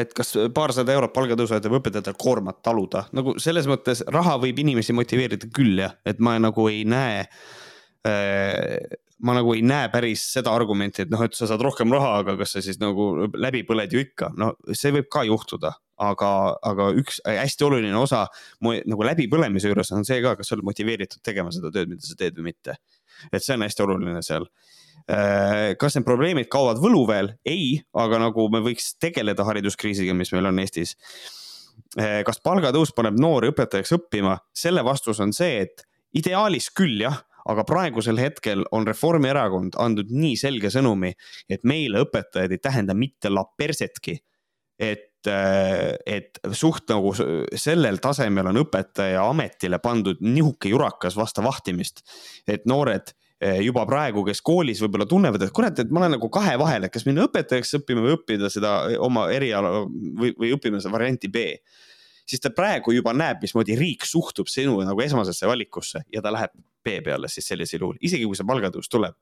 et 0.00 0.12
kas 0.16 0.34
paarsada 0.54 0.94
eurot 0.96 1.14
palgatõusu 1.16 1.56
aitab 1.56 1.78
õpetajatel 1.80 2.18
koormat 2.20 2.60
taluda, 2.64 3.06
nagu 3.16 3.36
selles 3.40 3.68
mõttes 3.70 4.04
raha 4.12 4.36
võib 4.42 4.60
inimesi 4.60 4.96
motiveerida 4.96 5.48
küll 5.54 5.80
jah, 5.86 5.96
et 6.04 6.20
ma 6.20 6.36
nagu 6.42 6.68
ei 6.72 6.82
näe 6.88 7.22
äh, 7.24 8.98
ma 9.24 9.34
nagu 9.36 9.52
ei 9.54 9.62
näe 9.64 9.88
päris 9.92 10.22
seda 10.34 10.52
argumenti, 10.56 11.04
et 11.04 11.12
noh, 11.12 11.22
et 11.24 11.36
sa 11.36 11.48
saad 11.48 11.62
rohkem 11.64 11.92
raha, 11.92 12.12
aga 12.22 12.36
kas 12.40 12.54
sa 12.56 12.62
siis 12.64 12.80
nagu 12.80 13.28
läbi 13.36 13.62
põled 13.68 13.92
ju 13.92 14.02
ikka, 14.02 14.30
no 14.40 14.52
see 14.72 14.92
võib 14.96 15.10
ka 15.12 15.24
juhtuda, 15.28 15.74
aga, 16.00 16.30
aga 16.66 16.88
üks 17.00 17.20
hästi 17.26 17.66
oluline 17.68 17.96
osa 18.00 18.24
nagu 18.64 19.06
läbipõlemise 19.06 19.70
juures 19.70 19.92
on 19.96 20.06
see 20.08 20.20
ka, 20.24 20.36
kas 20.38 20.50
sa 20.50 20.56
oled 20.56 20.68
motiveeritud 20.70 21.22
tegema 21.26 21.52
seda 21.54 21.72
tööd, 21.74 21.92
mida 21.92 22.04
sa 22.06 22.16
teed 22.18 22.38
või 22.38 22.50
mitte. 22.52 22.78
et 23.32 23.44
see 23.44 23.56
on 23.56 23.66
hästi 23.66 23.84
oluline 23.84 24.22
seal. 24.24 24.48
Äh, 25.08 25.76
kas 25.80 25.96
need 25.96 26.06
probleemid 26.06 26.50
kaovad 26.52 26.80
võluväel? 26.82 27.32
ei, 27.46 27.80
aga 27.96 28.20
nagu 28.20 28.48
me 28.52 28.60
võiks 28.64 28.94
tegeleda 29.00 29.46
hariduskriisiga, 29.48 30.14
mis 30.16 30.32
meil 30.34 30.50
on 30.50 30.60
Eestis. 30.62 30.96
Äh, 31.98 32.20
kas 32.26 32.42
palgatõus 32.44 32.92
paneb 32.96 33.18
noori 33.20 33.50
õpetajaks 33.54 33.96
õppima? 33.96 34.38
selle 34.52 34.84
vastus 34.86 35.22
on 35.24 35.34
see, 35.36 35.64
et 35.64 35.86
ideaalis 36.16 36.70
küll 36.76 37.00
jah 37.02 37.22
aga 37.50 37.64
praegusel 37.66 38.20
hetkel 38.20 38.64
on 38.74 38.86
Reformierakond 38.88 39.78
andnud 39.80 40.10
nii 40.12 40.36
selge 40.38 40.70
sõnumi, 40.72 41.12
et 41.48 41.64
meile 41.66 42.04
õpetajad 42.04 42.52
ei 42.52 42.62
tähenda 42.62 42.96
mitte 42.96 43.32
la 43.32 43.44
persetki. 43.44 44.18
et, 44.80 45.26
äh, 45.28 45.94
et 46.06 46.38
suht 46.56 46.88
nagu 46.88 47.10
sellel 47.54 47.98
tasemel 48.00 48.46
on 48.48 48.56
õpetaja 48.62 49.26
ametile 49.28 49.78
pandud 49.78 50.16
nihuke 50.20 50.70
jurakas 50.72 51.16
vastu 51.16 51.42
vahtimist, 51.44 52.00
et 52.48 52.64
noored 52.64 53.12
juba 53.40 53.86
praegu, 53.88 54.20
kes 54.26 54.42
koolis 54.44 54.82
võib-olla 54.84 55.06
tunnevad, 55.08 55.40
et 55.46 55.52
kurat, 55.56 55.78
et 55.80 55.92
ma 55.92 56.02
olen 56.02 56.18
nagu 56.18 56.28
kahe 56.32 56.58
vahel, 56.60 56.84
et 56.84 56.92
kas 56.92 57.06
minna 57.08 57.24
õpetajaks 57.24 57.78
õppima 57.78 58.02
või 58.04 58.18
õppida 58.18 58.50
seda 58.52 58.74
oma 59.00 59.30
eriala 59.32 59.86
või, 59.86 60.34
või 60.36 60.50
õppima 60.56 60.82
seda 60.82 60.92
varianti 60.92 61.30
B 61.32 61.54
siis 62.30 62.42
ta 62.42 62.52
praegu 62.54 62.94
juba 62.94 63.14
näeb, 63.16 63.42
mismoodi 63.42 63.76
riik 63.78 64.06
suhtub 64.08 64.50
sinu 64.50 64.78
nagu 64.86 65.02
esmasesse 65.04 65.48
valikusse 65.50 66.04
ja 66.12 66.22
ta 66.24 66.32
läheb 66.34 66.54
B 66.84 67.00
peale 67.04 67.30
siis 67.32 67.48
sellisel 67.50 67.82
juhul, 67.82 67.98
isegi 68.00 68.28
kui 68.28 68.38
see 68.38 68.48
palgatõus 68.48 68.90
tuleb. 68.92 69.16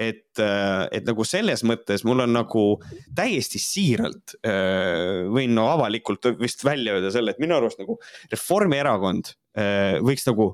et, 0.00 0.38
äh, 0.40 0.88
et 0.90 1.04
nagu 1.04 1.22
selles 1.28 1.60
mõttes 1.68 2.00
mul 2.08 2.24
on 2.24 2.32
nagu 2.32 2.62
täiesti 3.14 3.60
siiralt 3.60 4.32
võin 5.30 5.52
no 5.52 5.66
avalikult 5.68 6.30
vist 6.40 6.64
välja 6.64 6.96
öelda 6.96 7.10
selle, 7.12 7.34
et 7.34 7.42
minu 7.42 7.58
arust 7.58 7.78
nagu 7.78 7.98
Reformierakond 8.32 9.34
võiks 10.00 10.24
nagu 10.26 10.48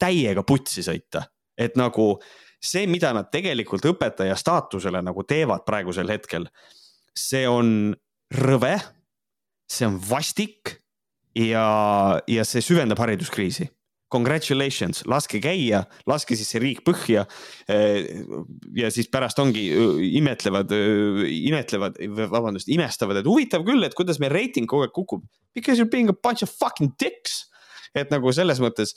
täiega 0.00 0.42
putsi 0.48 0.82
sõita, 0.82 1.26
et 1.58 1.78
nagu 1.78 2.14
see, 2.62 2.86
mida 2.90 3.12
nad 3.14 3.30
tegelikult 3.32 3.86
õpetaja 3.92 4.36
staatusele 4.38 5.02
nagu 5.04 5.24
teevad 5.26 5.64
praegusel 5.66 6.10
hetkel, 6.10 6.48
see 7.14 7.46
on 7.50 7.94
rõve, 8.34 8.76
see 9.70 9.88
on 9.88 9.98
vastik 10.02 10.78
ja, 11.38 11.66
ja 12.28 12.46
see 12.46 12.64
süvendab 12.64 13.00
hariduskriisi. 13.02 13.68
Congratulations, 14.08 15.02
laske 15.04 15.36
käia, 15.44 15.82
laske 16.08 16.36
siis 16.38 16.48
see 16.48 16.62
riik 16.62 16.78
põhja. 16.86 17.26
ja 17.68 18.88
siis 18.94 19.10
pärast 19.12 19.38
ongi 19.42 19.66
imetlevad, 20.16 20.72
imetlevad, 21.28 22.00
vabandust, 22.32 22.70
imestavad, 22.72 23.20
et 23.20 23.28
huvitav 23.28 23.66
küll, 23.68 23.84
et 23.84 23.96
kuidas 23.98 24.16
meil 24.22 24.32
reiting 24.32 24.64
kogu 24.70 24.86
aeg 24.86 24.94
kukub. 24.96 25.26
Because 25.52 25.76
you 25.76 25.84
are 25.84 25.92
being 25.92 26.08
a 26.08 26.16
bunch 26.16 26.42
of 26.42 26.48
fucking 26.48 26.96
dicks. 26.96 27.44
et 27.96 28.10
nagu 28.12 28.28
selles 28.36 28.58
mõttes 28.60 28.90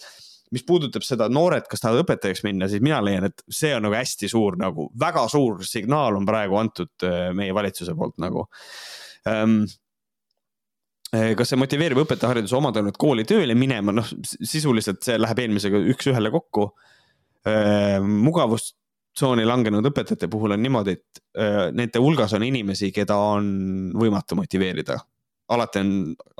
mis 0.51 0.65
puudutab 0.67 1.05
seda 1.07 1.29
noored, 1.31 1.67
kas 1.69 1.83
tahavad 1.83 2.03
õpetajaks 2.05 2.43
minna, 2.43 2.67
siis 2.71 2.83
mina 2.83 2.99
leian, 3.03 3.29
et 3.29 3.45
see 3.47 3.71
on 3.75 3.85
nagu 3.87 3.95
hästi 3.95 4.27
suur 4.31 4.57
nagu, 4.59 4.89
väga 4.99 5.27
suur 5.31 5.63
signaal 5.67 6.19
on 6.19 6.27
praegu 6.27 6.59
antud 6.59 7.07
meie 7.37 7.55
valitsuse 7.55 7.95
poolt 7.95 8.19
nagu. 8.21 8.47
Eh, 11.11 11.33
kas 11.35 11.49
see 11.51 11.59
motiveerib 11.59 11.99
õpetajahariduse 12.05 12.55
omandanud 12.55 12.95
kooli 12.99 13.25
tööle 13.27 13.55
minema, 13.57 13.91
noh 13.91 14.07
sisuliselt 14.23 15.01
see 15.03 15.17
läheb 15.19 15.41
eelmisega 15.43 15.81
üks-ühele 15.91 16.31
kokku. 16.31 16.69
Eh, 17.51 17.97
mugavustsooni 17.99 19.43
langenud 19.47 19.89
õpetajate 19.91 20.29
puhul 20.31 20.55
on 20.55 20.63
niimoodi, 20.63 20.95
et 20.95 21.21
eh, 21.35 21.65
nende 21.75 21.99
hulgas 21.99 22.37
on 22.37 22.45
inimesi, 22.47 22.93
keda 22.95 23.17
on 23.33 23.49
võimatu 23.99 24.39
motiveerida 24.39 25.01
alati 25.51 25.81
on, 25.83 25.91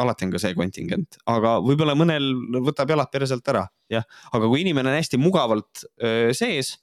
alati 0.01 0.28
on 0.28 0.34
ka 0.34 0.41
see 0.41 0.55
kontingent, 0.57 1.20
aga 1.30 1.57
võib-olla 1.64 1.95
mõnel 1.99 2.32
võtab 2.64 2.93
jalad 2.93 3.12
perselt 3.14 3.47
ära, 3.51 3.66
jah. 3.91 4.07
aga 4.32 4.49
kui 4.49 4.64
inimene 4.64 4.91
on 4.91 4.99
hästi 4.99 5.20
mugavalt 5.22 5.86
sees 6.38 6.76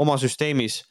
oma 0.00 0.18
süsteemis 0.20 0.82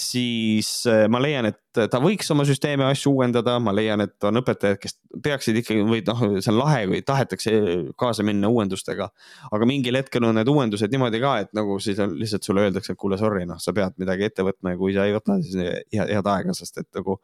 siis 0.00 0.68
ma 1.10 1.20
leian, 1.22 1.48
et 1.50 1.78
ta 1.90 2.00
võiks 2.02 2.28
oma 2.32 2.44
süsteemi 2.48 2.84
asju 2.86 3.12
uuendada, 3.16 3.56
ma 3.62 3.72
leian, 3.74 4.02
et 4.04 4.26
on 4.26 4.40
õpetajad, 4.40 4.78
kes 4.80 4.96
peaksid 5.24 5.60
ikkagi 5.60 5.84
või 5.86 6.02
noh, 6.06 6.22
see 6.38 6.52
on 6.52 6.58
lahe, 6.60 6.82
kui 6.90 7.02
tahetakse 7.06 7.54
kaasa 8.00 8.24
minna 8.26 8.48
uuendustega. 8.52 9.10
aga 9.50 9.68
mingil 9.68 9.98
hetkel 9.98 10.24
on 10.28 10.38
need 10.38 10.48
uuendused 10.48 10.92
niimoodi 10.94 11.20
ka, 11.22 11.36
et 11.44 11.54
nagu 11.56 11.78
siis 11.82 11.98
on, 12.02 12.14
lihtsalt 12.20 12.46
sulle 12.46 12.66
öeldakse, 12.66 12.94
et 12.94 13.00
kuule, 13.00 13.18
sorry, 13.20 13.44
noh, 13.48 13.60
sa 13.62 13.74
pead 13.76 13.98
midagi 14.00 14.28
ette 14.28 14.46
võtma 14.46 14.74
ja 14.74 14.80
kui 14.80 14.94
sa 14.96 15.08
ei 15.08 15.16
võta, 15.16 15.40
siis 15.42 15.58
head, 15.58 16.06
head 16.06 16.30
aega, 16.34 16.54
sest 16.56 16.84
et 16.84 16.88
nagu 16.96 17.18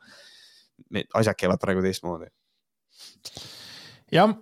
asjad 1.14 1.38
käivad 1.38 1.62
praegu 1.62 1.84
teistmoodi. 1.84 2.28
Jah, 4.12 4.34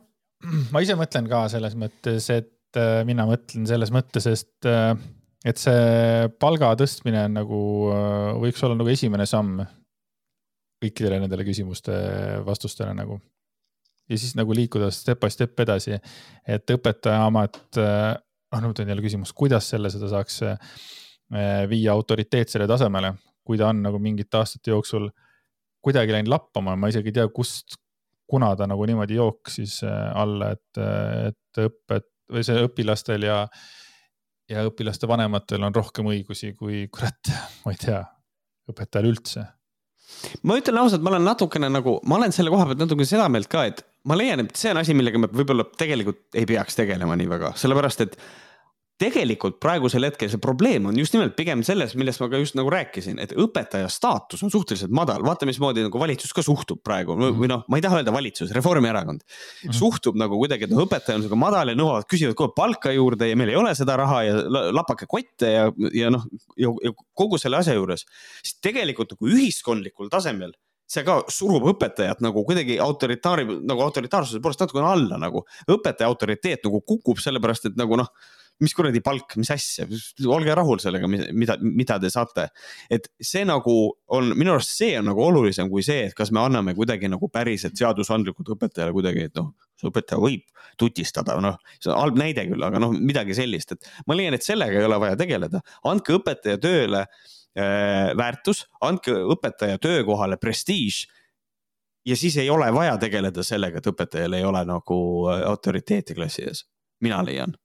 ma 0.73 0.83
ise 0.85 0.97
mõtlen 0.99 1.29
ka 1.31 1.45
selles 1.53 1.77
mõttes, 1.79 2.29
et 2.35 2.81
äh, 2.81 3.03
mina 3.09 3.27
mõtlen 3.29 3.69
selles 3.69 3.93
mõttes, 3.95 4.29
et 4.31 4.71
äh, 4.71 4.93
et 5.45 5.61
see 5.61 6.29
palga 6.41 6.71
tõstmine 6.81 7.27
on 7.29 7.35
nagu, 7.37 7.61
äh, 7.93 8.31
võiks 8.47 8.63
olla 8.65 8.79
nagu 8.79 8.93
esimene 8.93 9.27
samm 9.29 9.61
kõikidele 10.85 11.21
nendele 11.23 11.47
küsimuste 11.47 11.95
vastustele 12.45 12.95
nagu. 12.97 13.21
ja 14.09 14.19
siis 14.21 14.35
nagu 14.37 14.53
liikuda 14.53 14.91
step 14.93 15.21
by 15.21 15.33
step 15.33 15.61
edasi, 15.65 15.97
et 16.47 16.71
õpetaja 16.71 17.23
amet, 17.25 17.57
noh 17.79 18.61
nüüd 18.61 18.83
on 18.83 18.91
jälle 18.93 19.05
küsimus, 19.05 19.33
kuidas 19.33 19.71
selle, 19.73 19.89
seda 19.89 20.11
saaks 20.13 20.43
viia 21.71 21.95
autoriteetsele 21.95 22.67
tasemele, 22.69 23.15
kui 23.41 23.57
ta 23.57 23.71
on 23.73 23.81
nagu 23.87 23.97
mingite 23.99 24.37
aastate 24.37 24.75
jooksul 24.75 25.09
kuidagi 25.85 26.13
läinud 26.13 26.29
lappama, 26.33 26.77
ma 26.77 26.91
isegi 26.93 27.09
ei 27.13 27.17
tea, 27.17 27.25
kust, 27.33 27.79
kuna 28.31 28.55
ta 28.57 28.69
nagu 28.71 28.87
niimoodi 28.89 29.19
jooksis 29.19 29.83
alla, 29.85 30.55
et, 30.57 30.83
et 31.31 31.65
õpet 31.67 32.11
või 32.33 32.45
see 32.47 32.63
õpilastel 32.65 33.27
ja 33.27 33.43
äh, 33.45 33.65
ja 34.51 34.65
õpilaste 34.69 35.09
vanematel 35.09 35.65
on 35.65 35.75
rohkem 35.75 36.09
õigusi 36.13 36.53
kui 36.59 36.85
kurat, 36.93 37.33
ma 37.65 37.75
ei 37.75 37.81
tea, 37.81 38.01
õpetajal 38.71 39.09
üldse. 39.09 39.45
ma 40.45 40.59
ütlen 40.61 40.79
ausalt, 40.81 41.05
ma 41.05 41.15
olen 41.15 41.27
natukene 41.27 41.71
nagu, 41.73 41.99
ma 42.09 42.19
olen 42.19 42.35
selle 42.35 42.53
koha 42.53 42.69
pealt 42.69 42.83
natuke 42.85 43.07
seda 43.09 43.29
meelt 43.33 43.49
ka, 43.53 43.65
et 43.71 43.85
ma 44.09 44.19
leian, 44.19 44.45
et 44.45 44.57
see 44.57 44.73
on 44.75 44.83
asi, 44.83 44.97
millega 44.97 45.21
me 45.21 45.31
võib-olla 45.33 45.67
tegelikult 45.79 46.37
ei 46.37 46.47
peaks 46.49 46.77
tegelema 46.81 47.17
nii 47.19 47.31
väga, 47.31 47.55
sellepärast 47.61 48.05
et 48.05 48.19
tegelikult 49.01 49.57
praegusel 49.63 50.07
hetkel 50.07 50.31
see 50.31 50.41
probleem 50.43 50.85
on 50.87 50.99
just 50.99 51.15
nimelt 51.17 51.35
pigem 51.35 51.65
selles, 51.67 51.97
millest 51.99 52.21
ma 52.23 52.29
ka 52.31 52.39
just 52.39 52.55
nagu 52.55 52.71
rääkisin, 52.71 53.19
et 53.23 53.33
õpetaja 53.35 53.89
staatus 53.91 54.45
on 54.47 54.53
suhteliselt 54.55 54.93
madal, 54.95 55.25
vaata, 55.27 55.49
mismoodi 55.49 55.83
nagu 55.83 55.99
valitsus 55.99 56.31
ka 56.37 56.45
suhtub 56.47 56.79
praegu 56.87 57.17
-hmm. 57.17 57.41
või 57.41 57.51
noh, 57.51 57.65
ma 57.69 57.81
ei 57.81 57.83
taha 57.85 57.99
öelda 58.01 58.15
valitsus, 58.15 58.53
Reformierakond 58.55 59.25
mm 59.25 59.69
-hmm. 59.69 59.79
suhtub 59.79 60.19
nagu 60.21 60.39
kuidagi, 60.39 60.69
et 60.69 60.75
noh, 60.75 60.85
õpetaja 60.87 61.19
on 61.19 61.25
sihuke 61.25 61.39
madal 61.39 61.73
ja 61.73 61.79
nõuavad, 61.79 62.07
küsivad 62.11 62.39
aeg 62.39 62.55
palka 62.57 62.93
juurde 62.93 63.29
ja 63.29 63.37
meil 63.37 63.51
ei 63.51 63.59
ole 63.59 63.75
seda 63.75 63.97
raha 63.99 64.23
ja 64.23 64.37
lapake 64.49 65.07
kotte 65.11 65.51
ja, 65.51 65.73
ja 65.93 66.11
noh, 66.11 66.23
ja 66.57 66.71
kogu 67.15 67.39
selle 67.39 67.57
asja 67.57 67.75
juures. 67.75 68.07
siis 68.43 68.61
tegelikult 68.63 69.11
nagu 69.11 69.27
ühiskondlikul 69.27 70.09
tasemel 70.09 70.55
see 70.87 71.03
ka 71.03 71.23
surub 71.33 71.65
õpetajat 71.73 72.21
nagu 72.21 72.45
kuidagi 72.45 72.79
autoritaari, 72.79 73.45
nagu 73.67 73.83
autoritaarsuse 73.83 74.41
poolest 74.41 74.61
natukene 74.61 74.87
alla 74.87 75.19
nagu. 75.19 75.45
õpetaja 75.67 76.07
autoriteet 76.07 76.65
nagu 76.65 76.81
kukub 76.81 77.19
sellepärast, 77.19 77.67
et 77.67 77.77
nagu 77.77 77.97
noh 77.97 78.11
mis 78.63 78.75
kuradi 78.77 79.01
palk, 79.05 79.35
mis 79.41 79.51
asja, 79.51 79.87
olge 80.31 80.55
rahul 80.55 80.79
sellega, 80.83 81.09
mida, 81.11 81.57
mida 81.63 81.97
te 82.03 82.11
saate. 82.13 82.47
et 82.93 83.09
see 83.23 83.43
nagu 83.49 83.75
on, 84.15 84.31
minu 84.39 84.55
arust 84.55 84.77
see 84.77 84.95
on 84.99 85.09
nagu 85.11 85.25
olulisem 85.25 85.71
kui 85.73 85.83
see, 85.87 86.07
et 86.09 86.15
kas 86.17 86.31
me 86.35 86.43
anname 86.45 86.75
kuidagi 86.79 87.11
nagu 87.11 87.29
päriselt 87.33 87.77
seadusandlikult 87.79 88.53
õpetajale 88.55 88.95
kuidagi, 88.95 89.27
et 89.29 89.41
noh, 89.41 89.51
see 89.81 89.91
õpetaja 89.91 90.21
võib 90.23 90.45
tutistada, 90.81 91.37
noh, 91.43 91.59
see 91.81 91.91
on 91.91 91.99
halb 91.99 92.21
näide 92.21 92.47
küll, 92.51 92.67
aga 92.67 92.83
noh, 92.83 92.95
midagi 92.95 93.35
sellist, 93.37 93.75
et 93.75 93.91
ma 94.07 94.19
leian, 94.19 94.37
et 94.37 94.47
sellega 94.47 94.79
ei 94.79 94.87
ole 94.87 95.01
vaja 95.03 95.19
tegeleda, 95.19 95.63
andke 95.91 96.15
õpetaja 96.21 96.63
tööle 96.63 97.03
äh, 97.03 98.15
väärtus, 98.15 98.65
andke 98.87 99.17
õpetaja 99.35 99.83
töökohale 99.83 100.39
prestiiž 100.39 101.05
ja 102.07 102.17
siis 102.21 102.39
ei 102.39 102.51
ole 102.55 102.71
vaja 102.75 102.95
tegeleda 103.03 103.43
sellega, 103.43 103.83
et 103.83 103.91
õpetajal 103.91 104.39
ei 104.39 104.47
ole 104.47 104.63
nagu 104.71 105.03
äh, 105.33 105.43
autoriteeti 105.51 106.15
klassi 106.15 106.47
ees, 106.47 106.65
mina 107.03 107.19
leian 107.27 107.59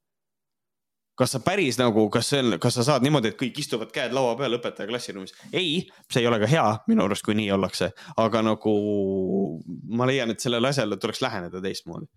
kas 1.19 1.35
sa 1.35 1.41
päris 1.43 1.77
nagu, 1.79 2.05
kas 2.13 2.29
see 2.31 2.39
on, 2.43 2.55
kas 2.63 2.77
sa 2.79 2.85
saad 2.87 3.03
niimoodi, 3.03 3.33
et 3.33 3.39
kõik 3.39 3.57
istuvad 3.59 3.91
käed 3.95 4.15
laua 4.15 4.37
peal 4.39 4.55
õpetaja 4.55 4.87
klassiruumis? 4.89 5.35
ei, 5.51 5.81
see 6.07 6.23
ei 6.23 6.29
ole 6.29 6.39
ka 6.39 6.47
hea 6.49 6.65
minu 6.87 7.03
arust, 7.05 7.25
kui 7.27 7.35
nii 7.39 7.49
ollakse, 7.55 7.91
aga 8.23 8.43
nagu 8.45 8.75
ma 9.99 10.07
leian, 10.09 10.31
et 10.31 10.43
sellele 10.43 10.71
asjale 10.71 10.99
tuleks 11.01 11.21
läheneda 11.25 11.61
teistmoodi 11.63 12.07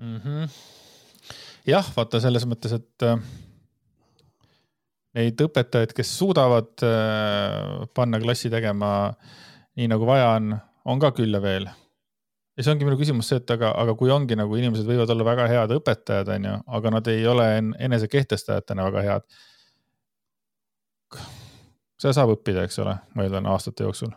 mm. 0.00 0.18
-hmm. 0.24 0.56
jah, 1.74 1.92
vaata 1.96 2.22
selles 2.24 2.48
mõttes, 2.48 2.72
et 2.80 3.08
äh, 3.08 3.20
neid 5.18 5.44
õpetajaid, 5.44 5.92
kes 5.96 6.16
suudavad 6.18 6.88
äh, 6.88 7.86
panna 7.94 8.20
klassi 8.22 8.50
tegema 8.50 9.12
nii 9.76 9.92
nagu 9.92 10.08
vaja 10.08 10.34
on, 10.38 10.56
on 10.84 11.00
ka 11.00 11.12
küll 11.16 11.36
ja 11.36 11.44
veel 11.44 11.68
ja 12.56 12.64
see 12.64 12.72
ongi 12.74 12.86
minu 12.86 12.98
küsimus 13.00 13.30
see, 13.30 13.40
et 13.40 13.52
aga, 13.54 13.72
aga 13.82 13.94
kui 13.98 14.12
ongi 14.12 14.36
nagu 14.38 14.56
inimesed 14.58 14.88
võivad 14.88 15.10
olla 15.14 15.26
väga 15.26 15.48
head 15.50 15.76
õpetajad, 15.78 16.32
on 16.36 16.48
ju, 16.48 16.56
aga 16.78 16.94
nad 16.96 17.12
ei 17.12 17.24
ole 17.28 17.46
enese 17.86 18.08
kehtestajatena 18.12 18.88
väga 18.90 19.04
head. 19.06 19.28
seda 22.02 22.16
saab 22.16 22.34
õppida, 22.34 22.66
eks 22.66 22.80
ole, 22.82 22.96
ma 23.14 23.24
eeldan 23.24 23.48
aastate 23.52 23.86
jooksul. 23.86 24.12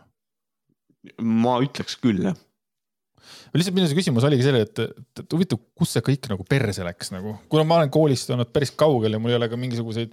ma 1.22 1.56
ütleks 1.64 1.96
küll, 2.02 2.26
jah. 2.28 2.36
lihtsalt 3.54 3.76
minu 3.76 3.88
see 3.88 3.98
küsimus 3.98 4.26
oligi 4.28 4.44
selle, 4.44 4.66
et, 4.66 4.84
et, 4.84 5.22
et 5.22 5.32
huvitav, 5.32 5.62
kus 5.78 5.96
see 5.96 6.04
kõik 6.04 6.28
nagu 6.32 6.44
perse 6.48 6.84
läks 6.84 7.14
nagu, 7.14 7.38
kuna 7.48 7.64
ma 7.64 7.80
olen 7.80 7.94
koolist 7.94 8.30
olnud 8.34 8.52
päris 8.52 8.74
kaugel 8.76 9.16
ja 9.16 9.22
mul 9.22 9.32
ei 9.32 9.40
ole 9.40 9.48
ka 9.48 9.56
mingisuguseid 9.60 10.12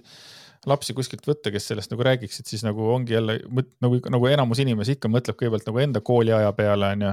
lapsi 0.64 0.94
kuskilt 0.96 1.26
võtta, 1.28 1.50
kes 1.52 1.66
sellest 1.68 1.92
nagu 1.92 2.06
räägiksid, 2.06 2.48
siis 2.48 2.62
nagu 2.64 2.86
ongi 2.88 3.12
jälle 3.12 3.36
nagu, 3.84 3.98
nagu 4.08 4.28
enamus 4.30 4.62
inimesi 4.64 4.96
ikka 4.96 5.10
mõtleb 5.12 5.36
kõigepealt 5.36 5.66
nagu 5.68 5.82
enda 5.82 6.00
kooliaja 6.00 6.54
peale, 6.56 6.94
onju 6.96 7.10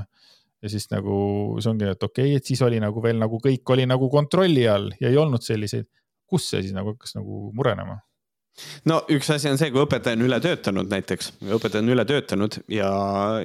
ja 0.61 0.69
siis 0.69 0.87
nagu 0.91 1.15
see 1.61 1.71
ongi, 1.71 1.89
et 1.89 2.03
okei 2.03 2.29
okay,, 2.31 2.37
et 2.37 2.51
siis 2.51 2.61
oli 2.65 2.79
nagu 2.83 3.01
veel 3.03 3.19
nagu 3.21 3.41
kõik 3.41 3.73
oli 3.73 3.87
nagu 3.89 4.09
kontrolli 4.13 4.67
all 4.69 4.91
ja 5.01 5.09
ei 5.09 5.17
olnud 5.17 5.43
selliseid. 5.45 5.89
kus 6.31 6.47
see 6.49 6.61
siis 6.63 6.75
nagu 6.75 6.93
hakkas 6.93 7.17
nagu 7.17 7.49
murenema? 7.57 7.99
no 8.85 9.01
üks 9.11 9.31
asi 9.33 9.49
on 9.49 9.57
see, 9.59 9.71
kui 9.73 9.83
õpetaja 9.83 10.17
on 10.19 10.25
üle 10.27 10.39
töötanud 10.43 10.91
näiteks, 10.91 11.31
õpetaja 11.57 11.83
on 11.83 11.93
üle 11.95 12.05
töötanud 12.05 12.59
ja, 12.71 12.91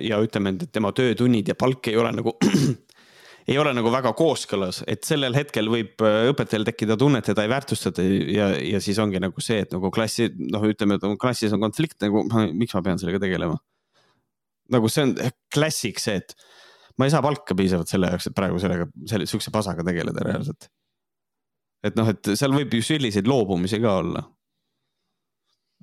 ja 0.02 0.20
ütleme, 0.22 0.56
et 0.56 0.72
tema 0.72 0.92
töötunnid 0.96 1.48
ja 1.48 1.56
palk 1.58 1.88
ei 1.90 1.96
ole 2.00 2.12
nagu 2.16 2.36
ei 3.50 3.58
ole 3.62 3.72
nagu 3.76 3.90
väga 3.94 4.10
kooskõlas, 4.18 4.82
et 4.90 5.06
sellel 5.06 5.36
hetkel 5.38 5.70
võib 5.70 6.02
äh, 6.04 6.26
õpetajal 6.32 6.66
tekkida 6.66 6.96
tunne, 6.98 7.22
et 7.22 7.30
teda 7.30 7.46
ei 7.46 7.52
väärtustata 7.52 8.02
ja, 8.02 8.50
ja 8.58 8.82
siis 8.82 8.98
ongi 9.02 9.22
nagu 9.22 9.44
see, 9.44 9.60
et 9.62 9.72
nagu 9.74 9.92
klassi, 9.94 10.28
noh, 10.50 10.66
ütleme, 10.66 10.98
et 10.98 11.06
klassis 11.22 11.54
on 11.54 11.62
konflikt 11.62 12.02
nagu, 12.02 12.26
miks 12.58 12.74
ma 12.74 12.82
pean 12.88 13.00
sellega 13.00 13.22
tegelema. 13.22 13.56
nagu 14.74 14.90
see 14.90 15.06
on 15.06 15.14
klassik 15.54 16.02
see, 16.02 16.18
et 16.18 16.34
ma 16.96 17.08
ei 17.08 17.12
saa 17.12 17.24
palka 17.24 17.56
piisavalt 17.58 17.90
selle 17.90 18.12
jaoks, 18.12 18.30
et 18.30 18.36
praegu 18.36 18.60
sellega, 18.62 18.88
selle 19.10 19.28
sihukese 19.28 19.52
pasaga 19.54 19.84
tegeleda 19.86 20.24
reaalselt. 20.26 20.70
et 21.86 21.98
noh, 21.98 22.08
et 22.12 22.32
seal 22.34 22.56
võib 22.56 22.72
ju 22.74 22.82
selliseid 22.84 23.28
loobumisi 23.30 23.80
ka 23.82 23.98
olla 24.00 24.24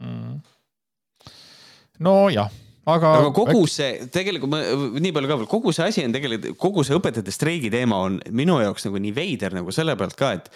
mm.. 0.02 0.36
nojah 2.04 2.62
aga. 2.90 3.12
aga 3.20 3.34
kogu 3.36 3.66
see, 3.72 4.06
tegelikult 4.14 4.52
ma 4.52 4.62
nii 5.00 5.12
palju 5.16 5.32
ka 5.32 5.40
veel, 5.42 5.50
kogu 5.52 5.74
see 5.76 5.90
asi 5.90 6.06
on 6.08 6.16
tegelikult, 6.16 6.58
kogu 6.60 6.86
see 6.86 6.98
õpetajate 6.98 7.36
streigi 7.36 7.72
teema 7.74 8.00
on 8.08 8.20
minu 8.36 8.60
jaoks 8.64 8.88
nagu 8.90 9.02
nii 9.04 9.14
veider 9.16 9.56
nagu 9.56 9.74
selle 9.76 9.96
pealt 10.00 10.18
ka, 10.20 10.32
et 10.40 10.50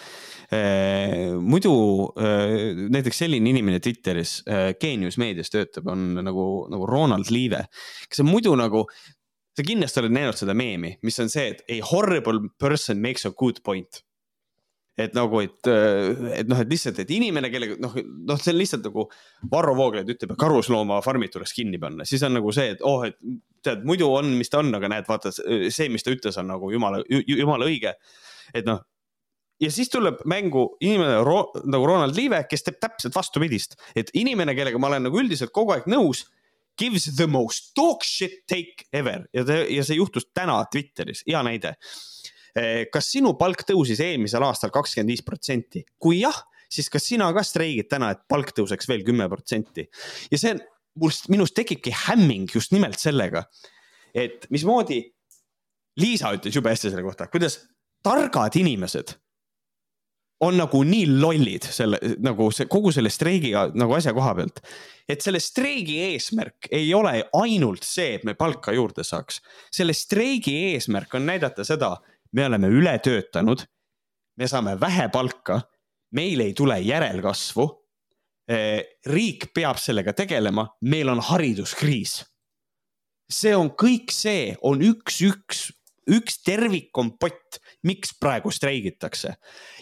eh, 0.56 1.36
muidu 1.40 1.74
eh, 2.20 2.84
näiteks 2.88 3.24
selline 3.24 3.52
inimene 3.52 3.80
Twitteris 3.84 4.38
eh,, 4.46 4.72
Geenius 4.80 5.20
meedias 5.20 5.52
töötab, 5.54 5.88
on 5.92 6.10
nagu, 6.20 6.48
nagu 6.72 6.88
Ronald 6.88 7.32
Liive, 7.34 7.64
kes 8.08 8.24
on 8.24 8.30
muidu 8.32 8.56
nagu 8.58 8.84
sa 9.58 9.64
kindlasti 9.66 10.02
oled 10.02 10.14
näinud 10.14 10.38
seda 10.38 10.54
meemi, 10.56 10.94
mis 11.06 11.18
on 11.22 11.30
see, 11.32 11.48
et 11.52 11.64
a 11.66 11.80
horrible 11.90 12.52
person 12.62 13.00
makes 13.02 13.26
a 13.26 13.32
good 13.34 13.62
point. 13.66 14.04
et 14.98 15.12
nagu, 15.14 15.38
et, 15.38 15.68
et 16.34 16.48
noh, 16.50 16.58
et 16.58 16.72
lihtsalt, 16.72 16.96
et 16.98 17.10
inimene, 17.14 17.52
kellega 17.52 17.76
noh, 17.78 17.92
noh, 18.26 18.38
see 18.42 18.50
on 18.50 18.56
lihtsalt 18.58 18.88
nagu 18.88 19.04
Varro 19.52 19.76
Vooglaid 19.78 20.08
ütleb, 20.10 20.32
et 20.34 20.40
karusloomafarmid 20.40 21.30
tuleks 21.30 21.52
kinni 21.54 21.78
panna, 21.78 22.02
siis 22.08 22.24
on 22.26 22.34
nagu 22.34 22.50
see, 22.50 22.72
et 22.74 22.82
oh, 22.82 23.04
et 23.06 23.14
tead, 23.62 23.84
muidu 23.86 24.08
on, 24.10 24.32
mis 24.34 24.50
ta 24.50 24.58
on, 24.58 24.72
aga 24.74 24.90
näed, 24.90 25.06
vaata 25.06 25.30
see, 25.30 25.86
mis 25.94 26.02
ta 26.02 26.10
ütles, 26.10 26.40
on 26.42 26.50
nagu 26.50 26.72
jumala, 26.74 27.04
jumala 27.06 27.70
õige. 27.70 27.94
et 28.50 28.66
noh 28.66 28.82
ja 29.62 29.70
siis 29.74 29.90
tuleb 29.90 30.20
mängu 30.30 30.64
inimene 30.82 31.22
ro, 31.26 31.44
nagu 31.66 31.86
Ronald 31.86 32.18
Liive, 32.18 32.40
kes 32.50 32.66
teeb 32.66 32.82
täpselt 32.82 33.14
vastupidist, 33.14 33.78
et 33.98 34.10
inimene, 34.18 34.54
kellega 34.58 34.82
ma 34.82 34.90
olen 34.90 35.08
nagu 35.08 35.22
üldiselt 35.22 35.54
kogu 35.54 35.74
aeg 35.74 35.86
nõus 35.90 36.24
gives 36.78 37.08
the 37.16 37.26
most 37.30 37.72
talk 37.76 38.04
shit 38.06 38.44
take 38.48 38.88
ever 38.92 39.26
ja 39.34 39.44
ja 39.68 39.84
see 39.84 39.98
juhtus 39.98 40.28
täna 40.34 40.60
Twitteris, 40.72 41.24
hea 41.26 41.42
näide. 41.46 41.74
Eh, 42.56 42.86
kas 42.92 43.10
sinu 43.12 43.34
palk 43.38 43.64
tõusis 43.68 44.00
eelmisel 44.02 44.44
aastal 44.46 44.72
kakskümmend 44.74 45.12
viis 45.12 45.24
protsenti? 45.26 45.84
kui 46.00 46.22
jah, 46.22 46.38
siis 46.70 46.88
kas 46.90 47.06
sina 47.10 47.28
ka 47.36 47.44
streigid 47.46 47.90
täna, 47.90 48.12
et 48.14 48.24
palk 48.28 48.54
tõuseks 48.56 48.88
veel 48.88 49.04
kümme 49.06 49.28
protsenti? 49.30 49.86
ja 50.32 50.40
see 50.40 50.56
mul, 50.98 51.14
minus 51.28 51.54
tekibki 51.56 51.94
hämming 52.06 52.50
just 52.54 52.74
nimelt 52.74 52.98
sellega, 53.00 53.44
et 54.14 54.48
mismoodi 54.50 55.04
Liisa 55.98 56.30
ütles 56.30 56.54
jube 56.54 56.70
hästi 56.70 56.92
selle 56.92 57.02
kohta, 57.02 57.26
kuidas 57.26 57.56
targad 58.06 58.54
inimesed 58.60 59.16
on 60.40 60.58
nagu 60.58 60.82
nii 60.86 61.06
lollid 61.18 61.66
selle, 61.66 61.98
nagu 62.22 62.50
see 62.54 62.68
kogu 62.70 62.92
selle 62.94 63.10
streigiga 63.10 63.68
nagu 63.78 63.96
asja 63.96 64.14
koha 64.16 64.34
pealt. 64.38 64.60
et 65.08 65.24
selle 65.24 65.40
streigi 65.40 65.96
eesmärk 66.12 66.68
ei 66.70 66.92
ole 66.94 67.24
ainult 67.40 67.86
see, 67.86 68.14
et 68.18 68.24
me 68.24 68.34
palka 68.38 68.72
juurde 68.76 69.04
saaks. 69.04 69.40
selle 69.74 69.96
streigi 69.96 70.54
eesmärk 70.74 71.14
on 71.14 71.26
näidata 71.26 71.64
seda, 71.66 71.96
me 72.32 72.46
oleme 72.46 72.70
üle 72.70 72.94
töötanud. 73.02 73.66
me 74.36 74.46
saame 74.46 74.78
vähe 74.80 75.08
palka, 75.12 75.60
meil 76.14 76.40
ei 76.40 76.54
tule 76.54 76.78
järelkasvu. 76.80 77.68
Eh, 78.48 78.80
riik 79.04 79.50
peab 79.52 79.76
sellega 79.76 80.14
tegelema, 80.16 80.68
meil 80.80 81.08
on 81.08 81.20
hariduskriis. 81.20 82.24
see 83.30 83.56
on 83.56 83.70
kõik 83.70 84.12
see, 84.14 84.56
on 84.62 84.80
üks, 84.80 85.20
üks 86.14 86.40
tervikkompott, 86.46 87.60
miks 87.88 88.14
praegu 88.20 88.50
streigitakse. 88.54 89.34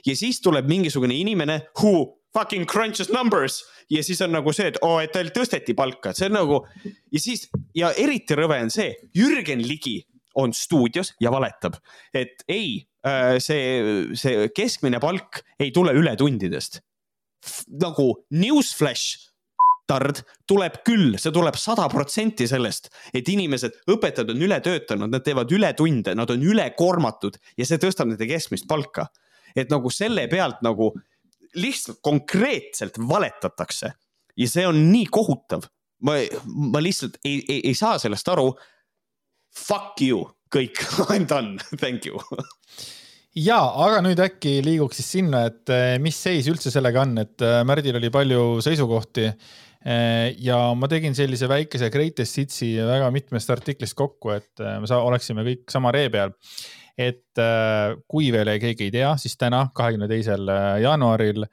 ja 0.06 0.16
siis 0.16 0.40
tuleb 0.40 0.68
mingisugune 0.68 1.14
inimene 1.14 1.60
who 1.78 2.20
fucking 2.36 2.66
crunches 2.68 3.08
numbers 3.12 3.62
ja 3.90 4.02
siis 4.04 4.20
on 4.24 4.34
nagu 4.36 4.52
see, 4.52 4.68
et 4.72 4.80
oo 4.82 4.96
oh,, 4.96 5.02
et 5.02 5.12
tal 5.14 5.30
tõsteti 5.34 5.76
palka, 5.76 6.10
et 6.10 6.20
see 6.20 6.28
on 6.30 6.36
nagu 6.38 6.60
ja 6.84 7.22
siis 7.22 7.46
ja 7.76 7.92
eriti 7.96 8.36
rõve 8.38 8.58
on 8.62 8.72
see, 8.72 8.92
Jürgen 9.16 9.62
Ligi 9.64 10.00
on 10.36 10.52
stuudios 10.52 11.14
ja 11.20 11.30
valetab, 11.32 11.78
et 12.12 12.44
ei, 12.52 12.82
äh, 13.06 13.38
see, 13.40 14.10
see 14.18 14.50
keskmine 14.56 15.00
palk 15.00 15.40
ei 15.58 15.72
tule 15.72 15.94
ületundidest. 15.96 16.82
nagu 17.78 18.08
newsflash 18.34 19.25
tard 19.86 20.22
tuleb 20.48 20.80
küll, 20.86 21.16
see 21.20 21.32
tuleb 21.34 21.56
sada 21.60 21.86
protsenti 21.92 22.48
sellest, 22.50 22.90
et 23.14 23.28
inimesed, 23.30 23.82
õpetajad 23.92 24.32
on 24.34 24.42
üle 24.46 24.58
töötanud, 24.64 25.12
nad 25.12 25.24
teevad 25.26 25.52
ületunde, 25.54 26.14
nad 26.18 26.32
on 26.34 26.42
ülekoormatud 26.42 27.38
ja 27.58 27.68
see 27.68 27.80
tõstab 27.82 28.10
nende 28.10 28.28
keskmist 28.28 28.68
palka. 28.68 29.08
et 29.56 29.70
nagu 29.72 29.88
selle 29.90 30.26
pealt 30.28 30.58
nagu 30.60 30.90
lihtsalt 31.56 32.02
konkreetselt 32.04 32.98
valetatakse 32.98 33.92
ja 34.36 34.48
see 34.48 34.66
on 34.68 34.90
nii 34.90 35.06
kohutav. 35.06 35.64
ma, 36.02 36.18
ma 36.44 36.82
lihtsalt 36.82 37.16
ei, 37.24 37.44
ei, 37.48 37.60
ei 37.70 37.74
saa 37.74 37.98
sellest 37.98 38.28
aru. 38.28 38.50
Fuck 39.56 40.02
you, 40.02 40.26
kõik, 40.52 40.82
I 41.14 41.22
m 41.22 41.26
done, 41.30 41.56
thank 41.80 42.04
you 42.04 42.20
ja, 43.36 43.58
aga 43.60 44.00
nüüd 44.04 44.20
äkki 44.20 44.58
liiguks 44.64 45.00
siis 45.00 45.12
sinna, 45.18 45.46
et 45.50 45.72
eh, 45.72 45.96
mis 46.02 46.16
seis 46.16 46.48
üldse 46.50 46.72
sellega 46.72 47.04
on, 47.04 47.16
et 47.22 47.44
eh, 47.44 47.62
Märdil 47.68 47.98
oli 47.98 48.10
palju 48.12 48.60
seisukohti 48.64 49.28
ja 49.84 50.56
ma 50.74 50.88
tegin 50.90 51.14
sellise 51.14 51.48
väikese 51.50 51.90
greatest 51.94 52.40
hits'i 52.40 52.72
väga 52.86 53.10
mitmest 53.14 53.50
artiklist 53.54 53.94
kokku, 53.98 54.32
et 54.34 54.64
eh, 54.64 54.78
me 54.82 54.88
oleksime 54.96 55.44
kõik 55.46 55.70
sama 55.70 55.92
ree 55.94 56.10
peal. 56.10 56.34
et 56.96 57.38
eh, 57.38 57.94
kui 58.08 58.32
veel 58.32 58.56
keegi 58.58 58.88
ei 58.88 58.90
tea, 58.90 59.12
siis 59.20 59.36
täna, 59.36 59.66
kahekümne 59.74 60.08
teisel 60.08 60.48
jaanuaril 60.82 61.44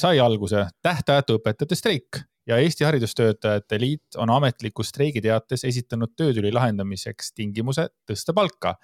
sai 0.00 0.16
alguse 0.24 0.62
tähtajatu 0.80 1.34
õpetajate 1.36 1.76
streik 1.76 2.22
ja 2.46 2.56
Eesti 2.56 2.84
Haridustöötajate 2.84 3.80
Liit 3.80 4.16
on 4.16 4.30
ametlikus 4.30 4.88
streigiteates 4.88 5.66
esitanud 5.68 6.14
töötüli 6.16 6.52
lahendamiseks 6.54 7.34
tingimuse 7.34 7.88
tõsta 8.08 8.34
palka. 8.34 8.76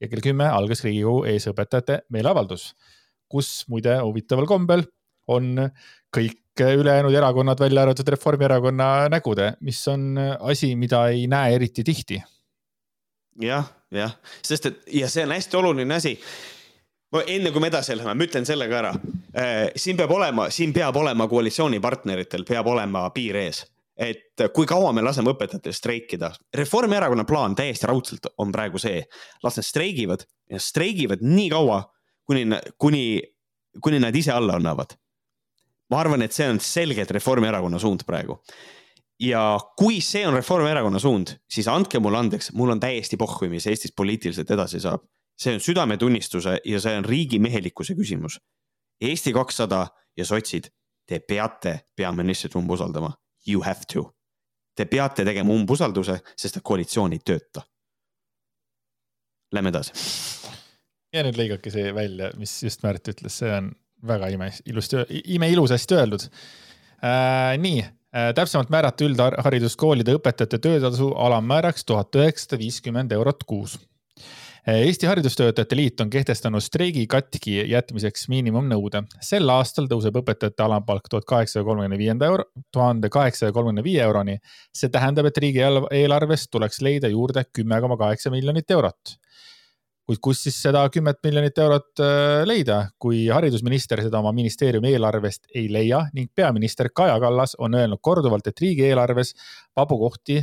ja 0.00 0.08
kell 0.08 0.22
kümme 0.24 0.46
algas 0.48 0.84
Riigikogu 0.84 1.24
ees 1.28 1.48
õpetajate 1.50 1.98
meeleavaldus, 2.08 2.70
kus 3.28 3.64
muide 3.68 3.98
huvitaval 4.00 4.46
kombel 4.48 4.84
on 5.28 5.56
kõik 6.14 6.40
ülejäänud 6.76 7.14
erakonnad, 7.14 7.60
välja 7.60 7.82
arvatud 7.82 8.08
Reformierakonna 8.08 9.08
nägude, 9.12 9.52
mis 9.60 9.80
on 9.88 10.18
asi, 10.40 10.74
mida 10.76 11.06
ei 11.08 11.26
näe 11.30 11.54
eriti 11.54 11.84
tihti. 11.84 12.22
jah, 13.40 13.66
jah, 13.90 14.16
sest 14.44 14.66
et 14.66 14.80
ja 15.00 15.08
see 15.08 15.24
on 15.24 15.32
hästi 15.32 15.56
oluline 15.56 15.94
asi. 15.94 16.18
enne 17.26 17.50
kui 17.50 17.60
me 17.60 17.66
edasi 17.66 17.96
läheme, 17.96 18.14
ma 18.14 18.24
ütlen 18.24 18.46
selle 18.46 18.68
ka 18.68 18.78
ära. 18.78 18.94
Äh, 19.34 19.70
siin 19.76 19.96
peab 19.96 20.10
olema, 20.10 20.50
siin 20.50 20.72
peab 20.72 20.96
olema 20.96 21.28
koalitsioonipartneritel 21.28 22.44
peab 22.44 22.66
olema 22.66 23.08
piir 23.10 23.36
ees 23.36 23.64
et 24.00 24.42
kui 24.54 24.64
kaua 24.66 24.94
me 24.96 25.02
laseme 25.04 25.28
õpetajatel 25.34 25.74
streikida. 25.76 26.30
Reformierakonna 26.56 27.26
plaan 27.28 27.54
täiesti 27.54 27.88
raudselt 27.90 28.30
on 28.40 28.52
praegu 28.52 28.80
see, 28.80 29.02
las 29.44 29.58
nad 29.60 29.66
streigivad 29.66 30.24
ja 30.48 30.58
streigivad 30.58 31.20
nii 31.20 31.50
kaua, 31.52 31.82
kuni, 32.24 32.46
kuni, 32.80 33.04
kuni 33.82 34.00
nad 34.00 34.16
ise 34.16 34.32
alla 34.32 34.56
annavad 34.56 34.96
ma 35.90 36.00
arvan, 36.00 36.22
et 36.22 36.34
see 36.34 36.48
on 36.48 36.60
selgelt 36.62 37.10
Reformierakonna 37.10 37.78
suund 37.78 38.04
praegu. 38.06 38.40
ja 39.20 39.58
kui 39.76 40.00
see 40.00 40.26
on 40.26 40.34
Reformierakonna 40.34 40.98
suund, 40.98 41.34
siis 41.50 41.68
andke 41.68 42.00
mulle 42.00 42.18
andeks, 42.18 42.52
mul 42.56 42.72
on 42.72 42.80
täiesti 42.80 43.18
pohhui, 43.20 43.50
mis 43.52 43.66
Eestis 43.66 43.92
poliitiliselt 43.96 44.50
edasi 44.50 44.80
saab. 44.80 45.04
see 45.40 45.54
on 45.54 45.60
südametunnistuse 45.60 46.58
ja 46.64 46.80
see 46.80 46.96
on 46.96 47.04
riigimehelikkuse 47.04 47.94
küsimus. 47.94 48.40
Eesti 49.00 49.32
kakssada 49.32 49.86
ja 50.16 50.24
sotsid, 50.24 50.68
te 51.06 51.18
peate 51.20 51.80
peaministrit 51.96 52.54
umbusaldama. 52.54 53.14
You 53.48 53.62
have 53.64 53.88
to. 53.92 54.10
Te 54.76 54.84
peate 54.84 55.24
tegema 55.24 55.52
umbusalduse, 55.52 56.18
sest 56.36 56.56
et 56.56 56.62
koalitsioon 56.64 57.12
ei 57.16 57.22
tööta. 57.24 57.62
Lähme 59.52 59.72
edasi. 59.72 59.92
ja 61.12 61.24
nüüd 61.26 61.40
lõigake 61.40 61.72
see 61.72 61.94
välja, 61.94 62.30
mis 62.38 62.52
just 62.62 62.84
Märt 62.84 63.08
ütles, 63.08 63.40
see 63.40 63.50
on 63.50 63.72
väga 64.06 64.30
ime, 64.32 64.50
ilusti, 64.66 65.04
imeilusasti 65.36 65.96
öeldud 65.98 66.26
äh,. 66.26 67.56
nii 67.60 67.82
äh,, 67.82 68.32
täpsemalt 68.36 68.72
määrata 68.72 69.06
üldhariduskoolide 69.06 70.16
õpetajate 70.18 70.60
töötasu 70.62 71.12
alammääraks 71.28 71.84
tuhat 71.84 72.16
üheksasada 72.16 72.60
viiskümmend 72.60 73.12
eurot 73.12 73.44
kuus. 73.46 73.78
Äh, 74.68 74.82
Eesti 74.86 75.06
Haridustöötajate 75.06 75.76
Liit 75.76 76.00
on 76.00 76.10
kehtestanud 76.10 76.64
streigi 76.64 77.06
katki 77.06 77.60
jätmiseks 77.70 78.28
miinimumnõude. 78.28 79.04
sel 79.20 79.48
aastal 79.48 79.88
tõuseb 79.88 80.16
õpetajate 80.20 80.64
alampalk 80.64 81.08
tuhat 81.08 81.24
kaheksasaja 81.24 81.64
kolmekümne 81.64 81.98
viienda 81.98 82.26
euro, 82.26 82.44
tuhande 82.72 83.08
kaheksasaja 83.08 83.52
kolmekümne 83.52 83.84
viie 83.84 84.02
euroni. 84.02 84.38
see 84.74 84.88
tähendab, 84.88 85.26
et 85.26 85.38
riigieelarvest 85.38 86.50
tuleks 86.50 86.80
leida 86.80 87.08
juurde 87.08 87.44
kümme 87.52 87.80
koma 87.80 87.96
kaheksa 87.96 88.30
miljonit 88.30 88.70
eurot 88.70 89.20
kuid 90.10 90.18
kus 90.24 90.40
siis 90.42 90.56
seda 90.64 90.82
kümmet 90.90 91.20
miljonit 91.22 91.58
eurot 91.62 92.02
äh, 92.02 92.42
leida, 92.48 92.80
kui 92.98 93.28
haridusminister 93.30 94.02
seda 94.02 94.18
oma 94.18 94.32
ministeeriumi 94.34 94.90
eelarvest 94.90 95.46
ei 95.54 95.68
leia 95.70 96.02
ning 96.16 96.32
peaminister 96.34 96.90
Kaja 96.94 97.14
Kallas 97.22 97.54
on 97.62 97.76
öelnud 97.78 98.02
korduvalt, 98.02 98.48
et 98.50 98.62
riigieelarves 98.64 99.36
vabu 99.78 100.00
kohti, 100.00 100.40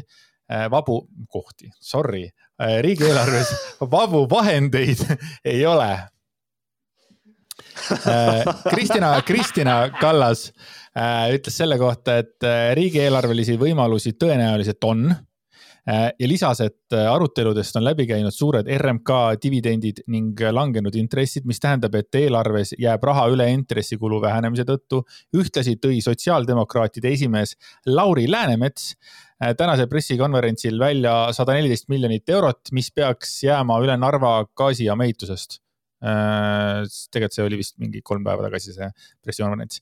äh, 0.47 0.67
vabu 0.71 1.01
kohti, 1.27 1.71
sorry, 1.83 2.29
äh, 2.63 2.77
riigieelarves 2.85 3.51
vabu 3.97 4.23
vahendeid 4.31 5.03
ei 5.53 5.65
ole. 5.67 5.91
Kristina, 8.69 9.11
Kristina 9.25 9.75
Kallas 9.99 10.47
ütles 11.33 11.55
selle 11.59 11.77
kohta, 11.77 12.17
et 12.23 12.45
riigieelarvelisi 12.77 13.55
võimalusi 13.59 14.15
tõenäoliselt 14.17 14.85
on 14.87 15.03
ja 15.87 16.27
lisas, 16.27 16.59
et 16.65 16.93
äh, 16.95 17.07
aruteludest 17.07 17.77
on 17.79 17.85
läbi 17.87 18.07
käinud 18.09 18.35
suured 18.35 18.67
RMK 18.67 19.11
dividendid 19.43 20.01
ning 20.11 20.41
langenud 20.51 20.95
intressid, 20.99 21.45
mis 21.47 21.61
tähendab, 21.63 21.95
et 21.95 22.15
eelarves 22.19 22.73
jääb 22.79 23.03
raha 23.07 23.27
üle 23.31 23.47
intressikulu 23.53 24.19
vähenemise 24.21 24.65
tõttu. 24.67 25.03
ühtlasi 25.37 25.77
tõi 25.79 26.01
sotsiaaldemokraatide 26.03 27.13
esimees 27.15 27.55
Lauri 27.87 28.27
Läänemets 28.31 28.89
äh, 29.41 29.55
tänasel 29.55 29.87
pressikonverentsil 29.87 30.79
välja 30.79 31.31
sada 31.31 31.55
neliteist 31.55 31.87
miljonit 31.87 32.29
eurot, 32.29 32.73
mis 32.75 32.91
peaks 32.91 33.39
jääma 33.43 33.79
üle 33.83 33.97
Narva 33.97 34.41
gaasijaama 34.57 35.07
ehitusest 35.07 35.61
tegelikult 35.97 37.33
see 37.33 37.41
oli 37.41 37.57
vist 37.57 37.79
mingi 37.81 38.03
kolm 38.05 38.21
päeva 38.21 38.43
tagasi 38.45 38.75
see 38.75 38.85
pressikonverents. 39.25 39.79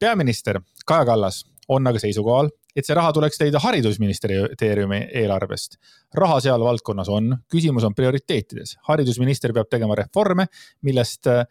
peaminister 0.00 0.56
Kaja 0.88 1.04
Kallas 1.04 1.42
on 1.68 1.86
aga 1.86 2.00
seisukohal, 2.00 2.48
et 2.76 2.86
see 2.86 2.96
raha 2.96 3.12
tuleks 3.12 3.40
leida 3.42 3.60
haridusministeeriumi 3.62 5.00
eelarvest. 5.22 5.76
raha 6.14 6.40
seal 6.40 6.64
valdkonnas 6.64 7.08
on, 7.08 7.34
küsimus 7.52 7.84
on 7.84 7.94
prioriteetides. 7.94 8.76
haridusminister 8.88 9.52
peab 9.52 9.68
tegema 9.70 9.94
reforme, 9.98 10.46
millest 10.82 11.26
äh, 11.26 11.44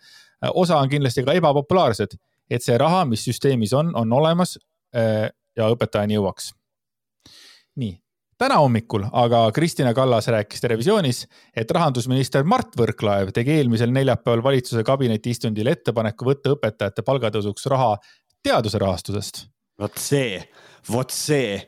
osa 0.53 0.77
on 0.77 0.89
kindlasti 0.89 1.23
ka 1.23 1.37
ebapopulaarsed, 1.37 2.17
et 2.49 2.63
see 2.63 2.77
raha, 2.77 3.05
mis 3.05 3.25
süsteemis 3.25 3.73
on, 3.73 3.93
on 3.95 4.13
olemas 4.13 4.57
äh, 4.95 5.29
ja 5.57 5.69
õpetajani 5.73 6.17
jõuaks. 6.17 6.51
nii, 7.77 7.97
täna 8.37 8.57
hommikul 8.61 9.05
aga 9.11 9.51
Kristina 9.53 9.93
Kallas 9.93 10.27
rääkis 10.33 10.61
Terevisioonis, 10.61 11.25
et 11.55 11.71
rahandusminister 11.71 12.43
Mart 12.43 12.77
Võrklaev 12.79 13.33
tegi 13.33 13.57
eelmisel 13.57 13.93
neljapäeval 13.93 14.43
valitsuse 14.43 14.83
kabinetiistungil 14.83 15.73
ettepaneku 15.73 16.31
võtta 16.31 16.55
õpetajate 16.55 17.05
palgatõusuks 17.05 17.69
raha 17.73 17.95
teaduse 18.43 18.79
rahastusest. 18.81 19.45
Vot 19.77 19.97
see 20.01 20.41
vot 20.91 21.13
see, 21.13 21.59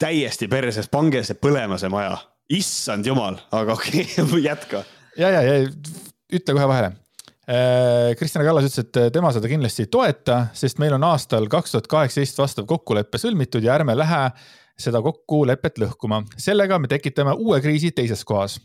täiesti 0.00 0.48
perses, 0.50 0.90
pange 0.92 1.22
see 1.26 1.38
põlema, 1.40 1.78
see 1.80 1.90
maja, 1.92 2.18
issand 2.52 3.06
jumal, 3.06 3.38
aga 3.54 3.76
okei 3.76 4.04
okay, 4.22 4.44
jätka. 4.50 4.84
ja, 5.18 5.32
ja, 5.38 5.42
ja 5.46 5.58
ütle 6.36 6.56
kohe 6.56 6.68
vahele. 6.68 6.92
Äh, 7.46 8.12
Kristjan 8.18 8.42
Kallas 8.42 8.66
ütles, 8.66 8.82
et 8.82 9.14
tema 9.14 9.30
seda 9.34 9.48
kindlasti 9.50 9.84
ei 9.84 9.90
toeta, 9.90 10.40
sest 10.56 10.80
meil 10.82 10.96
on 10.96 11.06
aastal 11.06 11.46
kaks 11.50 11.76
tuhat 11.76 11.90
kaheksateist 11.90 12.40
vastav 12.42 12.66
kokkulepe 12.66 13.20
sõlmitud 13.22 13.62
ja 13.62 13.76
ärme 13.78 13.94
lähe 13.94 14.24
seda 14.76 15.00
kokkulepet 15.04 15.78
lõhkuma. 15.80 16.24
sellega 16.36 16.80
me 16.82 16.90
tekitame 16.90 17.36
uue 17.38 17.62
kriisi 17.64 17.92
teises 17.94 18.26
kohas. 18.26 18.58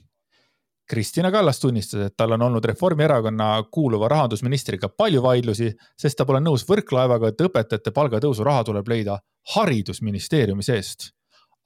Kristina 0.92 1.32
Kallas 1.32 1.60
tunnistas, 1.60 2.02
et 2.10 2.18
tal 2.20 2.36
on 2.36 2.42
olnud 2.50 2.66
Reformierakonna 2.68 3.54
kuuluva 3.72 4.10
rahandusministriga 4.12 4.90
palju 4.92 5.22
vaidlusi, 5.24 5.70
sest 5.96 6.20
ta 6.20 6.28
pole 6.28 6.42
nõus 6.44 6.66
Võrklaevaga, 6.68 7.32
et 7.32 7.48
õpetajate 7.48 7.96
palgatõusu 7.96 8.44
raha 8.44 8.68
tuleb 8.68 8.92
leida 8.92 9.16
haridusministeeriumi 9.56 10.68
seest 10.68 11.14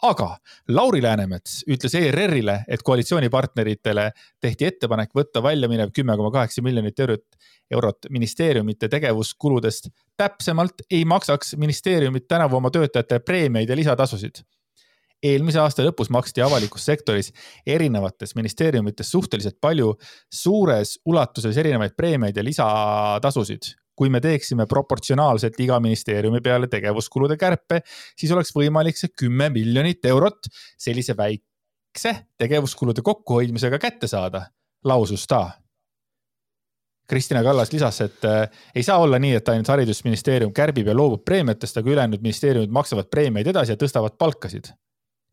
aga 0.04 0.38
Lauri 0.70 1.02
Läänemets 1.04 1.64
ütles 1.72 1.96
ERR-ile, 1.96 2.60
et 2.68 2.84
koalitsioonipartneritele 2.84 4.10
tehti 4.42 4.68
ettepanek 4.70 5.14
võtta 5.16 5.44
välja 5.44 5.70
minev 5.72 5.94
kümme 5.96 6.18
koma 6.18 6.32
kaheksa 6.34 6.64
miljonit 6.66 7.00
eurot, 7.00 7.26
eurot 7.72 8.10
ministeeriumite 8.10 8.90
tegevuskuludest. 8.92 9.90
täpsemalt 10.18 10.86
ei 10.92 11.06
maksaks 11.06 11.56
ministeeriumid 11.58 12.28
tänavu 12.28 12.58
oma 12.58 12.72
töötajate 12.72 13.20
preemiaid 13.20 13.70
ja 13.70 13.76
lisatasusid. 13.76 14.44
Eelmise 15.26 15.62
aasta 15.62 15.86
lõpus 15.86 16.12
maksti 16.14 16.44
avalikus 16.46 16.86
sektoris 16.88 17.32
erinevates 17.68 18.36
ministeeriumites 18.38 19.12
suhteliselt 19.12 19.58
palju 19.62 19.94
suures 20.34 21.00
ulatuses 21.06 21.58
erinevaid 21.58 21.96
preemiaid 21.98 22.38
ja 22.38 22.46
lisatasusid 22.46 23.74
kui 23.96 24.12
me 24.12 24.20
teeksime 24.22 24.68
proportsionaalselt 24.68 25.60
iga 25.64 25.80
ministeeriumi 25.80 26.42
peale 26.44 26.68
tegevuskulude 26.72 27.38
kärpe, 27.40 27.82
siis 28.20 28.32
oleks 28.36 28.52
võimalik 28.56 29.00
see 29.00 29.14
kümme 29.16 29.50
miljonit 29.54 30.06
eurot 30.12 30.50
sellise 30.76 31.16
väikse 31.18 32.16
tegevuskulude 32.38 33.06
kokkuhoidmisega 33.06 33.80
kätte 33.80 34.12
saada, 34.12 34.50
lausus 34.84 35.24
ta. 35.32 35.46
Kristina 37.08 37.44
Kallas 37.46 37.70
lisas, 37.72 38.02
et 38.02 38.26
äh, 38.26 38.50
ei 38.76 38.84
saa 38.84 38.98
olla 38.98 39.20
nii, 39.22 39.36
et 39.38 39.50
ainult 39.54 39.70
haridusministeerium 39.70 40.54
kärbib 40.58 40.90
ja 40.90 40.96
loobub 40.98 41.22
preemiatest, 41.26 41.78
aga 41.78 41.92
ülejäänud 41.94 42.24
ministeeriumid 42.24 42.74
maksavad 42.74 43.12
preemiaid 43.14 43.54
edasi 43.54 43.76
ja 43.76 43.80
tõstavad 43.80 44.18
palkasid 44.18 44.74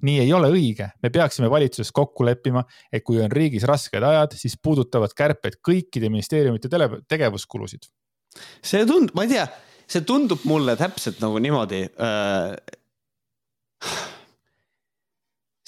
nii 0.03 0.21
ei 0.25 0.33
ole 0.35 0.51
õige, 0.53 0.91
me 1.03 1.11
peaksime 1.15 1.51
valitsuses 1.51 1.93
kokku 1.95 2.27
leppima, 2.27 2.65
et 2.93 3.05
kui 3.07 3.21
on 3.23 3.33
riigis 3.33 3.67
rasked 3.69 4.03
ajad, 4.03 4.37
siis 4.39 4.59
puudutavad 4.63 5.15
kärped 5.17 5.61
kõikide 5.65 6.11
ministeeriumite 6.11 6.71
tegevuskulusid 7.09 7.91
see 8.65 8.87
tundub, 8.89 9.15
ma 9.17 9.27
ei 9.27 9.33
tea, 9.33 9.47
see 9.91 10.05
tundub 10.09 10.45
mulle 10.49 10.77
täpselt 10.81 11.21
nagu 11.23 11.41
niimoodi 11.43 11.83
äh,. 12.01 12.55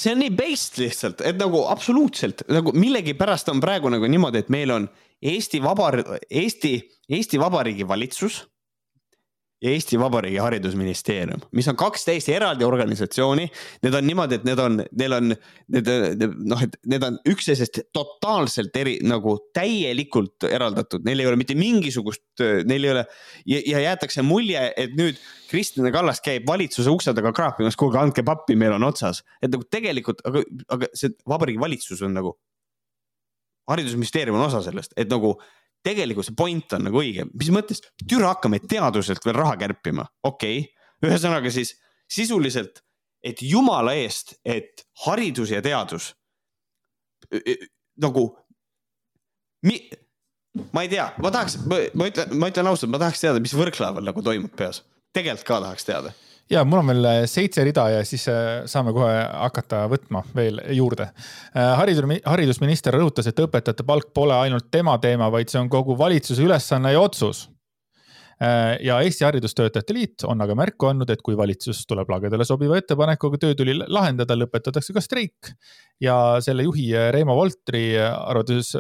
see 0.00 0.14
on 0.14 0.22
nii 0.22 0.32
based 0.36 0.80
lihtsalt, 0.82 1.24
et 1.26 1.38
nagu 1.40 1.64
absoluutselt 1.70 2.46
nagu 2.52 2.74
millegipärast 2.76 3.50
on 3.52 3.62
praegu 3.64 3.92
nagu 3.92 4.08
niimoodi, 4.10 4.44
et 4.44 4.52
meil 4.52 4.74
on 4.74 4.88
Eesti 5.24 5.62
Vabariigi, 5.64 6.18
Eesti, 6.30 6.72
Eesti 7.08 7.40
Vabariigi 7.40 7.86
valitsus 7.88 8.42
ja 9.64 9.72
Eesti 9.72 9.98
Vabariigi 9.98 10.36
Haridusministeerium, 10.42 11.40
mis 11.56 11.68
on 11.70 11.76
kaks 11.80 12.04
täiesti 12.04 12.34
eraldi 12.36 12.66
organisatsiooni. 12.66 13.46
Need 13.84 13.96
on 13.96 14.06
niimoodi, 14.06 14.38
et 14.38 14.44
need 14.44 14.60
on, 14.60 14.76
neil 15.00 15.16
on, 15.16 15.32
need 15.72 16.24
noh, 16.50 16.64
et 16.66 16.76
need 16.90 17.06
on 17.06 17.16
üksteisest 17.32 17.80
totaalselt 17.96 18.76
eri 18.76 18.98
nagu 19.08 19.38
täielikult 19.56 20.44
eraldatud, 20.50 21.06
neil 21.08 21.24
ei 21.24 21.30
ole 21.30 21.40
mitte 21.40 21.56
mingisugust, 21.56 22.26
neil 22.68 22.84
ei 22.84 22.92
ole 22.92 23.06
ja, 23.48 23.62
ja 23.72 23.82
jäetakse 23.86 24.24
mulje, 24.26 24.66
et 24.76 24.92
nüüd 24.98 25.20
Kristina 25.48 25.92
Kallas 25.94 26.20
käib 26.24 26.44
valitsuse 26.48 26.92
ukse 26.92 27.16
taga 27.16 27.32
kraapimas, 27.36 27.78
kuulge, 27.80 28.00
andke 28.00 28.24
pappi, 28.26 28.58
meil 28.60 28.76
on 28.76 28.84
otsas. 28.90 29.24
et 29.40 29.52
nagu 29.52 29.64
tegelikult, 29.72 30.20
aga, 30.28 30.44
aga 30.76 30.92
see 30.92 31.16
Vabariigi 31.28 31.62
Valitsus 31.62 32.04
on 32.04 32.12
nagu, 32.16 32.36
haridusministeerium 33.70 34.36
on 34.36 34.50
osa 34.50 34.60
sellest, 34.64 34.92
et 35.00 35.08
nagu 35.08 35.38
tegelikult 35.84 36.28
see 36.28 36.36
point 36.38 36.76
on 36.76 36.86
nagu 36.88 37.00
õige, 37.00 37.26
mis 37.34 37.50
mõttes, 37.54 37.82
türa 38.08 38.32
hakkame 38.32 38.60
teaduselt 38.64 39.24
veel 39.26 39.36
raha 39.36 39.58
kärpima, 39.60 40.06
okei. 40.24 40.64
Okay., 40.64 40.70
ühesõnaga 41.04 41.50
siis 41.52 41.74
sisuliselt, 42.10 42.80
et 43.24 43.42
jumala 43.44 43.92
eest, 43.98 44.38
et 44.44 44.84
haridus 45.04 45.52
ja 45.52 45.60
teadus 45.64 46.12
nagu 48.00 48.24
mi, 49.64 49.78
ma 50.72 50.84
ei 50.84 50.90
tea, 50.92 51.06
ma 51.20 51.32
tahaks, 51.34 51.58
ma 51.68 52.08
ütlen, 52.08 52.34
ma 52.38 52.50
ütlen 52.52 52.68
ausalt, 52.70 52.92
ma 52.92 53.00
tahaks 53.02 53.22
teada, 53.24 53.42
mis 53.42 53.54
Võrklaeval 53.56 54.04
nagu 54.06 54.24
toimub 54.24 54.52
peas, 54.56 54.82
tegelikult 55.16 55.48
ka 55.48 55.60
tahaks 55.64 55.88
teada 55.88 56.14
ja 56.50 56.64
mul 56.64 56.82
on 56.82 56.90
veel 56.92 57.08
äh, 57.08 57.22
seitse 57.30 57.64
rida 57.64 57.86
ja 57.92 58.04
siis 58.06 58.26
äh, 58.28 58.64
saame 58.70 58.92
kohe 58.96 59.12
hakata 59.14 59.84
võtma 59.90 60.24
veel 60.36 60.60
juurde. 60.76 61.08
Äh, 61.54 61.72
haridus, 61.80 62.20
haridusminister 62.26 62.96
rõhutas, 62.96 63.28
et 63.30 63.40
õpetajate 63.40 63.86
palk 63.86 64.12
pole 64.16 64.36
ainult 64.36 64.70
tema 64.74 64.96
teema, 65.02 65.30
vaid 65.32 65.52
see 65.52 65.60
on 65.62 65.72
kogu 65.72 65.96
valitsuse 65.98 66.44
ülesanne 66.44 66.94
ja 66.94 67.02
otsus. 67.04 67.48
ja 68.82 68.96
Eesti 69.00 69.24
Haridustöötajate 69.24 69.94
Liit 69.94 70.24
on 70.26 70.40
aga 70.42 70.56
märku 70.58 70.88
andnud, 70.88 71.10
et 71.10 71.20
kui 71.22 71.36
valitsus 71.38 71.84
tuleb 71.86 72.08
lagedale 72.10 72.44
sobiva 72.44 72.76
ettepanekuga 72.76 73.38
töötüli 73.38 73.76
lahendada, 73.78 74.34
lõpetatakse 74.34 74.92
ka 74.92 75.00
streik. 75.00 75.52
ja 76.00 76.40
selle 76.42 76.66
juhi 76.66 76.90
Reimo 77.14 77.36
Voltri 77.38 77.94
arvates 78.00 78.74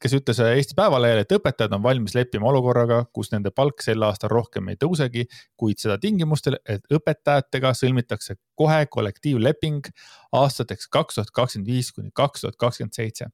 kes 0.00 0.14
ütles 0.18 0.40
Eesti 0.42 0.76
Päevalehele, 0.78 1.24
et 1.24 1.34
õpetajad 1.34 1.74
on 1.76 1.82
valmis 1.84 2.14
leppima 2.16 2.48
olukorraga, 2.50 3.02
kus 3.14 3.32
nende 3.32 3.52
palk 3.54 3.82
sel 3.84 4.02
aastal 4.06 4.32
rohkem 4.32 4.70
ei 4.72 4.78
tõusegi, 4.80 5.26
kuid 5.58 5.80
seda 5.82 5.98
tingimustel, 6.02 6.58
et 6.68 6.84
õpetajatega 6.92 7.74
sõlmitakse 7.78 8.38
kohe 8.58 8.84
kollektiivleping 8.92 9.90
aastateks 10.38 10.90
kaks 10.92 11.18
tuhat 11.18 11.32
kakskümmend 11.34 11.70
viis 11.70 11.92
kuni 11.94 12.12
kaks 12.14 12.46
tuhat 12.46 12.58
kakskümmend 12.60 12.96
seitse. 12.96 13.30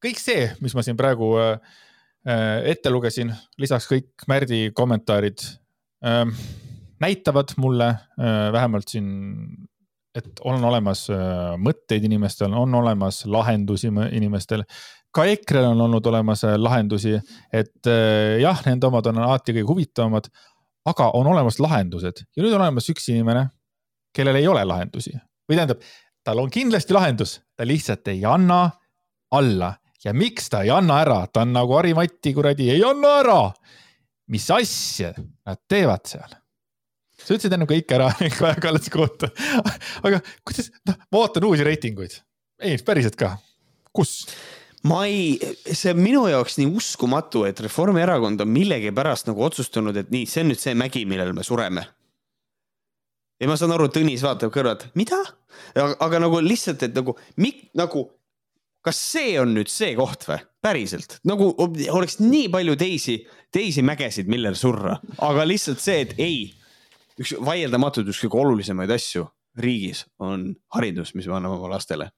kõik 0.00 0.20
see, 0.20 0.48
mis 0.64 0.74
ma 0.74 0.84
siin 0.86 0.96
praegu 0.96 1.32
äh, 1.40 1.58
ette 2.72 2.92
lugesin, 2.92 3.34
lisaks 3.60 3.88
kõik 3.90 4.28
Märdi 4.28 4.70
kommentaarid 4.76 5.44
ähm, 6.04 6.32
näitavad 7.00 7.56
mulle 7.60 7.88
äh, 7.90 8.52
vähemalt 8.52 8.88
siin 8.88 9.10
et 10.14 10.40
on 10.44 10.64
olemas 10.64 11.04
äh, 11.12 11.54
mõtteid 11.60 12.04
inimestel, 12.06 12.54
on 12.56 12.74
olemas 12.74 13.22
lahendusi 13.30 13.90
inimestel 14.16 14.64
ka 15.14 15.26
EKRE-l 15.26 15.72
on 15.72 15.80
olnud 15.86 16.06
olemas 16.06 16.44
äh, 16.46 16.56
lahendusi, 16.58 17.16
et 17.52 17.90
äh, 17.90 18.38
jah, 18.42 18.62
nende 18.66 18.88
omad 18.90 19.10
on 19.10 19.22
alati 19.24 19.54
kõige 19.56 19.68
huvitavamad, 19.72 20.30
aga 20.90 21.10
on 21.18 21.28
olemas 21.32 21.60
lahendused 21.60 22.22
ja 22.24 22.44
nüüd 22.44 22.54
on 22.54 22.62
olemas 22.62 22.88
üks 22.92 23.10
inimene, 23.12 23.48
kellel 24.16 24.40
ei 24.40 24.48
ole 24.50 24.64
lahendusi 24.66 25.14
või 25.50 25.58
tähendab, 25.58 25.82
tal 26.24 26.42
on 26.42 26.50
kindlasti 26.52 26.96
lahendus, 26.96 27.38
ta 27.56 27.66
lihtsalt 27.66 28.08
ei 28.12 28.24
anna 28.28 28.64
alla 29.34 29.74
ja 30.04 30.14
miks 30.16 30.48
ta 30.50 30.62
ei 30.64 30.72
anna 30.74 31.00
ära, 31.04 31.24
ta 31.32 31.44
on 31.44 31.54
nagu 31.54 31.76
Harimati 31.76 32.32
kuradi, 32.36 32.70
ei 32.72 32.84
anna 32.86 33.16
ära. 33.20 33.40
mis 34.30 34.46
asja 34.50 35.12
nad 35.18 35.58
teevad 35.68 36.06
seal? 36.06 36.38
sa 37.20 37.34
ütlesid 37.34 37.52
enne 37.54 37.68
kõik 37.68 37.92
ära 37.92 38.08
Kaja 38.38 38.56
Kallase 38.62 38.92
kohta. 38.94 39.28
aga 40.02 40.22
kuidas, 40.46 40.70
noh, 40.88 40.96
ma 41.12 41.22
ootan 41.24 41.44
uusi 41.50 41.66
reitinguid. 41.66 42.16
ei, 42.62 42.78
päriselt 42.84 43.18
ka, 43.20 43.36
kus? 43.92 44.22
Ma 44.88 45.00
ei, 45.06 45.38
see 45.72 45.92
on 45.92 46.00
minu 46.00 46.26
jaoks 46.30 46.58
nii 46.60 46.68
uskumatu, 46.80 47.44
et 47.48 47.60
Reformierakond 47.60 48.40
on 48.40 48.52
millegipärast 48.52 49.28
nagu 49.28 49.44
otsustanud, 49.44 49.96
et 50.00 50.12
nii, 50.12 50.28
see 50.28 50.44
on 50.44 50.52
nüüd 50.52 50.62
see 50.62 50.76
mägi, 50.78 51.04
millel 51.08 51.34
me 51.36 51.44
sureme. 51.46 51.86
ja 53.40 53.48
ma 53.48 53.56
saan 53.56 53.72
aru, 53.72 53.88
Tõnis 53.92 54.24
vaatab 54.24 54.52
kõrvalt, 54.54 54.88
mida? 54.98 55.18
aga 55.76 56.20
nagu 56.22 56.40
lihtsalt, 56.44 56.82
et 56.86 56.96
nagu, 56.96 57.16
nagu, 57.76 58.06
kas 58.84 59.00
see 59.12 59.34
on 59.40 59.52
nüüd 59.56 59.72
see 59.72 59.92
koht 59.98 60.24
või? 60.28 60.40
päriselt, 60.60 61.18
nagu 61.24 61.54
oleks 61.56 62.18
nii 62.20 62.48
palju 62.52 62.76
teisi, 62.80 63.18
teisi 63.52 63.84
mägesid, 63.84 64.28
millel 64.28 64.56
surra, 64.60 64.98
aga 65.24 65.44
lihtsalt 65.48 65.80
see, 65.80 66.04
et 66.04 66.16
ei, 66.20 66.40
üks 67.20 67.36
vaieldamatult 67.40 68.08
üks 68.12 68.20
kõige 68.24 68.40
olulisemaid 68.44 68.92
asju 68.96 69.26
riigis 69.60 70.04
on 70.22 70.50
haridus, 70.76 71.14
mis 71.16 71.26
me 71.26 71.36
anname 71.36 71.56
oma 71.56 71.72
lastele 71.74 72.10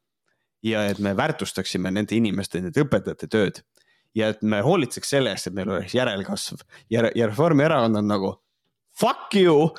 ja 0.62 0.84
et 0.90 0.98
me 1.02 1.14
väärtustaksime 1.16 1.90
nende 1.90 2.16
inimeste, 2.16 2.60
nende 2.62 2.84
õpetajate 2.84 3.28
tööd. 3.30 3.62
ja 4.14 4.28
et 4.28 4.42
me 4.42 4.60
hoolitseks 4.60 5.08
selle 5.14 5.32
eest, 5.32 5.48
et 5.48 5.54
meil 5.56 5.70
oleks 5.72 5.94
järelkasv 5.96 6.60
ja, 6.92 7.06
ja 7.16 7.26
Reformierakond 7.30 7.96
on 7.96 8.08
nagu 8.10 8.32
fuck 9.00 9.34
you 9.34 9.70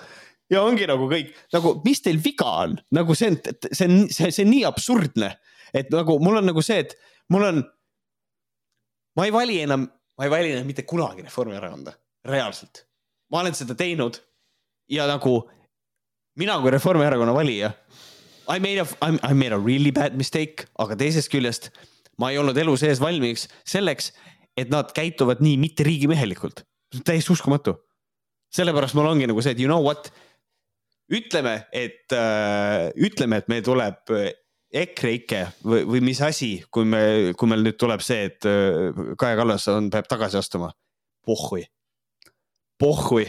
ja 0.50 0.64
ongi 0.66 0.88
nagu 0.90 1.08
kõik 1.10 1.34
nagu, 1.54 1.76
mis 1.86 2.02
teil 2.04 2.20
viga 2.24 2.50
on, 2.66 2.78
nagu 2.96 3.16
see 3.18 3.32
on, 3.34 3.40
see 3.70 3.88
on, 3.88 3.98
see, 4.10 4.32
see 4.34 4.46
on 4.46 4.52
nii 4.54 4.64
absurdne, 4.70 5.30
et 5.74 5.92
nagu 5.94 6.18
mul 6.24 6.42
on 6.42 6.50
nagu 6.50 6.64
see, 6.66 6.82
et 6.84 6.96
mul 7.34 7.48
on, 7.50 7.62
ma 9.18 9.28
ei 9.28 9.36
vali 9.36 9.60
enam, 9.64 9.86
ma 10.18 10.28
ei 10.28 10.34
vali 10.34 10.54
enam 10.56 10.70
mitte 10.70 10.86
kunagi 10.90 11.26
Reformierakonda, 11.26 11.96
reaalselt. 12.30 12.86
ma 13.32 13.42
olen 13.42 13.56
seda 13.58 13.78
teinud 13.78 14.20
ja 14.92 15.08
nagu 15.10 15.38
mina 16.40 16.58
kui 16.62 16.74
Reformierakonna 16.74 17.34
valija 17.34 17.72
I 18.50 18.60
made 18.60 18.80
a, 18.82 18.88
I 19.24 19.34
made 19.34 19.54
a 19.54 19.60
really 19.60 19.92
bad 19.92 20.18
mistake, 20.20 20.68
aga 20.80 20.98
teisest 21.00 21.32
küljest 21.32 21.70
ma 22.20 22.30
ei 22.32 22.40
olnud 22.42 22.58
elu 22.60 22.76
sees 22.80 23.02
valmis 23.02 23.48
selleks, 23.68 24.12
et 24.58 24.70
nad 24.74 24.92
käituvad 24.94 25.42
nii 25.44 25.58
mitte 25.62 25.86
riigimehelikult. 25.88 26.66
täiesti 27.06 27.34
uskumatu. 27.34 27.76
sellepärast 28.54 28.94
mul 28.94 29.10
ongi 29.10 29.28
nagu 29.28 29.42
see, 29.42 29.52
et 29.52 29.60
you 29.60 29.68
know 29.68 29.82
what. 29.82 30.12
ütleme, 31.10 31.66
et 31.72 32.12
äh,, 32.14 32.92
ütleme, 32.96 33.38
et 33.38 33.48
meil 33.48 33.64
tuleb 33.64 34.10
EKREIKE 34.74 35.42
või, 35.64 35.84
või 35.86 36.02
mis 36.02 36.22
asi, 36.22 36.64
kui 36.72 36.86
me, 36.86 37.34
kui 37.38 37.50
meil 37.50 37.62
nüüd 37.66 37.78
tuleb 37.78 38.02
see, 38.02 38.30
et 38.30 38.46
äh, 38.50 39.16
Kaja 39.20 39.38
Kallas 39.38 39.68
on, 39.70 39.90
peab 39.94 40.08
tagasi 40.10 40.38
astuma. 40.38 40.72
pohhui, 41.26 41.64
pohhui, 42.80 43.26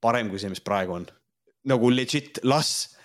parem 0.00 0.28
kui 0.30 0.38
see, 0.38 0.50
mis 0.52 0.60
praegu 0.60 0.98
on. 0.98 1.06
nagu 1.64 1.90
legit, 1.92 2.40
las 2.44 2.96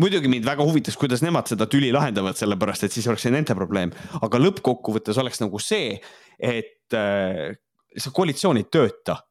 muidugi 0.00 0.30
mind 0.30 0.46
väga 0.46 0.64
huvitaks, 0.66 0.96
kuidas 1.00 1.22
nemad 1.24 1.48
seda 1.50 1.68
tüli 1.70 1.92
lahendavad, 1.94 2.36
sellepärast 2.38 2.86
et 2.86 2.96
siis 2.96 3.06
oleks 3.10 3.26
see 3.26 3.34
nende 3.34 3.56
probleem, 3.58 3.92
aga 4.22 4.40
lõppkokkuvõttes 4.40 5.18
oleks 5.22 5.42
nagu 5.42 5.60
see, 5.62 5.96
et 6.38 6.96
äh, 6.96 7.56
see 7.96 8.14
koalitsioon 8.16 8.60
ei 8.60 8.68
tööta. 8.72 9.22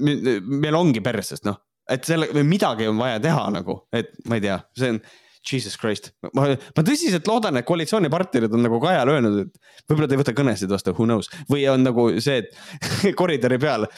meil 0.00 0.76
ongi 0.76 1.00
perses, 1.00 1.40
noh, 1.46 1.56
et 1.88 2.04
selle, 2.04 2.28
midagi 2.44 2.86
on 2.86 2.98
vaja 3.00 3.20
teha 3.20 3.48
nagu, 3.54 3.80
et 3.96 4.12
ma 4.28 4.36
ei 4.36 4.44
tea, 4.44 4.58
see 4.76 4.92
on 4.94 5.00
Jesus 5.40 5.78
Christ, 5.80 6.10
ma, 6.36 6.50
ma 6.52 6.84
tõsiselt 6.84 7.26
loodan, 7.26 7.56
et 7.56 7.66
koalitsioonipartnerid 7.68 8.52
on 8.52 8.66
nagu 8.66 8.80
Kajale 8.82 9.16
öelnud, 9.16 9.38
et 9.46 9.86
võib-olla 9.88 10.08
ta 10.08 10.16
ei 10.18 10.20
võta 10.20 10.36
kõnesid 10.36 10.72
vastu, 10.72 10.92
who 10.92 11.08
knows, 11.08 11.32
või 11.48 11.64
on 11.72 11.86
nagu 11.86 12.10
see, 12.20 12.44
et 12.44 13.14
koridori 13.20 13.58
peal 13.62 13.88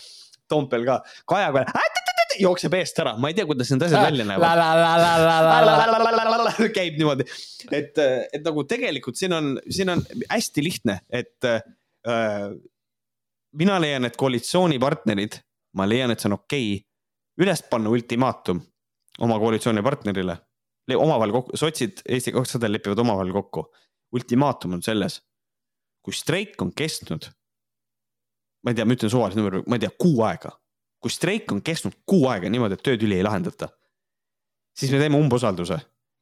Toompeal 0.53 0.87
ka, 0.87 1.01
Kaja 1.29 1.51
kohe 1.55 1.65
jookseb 2.41 2.75
eest 2.79 2.99
ära, 3.03 3.15
ma 3.21 3.31
ei 3.31 3.37
tea, 3.37 3.47
kuidas 3.49 3.71
need 3.73 3.85
asjad 3.87 4.05
välja 4.07 4.27
näevad. 4.29 4.45
käib 6.79 6.99
niimoodi, 7.01 7.27
et, 7.71 7.99
et 7.99 8.45
nagu 8.45 8.65
tegelikult 8.69 9.19
siin 9.19 9.35
on, 9.37 9.51
siin 9.71 9.93
on 9.95 10.05
hästi 10.31 10.65
lihtne, 10.65 10.99
et 11.13 11.49
äh, 11.49 11.61
mina 13.59 13.81
leian, 13.83 14.09
et 14.09 14.17
koalitsioonipartnerid, 14.21 15.41
ma 15.79 15.89
leian, 15.89 16.15
et 16.15 16.23
see 16.23 16.31
on 16.31 16.39
okei 16.39 16.71
okay, 16.77 16.87
üles 17.43 17.65
panna 17.71 17.93
ultimaatum 17.93 18.63
oma 19.25 19.39
koalitsioonipartnerile, 19.43 20.39
omavahel 20.97 21.33
kokku, 21.39 21.57
sotsid, 21.57 22.03
Eesti 22.09 22.35
kakssada 22.35 22.71
lepivad 22.71 23.01
omavahel 23.01 23.33
kokku. 23.33 23.69
ultimaatum 24.13 24.75
on 24.77 24.83
selles, 24.85 25.23
kui 26.05 26.13
streik 26.13 26.61
on 26.61 26.73
kestnud, 26.77 27.31
ma 28.63 28.73
ei 28.73 28.77
tea, 28.77 28.85
ma 28.85 28.97
ütlen 28.97 29.13
suvalise 29.13 29.41
number, 29.41 29.63
ma 29.65 29.79
ei 29.79 29.87
tea, 29.87 29.95
kuu 29.99 30.21
aega 30.27 30.53
kui 31.03 31.11
streik 31.11 31.51
on 31.53 31.63
kestnud 31.65 31.97
kuu 32.07 32.29
aega 32.31 32.51
niimoodi, 32.51 32.79
et 32.79 32.85
töötüli 32.87 33.19
ei 33.19 33.27
lahendata, 33.27 33.69
siis 34.77 34.93
me 34.95 35.01
teeme 35.03 35.19
umbusalduse 35.19 35.79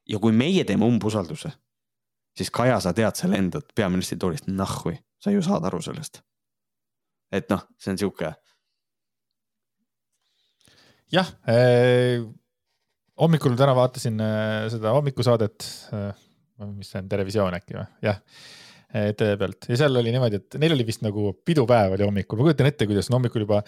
ja 0.09 0.20
kui 0.23 0.32
meie 0.35 0.65
teeme 0.65 0.89
umbusalduse, 0.89 1.52
siis 2.36 2.51
Kaja, 2.55 2.81
sa 2.81 2.94
tead, 2.97 3.16
sa 3.19 3.28
lendad 3.31 3.66
peaministri 3.77 4.19
toolist 4.20 4.48
nahhui, 4.48 4.97
sa 5.20 5.32
ju 5.35 5.43
saad 5.44 5.66
aru 5.69 5.82
sellest. 5.85 6.23
et 7.31 7.47
noh, 7.52 7.61
see 7.78 7.93
on 7.93 7.98
sihuke. 7.98 8.32
jah 11.12 11.28
eh,, 11.51 12.23
hommikul 13.20 13.55
täna 13.59 13.74
vaatasin 13.77 14.20
eh, 14.20 14.70
seda 14.73 14.94
hommikusaadet 14.97 15.69
eh,, 15.93 16.24
mis 16.73 16.90
see 16.90 17.02
on, 17.02 17.09
Terevisioon 17.09 17.55
äkki 17.61 17.77
või, 17.77 17.86
jah 18.07 18.24
tee 18.90 19.34
pealt. 19.40 19.68
Ja 19.70 19.78
seal 19.84 19.96
oli 20.00 20.12
niimoodi, 20.14 20.40
et 20.40 20.60
neil 20.62 20.74
oli 20.74 20.86
vist 20.88 21.04
nagu 21.06 21.32
pidupäev 21.46 21.96
oli 21.96 22.06
hommikul, 22.06 22.40
ma 22.40 22.48
kujutan 22.48 22.70
ette, 22.70 22.88
kuidas 22.90 23.10
on 23.10 23.18
hommikul 23.20 23.44
juba 23.46 23.60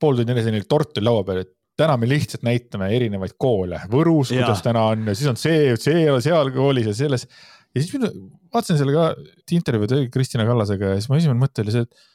pool 0.00 0.20
tundi 0.20 0.34
enne 0.34 0.54
neil 0.56 0.68
tort 0.70 1.00
oli 1.00 1.08
laua 1.08 1.24
peal, 1.28 1.42
et 1.44 1.52
täna 1.80 1.96
me 2.00 2.08
lihtsalt 2.08 2.44
näitame 2.46 2.90
erinevaid 2.96 3.36
koole, 3.40 3.80
Võrus, 3.92 4.34
kuidas 4.34 4.62
täna 4.64 4.84
on 4.92 5.08
ja 5.10 5.16
siis 5.16 5.30
on 5.30 5.40
see, 5.40 5.74
see 5.80 6.04
seal 6.24 6.52
koolis 6.54 6.90
ja 6.90 6.96
selles. 6.96 7.26
ja 7.74 7.82
siis 7.82 7.92
vaatasin 8.52 8.80
selle 8.80 8.96
ka 8.96 9.10
intervjuud 9.56 10.10
Kristina 10.12 10.46
Kallasega 10.48 10.94
ja 10.94 11.00
siis 11.00 11.10
mu 11.10 11.18
esimene 11.20 11.40
mõte 11.40 11.64
oli 11.64 11.76
see, 11.76 11.86
et 11.86 12.09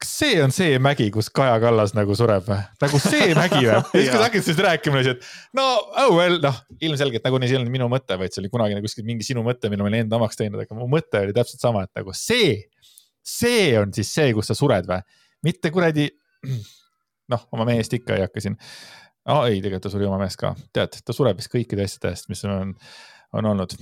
kas 0.00 0.12
see 0.22 0.36
on 0.42 0.52
see 0.54 0.78
mägi, 0.82 1.10
kus 1.12 1.28
Kaja 1.34 1.58
Kallas 1.60 1.92
nagu 1.96 2.14
sureb 2.16 2.46
või? 2.48 2.60
nagu 2.80 3.00
see 3.02 3.34
mägi 3.38 3.60
või? 3.60 3.72
ja 3.74 3.82
siis, 3.84 4.08
kui 4.08 4.16
sa 4.16 4.22
hakkad 4.24 4.46
sellest 4.46 4.62
rääkima, 4.66 5.02
siis, 5.04 5.18
et 5.18 5.58
no 5.58 5.66
oh 6.02 6.14
well, 6.16 6.38
noh, 6.42 6.60
ilmselgelt 6.80 7.26
nagunii 7.26 7.50
see 7.50 7.58
ei 7.58 7.60
olnud 7.60 7.74
minu 7.74 7.90
mõte, 7.92 8.16
vaid 8.20 8.34
see 8.34 8.42
oli 8.44 8.52
kunagine 8.52 8.82
kuskil 8.84 9.06
mingi 9.08 9.26
sinu 9.26 9.44
mõte, 9.46 9.72
mille 9.72 9.84
ma 9.84 9.92
olin 9.92 10.06
enda 10.06 10.16
omaks 10.16 10.40
teinud, 10.40 10.60
aga 10.64 10.78
mu 10.78 10.88
mõte 10.90 11.20
oli 11.26 11.36
täpselt 11.36 11.64
sama, 11.64 11.84
et 11.84 12.00
nagu 12.00 12.16
see, 12.16 12.56
see 13.26 13.74
on 13.80 13.92
siis 13.96 14.12
see, 14.16 14.32
kus 14.36 14.52
sa 14.52 14.56
sured 14.58 14.88
või? 14.88 15.04
mitte 15.44 15.72
kuradi, 15.72 16.08
noh, 17.32 17.46
oma 17.52 17.68
mehest 17.68 17.94
ikka 17.96 18.16
ei 18.16 18.26
hakka 18.26 18.44
siin 18.44 18.56
oh,. 19.28 19.44
ei, 19.44 19.60
tegelikult 19.60 19.86
ta 19.86 19.92
suri 19.92 20.08
oma 20.08 20.20
mehest 20.22 20.40
ka, 20.40 20.54
tead, 20.74 21.00
ta 21.04 21.16
sureb 21.16 21.40
vist 21.40 21.52
kõikide 21.52 21.84
asjade 21.84 22.14
eest, 22.14 22.32
mis 22.32 22.44
on, 22.48 22.74
on 23.36 23.52
olnud 23.52 23.76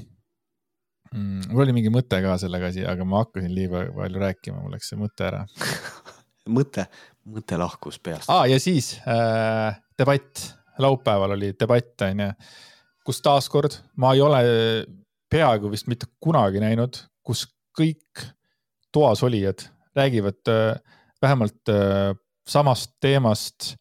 mm,. 1.15 1.49
mul 1.53 1.65
oli 1.65 1.77
mingi 1.78 1.93
mõte 1.95 2.20
ka 2.24 2.36
sellega 2.43 2.73
asi, 2.73 2.85
aga 2.89 3.07
ma 3.09 3.23
hakkasin 3.24 3.55
liiga 3.55 3.86
palju 3.95 4.23
rääkima, 4.24 4.62
mul 4.62 4.74
läks 4.77 4.93
see 4.93 5.01
mõte 5.01 5.28
ära 5.28 5.45
mõte, 6.48 6.86
mõte 7.28 7.58
lahkus 7.60 8.00
peast. 8.02 8.30
aa, 8.32 8.46
ja 8.50 8.58
siis 8.62 8.94
äh, 9.04 9.76
debatt, 9.98 10.48
laupäeval 10.78 11.36
oli 11.36 11.52
debatt, 11.58 11.94
onju, 12.06 12.30
kus 13.06 13.22
taaskord 13.24 13.78
ma 13.96 14.12
ei 14.16 14.22
ole 14.24 14.42
peaaegu 15.32 15.70
vist 15.72 15.88
mitte 15.90 16.08
kunagi 16.20 16.60
näinud, 16.62 16.96
kus 17.24 17.46
kõik 17.78 18.24
toas 18.94 19.22
olijad 19.26 19.66
räägivad 19.96 20.48
äh, 20.48 20.78
vähemalt 21.22 21.68
äh, 21.68 22.14
samast 22.48 22.96
teemast 23.00 23.74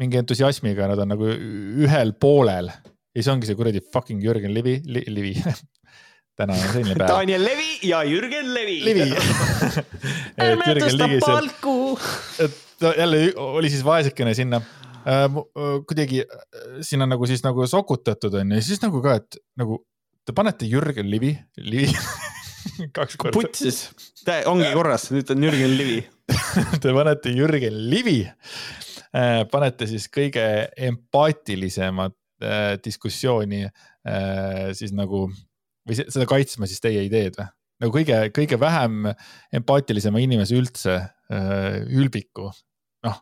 mingi 0.00 0.18
entusiasmiga, 0.18 0.88
nad 0.90 0.98
on 1.02 1.12
nagu 1.12 1.28
ühel 1.84 2.14
poolel. 2.20 2.70
Ja 3.12 3.20
siis 3.20 3.28
ongi 3.28 3.46
see 3.46 3.58
kuradi 3.58 3.82
fucking 3.92 4.22
Jürgen 4.24 4.54
Livi 4.56 4.78
li,, 4.88 5.04
Livi 5.12 5.34
täna 6.38 6.56
on 6.56 6.68
selline 6.72 6.96
päev. 6.96 7.08
Daniel 7.10 7.44
Levi 7.44 7.70
ja 7.88 8.02
Jürgen 8.08 8.52
Levi. 8.54 8.78
Levi. 8.84 9.08
Et 10.42 10.66
Jürgen 10.66 10.96
Ligi 10.98 11.18
seal, 11.24 11.48
et 12.42 12.86
jälle 12.98 13.20
oli 13.36 13.70
siis 13.70 13.84
vaesekene 13.84 14.34
sinna. 14.34 14.62
Äh, 15.06 15.24
äh 15.24 15.78
kuidagi 15.88 16.22
äh, 16.22 16.80
sinna 16.80 17.06
nagu 17.06 17.26
siis 17.26 17.42
nagu 17.44 17.66
sokutatud 17.66 18.34
onju 18.38 18.58
ja 18.58 18.62
siis 18.62 18.82
nagu 18.82 19.02
ka, 19.02 19.16
et 19.18 19.38
nagu 19.58 19.80
te 20.26 20.34
panete 20.34 20.68
Jürgen 20.70 21.10
Livi, 21.10 21.32
Livi 21.58 21.90
kaks 22.96 23.18
korda. 23.18 23.34
putsis, 23.34 23.88
ongi 24.46 24.70
korras, 24.74 25.08
nüüd 25.10 25.30
on 25.34 25.42
Jürgen 25.42 25.74
Livi 25.74 25.98
Te 26.82 26.94
panete 26.94 27.34
Jürgen 27.34 27.80
Livi, 27.90 28.20
äh, 29.10 29.42
panete 29.50 29.90
siis 29.90 30.06
kõige 30.06 30.46
empaatilisemat 30.90 32.16
diskussiooni 32.82 33.68
siis 34.74 34.90
nagu 34.98 35.28
või 35.88 35.98
seda 36.02 36.28
kaitsma 36.30 36.68
siis 36.70 36.82
teie 36.82 37.04
ideed 37.06 37.38
või? 37.38 37.48
nagu 37.82 37.94
kõige, 37.96 38.18
kõige 38.34 38.58
vähem 38.62 39.08
empaatilisema 39.58 40.22
inimese 40.22 40.54
üldse 40.58 40.98
äh,, 41.02 41.80
ülbiku, 41.90 42.46
noh, 43.06 43.16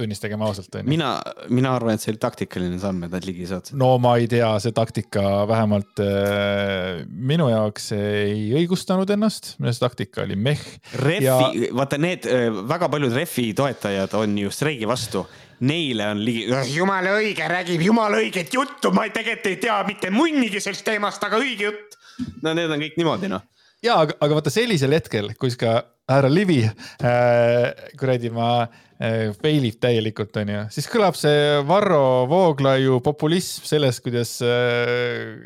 tunnistagem 0.00 0.40
ausalt, 0.46 0.72
onju. 0.78 0.88
mina, 0.88 1.10
mina 1.52 1.74
arvan, 1.76 1.98
et 1.98 2.04
see 2.04 2.14
oli 2.14 2.22
taktikaline 2.22 2.78
samm, 2.80 3.04
et 3.04 3.12
nad 3.12 3.26
ligi 3.28 3.48
saatsid. 3.50 3.76
no 3.80 3.92
ma 4.00 4.14
ei 4.20 4.30
tea, 4.30 4.48
see 4.64 4.72
taktika 4.76 5.44
vähemalt 5.50 6.00
äh, 6.04 7.02
minu 7.10 7.50
jaoks 7.52 7.90
ei 7.98 8.48
õigustanud 8.62 9.12
ennast, 9.16 9.54
minu 9.58 9.68
arust 9.68 9.84
taktika 9.84 10.24
oli 10.24 10.38
meh. 10.48 10.64
Refi 11.02 11.28
ja..., 11.28 11.36
vaata 11.76 12.00
need 12.00 12.28
äh, 12.30 12.48
väga 12.72 12.88
paljud 12.92 13.14
Refi 13.20 13.50
toetajad 13.58 14.16
on 14.22 14.40
ju 14.46 14.54
streigi 14.54 14.88
vastu 14.88 15.26
neile 15.66 16.08
on 16.14 16.24
ligi, 16.24 16.46
jumala 16.74 17.14
õige, 17.20 17.46
räägib 17.50 17.84
jumala 17.84 18.20
õiget 18.22 18.52
juttu, 18.54 18.92
ma 18.96 19.06
tegelikult 19.12 19.48
ei 19.52 19.60
tea 19.60 19.78
mitte 19.88 20.10
munnigi 20.14 20.60
sellest 20.62 20.86
teemast, 20.86 21.24
aga 21.24 21.40
õige 21.40 21.68
jutt. 21.68 21.96
no 22.44 22.54
need 22.56 22.70
on 22.72 22.84
kõik 22.84 23.00
niimoodi 23.00 23.30
noh. 23.32 23.44
ja 23.84 24.00
aga, 24.04 24.16
aga 24.20 24.38
vaata 24.38 24.52
sellisel 24.52 24.96
hetkel, 24.96 25.34
kus 25.40 25.58
ka 25.60 25.80
härra 26.10 26.30
Livi 26.32 26.62
äh, 26.64 27.90
kuradi 28.00 28.32
ma 28.34 28.48
äh, 28.64 29.30
fail 29.36 29.68
ib 29.68 29.76
täielikult, 29.82 30.34
onju, 30.42 30.64
siis 30.74 30.88
kõlab 30.90 31.18
see 31.18 31.60
Varro 31.68 32.26
Vooglaiu 32.30 32.98
populism 33.04 33.68
sellest, 33.68 34.02
kuidas 34.06 34.38
äh, 34.42 35.36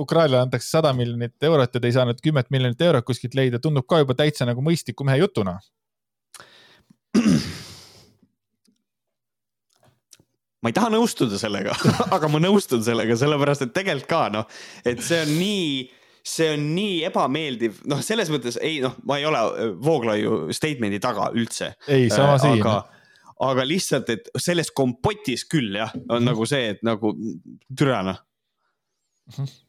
Ukrainale 0.00 0.44
antakse 0.44 0.76
sada 0.76 0.92
miljonit 0.96 1.48
eurot 1.48 1.72
ja 1.72 1.80
ta 1.80 1.90
ei 1.90 1.96
saanud 1.96 2.22
kümmet 2.24 2.52
miljonit 2.54 2.84
eurot 2.84 3.08
kuskilt 3.08 3.36
leida, 3.38 3.62
tundub 3.62 3.88
ka 3.88 4.04
juba 4.04 4.16
täitsa 4.18 4.46
nagu 4.48 4.64
mõistliku 4.64 5.08
mehe 5.08 5.24
jutuna 5.24 5.58
ma 10.64 10.72
ei 10.72 10.76
taha 10.76 10.94
nõustuda 10.94 11.38
sellega 11.40 11.76
aga 12.16 12.30
ma 12.32 12.40
nõustun 12.42 12.84
sellega, 12.86 13.18
sellepärast 13.20 13.66
et 13.66 13.74
tegelikult 13.76 14.10
ka 14.10 14.22
noh, 14.32 14.48
et 14.88 15.02
see 15.04 15.20
on 15.26 15.32
nii, 15.36 15.68
see 16.34 16.50
on 16.56 16.66
nii 16.74 16.98
ebameeldiv, 17.10 17.82
noh, 17.90 18.00
selles 18.04 18.32
mõttes 18.32 18.56
ei 18.64 18.80
noh, 18.84 18.96
ma 19.04 19.20
ei 19.20 19.28
ole 19.28 19.42
äh, 19.44 19.72
Vooglaiu 19.84 20.44
statement'i 20.56 21.02
taga 21.04 21.28
üldse. 21.36 21.74
ei, 21.86 22.08
sama 22.12 22.38
äh, 22.38 22.44
siin 22.46 22.62
aga, 22.62 22.78
aga 23.44 23.66
lihtsalt, 23.68 24.14
et 24.16 24.32
selles 24.40 24.72
kompotis 24.72 25.44
küll 25.50 25.76
jah, 25.76 25.92
on 25.92 26.00
mm 26.00 26.16
-hmm. 26.16 26.30
nagu 26.32 26.48
see, 26.48 26.72
et 26.74 26.82
nagu 26.86 27.12
türa 27.76 28.00
noh 28.08 28.18
mm. 28.18 29.44
-hmm 29.44 29.63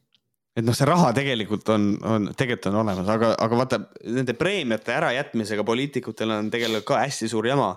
et 0.56 0.64
noh, 0.64 0.76
see 0.76 0.88
raha 0.88 1.12
tegelikult 1.16 1.70
on, 1.74 1.92
on, 2.04 2.28
tegelikult 2.38 2.72
on 2.72 2.82
olemas, 2.86 3.12
aga, 3.12 3.34
aga 3.44 3.62
vaata 3.62 3.82
nende 4.08 4.36
preemiate 4.40 4.96
ärajätmisega 4.96 5.66
poliitikutel 5.68 6.32
on 6.38 6.52
tegelikult 6.54 6.90
ka 6.94 7.04
hästi 7.04 7.32
suur 7.32 7.48
jama 7.50 7.74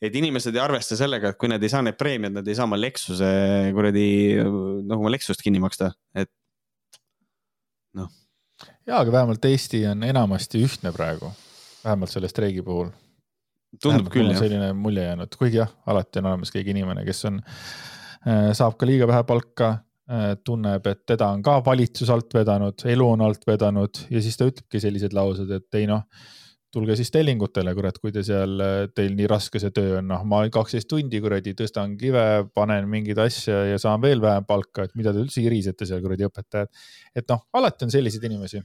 et 0.00 0.16
inimesed 0.16 0.56
ei 0.56 0.62
arvesta 0.62 0.96
sellega, 0.98 1.32
et 1.32 1.38
kui 1.40 1.50
nad 1.52 1.62
ei 1.62 1.72
saa 1.72 1.82
neid 1.84 1.98
preemiaid, 2.00 2.38
nad 2.38 2.48
ei 2.48 2.56
saa 2.56 2.66
oma 2.68 2.78
Lexuse 2.80 3.28
kuradi, 3.76 4.06
noh 4.40 4.96
oma 4.96 5.12
Lexust 5.12 5.44
kinni 5.44 5.60
maksta, 5.62 5.90
et 6.16 6.30
noh. 7.98 8.08
ja, 8.88 9.02
aga 9.02 9.12
vähemalt 9.12 9.44
Eesti 9.50 9.84
on 9.90 10.06
enamasti 10.08 10.64
ühtne 10.64 10.94
praegu, 10.96 11.30
vähemalt 11.84 12.14
selle 12.14 12.32
streigi 12.32 12.64
puhul. 12.64 12.88
tundub 13.76 14.08
vähemalt 14.08 14.14
küll 14.16 14.32
jah. 14.32 14.40
selline 14.40 14.72
mulje 14.78 15.04
jäänud, 15.04 15.36
kuigi 15.36 15.60
jah, 15.60 15.72
alati 15.86 16.22
on 16.22 16.32
olemas 16.32 16.54
keegi 16.54 16.72
inimene, 16.72 17.04
kes 17.08 17.24
on, 17.28 17.42
äh, 18.24 18.50
saab 18.56 18.80
ka 18.80 18.88
liiga 18.88 19.08
vähe 19.10 19.26
palka 19.28 19.74
tunneb, 20.44 20.86
et 20.90 21.04
teda 21.06 21.28
on 21.30 21.42
ka 21.46 21.60
valitsus 21.64 22.10
alt 22.10 22.34
vedanud, 22.34 22.82
elu 22.92 23.08
on 23.14 23.20
alt 23.22 23.44
vedanud 23.46 24.04
ja 24.10 24.22
siis 24.22 24.38
ta 24.38 24.48
ütlebki 24.50 24.82
sellised 24.82 25.14
laused, 25.14 25.50
et 25.54 25.78
ei 25.78 25.86
noh, 25.86 26.02
tulge 26.74 26.94
siis 26.98 27.10
tellingutele, 27.14 27.74
kurat, 27.74 27.98
kui 27.98 28.12
te 28.14 28.22
seal, 28.26 28.62
teil 28.94 29.14
nii 29.18 29.28
raske 29.30 29.62
see 29.62 29.74
töö 29.74 29.98
on, 29.98 30.08
noh, 30.10 30.24
ma 30.26 30.42
kaksteist 30.54 30.88
tundi 30.90 31.20
kuradi 31.22 31.54
tõstan 31.58 31.96
kive, 31.98 32.26
panen 32.54 32.86
mingeid 32.90 33.18
asja 33.22 33.64
ja 33.72 33.78
saan 33.82 34.02
veel 34.02 34.22
vähem 34.22 34.46
palka, 34.46 34.86
et 34.86 34.94
mida 34.98 35.14
te 35.14 35.22
üldse 35.22 35.42
irisete 35.42 35.88
seal 35.88 36.02
kuradi 36.04 36.28
õpetajad. 36.28 36.70
et 37.14 37.26
noh, 37.30 37.46
alati 37.58 37.86
on 37.86 37.94
selliseid 37.94 38.26
inimesi 38.30 38.62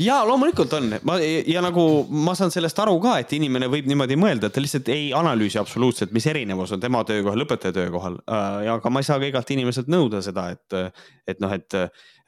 ja 0.00 0.20
loomulikult 0.24 0.72
on, 0.72 0.88
ma 1.06 1.16
ja 1.20 1.60
nagu 1.64 1.82
ma 2.24 2.32
saan 2.38 2.52
sellest 2.52 2.78
aru 2.80 2.96
ka, 3.02 3.16
et 3.20 3.32
inimene 3.36 3.68
võib 3.70 3.88
niimoodi 3.90 4.16
mõelda, 4.20 4.48
et 4.48 4.56
ta 4.56 4.62
lihtsalt 4.62 4.88
ei 4.92 5.10
analüüsi 5.16 5.60
absoluutselt, 5.60 6.14
mis 6.16 6.26
erinevus 6.30 6.72
on 6.76 6.80
tema 6.82 7.02
töökohal, 7.08 7.44
õpetaja 7.44 7.76
töökohal. 7.76 8.16
Äh, 8.24 8.70
aga 8.74 8.92
ma 8.92 9.02
ei 9.02 9.08
saa 9.08 9.20
ka 9.20 9.28
igalt 9.28 9.52
inimeselt 9.52 9.90
nõuda 9.92 10.22
seda, 10.24 10.48
et, 10.56 10.96
et 11.28 11.42
noh, 11.44 11.52
et, 11.56 11.76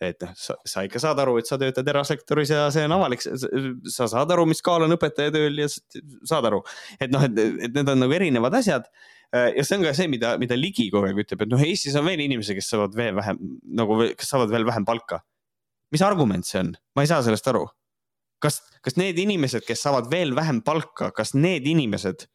et 0.03 0.27
noh, 0.27 0.35
sa 0.37 0.85
ikka 0.87 1.01
saad 1.03 1.23
aru, 1.25 1.39
et 1.41 1.49
sa 1.49 1.59
töötad 1.61 1.89
erasektoris 1.95 2.53
ja 2.53 2.67
see 2.75 2.85
on 2.89 2.99
avalik. 2.99 3.25
sa 3.25 4.11
saad 4.11 4.37
aru, 4.37 4.47
mis 4.53 4.63
kaal 4.65 4.87
on 4.87 4.99
õpetaja 4.99 5.33
tööl 5.35 5.65
ja 5.65 5.71
saad 5.73 6.53
aru, 6.53 6.63
et 7.01 7.11
noh, 7.13 7.25
et, 7.25 7.43
et 7.69 7.81
need 7.81 7.89
on 7.89 8.05
nagu 8.05 8.21
erinevad 8.21 8.61
asjad 8.61 8.89
äh, 9.33 9.51
ja 9.57 9.65
see 9.65 9.81
on 9.81 9.89
ka 9.89 9.97
see, 9.97 10.13
mida, 10.13 10.37
mida 10.43 10.59
Ligi 10.59 10.91
kogu 10.93 11.09
aeg 11.09 11.25
ütleb, 11.25 11.47
et 11.47 11.57
noh, 11.57 11.65
Eestis 11.65 11.97
on 11.97 12.07
veel 12.07 12.21
inimesi, 12.29 12.57
kes 12.59 12.75
saavad 12.75 12.97
veel 12.99 13.17
vähem 13.17 13.41
nagu, 13.81 14.03
kes 14.19 14.35
saavad 14.37 14.53
veel 14.53 14.69
vähem 14.69 14.85
palka 14.85 15.25
mis 15.93 16.03
argument 16.05 16.47
see 16.49 16.61
on, 16.63 16.75
ma 16.97 17.05
ei 17.05 17.11
saa 17.11 17.23
sellest 17.25 17.49
aru. 17.53 17.67
kas, 18.43 18.59
kas 18.83 18.97
need 18.99 19.19
inimesed, 19.23 19.63
kes 19.67 19.85
saavad 19.85 20.09
veel 20.11 20.35
vähem 20.35 20.63
palka, 20.67 21.13
kas 21.15 21.35
need 21.39 21.67
inimesed 21.71 22.27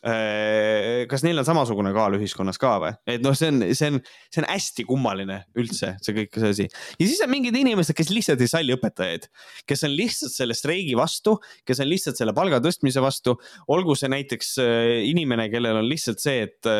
kas 0.00 1.24
neil 1.26 1.36
on 1.42 1.44
samasugune 1.44 1.90
kaal 1.92 2.14
ühiskonnas 2.16 2.56
ka 2.60 2.70
või? 2.80 2.92
et 3.10 3.20
noh, 3.20 3.34
see 3.36 3.50
on, 3.52 3.64
see 3.76 3.90
on, 3.92 3.98
see 4.32 4.40
on 4.40 4.46
hästi 4.48 4.86
kummaline 4.88 5.42
üldse, 5.60 5.92
see 6.00 6.14
kõik 6.16 6.38
see 6.40 6.52
asi. 6.54 6.66
ja 6.96 7.08
siis 7.08 7.20
on 7.24 7.28
mingid 7.32 7.56
inimesed, 7.60 7.92
kes 7.96 8.08
lihtsalt 8.08 8.40
ei 8.40 8.48
salli 8.48 8.72
õpetajaid, 8.72 9.26
kes 9.68 9.84
on 9.84 9.92
lihtsalt 9.92 10.32
selle 10.32 10.56
streigi 10.56 10.96
vastu, 10.96 11.36
kes 11.68 11.82
on 11.84 11.90
lihtsalt 11.90 12.16
selle 12.16 12.32
palga 12.36 12.62
tõstmise 12.64 13.02
vastu. 13.04 13.36
olgu 13.68 13.96
see 13.98 14.08
näiteks 14.14 14.54
äh, 14.64 14.94
inimene, 15.10 15.50
kellel 15.52 15.82
on 15.82 15.88
lihtsalt 15.90 16.24
see, 16.24 16.46
et 16.48 16.70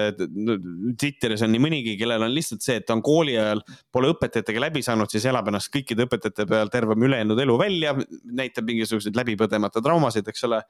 Twitteris 1.00 1.44
on 1.44 1.52
nii 1.52 1.62
mõnigi, 1.66 1.98
kellel 2.00 2.24
on 2.24 2.32
lihtsalt 2.32 2.64
see, 2.64 2.78
et 2.80 2.88
ta 2.88 2.96
on 2.96 3.04
kooli 3.04 3.36
ajal, 3.36 3.60
pole 3.92 4.14
õpetajatega 4.14 4.64
läbi 4.64 4.84
saanud, 4.86 5.12
siis 5.12 5.28
elab 5.28 5.52
ennast 5.52 5.72
kõikide 5.74 6.08
õpetajate 6.08 6.48
peal 6.48 6.72
terve 6.72 6.96
ülejäänud 6.96 7.44
elu 7.44 7.58
välja, 7.60 7.94
näitab 8.40 8.68
mingisuguseid 8.70 9.20
läbipõdemata 9.20 9.84
traumasid, 9.84 10.28
eks 10.32 10.48
ole. 10.48 10.62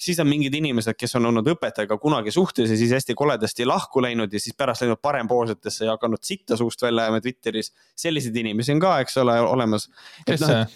siis 0.00 0.18
on 0.22 0.28
mingid 0.32 0.56
inimesed, 0.56 0.96
kes 0.96 1.18
on 1.20 1.28
olnud 1.28 1.52
õpetajad 1.52 1.89
kellega 1.90 2.00
kunagi 2.00 2.30
suhtes 2.30 2.70
ja 2.70 2.76
siis 2.76 2.92
hästi 2.92 3.14
koledasti 3.14 3.66
lahku 3.66 4.02
läinud 4.02 4.32
ja 4.32 4.40
siis 4.40 4.54
pärast 4.56 4.82
läinud 4.82 5.00
parempoolsetesse 5.02 5.84
ja 5.84 5.96
hakanud 5.96 6.22
sitta 6.22 6.56
suust 6.56 6.82
välja 6.82 7.02
ajama 7.02 7.20
Twitteris. 7.20 7.72
selliseid 7.96 8.36
inimesi 8.36 8.72
on 8.72 8.80
ka, 8.80 8.98
eks 9.00 9.16
ole, 9.18 9.40
olemas. 9.40 9.90
kes 10.26 10.40
see 10.40 10.64
no,? 10.64 10.66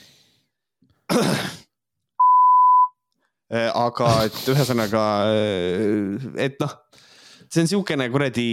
Äh, 3.55 3.69
aga 3.77 4.07
et 4.25 4.39
ühesõnaga, 4.49 5.01
äh, 5.29 6.25
et 6.43 6.57
noh, 6.59 6.71
see 7.53 7.61
on 7.61 7.69
siukene 7.69 8.07
kuradi, 8.11 8.47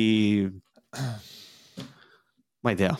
ma 2.61 2.73
ei 2.75 2.77
tea, 2.77 2.91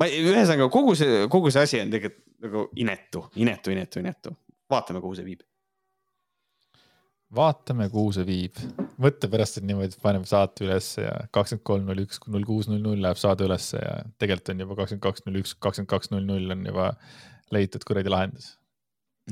ma 0.00 0.08
ühesõnaga 0.08 0.70
kogu 0.72 0.96
see, 0.98 1.26
kogu 1.30 1.52
see 1.52 1.66
asi 1.68 1.82
on 1.84 1.92
tegelikult 1.92 2.24
nagu 2.46 2.64
inetu, 2.80 3.26
inetu, 3.36 3.76
inetu, 3.76 4.00
inetu. 4.00 4.32
vaatame, 4.72 5.04
kuhu 5.04 5.20
see 5.20 5.28
viib 5.28 5.44
vaatame, 7.34 7.88
kuhu 7.90 8.12
see 8.12 8.26
viib. 8.26 8.60
Mõtle 9.02 9.28
pärast, 9.32 9.58
et 9.60 9.66
niimoodi 9.68 9.98
paneme 10.02 10.28
saate 10.28 10.64
ülesse 10.66 11.04
ja 11.04 11.12
kakskümmend 11.34 11.64
kolm, 11.68 11.84
null 11.88 12.02
üks, 12.06 12.20
null 12.32 12.46
kuus, 12.48 12.68
null 12.70 12.82
null 12.82 13.02
läheb 13.04 13.20
saade 13.20 13.46
ülesse 13.46 13.80
ja 13.80 13.98
tegelikult 14.20 14.52
on 14.54 14.64
juba 14.64 14.78
kakskümmend 14.80 15.04
kaks, 15.06 15.26
null 15.26 15.40
üks, 15.42 15.52
kakskümmend 15.66 15.92
kaks, 15.92 16.10
null 16.14 16.26
null 16.28 16.56
on 16.56 16.64
juba 16.70 16.88
leitud 17.54 17.84
kuradi 17.88 18.12
lahendus. 18.12 18.54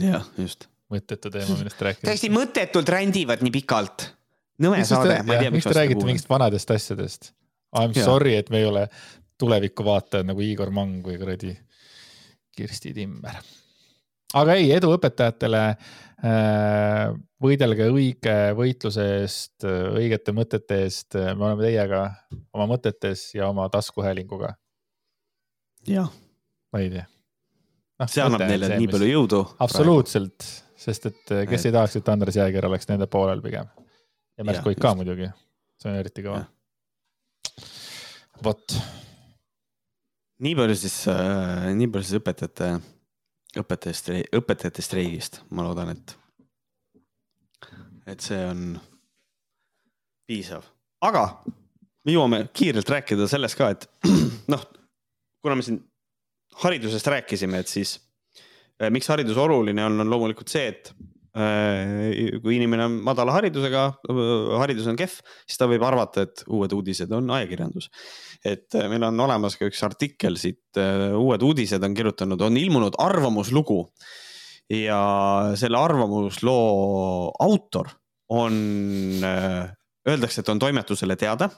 jah, 0.01 0.27
just. 0.41 0.69
mõttetu 0.93 1.33
teema, 1.33 1.59
millest 1.61 1.83
rääkida. 1.89 2.11
täiesti 2.11 2.31
mõttetult 2.35 2.93
rändivad 2.95 3.43
nii 3.45 3.55
pikalt. 3.55 4.09
nõme 4.63 4.85
saade, 4.89 5.23
ma 5.27 5.39
ei 5.39 5.47
tea, 5.47 5.57
miks 5.57 5.69
te 5.71 5.77
räägite 5.81 6.07
mingist 6.07 6.31
vanadest 6.31 6.77
asjadest? 6.77 7.33
I 7.75 7.89
m 7.89 7.97
sorry, 7.97 8.37
et 8.39 8.53
me 8.55 8.61
ei 8.63 8.71
ole 8.71 8.87
tulevikuvaatajad 9.43 10.29
nagu 10.29 10.45
Igor 10.45 10.71
Mang 10.71 11.03
või 11.03 11.19
kuradi 11.19 11.57
Kirsti 12.55 12.93
Timmer 12.95 13.41
aga 14.41 14.59
ei, 14.59 14.71
edu 14.77 14.93
õpetajatele. 14.97 15.63
Äh, 16.25 17.15
võidelge 17.45 17.89
õige 17.93 18.37
võitluse 18.57 19.05
eest, 19.21 19.67
õigete 19.67 20.33
mõtete 20.33 20.79
eest, 20.87 21.19
me 21.19 21.51
oleme 21.51 21.67
teiega 21.67 22.05
oma 22.57 22.69
mõtetes 22.71 23.27
ja 23.37 23.51
oma 23.53 23.67
taskuhäälinguga. 23.73 24.55
jah. 25.89 26.09
ma 26.73 26.81
ei 26.81 26.89
tea 26.95 27.05
no,. 27.99 28.09
see 28.11 28.25
annab 28.25 28.45
neile 28.49 28.71
see, 28.71 28.81
nii 28.83 28.91
palju 28.95 29.11
jõudu. 29.11 29.41
absoluutselt, 29.65 30.47
sest 30.87 31.11
et 31.11 31.35
äh, 31.35 31.45
kes 31.51 31.61
et... 31.61 31.69
ei 31.69 31.77
tahaks, 31.77 31.99
et 32.01 32.11
Andres 32.13 32.39
Jääger 32.41 32.69
oleks 32.71 32.89
nende 32.91 33.09
poolel 33.11 33.43
pigem. 33.45 33.69
ja 34.39 34.47
Märt 34.47 34.65
Koik 34.65 34.81
ka 34.83 34.95
muidugi, 34.99 35.31
see 35.83 35.93
on 35.93 36.01
eriti 36.01 36.25
kõva. 36.25 36.43
vot. 38.45 38.79
nii 40.45 40.57
palju 40.59 40.81
siis 40.81 40.99
äh,, 41.13 41.71
nii 41.77 41.91
palju 41.93 42.09
siis 42.09 42.23
õpetajate 42.23 42.75
õpetajate, 43.61 44.25
õpetajate 44.37 44.85
streigist, 44.85 45.41
ma 45.55 45.65
loodan, 45.67 45.95
et, 45.95 46.15
et 48.11 48.25
see 48.25 48.41
on 48.49 48.75
piisav, 50.29 50.67
aga 51.05 51.27
me 52.05 52.15
jõuame 52.15 52.45
kiirelt 52.57 52.91
rääkida 52.97 53.29
sellest 53.31 53.59
ka, 53.59 53.71
et 53.75 53.89
noh, 54.53 54.65
kuna 55.45 55.59
me 55.59 55.67
siin 55.67 55.81
haridusest 56.65 57.11
rääkisime, 57.15 57.63
et 57.65 57.71
siis 57.71 57.97
eh, 58.81 58.91
miks 58.95 59.11
haridus 59.13 59.41
oluline 59.41 59.85
on, 59.85 60.01
on 60.05 60.13
loomulikult 60.13 60.53
see, 60.53 60.69
et 60.73 60.93
eh, 61.39 62.39
kui 62.45 62.57
inimene 62.59 62.89
on 62.89 62.99
madala 63.07 63.37
haridusega, 63.39 63.87
haridus 64.61 64.89
on 64.91 64.99
kehv, 64.99 65.19
siis 65.45 65.61
ta 65.61 65.69
võib 65.71 65.85
arvata, 65.87 66.29
et 66.29 66.45
uued 66.49 66.77
uudised 66.77 67.13
on 67.17 67.33
ajakirjandus 67.39 67.91
et 68.45 68.77
äh, 68.77 68.89
meil 68.93 69.05
on 69.09 69.25
olemas 69.25 69.57
ka 69.59 69.69
üks 69.69 69.81
artikkel 69.87 70.37
siit, 70.41 70.67
äh, 70.81 71.15
Uued 71.17 71.43
uudised 71.45 71.83
on 71.85 71.97
kirjutanud, 71.97 72.45
on 72.45 72.61
ilmunud 72.61 73.01
arvamuslugu. 73.01 73.87
ja 74.65 74.99
selle 75.61 75.77
arvamusloo 75.77 77.33
autor 77.45 77.91
on, 78.33 78.55
äh, 79.21 79.67
öeldakse, 80.09 80.41
et 80.41 80.49
on 80.49 80.61
toimetusele 80.61 81.17
teada, 81.21 81.51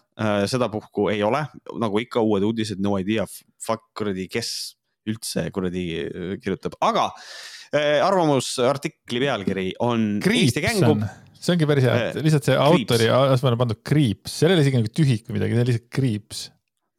sedapuhku 0.51 1.09
ei 1.13 1.23
ole, 1.23 1.45
nagu 1.79 2.01
ikka 2.03 2.23
uued 2.23 2.43
uudised, 2.47 2.83
no 2.83 2.97
idea, 2.99 3.25
fuck 3.63 3.93
kuradi, 3.99 4.27
kes 4.31 4.51
üldse 5.07 5.49
kuradi 5.55 5.85
kirjutab, 6.43 6.75
aga 6.83 7.09
arvamusartikli 8.07 9.23
pealkiri 9.23 9.69
on 9.87 10.19
Kriips 10.23 10.59
see 11.47 11.55
ongi 11.55 11.71
päris 11.71 11.87
hea, 11.87 11.97
et 12.11 12.21
lihtsalt 12.27 12.51
see 12.51 12.59
autori 12.59 13.09
asemele 13.13 13.55
on 13.55 13.63
pandud 13.63 13.83
kriips, 13.87 14.35
seal 14.41 14.51
ei 14.51 14.59
ole 14.59 14.67
isegi 14.67 14.83
nagu 14.83 14.95
tühik 14.95 15.27
või 15.29 15.39
midagi, 15.39 15.55
see 15.55 15.63
on 15.63 15.71
lihtsalt 15.71 15.91
kriips 15.95 16.47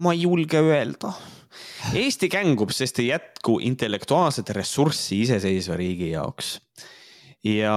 ma 0.04 0.14
ei 0.14 0.24
julge 0.26 0.62
öelda. 0.62 1.14
Eesti 2.02 2.30
kängub, 2.30 2.74
sest 2.76 3.00
ei 3.02 3.12
jätku 3.12 3.58
intellektuaalset 3.66 4.50
ressurssi 4.58 5.22
iseseisva 5.26 5.78
riigi 5.80 6.12
jaoks. 6.14 6.58
ja 7.48 7.74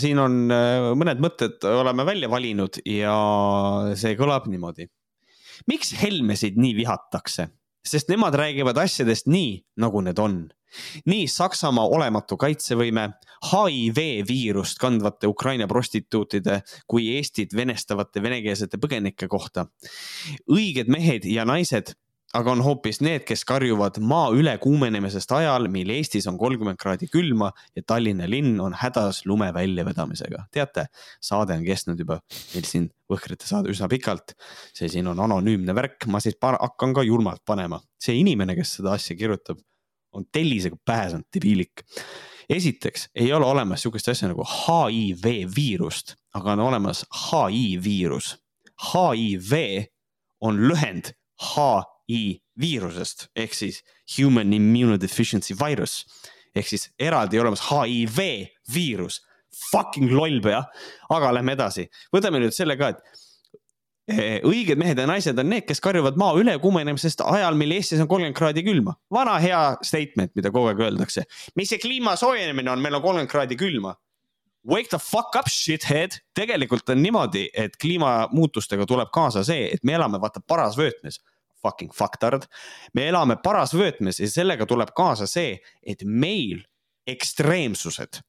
siin 0.00 0.18
on 0.22 0.36
äh, 0.54 0.90
mõned 0.96 1.20
mõtted 1.20 1.64
oleme 1.66 2.06
välja 2.06 2.30
valinud 2.30 2.78
ja 2.86 3.14
see 3.98 4.14
kõlab 4.18 4.46
niimoodi. 4.48 4.88
miks 5.66 5.94
Helmesid 6.02 6.56
nii 6.56 6.76
vihatakse? 6.82 7.50
Sest 7.86 8.08
nemad 8.08 8.34
räägivad 8.34 8.78
asjadest 8.78 9.26
nii, 9.26 9.60
nagu 9.76 10.00
need 10.04 10.18
on 10.18 10.42
nii 11.10 11.26
Saksamaa 11.30 11.86
olematu 11.90 12.36
kaitsevõime, 12.40 13.08
HIV 13.50 14.04
viirust 14.28 14.78
kandvate 14.82 15.26
Ukraina 15.30 15.66
prostituutide 15.70 16.60
kui 16.90 17.08
Eestit 17.16 17.54
venestavate 17.56 18.22
venekeelsete 18.22 18.78
põgenike 18.78 19.28
kohta. 19.28 19.66
õiged 20.50 20.88
mehed 20.88 21.26
ja 21.26 21.44
naised 21.44 21.94
aga 22.36 22.52
on 22.52 22.62
hoopis 22.62 23.00
need, 23.02 23.24
kes 23.26 23.42
karjuvad 23.48 23.98
maa 24.06 24.28
ülekuumenemisest 24.36 25.32
ajal, 25.34 25.66
mil 25.72 25.90
Eestis 25.94 26.28
on 26.30 26.38
kolmkümmend 26.38 26.78
kraadi 26.80 27.08
külma 27.10 27.50
ja 27.76 27.82
Tallinna 27.86 28.28
linn 28.30 28.60
on 28.62 28.76
hädas 28.78 29.24
lume 29.26 29.50
väljavedamisega. 29.54 30.44
teate, 30.52 30.86
saade 31.20 31.56
on 31.58 31.64
kestnud 31.66 31.98
juba 31.98 32.20
meil 32.54 32.68
siin 32.68 32.90
Võhkrite 33.10 33.48
saade 33.48 33.72
üsna 33.72 33.88
pikalt. 33.90 34.36
see 34.74 34.88
siin 34.88 35.08
on 35.10 35.18
anonüümne 35.20 35.74
värk, 35.74 36.06
ma 36.06 36.20
siis 36.22 36.36
hakkan 36.40 36.94
ka 36.94 37.02
julmalt 37.02 37.42
panema. 37.44 37.80
see 37.98 38.20
inimene, 38.20 38.54
kes 38.54 38.76
seda 38.78 38.92
asja 38.94 39.16
kirjutab, 39.16 39.58
on 40.12 40.24
tellisega 40.32 40.76
pääsenud, 40.84 41.26
debiilik. 41.34 41.82
esiteks 42.48 43.08
ei 43.14 43.32
ole 43.32 43.46
olemas 43.46 43.82
sihukest 43.82 44.08
asja 44.08 44.28
nagu 44.28 44.44
HIV 44.46 45.50
viirust, 45.56 46.14
aga 46.34 46.52
on 46.52 46.60
olemas 46.60 47.04
HI 47.10 47.78
viirus. 47.82 48.36
HIV 48.92 49.86
on 50.40 50.56
lühend 50.68 51.12
HI 52.10 52.40
viirusest 52.60 53.28
ehk 53.38 53.54
siis 53.54 53.80
human 54.16 54.52
immunodeficiency 54.52 55.54
virus 55.58 56.02
ehk 56.54 56.66
siis 56.66 56.88
eraldi 56.98 57.38
olemas 57.38 57.62
HIV 57.70 58.18
viirus. 58.74 59.20
Fucking 59.70 60.12
loll 60.14 60.38
pea, 60.42 60.60
aga 61.10 61.32
lähme 61.34 61.56
edasi, 61.56 61.88
võtame 62.14 62.38
nüüd 62.42 62.54
selle 62.54 62.76
ka, 62.78 62.92
et 62.94 63.20
Eh, 64.10 64.40
õiged 64.46 64.78
mehed 64.80 64.98
ja 64.98 65.06
naised 65.06 65.38
on 65.38 65.50
need, 65.52 65.66
kes 65.68 65.78
karjuvad 65.84 66.16
maa 66.18 66.32
ülekuumenemisest 66.40 67.20
ajal, 67.22 67.54
mil 67.58 67.70
Eestis 67.76 68.00
on 68.02 68.08
kolmkümmend 68.10 68.36
kraadi 68.38 68.64
külma. 68.66 68.96
vana 69.12 69.36
hea 69.38 69.60
statement, 69.86 70.32
mida 70.34 70.50
kogu 70.50 70.70
aeg 70.70 70.80
öeldakse. 70.82 71.26
mis 71.56 71.70
see 71.70 71.78
kliima 71.78 72.16
soojenemine 72.18 72.72
on, 72.72 72.80
meil 72.82 72.96
on 72.98 73.02
kolmkümmend 73.02 73.30
kraadi 73.30 73.58
külma. 73.60 73.94
wake 74.66 74.88
the 74.90 74.98
fuck 74.98 75.36
up 75.38 75.46
shithead, 75.48 76.18
tegelikult 76.34 76.88
on 76.90 77.02
niimoodi, 77.02 77.48
et 77.54 77.76
kliimamuutustega 77.80 78.86
tuleb 78.86 79.12
kaasa 79.14 79.44
see, 79.44 79.70
et 79.74 79.84
me 79.84 79.94
elame 79.94 80.18
vaata 80.20 80.40
parasvöötmes 80.40 81.20
fucking 81.62 81.92
fucktard. 81.94 82.46
me 82.94 83.08
elame 83.08 83.36
parasvöötmes 83.44 84.20
ja 84.20 84.28
sellega 84.30 84.66
tuleb 84.66 84.92
kaasa 84.96 85.26
see, 85.26 85.58
et 85.82 86.04
meil 86.04 86.62
ekstreemsused, 87.06 88.20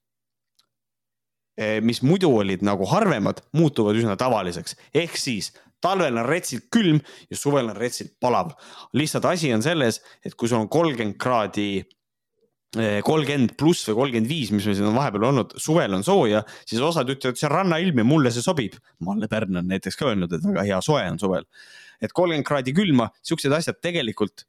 eh, 1.57 1.79
mis 1.81 2.01
muidu 2.01 2.31
olid 2.37 2.63
nagu 2.65 2.85
harvemad, 2.85 3.43
muutuvad 3.53 3.95
üsna 3.95 4.17
tavaliseks. 4.17 4.75
ehk 4.93 5.17
siis 5.17 5.53
talvel 5.81 6.17
on 6.17 6.25
retsilt 6.25 6.69
külm 6.69 7.01
ja 7.29 7.37
suvel 7.37 7.69
on 7.69 7.77
retsilt 7.77 8.19
palav. 8.19 8.53
lihtsalt 8.93 9.25
asi 9.25 9.53
on 9.53 9.61
selles, 9.61 10.01
et 10.25 10.35
kui 10.35 10.47
sul 10.47 10.59
on 10.59 10.69
kolmkümmend 10.69 11.17
kraadi 11.17 11.85
Eh, 12.79 13.01
kolmkümmend 13.03 13.57
pluss 13.59 13.83
või 13.89 13.97
kolmkümmend 13.97 14.29
viis, 14.31 14.51
mis 14.55 14.63
meil 14.63 14.77
siin 14.77 14.87
on 14.87 14.95
vahepeal 14.95 15.25
olnud, 15.27 15.57
suvel 15.59 15.91
on 15.97 16.05
sooja, 16.07 16.39
siis 16.63 16.79
osad 16.79 17.09
ütlevad, 17.11 17.35
see 17.35 17.49
on 17.49 17.51
rannailm 17.51 17.99
ja 17.99 18.05
mulle 18.07 18.31
see 18.31 18.43
sobib. 18.45 18.77
Malle 19.03 19.27
Pärn 19.27 19.59
on 19.59 19.67
näiteks 19.67 19.99
ka 19.99 20.07
öelnud, 20.07 20.31
et 20.31 20.45
väga 20.45 20.63
hea 20.69 20.77
soe 20.85 21.01
on 21.11 21.19
suvel. 21.19 21.43
Et 22.01 22.13
kolmkümmend 22.13 22.47
kraadi 22.47 22.73
külma, 22.75 23.11
siuksed 23.25 23.53
asjad 23.57 23.79
tegelikult 23.81 24.45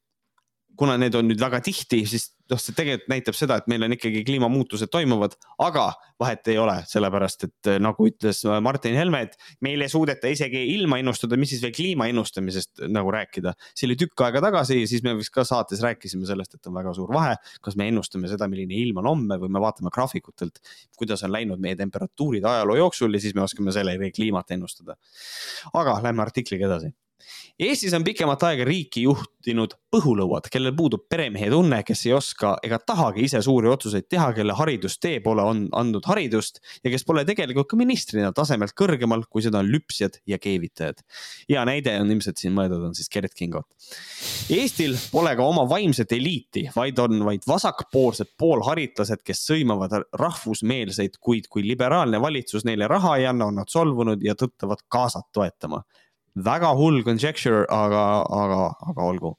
kuna 0.78 0.96
need 1.00 1.14
on 1.16 1.28
nüüd 1.28 1.40
väga 1.40 1.60
tihti, 1.64 2.02
siis 2.08 2.30
noh, 2.50 2.60
see 2.60 2.74
tegelikult 2.76 3.10
näitab 3.10 3.36
seda, 3.36 3.58
et 3.60 3.68
meil 3.70 3.84
on 3.84 3.94
ikkagi 3.94 4.22
kliimamuutused 4.26 4.90
toimuvad, 4.92 5.34
aga 5.62 5.84
vahet 6.20 6.48
ei 6.52 6.58
ole, 6.60 6.74
sellepärast 6.88 7.46
et 7.46 7.70
eh, 7.70 7.78
nagu 7.82 8.06
ütles 8.08 8.42
Martin 8.64 8.96
Helme, 8.96 9.22
et 9.26 9.36
meil 9.64 9.84
ei 9.84 9.92
suudeta 9.92 10.30
isegi 10.32 10.62
ilma 10.74 10.98
ennustada, 11.02 11.38
mis 11.40 11.52
siis 11.52 11.62
veel 11.64 11.74
kliima 11.76 12.08
ennustamisest 12.12 12.84
nagu 12.92 13.12
rääkida. 13.14 13.54
see 13.76 13.88
oli 13.88 13.98
tükk 14.00 14.24
aega 14.26 14.42
tagasi 14.44 14.80
ja 14.80 14.88
siis 14.88 15.04
me 15.04 15.14
vist 15.18 15.34
ka 15.34 15.44
saates 15.48 15.82
rääkisime 15.84 16.28
sellest, 16.28 16.56
et 16.56 16.70
on 16.70 16.76
väga 16.76 16.94
suur 16.96 17.12
vahe, 17.12 17.36
kas 17.64 17.76
me 17.76 17.88
ennustame 17.92 18.30
seda, 18.32 18.48
milline 18.52 18.76
ilm 18.80 19.02
on 19.02 19.12
homme 19.12 19.40
või 19.42 19.52
me 19.52 19.62
vaatame 19.62 19.92
graafikutelt, 19.92 20.62
kuidas 20.98 21.24
on 21.26 21.34
läinud 21.36 21.60
meie 21.62 21.76
temperatuurid 21.78 22.48
ajaloo 22.48 22.80
jooksul 22.80 23.12
ja 23.12 23.22
siis 23.22 23.36
me 23.36 23.44
oskame 23.44 23.74
selle 23.76 23.96
kliimat 24.12 24.50
ennustada. 24.56 24.96
aga 25.72 26.00
lähme 26.02 26.22
artikliga 26.24 26.68
edasi 26.68 26.92
Eestis 27.62 27.92
on 27.94 28.04
pikemat 28.04 28.42
aega 28.48 28.64
riiki 28.66 29.04
juhtinud 29.04 29.74
põhulõuad, 29.92 30.46
kellel 30.50 30.72
puudub 30.74 31.04
peremehe 31.10 31.50
tunne, 31.52 31.82
kes 31.86 32.06
ei 32.08 32.14
oska 32.16 32.54
ega 32.64 32.78
tahagi 32.80 33.26
ise 33.26 33.42
suuri 33.44 33.68
otsuseid 33.70 34.08
teha, 34.10 34.30
kelle 34.34 34.56
haridustee 34.56 35.20
pole 35.24 35.44
on 35.46 35.60
andnud 35.78 36.06
haridust 36.08 36.62
ja 36.82 36.90
kes 36.90 37.04
pole 37.06 37.26
tegelikult 37.28 37.68
ka 37.70 37.78
ministrina 37.78 38.32
tasemelt 38.34 38.74
kõrgemal, 38.78 39.26
kui 39.30 39.44
seda 39.44 39.60
on 39.60 39.68
lüpsjad 39.70 40.18
ja 40.26 40.40
keevitajad. 40.42 41.04
hea 41.50 41.64
näide 41.68 41.94
on 42.00 42.10
ilmselt 42.10 42.40
siin 42.40 42.56
mõeldud, 42.56 42.86
on 42.88 42.96
siis 42.98 43.12
Geret 43.12 43.36
Kingot. 43.36 43.68
Eestil 44.50 44.96
pole 45.12 45.36
ka 45.36 45.44
oma 45.46 45.66
vaimset 45.68 46.12
eliiti, 46.16 46.66
vaid 46.74 46.98
on 47.04 47.20
vaid 47.28 47.46
vasakpoolsed 47.48 48.32
poolharitlased, 48.38 49.22
kes 49.22 49.44
sõimavad 49.50 49.98
rahvusmeelseid, 50.18 51.20
kuid 51.20 51.50
kui 51.52 51.66
liberaalne 51.68 52.20
valitsus 52.22 52.64
neile 52.64 52.88
raha 52.90 53.18
ei 53.20 53.28
anna, 53.28 53.52
on 53.52 53.60
nad 53.60 53.70
solvunud 53.70 54.24
ja 54.24 54.34
tõttavad 54.38 54.82
kaasat 54.88 55.28
toetama 55.32 55.84
väga 56.34 56.72
hull 56.78 57.02
conjecture, 57.04 57.64
aga, 57.68 58.24
aga, 58.28 58.60
aga 58.90 59.02
olgu. 59.04 59.36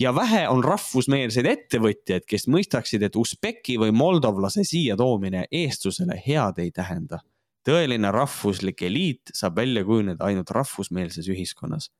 ja 0.00 0.12
vähe 0.14 0.46
on 0.48 0.62
rahvusmeelseid 0.64 1.46
ettevõtjaid, 1.46 2.26
kes 2.28 2.46
mõistaksid, 2.48 3.02
et 3.02 3.16
usbeki 3.16 3.78
või 3.78 3.92
moldovlase 3.92 4.64
siia 4.64 4.96
toomine 4.96 5.46
eestlusele 5.50 6.20
head 6.26 6.58
ei 6.58 6.70
tähenda. 6.70 7.20
tõeline 7.68 8.12
rahvuslik 8.12 8.82
eliit 8.82 9.30
saab 9.34 9.56
välja 9.56 9.84
kujuneda 9.84 10.24
ainult 10.24 10.50
rahvusmeelses 10.50 11.28
ühiskonnas 11.28 11.90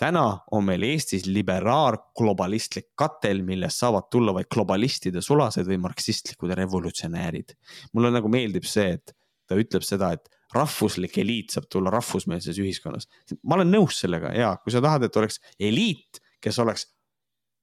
täna 0.00 0.24
on 0.50 0.64
meil 0.64 0.84
Eestis 0.88 1.26
liberaar-globalistlik 1.28 2.90
katel, 2.98 3.42
millest 3.44 3.82
saavad 3.82 4.08
tulla 4.12 4.32
vaid 4.36 4.48
globalistide 4.52 5.20
sulased 5.24 5.68
või 5.68 5.80
marksistlikud 5.84 6.54
revolutsionäärid. 6.56 7.56
mulle 7.92 8.10
nagu 8.10 8.28
meeldib 8.32 8.64
see, 8.64 8.96
et 8.96 9.14
ta 9.46 9.58
ütleb 9.60 9.84
seda, 9.84 10.12
et 10.16 10.39
rahvuslik 10.54 11.18
eliit 11.22 11.54
saab 11.54 11.68
tulla 11.70 11.92
rahvusmeelses 11.94 12.58
ühiskonnas. 12.62 13.08
ma 13.42 13.58
olen 13.58 13.70
nõus 13.72 14.00
sellega 14.02 14.32
ja 14.36 14.54
kui 14.62 14.74
sa 14.74 14.82
tahad, 14.84 15.06
et 15.06 15.16
oleks 15.16 15.40
eliit, 15.58 16.22
kes 16.42 16.58
oleks 16.62 16.86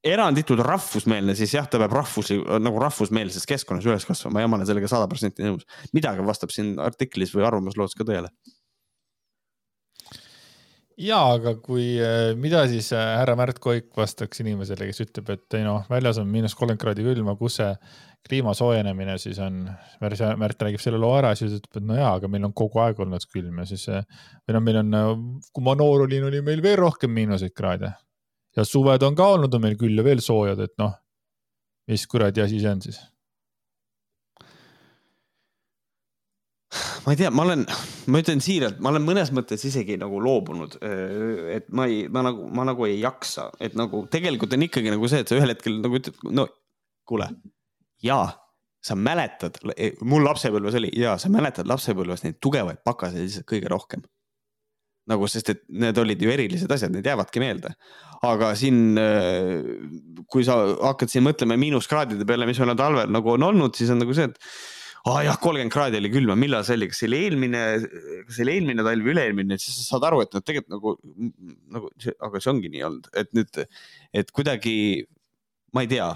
eranditult 0.08 0.62
rahvusmeelne, 0.64 1.36
siis 1.36 1.56
jah, 1.58 1.68
ta 1.68 1.82
peab 1.82 1.96
rahvuslik, 1.98 2.46
nagu 2.64 2.80
rahvusmeelses 2.80 3.48
keskkonnas 3.50 3.88
üles 3.90 4.06
kasvama 4.08 4.44
ja 4.44 4.50
ma 4.50 4.60
olen 4.60 4.70
sellega 4.70 4.90
sada 4.92 5.10
protsenti 5.10 5.44
nõus. 5.44 5.66
midagi 5.94 6.26
vastab 6.26 6.54
siin 6.54 6.78
artiklis 6.80 7.34
või 7.36 7.48
arvamusloos 7.50 7.98
ka 7.98 8.08
tõele 8.08 8.32
ja, 10.98 11.20
aga 11.36 11.54
kui, 11.64 11.86
äh, 12.02 12.34
mida 12.40 12.64
siis 12.70 12.90
äh, 12.96 13.14
härra 13.20 13.38
Märt 13.40 13.62
Koik 13.64 13.90
vastaks 13.98 14.42
inimesele, 14.44 14.90
kes 14.90 15.04
ütleb, 15.06 15.32
et 15.36 15.58
ei 15.58 15.66
noh, 15.66 15.86
väljas 15.92 16.20
on 16.22 16.30
miinus 16.32 16.56
kolmkümmend 16.58 16.82
kraadi 16.82 17.06
külma, 17.06 17.38
kus 17.40 17.60
see 17.62 17.70
kliima 18.28 18.54
soojenemine 18.58 19.18
siis 19.22 19.40
on, 19.44 19.64
Märt 20.02 20.64
räägib 20.66 20.84
selle 20.84 21.00
loo 21.02 21.14
ära, 21.18 21.34
siis 21.38 21.58
ütleb, 21.60 21.80
et 21.80 21.88
no 21.88 22.00
jaa, 22.00 22.16
aga 22.20 22.32
meil 22.32 22.48
on 22.50 22.56
kogu 22.58 22.82
aeg 22.84 23.00
olnud 23.04 23.28
külm 23.32 23.62
ja 23.62 23.68
siis 23.70 23.88
äh, 23.94 24.06
või 24.48 24.58
noh, 24.58 24.66
meil 24.70 24.82
on, 24.84 24.96
kui 25.54 25.68
ma 25.68 25.78
noor 25.80 26.08
olin, 26.08 26.30
oli 26.32 26.42
meil 26.46 26.64
veel 26.66 26.80
rohkem 26.82 27.14
miinuseid 27.14 27.56
kraade. 27.58 27.94
Ja 28.58 28.66
suved 28.66 29.04
on 29.06 29.16
ka 29.16 29.28
olnud 29.36 29.54
on 29.54 29.62
meil 29.62 29.78
küll 29.78 29.98
ja 29.98 30.06
veel 30.06 30.24
soojad, 30.24 30.60
et 30.66 30.74
noh, 30.82 30.96
mis 31.88 32.08
kuradi 32.10 32.42
asi 32.44 32.60
see 32.64 32.74
on 32.74 32.82
siis 32.84 32.98
ma 37.06 37.14
ei 37.14 37.20
tea, 37.20 37.32
ma 37.34 37.46
olen, 37.46 37.66
ma 38.12 38.22
ütlen 38.24 38.42
siiralt, 38.44 38.80
ma 38.84 38.92
olen 38.92 39.06
mõnes 39.08 39.32
mõttes 39.36 39.64
isegi 39.68 39.98
nagu 40.02 40.20
loobunud, 40.24 40.80
et 41.54 41.70
ma 41.76 41.88
ei, 41.90 42.06
ma 42.12 42.26
nagu, 42.28 42.48
ma 42.54 42.66
nagu 42.68 42.88
ei 42.88 43.00
jaksa, 43.00 43.50
et 43.64 43.78
nagu 43.80 44.06
tegelikult 44.12 44.56
on 44.58 44.66
ikkagi 44.68 44.94
nagu 44.94 45.10
see, 45.12 45.24
et 45.24 45.32
sa 45.32 45.38
ühel 45.40 45.54
hetkel 45.54 45.80
nagu 45.84 46.00
ütled, 46.00 46.20
no 46.36 46.48
kuule, 47.08 47.30
jaa, 48.04 48.28
sa 48.84 48.96
mäletad, 49.00 49.58
mul 50.08 50.26
lapsepõlves 50.28 50.78
oli 50.80 50.92
ja 50.96 51.16
sa 51.22 51.32
mäletad 51.34 51.68
lapsepõlves 51.70 52.24
neid 52.24 52.38
tugevaid 52.44 52.84
pakaseid 52.86 53.26
lihtsalt 53.26 53.50
kõige 53.50 53.72
rohkem. 53.72 54.06
nagu, 55.08 55.24
sest 55.32 55.50
et 55.54 55.62
need 55.72 55.96
olid 56.02 56.20
ju 56.20 56.32
erilised 56.34 56.72
asjad, 56.72 56.92
need 56.92 57.06
jäävadki 57.08 57.40
meelde. 57.40 57.72
aga 58.28 58.50
siin, 58.60 58.98
kui 60.28 60.44
sa 60.44 60.58
hakkad 60.90 61.12
siin 61.12 61.24
mõtlema 61.24 61.56
miinuskraadide 61.60 62.26
peale, 62.28 62.48
mis 62.50 62.60
meil 62.60 62.74
on 62.74 62.80
talvel 62.82 63.14
nagu 63.16 63.32
on 63.32 63.44
olnud, 63.44 63.76
siis 63.78 63.94
on 63.94 64.02
nagu 64.04 64.16
see, 64.18 64.28
et 64.28 64.40
aa 65.06 65.24
jah, 65.28 65.38
kolmkümmend 65.42 65.74
kraadi 65.74 66.00
oli 66.02 66.12
külma, 66.14 66.38
millal 66.40 66.66
see 66.68 66.78
oli, 66.80 66.90
kas 66.92 67.02
see 67.02 67.10
oli 67.10 67.20
eelmine, 67.26 67.64
kas 68.28 68.38
see 68.38 68.46
oli 68.46 68.56
eelmine 68.58 68.86
talv 68.88 69.12
üle-eelmine, 69.14 69.60
siis 69.62 69.78
sa 69.82 69.94
saad 69.94 70.08
aru, 70.10 70.24
et 70.26 70.34
noh, 70.36 70.46
tegelikult 70.46 70.74
nagu, 70.74 70.96
nagu, 71.76 71.92
aga 72.30 72.42
see 72.44 72.54
ongi 72.54 72.74
nii 72.74 72.88
olnud, 72.90 73.12
et 73.22 73.32
nüüd, 73.38 73.62
et 74.24 74.34
kuidagi, 74.36 74.76
ma 75.76 75.86
ei 75.86 75.92
tea. 75.92 76.10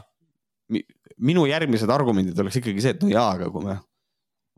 minu 1.21 1.43
järgmised 1.45 1.91
argumendid 1.91 2.39
oleks 2.39 2.57
ikkagi 2.57 2.81
see, 2.81 2.95
et 2.95 3.01
no 3.03 3.09
jaa, 3.11 3.35
aga 3.35 3.49
kui 3.53 3.65
me 3.65 3.75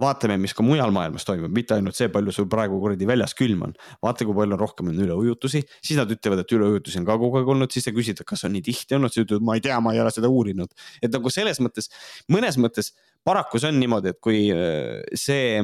vaatame, 0.03 0.37
mis 0.41 0.53
ka 0.55 0.65
mujal 0.65 0.93
maailmas 0.95 1.25
toimub, 1.27 1.53
mitte 1.55 1.77
ainult 1.77 1.97
see, 1.97 2.09
palju 2.13 2.33
sul 2.35 2.49
praegu 2.51 2.79
kuradi 2.83 3.07
väljas 3.09 3.35
külm 3.37 3.65
on. 3.69 3.75
vaata, 4.03 4.27
kui 4.27 4.37
palju 4.37 4.59
rohkem 4.59 4.91
on 4.91 5.01
üleujutusi, 5.05 5.63
siis 5.79 5.99
nad 5.99 6.11
ütlevad, 6.13 6.43
et 6.43 6.55
üleujutusi 6.57 7.01
on 7.01 7.07
ka 7.09 7.17
kogu 7.21 7.41
aeg 7.41 7.53
olnud, 7.55 7.73
siis 7.73 7.87
sa 7.87 7.95
küsid, 7.95 8.19
et 8.21 8.29
kas 8.29 8.45
on 8.47 8.53
nii 8.55 8.65
tihti 8.65 8.97
olnud, 8.99 9.13
siis 9.13 9.25
ütlevad, 9.25 9.47
ma 9.47 9.57
ei 9.57 9.63
tea, 9.65 9.79
ma 9.83 9.95
ei 9.95 10.03
ole 10.03 10.13
seda 10.13 10.31
uurinud. 10.31 10.71
et 11.01 11.11
nagu 11.13 11.33
selles 11.33 11.59
mõttes, 11.63 11.89
mõnes 12.31 12.59
mõttes 12.61 12.93
paraku 13.25 13.61
see 13.61 13.71
on 13.71 13.79
niimoodi, 13.81 14.13
et 14.13 14.21
kui 14.23 14.45
äh, 14.53 15.01
see, 15.17 15.61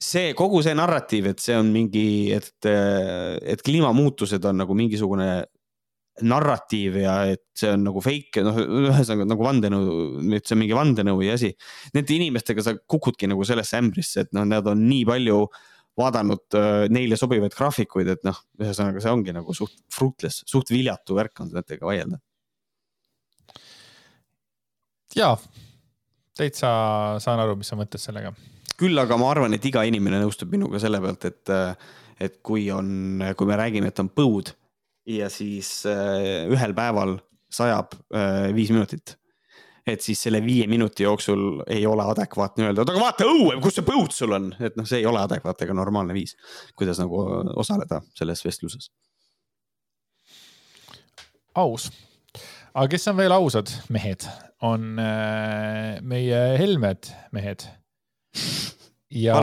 see 0.00 0.34
kogu 0.38 0.62
see 0.64 0.76
narratiiv, 0.78 1.32
et 1.32 1.42
see 1.42 1.56
on 1.58 1.70
mingi, 1.74 2.32
et, 2.36 2.52
äh, 2.70 3.38
et 3.54 3.62
kliimamuutused 3.66 4.44
on 4.50 4.62
nagu 4.64 4.76
mingisugune 4.78 5.30
narratiiv 6.26 6.96
ja 7.00 7.14
et 7.32 7.42
see 7.56 7.72
on 7.74 7.84
nagu 7.86 8.02
fake, 8.04 8.42
noh, 8.46 8.56
ühesõnaga 8.90 9.26
nagu 9.28 9.44
vandenõu, 9.46 9.98
et 10.36 10.46
see 10.46 10.56
on 10.56 10.62
mingi 10.62 10.76
vandenõu 10.76 11.20
ja 11.24 11.36
asi. 11.38 11.52
Nende 11.96 12.16
inimestega 12.16 12.64
sa 12.64 12.74
kukudki 12.78 13.28
nagu 13.30 13.44
sellesse 13.48 13.78
ämbrisse, 13.80 14.26
et 14.26 14.32
noh, 14.36 14.46
nad 14.48 14.66
on 14.70 14.82
nii 14.86 15.04
palju 15.08 15.42
vaadanud 16.00 16.56
uh, 16.56 16.84
neile 16.92 17.18
sobivaid 17.18 17.54
graafikuid, 17.56 18.12
et 18.14 18.26
noh, 18.26 18.38
ühesõnaga 18.60 19.02
see 19.02 19.12
ongi 19.12 19.34
nagu 19.36 19.54
suht 19.56 19.76
fruitless, 19.92 20.44
suht 20.48 20.70
viljatu 20.72 21.16
värk 21.18 21.42
on 21.44 21.50
nendega 21.54 21.88
vaielda. 21.88 22.20
ja, 25.18 25.34
täitsa 26.38 26.70
saan 27.22 27.42
aru, 27.42 27.58
mis 27.58 27.70
sa 27.72 27.78
mõtled 27.78 28.02
sellega. 28.02 28.32
küll 28.80 28.98
aga 29.02 29.18
ma 29.20 29.32
arvan, 29.32 29.54
et 29.56 29.66
iga 29.66 29.82
inimene 29.84 30.22
nõustub 30.22 30.52
minuga 30.54 30.80
selle 30.80 31.02
pealt, 31.02 31.26
et, 31.28 31.52
et 32.20 32.40
kui 32.46 32.70
on, 32.72 33.20
kui 33.36 33.50
me 33.50 33.58
räägime, 33.60 33.90
et 33.90 34.00
on 34.00 34.08
põud 34.08 34.54
ja 35.18 35.30
siis 35.32 35.80
äh, 35.88 36.46
ühel 36.50 36.74
päeval 36.76 37.16
sajab 37.50 37.96
äh, 38.14 38.50
viis 38.54 38.70
minutit. 38.74 39.16
Et 39.88 40.02
siis 40.04 40.20
selle 40.22 40.42
viie 40.44 40.66
minuti 40.70 41.02
jooksul 41.06 41.62
ei 41.72 41.86
ole 41.88 42.04
adekvaatne 42.12 42.68
öelda, 42.68 42.84
et 42.84 42.92
aga 42.92 43.00
vaata 43.00 43.26
õue, 43.26 43.56
kus 43.64 43.78
see 43.78 43.86
põud 43.86 44.12
sul 44.14 44.36
on, 44.36 44.50
et 44.60 44.76
noh, 44.78 44.86
see 44.86 45.00
ei 45.00 45.08
ole 45.08 45.22
adekvaatne 45.24 45.66
ega 45.66 45.74
normaalne 45.74 46.14
viis, 46.14 46.36
kuidas 46.78 47.00
nagu 47.00 47.22
osaleda 47.58 48.02
selles 48.18 48.44
vestluses. 48.44 48.90
aus, 51.58 51.88
aga 52.70 52.86
kes 52.92 53.08
on 53.10 53.18
veel 53.18 53.34
ausad 53.34 53.72
mehed, 53.90 54.28
on 54.62 55.00
äh, 55.02 55.98
meie 56.06 56.44
Helmed 56.60 57.10
mehed. 57.34 57.66
ja, 59.10 59.40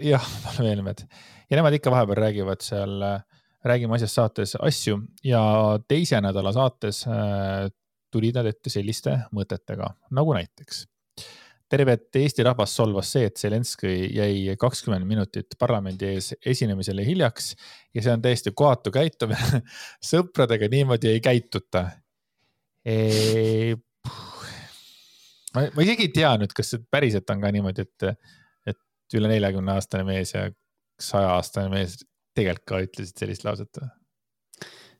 jah, 0.00 0.30
valvehelmed 0.46 1.04
ja 1.50 1.58
nemad 1.58 1.76
ikka 1.76 1.92
vahepeal 1.92 2.22
räägivad 2.22 2.62
seal 2.64 3.02
äh, 3.02 3.20
räägime 3.64 3.96
asjast 3.96 4.18
saates 4.18 4.56
asju. 4.60 4.98
Ja 5.24 5.42
teise 5.88 6.20
nädala 6.20 6.52
saates 6.52 7.04
äh, 7.08 7.68
tulid 8.14 8.36
nad 8.38 8.48
ette 8.48 8.70
selliste 8.72 9.16
mõtetega 9.34 9.94
nagu 10.14 10.36
näiteks. 10.36 10.84
tervet 11.74 12.16
Eesti 12.20 12.44
rahvast 12.46 12.76
solvas 12.76 13.08
see, 13.10 13.24
et 13.26 13.40
Zelenskõi 13.40 13.94
jäi 14.14 14.56
kakskümmend 14.60 15.08
minutit 15.08 15.56
parlamendi 15.58 16.12
ees 16.12 16.34
esinemisele 16.46 17.02
hiljaks 17.06 17.54
ja 17.94 18.02
see 18.04 18.12
on 18.12 18.22
täiesti 18.22 18.52
kohatu 18.54 18.92
käitumine 18.94 19.62
sõpradega 20.10 20.68
niimoodi 20.70 21.10
ei 21.10 21.24
käituta. 21.24 21.88
E 22.84 23.74
ma, 25.54 25.64
ma 25.74 25.86
isegi 25.86 26.08
ei 26.08 26.14
tea 26.14 26.34
nüüd, 26.38 26.52
kas 26.54 26.74
see 26.74 26.84
päriselt 26.90 27.30
on 27.32 27.42
ka 27.42 27.50
niimoodi, 27.56 27.88
et, 27.88 28.28
et 28.74 29.18
üle 29.18 29.32
neljakümne 29.32 29.74
aastane 29.74 30.06
mees 30.06 30.34
ja 30.36 30.46
saja 31.00 31.32
aastane 31.34 31.72
mees 31.72 31.98
tegelikult 32.34 32.68
ka 32.68 32.82
ütlesid 32.84 33.20
sellist 33.20 33.46
lauset 33.46 33.80
või? 33.80 33.90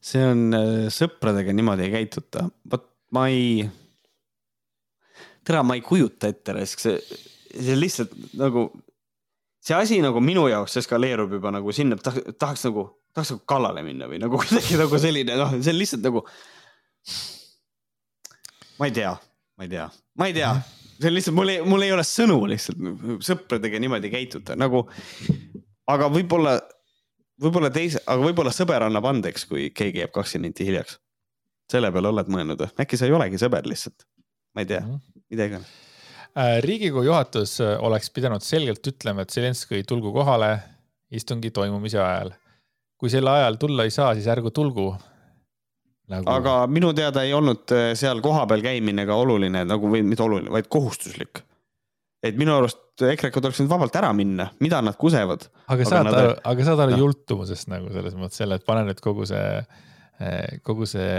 see 0.04 0.24
on, 0.28 0.48
äh, 0.52 0.72
sõpradega 0.92 1.54
niimoodi 1.56 1.86
ei 1.86 1.94
käituta, 1.94 2.44
vot 2.70 2.90
ma 3.14 3.28
ei, 3.32 3.64
tere, 5.46 5.62
ma 5.66 5.76
ei 5.78 5.84
kujuta 5.84 6.30
ette, 6.32 6.56
see, 6.68 6.98
see 7.54 7.78
lihtsalt 7.78 8.12
nagu, 8.40 8.66
see 9.64 9.76
asi 9.78 10.00
nagu 10.04 10.22
minu 10.24 10.46
jaoks 10.50 10.80
eskaleerub 10.82 11.36
juba 11.38 11.54
nagu 11.54 11.74
sinna, 11.76 11.98
tahaks, 12.00 12.36
tahaks 12.40 12.66
nagu, 12.68 12.86
tahaks 13.14 13.34
nagu 13.36 13.44
kallale 13.54 13.84
minna 13.86 14.10
või 14.10 14.20
nagu 14.22 14.38
kuidagi 14.42 14.80
nagu 14.80 15.00
selline, 15.00 15.38
noh, 15.40 15.56
see 15.60 15.74
on 15.74 15.80
lihtsalt 15.80 16.08
nagu. 16.08 16.24
ma 18.80 18.90
ei 18.90 18.96
tea, 18.96 19.16
ma 19.56 19.68
ei 19.68 19.72
tea, 19.76 19.88
ma 20.18 20.30
ei 20.30 20.36
tea, 20.36 20.52
see 20.98 21.10
on 21.10 21.16
lihtsalt, 21.16 21.38
mul 21.38 21.54
ei, 21.54 21.64
mul 21.64 21.86
ei 21.86 21.96
ole 21.96 22.06
sõnu 22.08 22.42
lihtsalt, 22.50 23.22
sõpradega 23.24 23.80
niimoodi 23.80 24.10
ei 24.10 24.18
käituta 24.18 24.58
nagu, 24.58 24.88
aga 25.94 26.12
võib-olla 26.12 26.58
võib-olla 27.42 27.70
teise, 27.74 28.02
aga 28.06 28.22
võib-olla 28.22 28.52
sõber 28.54 28.84
annab 28.86 29.08
andeks, 29.10 29.46
kui 29.50 29.70
keegi 29.74 30.04
jääb 30.04 30.12
kakskümmend 30.14 30.52
minti 30.52 30.68
hiljaks. 30.68 30.98
selle 31.70 31.90
peale 31.92 32.08
oled 32.08 32.28
mõelnud 32.28 32.60
või? 32.60 32.70
äkki 32.84 33.00
sa 33.00 33.08
ei 33.08 33.16
olegi 33.16 33.40
sõber 33.40 33.66
lihtsalt? 33.66 34.06
ma 34.54 34.62
ei 34.62 34.66
tea 34.66 34.80
mm, 34.80 34.92
-hmm. 34.92 35.22
mida 35.30 35.48
iganes. 35.50 35.72
Äh, 36.36 36.60
riigikogu 36.62 37.04
juhatus 37.04 37.60
äh, 37.60 37.76
oleks 37.80 38.10
pidanud 38.10 38.42
selgelt 38.42 38.86
ütlema, 38.86 39.22
et 39.22 39.30
Zelenskõi 39.30 39.84
tulgu 39.86 40.12
kohale 40.12 40.58
istungi 41.10 41.50
toimumise 41.50 41.98
ajal. 41.98 42.32
kui 42.98 43.10
sel 43.10 43.26
ajal 43.28 43.56
tulla 43.60 43.84
ei 43.84 43.90
saa, 43.90 44.14
siis 44.14 44.26
ärgu 44.26 44.50
tulgu 44.50 44.94
nagu.... 46.08 46.30
aga 46.30 46.66
minu 46.66 46.92
teada 46.92 47.22
ei 47.22 47.32
olnud 47.32 47.72
äh, 47.72 47.94
seal 47.94 48.20
kohapeal 48.20 48.62
käimine 48.62 49.06
ka 49.06 49.14
oluline 49.14 49.64
nagu 49.64 49.90
või 49.90 50.02
mitte 50.02 50.22
oluline, 50.22 50.50
vaid 50.50 50.68
kohustuslik 50.68 51.42
et 52.24 52.38
minu 52.40 52.54
arust 52.56 52.80
EKRE-kad 53.04 53.44
oleks 53.44 53.60
võinud 53.60 53.72
vabalt 53.72 53.96
ära 53.98 54.10
minna, 54.16 54.48
mida 54.62 54.80
nad 54.84 54.96
kusevad. 55.00 55.48
aga 55.70 55.88
saad 55.88 56.06
nad... 56.08 56.18
aru, 56.18 56.36
aga 56.52 56.66
saad 56.68 56.82
aru 56.84 56.94
no. 56.94 57.00
jultumusest 57.04 57.70
nagu 57.72 57.90
selles 57.94 58.16
mõttes 58.18 58.40
selle, 58.40 58.58
et 58.60 58.66
pane 58.66 58.86
nüüd 58.88 59.02
kogu 59.04 59.26
see, 59.28 59.44
kogu 60.66 60.88
see 60.88 61.18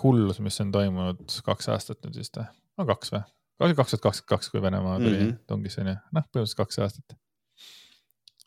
hullus, 0.00 0.40
mis 0.44 0.58
on 0.64 0.72
toimunud 0.74 1.38
kaks 1.48 1.70
aastat 1.74 2.00
nüüd 2.06 2.20
vist 2.22 2.40
või, 2.40 2.48
no 2.80 2.88
kaks 2.88 3.12
või? 3.14 3.26
kaks 3.58 3.94
tuhat 3.96 4.04
kakskümmend 4.04 4.32
kaks, 4.32 4.50
kui 4.52 4.64
Venemaa 4.64 4.98
tuli 5.00 5.14
mm 5.16 5.22
-hmm. 5.22 5.38
tungis 5.50 5.78
on 5.82 5.92
ju, 5.92 5.96
noh, 5.96 6.26
põhimõtteliselt 6.30 6.62
kaks 6.62 6.82
aastat. 6.86 7.18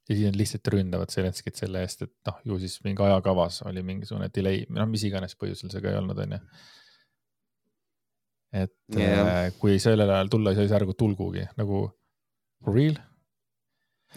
ja 0.10 0.15
siis 0.15 0.26
nad 0.26 0.40
lihtsalt 0.40 0.73
ründavad 0.73 1.14
Zelenskit 1.14 1.61
selle 1.61 1.86
eest, 1.86 2.02
et 2.07 2.14
noh, 2.30 2.41
ju 2.45 2.60
siis 2.60 2.80
mingi 2.86 3.03
ajakavas 3.06 3.61
oli 3.69 3.84
mingisugune 3.86 4.30
delay, 4.34 4.65
noh, 4.69 4.90
mis 4.90 5.03
iganes 5.03 5.36
põhjusel 5.36 5.73
see 5.73 5.81
ka 5.81 5.91
ei 5.94 6.02
olnud, 6.02 6.26
on 6.26 6.38
ju 6.38 6.44
et 8.49 8.73
yeah. 8.98 9.52
kui 9.61 9.77
sellel 9.77 10.10
ajal 10.10 10.30
tulla 10.34 10.49
ei 10.49 10.57
saa, 10.57 10.65
siis 10.65 10.77
ärgu 10.80 10.95
tulgugi 10.98 11.44
nagu 11.57 11.84
For 12.64 12.76
real? 12.76 12.98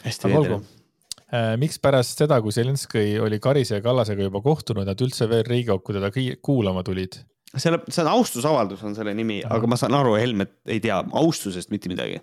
hästi 0.02 0.31
veider 0.32 0.55
äh, 0.56 1.52
miks 1.60 1.77
pärast 1.82 2.23
seda, 2.23 2.39
kui 2.44 2.55
Zelenskõi 2.55 3.19
oli 3.23 3.40
Karise 3.43 3.78
ja 3.78 3.85
Kallasega 3.85 4.24
juba 4.24 4.40
kohtunud, 4.44 4.89
nad 4.89 5.05
üldse 5.05 5.28
veel 5.31 5.44
Riigikokku 5.48 5.97
teda 5.98 6.10
kuulama 6.43 6.85
tulid? 6.86 7.20
selle, 7.52 7.82
see 7.93 8.02
on 8.05 8.12
austusavaldus 8.14 8.82
on 8.89 8.97
selle 8.97 9.14
nimi, 9.16 9.43
aga 9.44 9.69
ma 9.69 9.77
saan 9.81 9.97
aru, 9.98 10.14
Helmet 10.20 10.55
ei 10.73 10.81
tea 10.81 11.02
austusest 11.20 11.73
mitte 11.73 11.90
midagi. 11.93 12.20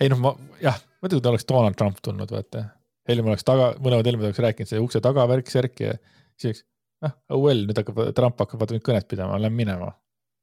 ei 0.00 0.12
noh, 0.12 0.20
ma 0.20 0.34
jah, 0.60 0.76
muidu 1.04 1.20
ta 1.22 1.32
oleks 1.32 1.48
Donald 1.48 1.78
Trump 1.78 2.02
tulnud, 2.04 2.30
vaata. 2.32 2.66
Helme 3.08 3.32
oleks 3.32 3.46
taga, 3.46 3.72
mõlemad 3.82 4.06
Helmed 4.06 4.28
oleks 4.28 4.42
rääkinud 4.44 4.70
see 4.70 4.82
ukse 4.82 5.00
taga 5.02 5.24
värk, 5.30 5.48
särk 5.50 5.80
ja 5.82 5.96
siis 6.38 6.62
noh, 7.02 7.16
oh 7.32 7.40
well, 7.46 7.64
nüüd 7.66 7.80
hakkab, 7.80 8.04
Trump 8.16 8.38
hakkab 8.44 8.62
vaata 8.62 8.76
mind 8.76 8.84
kõnet 8.86 9.08
pidama, 9.10 9.40
lähen 9.42 9.56
minema. 9.56 9.94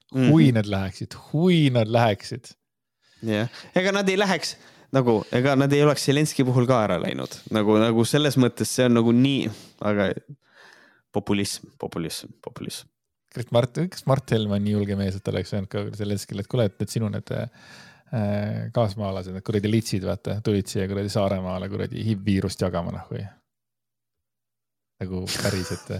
kui 0.10 0.24
mm 0.26 0.34
-hmm. 0.34 0.54
nad 0.58 0.66
läheksid, 0.66 1.16
kui 1.30 1.70
nad 1.70 1.88
läheksid 1.88 2.50
jah, 3.26 3.50
ega 3.78 3.94
nad 3.96 4.10
ei 4.10 4.20
läheks 4.20 4.56
nagu, 4.96 5.20
ega 5.36 5.56
nad 5.60 5.74
ei 5.74 5.84
oleks 5.86 6.06
Zelenski 6.10 6.46
puhul 6.48 6.68
ka 6.70 6.84
ära 6.88 7.00
läinud 7.02 7.36
nagu, 7.56 7.78
nagu 7.82 8.06
selles 8.08 8.38
mõttes 8.42 8.72
see 8.76 8.88
on 8.90 8.98
nagu 9.00 9.14
nii, 9.16 9.50
aga 9.86 10.10
populism, 11.16 11.70
populism, 11.82 12.34
populism. 12.44 12.90
kas 13.36 13.52
Mart, 13.56 13.82
kas 13.94 14.06
Mart 14.10 14.32
Helme 14.34 14.58
on 14.58 14.66
nii 14.66 14.76
julge 14.78 14.98
mees, 15.00 15.18
et 15.18 15.32
oleks 15.34 15.54
öelnud 15.54 15.72
ka 15.72 15.86
Zelenskile, 15.98 16.46
et 16.46 16.52
kuule, 16.52 16.68
et 16.70 16.78
need 16.82 16.94
sinu 16.94 17.10
need 17.14 17.34
äh, 17.36 17.50
kaasmaalased, 18.76 19.36
need 19.36 19.46
kuradi 19.46 19.72
litsid, 19.72 20.06
vaata, 20.10 20.40
tulid 20.46 20.70
siia 20.70 20.88
kuradi 20.90 21.12
Saaremaale 21.14 21.70
kuradi 21.72 22.06
HIV-viirust 22.06 22.66
jagama, 22.66 22.96
noh 22.96 23.12
või? 23.14 23.26
nagu 25.00 25.24
päriselt 25.32 25.94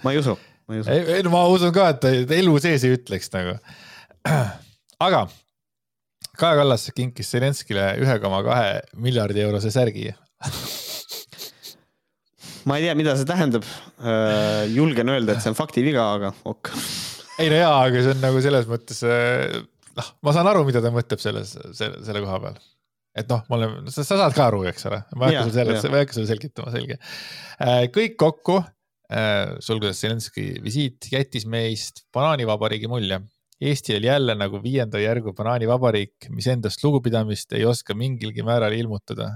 ma 0.00 0.14
ei 0.14 0.18
usu, 0.18 0.32
ma 0.68 0.76
ei 0.76 0.80
usu. 0.80 0.92
ei, 0.94 1.24
no 1.26 1.34
ma 1.34 1.42
usun 1.52 1.72
ka, 1.74 1.90
et 1.92 2.00
ta 2.00 2.36
elu 2.38 2.54
sees 2.62 2.86
ei 2.86 2.94
ütleks 2.96 3.28
nagu. 3.34 3.58
aga 5.04 5.26
Kaja 6.38 6.58
Kallas 6.58 6.88
kinkis 6.96 7.30
Zelenskile 7.30 7.92
ühe 8.02 8.18
koma 8.22 8.42
kahe 8.46 8.80
miljardi 8.98 9.44
eurose 9.44 9.70
särgi 9.74 10.10
ma 12.68 12.78
ei 12.78 12.86
tea, 12.86 12.94
mida 12.98 13.14
see 13.18 13.28
tähendab. 13.28 13.64
Äh, 14.00 14.66
julgen 14.74 15.12
öelda, 15.12 15.34
et 15.34 15.44
see 15.44 15.52
on 15.52 15.58
faktiviga, 15.58 16.04
aga 16.18 16.32
ok. 16.48 16.70
ei 17.42 17.50
no 17.52 17.58
jaa, 17.60 17.80
aga 17.88 18.04
see 18.04 18.14
on 18.14 18.22
nagu 18.24 18.44
selles 18.44 18.68
mõttes, 18.70 19.02
äh, 19.08 19.58
noh, 19.98 20.12
ma 20.24 20.36
saan 20.36 20.50
aru, 20.50 20.64
mida 20.68 20.82
ta 20.84 20.92
mõtleb 20.94 21.22
selles, 21.22 21.56
selle, 21.76 22.00
selle 22.06 22.22
koha 22.24 22.40
peal. 22.46 22.62
et 23.14 23.28
noh, 23.30 23.44
ma 23.50 23.58
olen, 23.58 23.90
sa 23.94 24.06
saad 24.06 24.34
ka 24.36 24.48
aru, 24.50 24.64
eks 24.70 24.88
ole, 24.90 25.02
ma 25.18 25.30
ei 25.30 25.38
hakka 25.38 25.50
sulle 25.50 25.60
sellest, 25.60 25.90
ma 25.90 26.00
ei 26.00 26.06
hakka 26.06 26.18
sulle 26.18 26.30
selgitama, 26.30 26.72
selge. 26.74 26.98
Äh, 27.62 27.84
kõik 27.94 28.16
kokku, 28.20 28.62
sulgudes 29.62 29.98
Zelenski 30.00 30.56
visiit, 30.64 31.06
jättis 31.12 31.44
meist 31.46 32.00
banaanivabariigi 32.16 32.88
mulje 32.90 33.20
Eesti 33.60 33.96
oli 33.96 34.06
jälle 34.06 34.34
nagu 34.34 34.58
viienda 34.62 34.98
järgu 34.98 35.32
banaanivabariik, 35.32 36.28
mis 36.34 36.46
endast 36.50 36.82
lugupidamist 36.84 37.52
ei 37.54 37.64
oska 37.64 37.94
mingilgi 37.94 38.42
määral 38.42 38.74
ilmutada. 38.74 39.30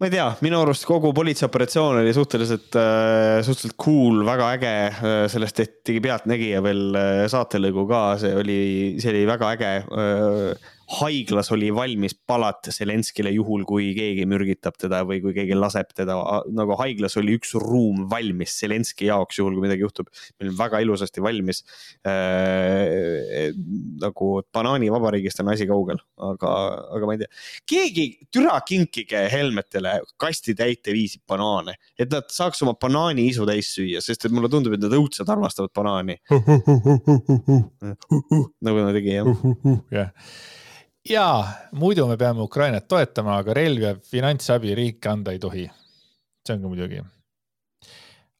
ma 0.00 0.08
ei 0.08 0.10
tea, 0.10 0.24
minu 0.42 0.58
arust 0.58 0.84
kogu 0.88 1.12
politseioperatsioon 1.14 2.00
oli 2.00 2.12
suhteliselt 2.12 2.74
äh,, 2.76 3.38
suhteliselt 3.46 3.76
cool, 3.80 4.24
väga 4.26 4.48
äge, 4.56 4.72
äh, 4.90 5.12
sellest 5.30 5.56
tehti 5.56 6.00
Pealtnägija 6.02 6.62
veel 6.64 6.98
äh, 6.98 7.20
saatelõigu 7.30 7.86
ka, 7.88 8.00
see 8.20 8.34
oli, 8.36 8.58
see 9.00 9.12
oli 9.14 9.22
väga 9.28 9.52
äge 9.54 9.70
haiglas 11.00 11.50
oli 11.54 11.70
valmis 11.74 12.14
palat 12.26 12.68
Zelenskile 12.72 13.30
juhul, 13.34 13.64
kui 13.68 13.92
keegi 13.96 14.26
mürgitab 14.28 14.76
teda 14.80 15.02
või 15.06 15.20
kui 15.22 15.32
keegi 15.36 15.54
laseb 15.56 15.92
teda. 15.96 16.14
nagu 16.54 16.76
haiglas 16.80 17.16
oli 17.20 17.36
üks 17.38 17.54
ruum 17.60 18.06
valmis 18.10 18.52
Zelenski 18.60 19.04
jaoks, 19.08 19.38
juhul 19.40 19.54
kui 19.56 19.64
midagi 19.66 19.82
juhtub. 19.84 20.06
meil 20.38 20.48
on 20.52 20.58
väga 20.58 20.76
ilusasti 20.84 21.20
valmis 21.24 21.58
äh,. 22.06 23.50
nagu 24.02 24.26
banaanivabariigist 24.54 25.40
on 25.44 25.48
asi 25.54 25.66
kaugel, 25.70 25.98
aga, 26.30 26.50
aga 26.96 27.04
ma 27.06 27.12
ei 27.16 27.20
tea. 27.24 27.30
keegi, 27.74 28.04
türa 28.34 28.56
kinkige 28.66 29.20
helmetele 29.32 29.92
kastitäite 30.20 30.90
viisi 30.96 31.18
banaane, 31.28 31.74
et 31.98 32.08
nad 32.12 32.26
saaks 32.32 32.62
oma 32.66 32.74
banaaniisu 32.80 33.42
täis 33.48 33.66
süüa, 33.76 34.00
sest 34.04 34.20
et 34.26 34.32
mulle 34.34 34.48
tundub, 34.52 34.72
et 34.76 34.82
nad 34.84 34.94
õudselt 34.98 35.28
armastavad 35.30 35.72
banaani 35.74 36.16
nagu 38.64 38.78
ta 38.84 38.92
tegi 38.94 39.10
jah. 39.16 39.26
jah 39.98 40.08
ja 41.08 41.26
muidu 41.72 42.06
me 42.08 42.16
peame 42.20 42.44
Ukrainat 42.44 42.88
toetama, 42.88 43.38
aga 43.42 43.56
relvi 43.56 43.84
ja 43.88 43.94
finantsabi 43.96 44.74
riik 44.76 45.06
anda 45.10 45.34
ei 45.34 45.38
tohi. 45.42 45.68
see 46.46 46.56
on 46.56 46.62
ka 46.62 46.72
muidugi. 46.72 47.02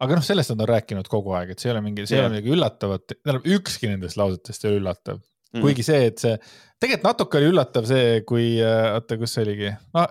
aga 0.01 0.19
noh, 0.19 0.25
sellest 0.25 0.53
nad 0.53 0.65
on 0.65 0.73
rääkinud 0.75 1.09
kogu 1.09 1.33
aeg, 1.37 1.55
et 1.55 1.59
see 1.63 1.71
ei 1.71 1.77
ole 1.77 1.85
mingi, 1.85 2.07
see 2.07 2.19
ei 2.19 2.25
ole 2.25 2.35
midagi 2.35 2.53
üllatavat, 2.57 3.07
tähendab 3.15 3.47
ükski 3.59 3.89
nendest 3.89 4.21
lausetest 4.21 4.65
ei 4.65 4.73
ole 4.73 4.83
üllatav 4.83 5.21
mm.. 5.21 5.63
kuigi 5.63 5.87
see, 5.87 6.11
et 6.11 6.21
see, 6.21 6.35
tegelikult 6.81 7.09
natuke 7.11 7.41
oli 7.41 7.53
üllatav 7.53 7.89
see, 7.89 8.21
kui, 8.29 8.51
äh, 8.61 8.91
oota, 8.99 9.19
kus 9.21 9.37
see 9.37 9.47
oligi, 9.47 9.73
no 9.97 10.07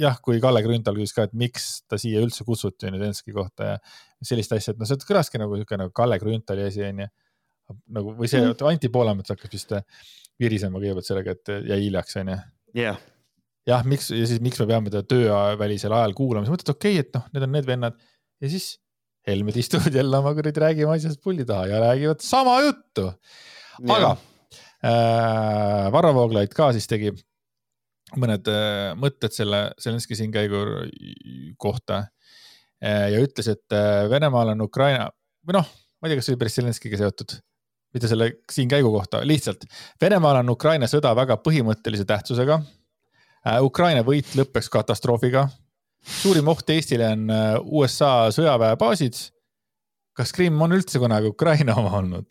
jah, 0.00 0.20
kui 0.22 0.40
Kalle 0.42 0.62
Grünthal 0.64 0.96
küsis 0.96 1.14
ka, 1.16 1.26
et 1.28 1.34
miks 1.36 1.68
ta 1.88 1.98
siia 2.00 2.22
üldse 2.24 2.46
kutsuti 2.46 2.92
nüüd 2.92 3.04
Enski 3.08 3.34
kohta 3.34 3.74
ja 3.74 3.76
sellist 4.26 4.54
asja, 4.56 4.74
et 4.74 4.80
noh, 4.80 4.88
see 4.88 5.08
kõlaski 5.08 5.40
nagu 5.42 5.58
sihuke 5.58 5.78
nagu 5.80 5.92
Kalle 5.96 6.18
Grünthali 6.22 6.66
asi 6.68 6.84
onju. 6.86 7.08
nagu 7.94 8.14
või 8.18 8.30
see 8.30 8.42
mm. 8.42 8.64
Anti 8.66 8.90
Poolamets 8.90 9.30
hakkas 9.30 9.52
vist 9.54 9.74
virisema 10.40 10.80
kõigepealt 10.80 11.08
sellega, 11.08 11.36
et 11.36 11.54
jäi 11.70 11.80
hiljaks, 11.86 12.16
onju. 12.20 12.36
jah. 12.78 13.00
jah, 13.68 13.86
miks 13.88 14.10
ja 14.14 14.28
siis 14.28 14.42
miks 14.44 14.60
me 14.62 14.68
peame 14.70 14.92
teda 14.92 15.04
töövälisel 15.08 15.94
ajal 15.96 16.16
kuulama, 16.18 16.46
siis 16.46 16.56
mõtled, 16.56 16.74
okei 16.74 16.98
okay,, 16.98 17.06
et 17.06 17.18
noh, 17.18 17.26
need 17.34 17.46
on 17.46 17.54
need 17.56 17.68
vennad 17.68 18.00
ja 18.40 18.52
siis 18.52 18.72
helmed 19.28 19.56
istuvad 19.60 19.94
jälle 19.94 20.18
oma 20.18 20.32
kuradi 20.34 20.60
räägime 20.60 20.94
asjast 20.94 21.20
pulli 21.24 21.44
taha 21.44 21.66
ja 21.66 21.80
räägivad 21.80 22.22
sama 22.24 22.60
juttu. 22.64 23.10
aga 23.88 24.16
äh, 24.84 25.92
Varro 25.92 26.14
Vooglaid 26.14 26.54
ka 26.56 26.72
siis 26.72 26.88
tegi 26.88 27.12
mõned 28.18 28.48
äh, 28.50 28.92
mõtted 28.98 29.34
selle 29.34 29.70
Zelenski 29.80 30.16
siinkäigu 30.18 30.64
kohta 31.60 32.06
äh, 32.82 33.10
ja 33.14 33.20
ütles, 33.22 33.48
et 33.52 33.76
äh, 33.76 34.08
Venemaal 34.10 34.54
on 34.54 34.66
Ukraina 34.66 35.10
või 35.46 35.60
noh, 35.60 35.70
ma 36.00 36.08
ei 36.08 36.12
tea, 36.12 36.20
kas 36.20 36.28
see 36.28 36.34
oli 36.34 36.42
päris 36.42 36.58
Zelenskiga 36.58 37.00
seotud 37.00 37.38
mitte 37.94 38.10
selle 38.10 38.32
siin 38.50 38.68
käigu 38.70 38.92
kohta, 38.92 39.22
lihtsalt 39.26 39.64
Venemaal 40.00 40.42
on 40.42 40.54
Ukraina 40.54 40.88
sõda 40.90 41.12
väga 41.16 41.38
põhimõttelise 41.42 42.06
tähtsusega. 42.08 42.60
Äh, 43.46 43.58
Ukraina 43.64 44.04
võit 44.06 44.34
lõppeks 44.36 44.70
katastroofiga. 44.70 45.48
suurim 46.22 46.48
oht 46.48 46.70
Eestile 46.70 47.12
on 47.14 47.30
äh, 47.30 47.54
USA 47.64 48.30
sõjaväebaasid. 48.34 49.18
kas 50.16 50.32
Krimm 50.32 50.60
on 50.60 50.72
üldse 50.72 50.98
kunagi 50.98 51.26
Ukraina 51.26 51.74
oma 51.74 51.98
olnud? 51.98 52.30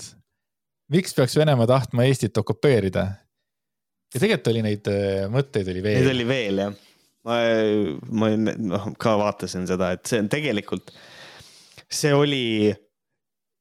miks 0.89 1.13
peaks 1.13 1.35
Venemaa 1.37 1.67
tahtma 1.67 2.03
Eestit 2.03 2.37
okupeerida? 2.37 3.07
ja 4.13 4.19
tegelikult 4.19 4.53
oli 4.53 4.61
neid 4.65 4.87
äh, 4.87 5.25
mõtteid 5.31 5.67
oli 5.69 5.83
veel. 5.83 6.03
Neid 6.03 6.13
oli 6.15 6.27
veel 6.27 6.63
jah. 6.63 6.75
ma, 7.27 7.39
ma 8.11 8.29
noh 8.37 8.91
ka 8.97 9.17
vaatasin 9.19 9.67
seda, 9.67 9.91
et 9.97 10.05
see 10.07 10.21
on 10.23 10.29
tegelikult, 10.31 10.93
see 11.89 12.13
oli 12.15 12.45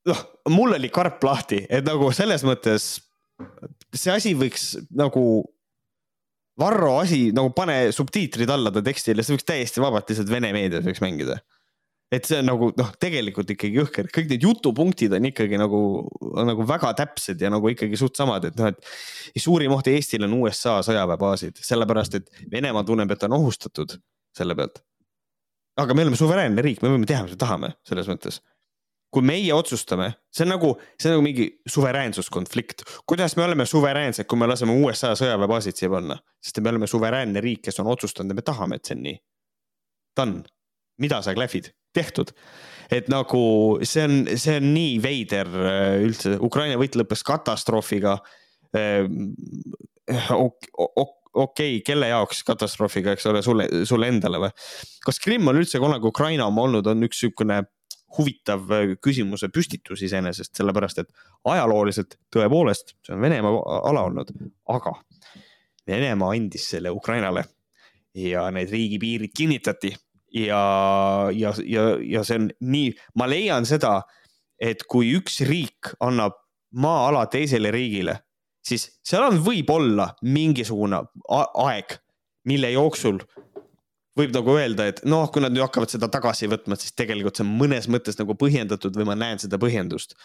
noh, 0.08 0.24
mul 0.54 0.76
oli 0.78 0.90
karp 0.92 1.22
lahti, 1.26 1.62
et 1.68 1.86
nagu 1.86 2.10
selles 2.16 2.44
mõttes 2.46 2.96
see 3.94 4.12
asi 4.12 4.34
võiks 4.38 4.72
nagu 4.96 5.22
Varro 6.58 6.96
asi 6.98 7.28
nagu 7.30 7.52
pane 7.54 7.92
subtiitrid 7.94 8.50
alla 8.50 8.72
ta 8.74 8.82
tekstile, 8.82 9.22
see 9.22 9.36
võiks 9.36 9.46
täiesti 9.46 9.82
vabalt 9.82 10.08
lihtsalt 10.10 10.30
vene 10.32 10.50
meedias 10.56 10.82
võiks 10.86 11.02
mängida. 11.04 11.38
et 12.10 12.24
see 12.24 12.38
on 12.40 12.46
nagu 12.48 12.70
noh, 12.72 12.88
tegelikult 12.96 13.50
ikkagi 13.52 13.76
jõhker, 13.76 14.06
kõik 14.08 14.30
need 14.30 14.44
jutupunktid 14.46 15.12
on 15.12 15.26
ikkagi 15.28 15.58
nagu, 15.60 15.80
nagu 16.48 16.64
väga 16.66 16.94
täpsed 16.96 17.42
ja 17.44 17.50
nagu 17.52 17.68
ikkagi 17.68 18.00
suht 18.00 18.16
samad, 18.16 18.46
et 18.48 18.56
noh, 18.56 18.72
et 18.72 19.42
suurim 19.44 19.74
oht 19.76 19.90
Eestil 19.92 20.24
on 20.24 20.38
USA 20.38 20.78
sõjaväebaasid, 20.86 21.60
sellepärast 21.68 22.16
et 22.16 22.30
Venemaa 22.50 22.86
tunneb, 22.88 23.12
et 23.12 23.20
ta 23.20 23.28
on 23.28 23.36
ohustatud 23.42 23.92
selle 24.34 24.56
pealt. 24.56 24.80
aga 25.78 25.94
me 25.94 26.06
oleme 26.06 26.16
suveräänne 26.16 26.64
riik, 26.64 26.80
me 26.82 26.94
võime 26.96 27.06
teha, 27.06 27.26
mis 27.26 27.36
me 27.36 27.42
tahame 27.44 27.74
selles 27.86 28.08
mõttes 28.08 28.40
kui 29.12 29.24
meie 29.24 29.52
otsustame, 29.56 30.10
see 30.32 30.44
on 30.44 30.52
nagu, 30.52 30.74
see 31.00 31.08
on 31.08 31.16
nagu 31.16 31.24
mingi 31.24 31.46
suveräänsuskonflikt. 31.70 32.84
kuidas 33.08 33.36
me 33.36 33.44
oleme 33.44 33.66
suveräänsed, 33.66 34.28
kui 34.28 34.38
me 34.38 34.48
laseme 34.50 34.76
USA 34.84 35.14
sõjaväebaasid 35.16 35.80
siia 35.80 35.90
panna, 35.92 36.18
sest 36.44 36.60
me 36.60 36.72
oleme 36.74 36.86
suveräänne 36.90 37.40
riik, 37.44 37.62
kes 37.68 37.80
on 37.80 37.88
otsustanud 37.94 38.34
ja 38.34 38.38
me 38.38 38.44
tahame, 38.44 38.76
et 38.76 38.88
see 38.88 38.98
on 38.98 39.04
nii. 39.06 39.20
Done, 40.18 40.42
mida 41.00 41.22
sa 41.24 41.34
klähvid, 41.36 41.70
tehtud. 41.96 42.34
et 42.90 43.08
nagu 43.12 43.40
see 43.84 44.04
on, 44.04 44.18
see 44.40 44.58
on 44.60 44.68
nii 44.74 44.98
veider 45.04 45.48
äh, 45.60 45.96
üldse, 46.04 46.36
Ukraina 46.44 46.78
võit 46.80 46.96
lõppes 46.96 47.24
katastroofiga. 47.24 48.18
Ehm, 48.76 49.32
okei 50.08 51.08
okay,, 51.44 51.80
kelle 51.84 52.08
jaoks 52.10 52.42
katastroofiga, 52.44 53.12
eks 53.16 53.28
ole, 53.30 53.42
sulle, 53.44 53.68
sulle 53.88 54.08
endale 54.12 54.40
või? 54.42 54.52
kas 55.04 55.20
Krimm 55.24 55.48
on 55.48 55.60
üldse 55.60 55.80
kunagi 55.80 56.08
Ukraina 56.08 56.48
oma 56.48 56.64
olnud, 56.66 56.88
on 56.88 57.08
üks 57.08 57.22
niisugune 57.22 57.62
huvitav 58.16 58.72
äh, 58.72 58.94
küsimuse 59.04 59.50
püstitus 59.52 60.02
iseenesest, 60.06 60.54
sellepärast 60.56 61.02
et 61.02 61.12
ajalooliselt 61.48 62.18
tõepoolest, 62.34 62.96
see 63.04 63.14
on 63.16 63.22
Venemaa 63.24 63.80
ala 63.90 64.06
olnud, 64.08 64.32
aga 64.74 64.94
Venemaa 65.88 66.34
andis 66.36 66.68
selle 66.72 66.92
Ukrainale 66.94 67.44
ja 68.18 68.48
need 68.54 68.70
riigipiirid 68.72 69.34
kinnitati 69.36 69.92
ja, 70.34 70.62
ja, 71.32 71.52
ja, 71.64 71.84
ja 72.02 72.24
see 72.24 72.40
on 72.40 72.48
nii, 72.60 72.92
ma 73.20 73.28
leian 73.30 73.68
seda, 73.68 74.00
et 74.60 74.84
kui 74.90 75.12
üks 75.16 75.40
riik 75.48 75.92
annab 76.04 76.36
maa-ala 76.78 77.26
teisele 77.32 77.70
riigile, 77.72 78.18
siis 78.64 78.88
seal 79.06 79.24
on 79.28 79.40
võib-olla 79.44 80.10
mingisugune 80.26 81.00
aeg, 81.28 81.96
mille 82.48 82.72
jooksul 82.74 83.20
võib 84.18 84.34
nagu 84.34 84.56
öelda, 84.56 84.88
et 84.90 85.00
noh, 85.08 85.28
kui 85.32 85.42
nad 85.44 85.54
nüüd 85.54 85.64
hakkavad 85.66 85.92
seda 85.92 86.08
tagasi 86.12 86.48
võtma, 86.50 86.78
siis 86.80 86.94
tegelikult 86.98 87.38
see 87.38 87.46
on 87.46 87.54
mõnes 87.60 87.88
mõttes 87.90 88.18
nagu 88.20 88.36
põhjendatud 88.38 88.96
või 88.98 89.08
ma 89.10 89.16
näen 89.18 89.40
seda 89.42 89.60
põhjendust. 89.60 90.16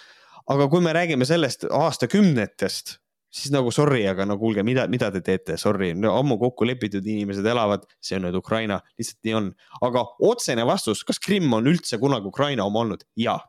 aga 0.50 0.68
kui 0.68 0.82
me 0.84 0.92
räägime 0.92 1.26
sellest 1.26 1.64
aastakümnetest, 1.72 2.98
siis 3.34 3.52
nagu 3.54 3.72
sorry, 3.72 4.04
aga 4.10 4.26
no 4.28 4.38
kuulge, 4.38 4.64
mida, 4.64 4.88
mida 4.92 5.10
te 5.12 5.22
teete, 5.22 5.58
sorry 5.58 5.94
no,, 5.96 6.14
ammu 6.20 6.38
kokku 6.42 6.68
lepitud 6.68 7.06
inimesed 7.06 7.46
elavad, 7.46 7.86
see 8.04 8.18
on 8.18 8.28
nüüd 8.28 8.38
Ukraina, 8.40 8.82
lihtsalt 9.00 9.22
nii 9.24 9.38
on. 9.40 9.50
aga 9.88 10.06
otsene 10.30 10.66
vastus, 10.68 11.04
kas 11.08 11.22
Krimm 11.24 11.54
on 11.58 11.70
üldse 11.72 12.00
kunagi 12.02 12.30
Ukraina 12.30 12.68
oma 12.70 12.84
olnud? 12.86 13.06
jaa. 13.20 13.40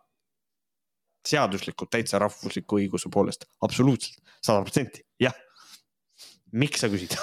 seaduslikult 1.24 1.90
täitsa 1.90 2.20
rahvusliku 2.20 2.78
õiguse 2.82 3.10
poolest, 3.12 3.48
absoluutselt, 3.64 4.20
sada 4.44 4.60
protsenti, 4.62 5.02
jah. 5.20 5.34
miks 6.52 6.84
sa 6.84 6.92
küsid 6.92 7.16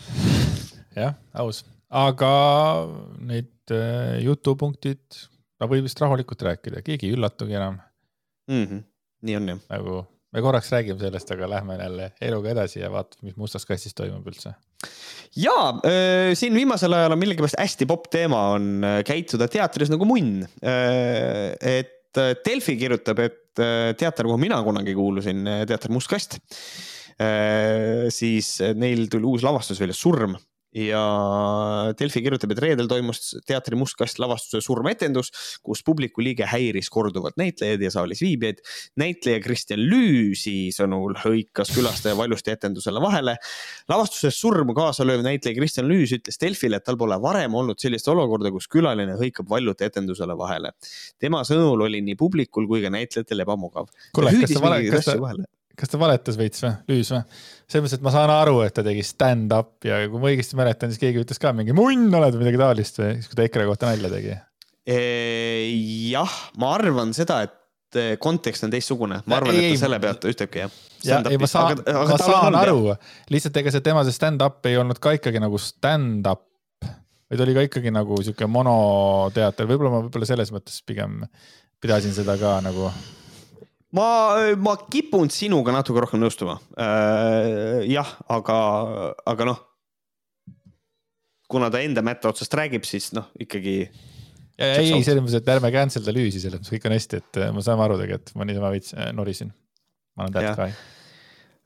jah, 1.02 1.18
aus 1.34 1.64
aga 1.90 2.32
need 3.26 3.74
äh, 3.74 4.20
jutupunktid, 4.22 5.02
ta 5.58 5.68
võib 5.70 5.84
vist 5.86 6.00
rahulikult 6.00 6.42
rääkida, 6.46 6.84
keegi 6.86 7.08
ei 7.08 7.16
üllatugi 7.16 7.58
enam 7.58 7.80
mm. 8.48 8.64
-hmm. 8.64 8.82
nii 9.26 9.36
on 9.36 9.52
jah. 9.54 9.62
nagu 9.74 10.00
me 10.30 10.42
korraks 10.44 10.70
räägime 10.70 11.02
sellest, 11.02 11.30
aga 11.34 11.48
lähme 11.50 11.76
jälle 11.80 12.12
eluga 12.22 12.50
edasi 12.54 12.80
ja 12.80 12.90
vaatame, 12.92 13.30
mis 13.30 13.36
mustas 13.36 13.66
kastis 13.66 13.94
toimub 13.94 14.26
üldse. 14.26 14.54
ja 15.36 15.56
äh, 15.82 16.30
siin 16.34 16.54
viimasel 16.54 16.94
ajal 16.94 17.16
on 17.16 17.22
millegipärast 17.22 17.58
hästi 17.58 17.88
popp 17.90 18.06
teema 18.10 18.44
on 18.54 18.84
äh, 18.84 19.00
käituda 19.06 19.48
teatris 19.48 19.90
nagu 19.90 20.06
munn. 20.06 20.46
et 20.62 21.96
Delfi 22.10 22.74
kirjutab, 22.74 23.20
et 23.22 23.54
teater, 23.54 24.26
kuhu 24.26 24.34
mina 24.42 24.56
kunagi 24.66 24.96
kuulusin, 24.98 25.44
teater 25.62 25.92
Must 25.94 26.10
Kast, 26.10 26.40
siis 28.10 28.48
neil 28.74 29.04
tuli 29.06 29.28
uus 29.30 29.44
lavastus 29.46 29.78
välja, 29.78 29.94
Surm 29.94 30.34
ja 30.76 31.02
Delfi 31.98 32.22
kirjutab, 32.22 32.52
et 32.54 32.62
reedel 32.62 32.88
toimus 32.90 33.34
teatri 33.48 33.78
Must 33.78 33.96
Kast 33.98 34.20
lavastuse 34.22 34.62
surmaetendus, 34.64 35.32
kus 35.66 35.82
publiku 35.86 36.22
liige 36.24 36.46
häiris 36.46 36.90
korduvalt 36.92 37.38
näitlejaid 37.40 37.82
ja 37.82 37.90
saalis 37.90 38.22
viibijaid. 38.22 38.62
näitleja 39.00 39.40
Kristjan 39.42 39.82
Lüüsi 39.82 40.70
sõnul 40.74 41.16
hõikas 41.24 41.74
külastaja 41.74 42.16
valjusti 42.16 42.54
etendusele 42.54 43.02
vahele. 43.02 43.36
lavastuses 43.88 44.40
surma 44.40 44.74
kaasa 44.74 45.04
lööv 45.04 45.24
näitleja 45.26 45.58
Kristjan 45.58 45.88
Lüüs 45.90 46.14
ütles 46.14 46.38
Delfile, 46.40 46.76
et 46.76 46.84
tal 46.84 46.96
pole 46.96 47.18
varem 47.20 47.54
olnud 47.54 47.78
sellist 47.78 48.08
olukorda, 48.08 48.50
kus 48.50 48.68
külaline 48.70 49.18
hõikab 49.18 49.48
valjult 49.50 49.82
etendusele 49.82 50.36
vahele. 50.38 50.72
tema 51.18 51.42
sõnul 51.42 51.88
oli 51.88 52.00
nii 52.00 52.16
publikul 52.16 52.66
kui 52.66 52.82
ka 52.82 52.90
näitlejatel 52.90 53.40
ebamugav. 53.46 53.90
kuule, 54.14 54.36
kas 54.40 54.54
sa 54.54 54.62
vale, 54.62 54.84
kas 54.90 55.04
sa, 55.04 55.18
kas 55.80 55.92
ta 55.92 56.00
valetas 56.00 56.36
veits 56.38 56.62
või, 56.64 56.72
Lüüs 56.90 57.12
või? 57.14 57.22
selles 57.70 57.84
mõttes, 57.84 57.96
et 57.98 58.04
ma 58.04 58.12
saan 58.14 58.32
aru, 58.34 58.60
et 58.66 58.74
ta 58.76 58.84
tegi 58.86 59.04
stand-up 59.06 59.86
ja 59.86 60.02
kui 60.10 60.20
ma 60.20 60.32
õigesti 60.32 60.58
mäletan, 60.58 60.92
siis 60.92 61.02
keegi 61.02 61.22
ütles 61.22 61.40
ka 61.40 61.54
mingi 61.56 61.74
munn 61.76 62.10
oled 62.18 62.36
või 62.36 62.44
midagi 62.44 62.60
taolist 62.60 63.00
või, 63.00 63.14
siis 63.18 63.30
kui 63.30 63.38
ta 63.38 63.46
EKRE 63.46 63.66
kohta 63.70 63.90
nalja 63.90 64.10
tegi. 64.12 64.36
jah, 66.10 66.36
ma 66.60 66.74
arvan 66.76 67.14
seda, 67.16 67.40
et 67.46 68.00
eh, 68.00 68.12
kontekst 68.22 68.66
on 68.66 68.74
teistsugune, 68.74 69.20
ma 69.24 69.38
arvan, 69.38 69.56
et 69.56 69.76
ta 69.76 69.84
selle 69.84 70.00
pealt 70.02 70.26
ütlebki 70.32 70.64
jah. 70.64 70.76
ja 71.06 71.20
ei, 71.30 71.38
ma 71.40 71.50
saan, 71.50 71.80
ma 71.86 72.20
saan 72.20 72.58
aru, 72.58 72.96
lihtsalt 73.32 73.62
ega 73.62 73.74
see 73.74 73.86
tema 73.86 74.04
see 74.08 74.16
stand-up 74.16 74.66
ei 74.70 74.80
olnud 74.80 75.00
ka 75.02 75.14
ikkagi 75.18 75.42
nagu 75.42 75.60
stand-up, 75.62 76.44
vaid 77.30 77.46
oli 77.46 77.56
ka 77.56 77.64
ikkagi 77.70 77.94
nagu 77.94 78.18
sihuke 78.24 78.50
monoteater, 78.50 79.70
võib-olla 79.70 79.94
ma 79.94 80.04
võib-olla 80.08 80.28
selles 80.28 80.50
mõttes 80.54 80.82
pigem 80.82 81.22
pidasin 81.80 82.12
seda 82.16 82.34
ka 82.40 82.58
nagu 82.64 82.90
ma, 83.96 84.06
ma 84.60 84.76
kipun 84.90 85.32
sinuga 85.32 85.74
natuke 85.74 86.04
rohkem 86.04 86.22
nõustuma 86.22 86.58
äh,. 86.76 87.82
jah, 87.90 88.14
aga, 88.30 88.60
aga 89.32 89.50
noh. 89.52 89.64
kuna 91.50 91.72
ta 91.72 91.82
enda 91.82 92.04
mätta 92.06 92.30
otsast 92.30 92.54
räägib, 92.54 92.86
siis 92.86 93.10
noh, 93.16 93.26
ikkagi. 93.40 93.76
ei, 94.60 94.92
selles 95.02 95.22
mõttes, 95.24 95.40
et 95.40 95.52
ärme 95.56 95.72
cancel 95.74 96.06
da 96.06 96.14
lüüsi, 96.14 96.42
selles 96.42 96.62
mõttes 96.62 96.76
kõik 96.76 96.88
on 96.90 96.96
hästi, 96.98 97.24
et 97.24 97.42
me 97.56 97.66
saame 97.66 97.86
aru 97.88 97.98
tegelikult, 98.02 98.36
ma 98.38 98.48
niisama 98.48 98.72
veits 98.76 98.94
äh, 98.94 99.12
norisin. 99.16 99.52
ma 100.16 100.28
olen 100.28 100.38
guy 100.38 100.72
Ehm, 100.74 100.99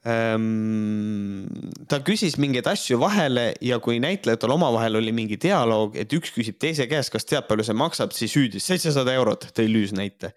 ta 0.04 1.98
küsis 2.04 2.34
mingeid 2.36 2.66
asju 2.68 2.98
vahele 3.00 3.54
ja 3.64 3.78
kui 3.80 3.96
näitlejatel 4.04 4.52
omavahel 4.52 4.98
oli 5.00 5.14
mingi 5.16 5.38
dialoog, 5.40 5.96
et 5.96 6.12
üks 6.12 6.28
küsib 6.34 6.58
teise 6.60 6.84
käest, 6.90 7.08
kas 7.14 7.24
teab, 7.24 7.46
palju 7.48 7.64
see 7.64 7.76
maksab, 7.80 8.12
siis 8.12 8.34
hüüdis 8.36 8.68
seitsesada 8.68 9.14
eurot, 9.16 9.46
tõi 9.56 9.64
Lüüs 9.72 9.94
näite. 9.96 10.34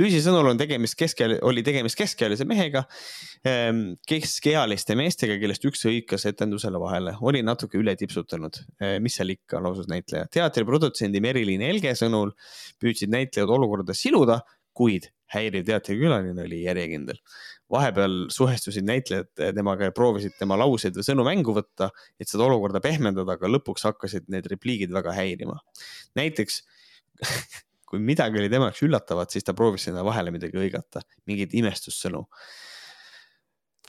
Lüüsi 0.00 0.18
sõnul 0.24 0.50
on 0.50 0.58
tegemist 0.58 0.98
keskel, 0.98 1.36
oli 1.46 1.62
tegemist 1.62 1.98
keskealise 2.00 2.42
mehega, 2.48 2.82
ehm, 3.46 3.94
keskealiste 4.10 4.98
meestega, 4.98 5.38
kellest 5.38 5.70
üks 5.70 5.86
hõikas 5.86 6.26
etendusele 6.32 6.82
vahele, 6.82 7.14
oli 7.22 7.46
natuke 7.46 7.78
üle 7.78 7.94
tipsutanud. 8.00 8.58
Ehm, 8.80 8.98
mis 9.06 9.14
seal 9.20 9.30
ikka, 9.36 9.62
lausus 9.62 9.86
näitleja. 9.86 10.26
teatriprodutsendi 10.26 11.22
Merilin 11.22 11.62
Helge 11.62 11.94
sõnul 11.94 12.34
püüdsid 12.82 13.14
näitlejad 13.14 13.46
olukorda 13.46 13.94
siluda, 13.94 14.42
kuid 14.74 15.06
häiriv 15.30 15.64
teatrikülaline 15.68 16.46
oli 16.46 16.64
järjekindel 16.64 17.20
vahepeal 17.72 18.26
suhestusid 18.32 18.84
näitlejad 18.86 19.30
temaga 19.56 19.88
ja 19.88 19.94
proovisid 19.94 20.36
tema 20.38 20.56
lauseid 20.60 20.96
või 20.98 21.06
sõnu 21.06 21.24
mängu 21.26 21.54
võtta, 21.56 21.88
et 22.20 22.28
seda 22.30 22.44
olukorda 22.46 22.82
pehmendada, 22.84 23.38
aga 23.38 23.50
lõpuks 23.50 23.86
hakkasid 23.88 24.28
need 24.32 24.48
repliigid 24.52 24.92
väga 24.94 25.14
häirima. 25.16 25.56
näiteks 26.18 26.60
kui 27.88 28.02
midagi 28.02 28.40
oli 28.40 28.50
tema 28.52 28.68
jaoks 28.70 28.84
üllatavat, 28.86 29.32
siis 29.32 29.46
ta 29.46 29.54
proovis 29.56 29.86
sinna 29.88 30.04
vahele 30.06 30.32
midagi 30.34 30.58
hõigata, 30.58 31.04
mingeid 31.30 31.54
imestussõnu. 31.56 32.24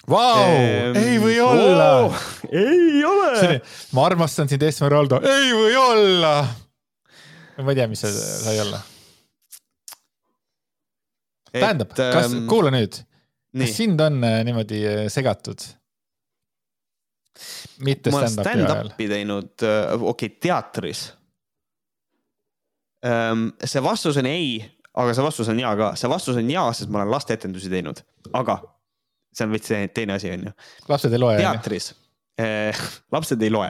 Vau, 0.06 0.42
ehm, 0.44 0.98
ei 1.00 1.16
või 1.18 1.40
olla 1.42 1.86
oh,. 2.06 2.26
ei 2.54 3.00
ole. 3.10 3.56
ma 3.98 4.04
armastan 4.06 4.52
sind, 4.52 4.62
Esmeralda, 4.68 5.18
ei 5.26 5.50
või 5.56 5.74
olla. 5.82 6.34
ma 7.58 7.74
ei 7.74 7.80
tea, 7.80 7.88
mis 7.90 8.04
see 8.06 8.14
sai 8.14 8.60
olla. 8.62 8.84
tähendab, 11.50 11.96
kas, 11.98 12.30
ehm, 12.30 12.46
kuula 12.52 12.70
nüüd 12.76 13.02
kas 13.64 13.76
sind 13.78 14.02
on 14.02 14.24
äh, 14.24 14.44
niimoodi 14.48 14.82
äh, 14.88 15.02
segatud? 15.12 15.64
mitte 17.84 18.12
stand-up'i 18.12 18.44
stand 18.44 18.70
ajal? 18.70 18.94
teinud, 18.98 19.52
äh, 19.64 19.94
okei 19.96 20.30
okay,, 20.30 20.30
teatris. 20.42 21.10
See 23.06 23.82
vastus 23.84 24.18
on 24.18 24.26
ei, 24.26 24.56
aga 24.98 25.14
see 25.14 25.26
vastus 25.26 25.50
on 25.52 25.60
ja 25.62 25.76
ka, 25.78 25.92
see 26.00 26.10
vastus 26.10 26.40
on 26.40 26.48
ja, 26.50 26.64
sest 26.74 26.90
ma 26.90 27.04
olen 27.04 27.12
lasteetendusi 27.14 27.70
teinud, 27.70 28.00
aga 28.34 28.56
see 29.36 29.46
on 29.46 29.54
veits 29.54 29.74
teine 29.94 30.16
asi, 30.16 30.32
on 30.34 30.48
ju. 30.48 30.54
lapsed 30.90 31.14
ei 31.14 31.22
loe. 31.22 31.36
teatris 31.38 31.92
eh,, 32.42 32.82
lapsed 33.16 33.44
ei 33.46 33.52
loe. 33.54 33.68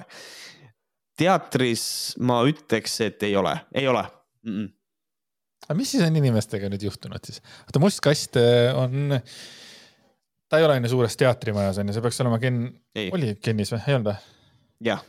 teatris 1.20 1.84
ma 2.24 2.40
ütleks, 2.48 3.00
et 3.04 3.28
ei 3.28 3.36
ole, 3.36 3.58
ei 3.74 3.90
ole 3.92 4.06
mm. 4.06 4.56
-mm. 4.56 4.72
aga 5.68 5.78
mis 5.82 5.92
siis 5.92 6.06
on 6.06 6.22
inimestega 6.22 6.70
nüüd 6.72 6.88
juhtunud 6.88 7.28
siis? 7.28 7.42
oota, 7.66 7.82
Must 7.84 8.06
kast 8.06 8.40
on 8.78 9.20
ta 10.50 10.60
ei 10.60 10.66
ole 10.68 10.78
on 10.78 10.88
ju 10.88 10.94
suures 10.94 11.18
teatrimajas 11.20 11.82
on 11.82 11.90
ju, 11.90 11.98
see 11.98 12.06
peaks 12.06 12.22
olema 12.24 12.40
Ken, 12.42 12.64
oli 13.06 13.36
Kennis 13.42 13.74
või, 13.74 13.84
ei 13.88 13.98
olnud 13.98 14.12
või? 14.12 14.18
jah. 14.90 15.06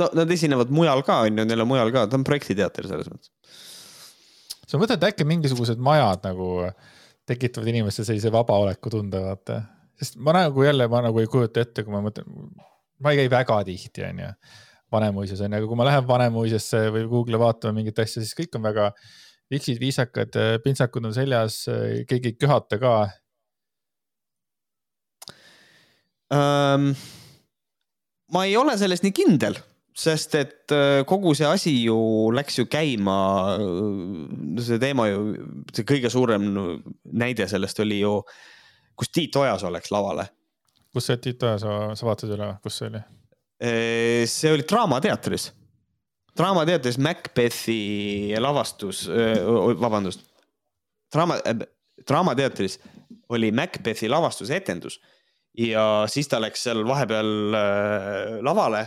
no 0.00 0.08
nad 0.16 0.32
esinevad 0.36 0.72
mujal 0.74 1.04
ka 1.06 1.20
on 1.26 1.42
ju, 1.42 1.48
neil 1.48 1.66
on 1.66 1.70
mujal 1.70 1.92
ka, 1.94 2.06
ta 2.10 2.18
on 2.18 2.26
projektiteater 2.26 2.88
selles 2.90 3.10
mõttes. 3.12 3.30
sa 4.66 4.80
mõtled, 4.80 5.06
äkki 5.10 5.26
mingisugused 5.28 5.82
majad 5.82 6.24
nagu 6.26 6.70
tekitavad 7.30 7.70
inimestes 7.70 8.08
sellise 8.10 8.32
vabaoleku 8.34 8.90
tunde, 8.90 9.20
vaata. 9.22 9.62
sest 10.00 10.18
ma 10.18 10.34
nagu 10.34 10.64
jälle, 10.66 10.88
ma 10.90 11.04
nagu 11.06 11.22
ei 11.22 11.30
kujuta 11.30 11.62
ette, 11.62 11.84
kui 11.86 11.94
ma 11.94 12.02
mõtlen, 12.04 12.26
ma 13.00 13.14
ei 13.14 13.22
käi 13.22 13.32
väga 13.32 13.62
tihti, 13.68 14.04
on 14.08 14.24
ju. 14.24 14.34
Vanemuises 14.90 15.38
on 15.44 15.52
ju, 15.52 15.60
aga 15.60 15.70
kui 15.70 15.78
ma 15.78 15.86
lähen 15.86 16.06
Vanemuisesse 16.08 16.78
või 16.90 17.04
Google'i 17.10 17.38
vaatama 17.38 17.76
mingit 17.76 17.98
asja, 18.02 18.24
siis 18.24 18.34
kõik 18.34 18.56
on 18.58 18.64
väga 18.64 18.88
viksid, 19.50 19.78
viisakad, 19.82 20.34
pintsakud 20.64 21.06
on 21.06 21.14
seljas, 21.14 21.62
keegi 22.10 22.32
ei 22.32 22.38
köhata 22.38 22.78
ka 22.82 22.94
ähm,. 26.34 26.92
ma 28.32 28.44
ei 28.46 28.56
ole 28.56 28.76
selles 28.78 29.02
nii 29.02 29.12
kindel, 29.14 29.56
sest 29.96 30.34
et 30.38 30.74
äh, 30.74 31.02
kogu 31.06 31.34
see 31.34 31.48
asi 31.48 31.72
ju 31.82 31.96
läks 32.34 32.60
ju 32.60 32.66
käima. 32.70 33.16
Äh, 33.58 34.60
see 34.62 34.78
teema 34.82 35.08
ju, 35.10 35.22
see 35.74 35.86
kõige 35.88 36.12
suurem 36.12 36.50
näide 37.04 37.48
sellest 37.50 37.82
oli 37.82 38.02
ju, 38.02 38.20
kus 38.94 39.10
Tiit 39.14 39.36
Ojasoo 39.36 39.72
läks 39.74 39.90
lavale. 39.94 40.28
kus 40.94 41.10
see 41.10 41.18
Tiit 41.22 41.42
Ojasoo, 41.46 41.94
sa 41.94 42.06
vaatasid 42.06 42.36
üle, 42.36 42.52
kus 42.62 42.78
see 42.78 42.90
oli? 42.90 43.02
Äh, 43.60 44.22
see 44.30 44.54
oli 44.54 44.66
Draamateatris, 44.70 45.50
Draamateatris 46.38 46.98
Macbethi 47.02 47.80
lavastus, 48.38 49.04
vabandust, 49.80 50.22
draama, 51.12 51.36
Draamateatris 52.06 52.78
oli 53.34 53.50
Macbethi 53.52 54.08
lavastuse 54.08 54.56
etendus 54.56 55.00
ja 55.58 55.84
siis 56.10 56.28
ta 56.30 56.40
läks 56.42 56.64
seal 56.68 56.82
vahepeal 56.86 57.30
äh, 57.58 58.40
lavale 58.46 58.84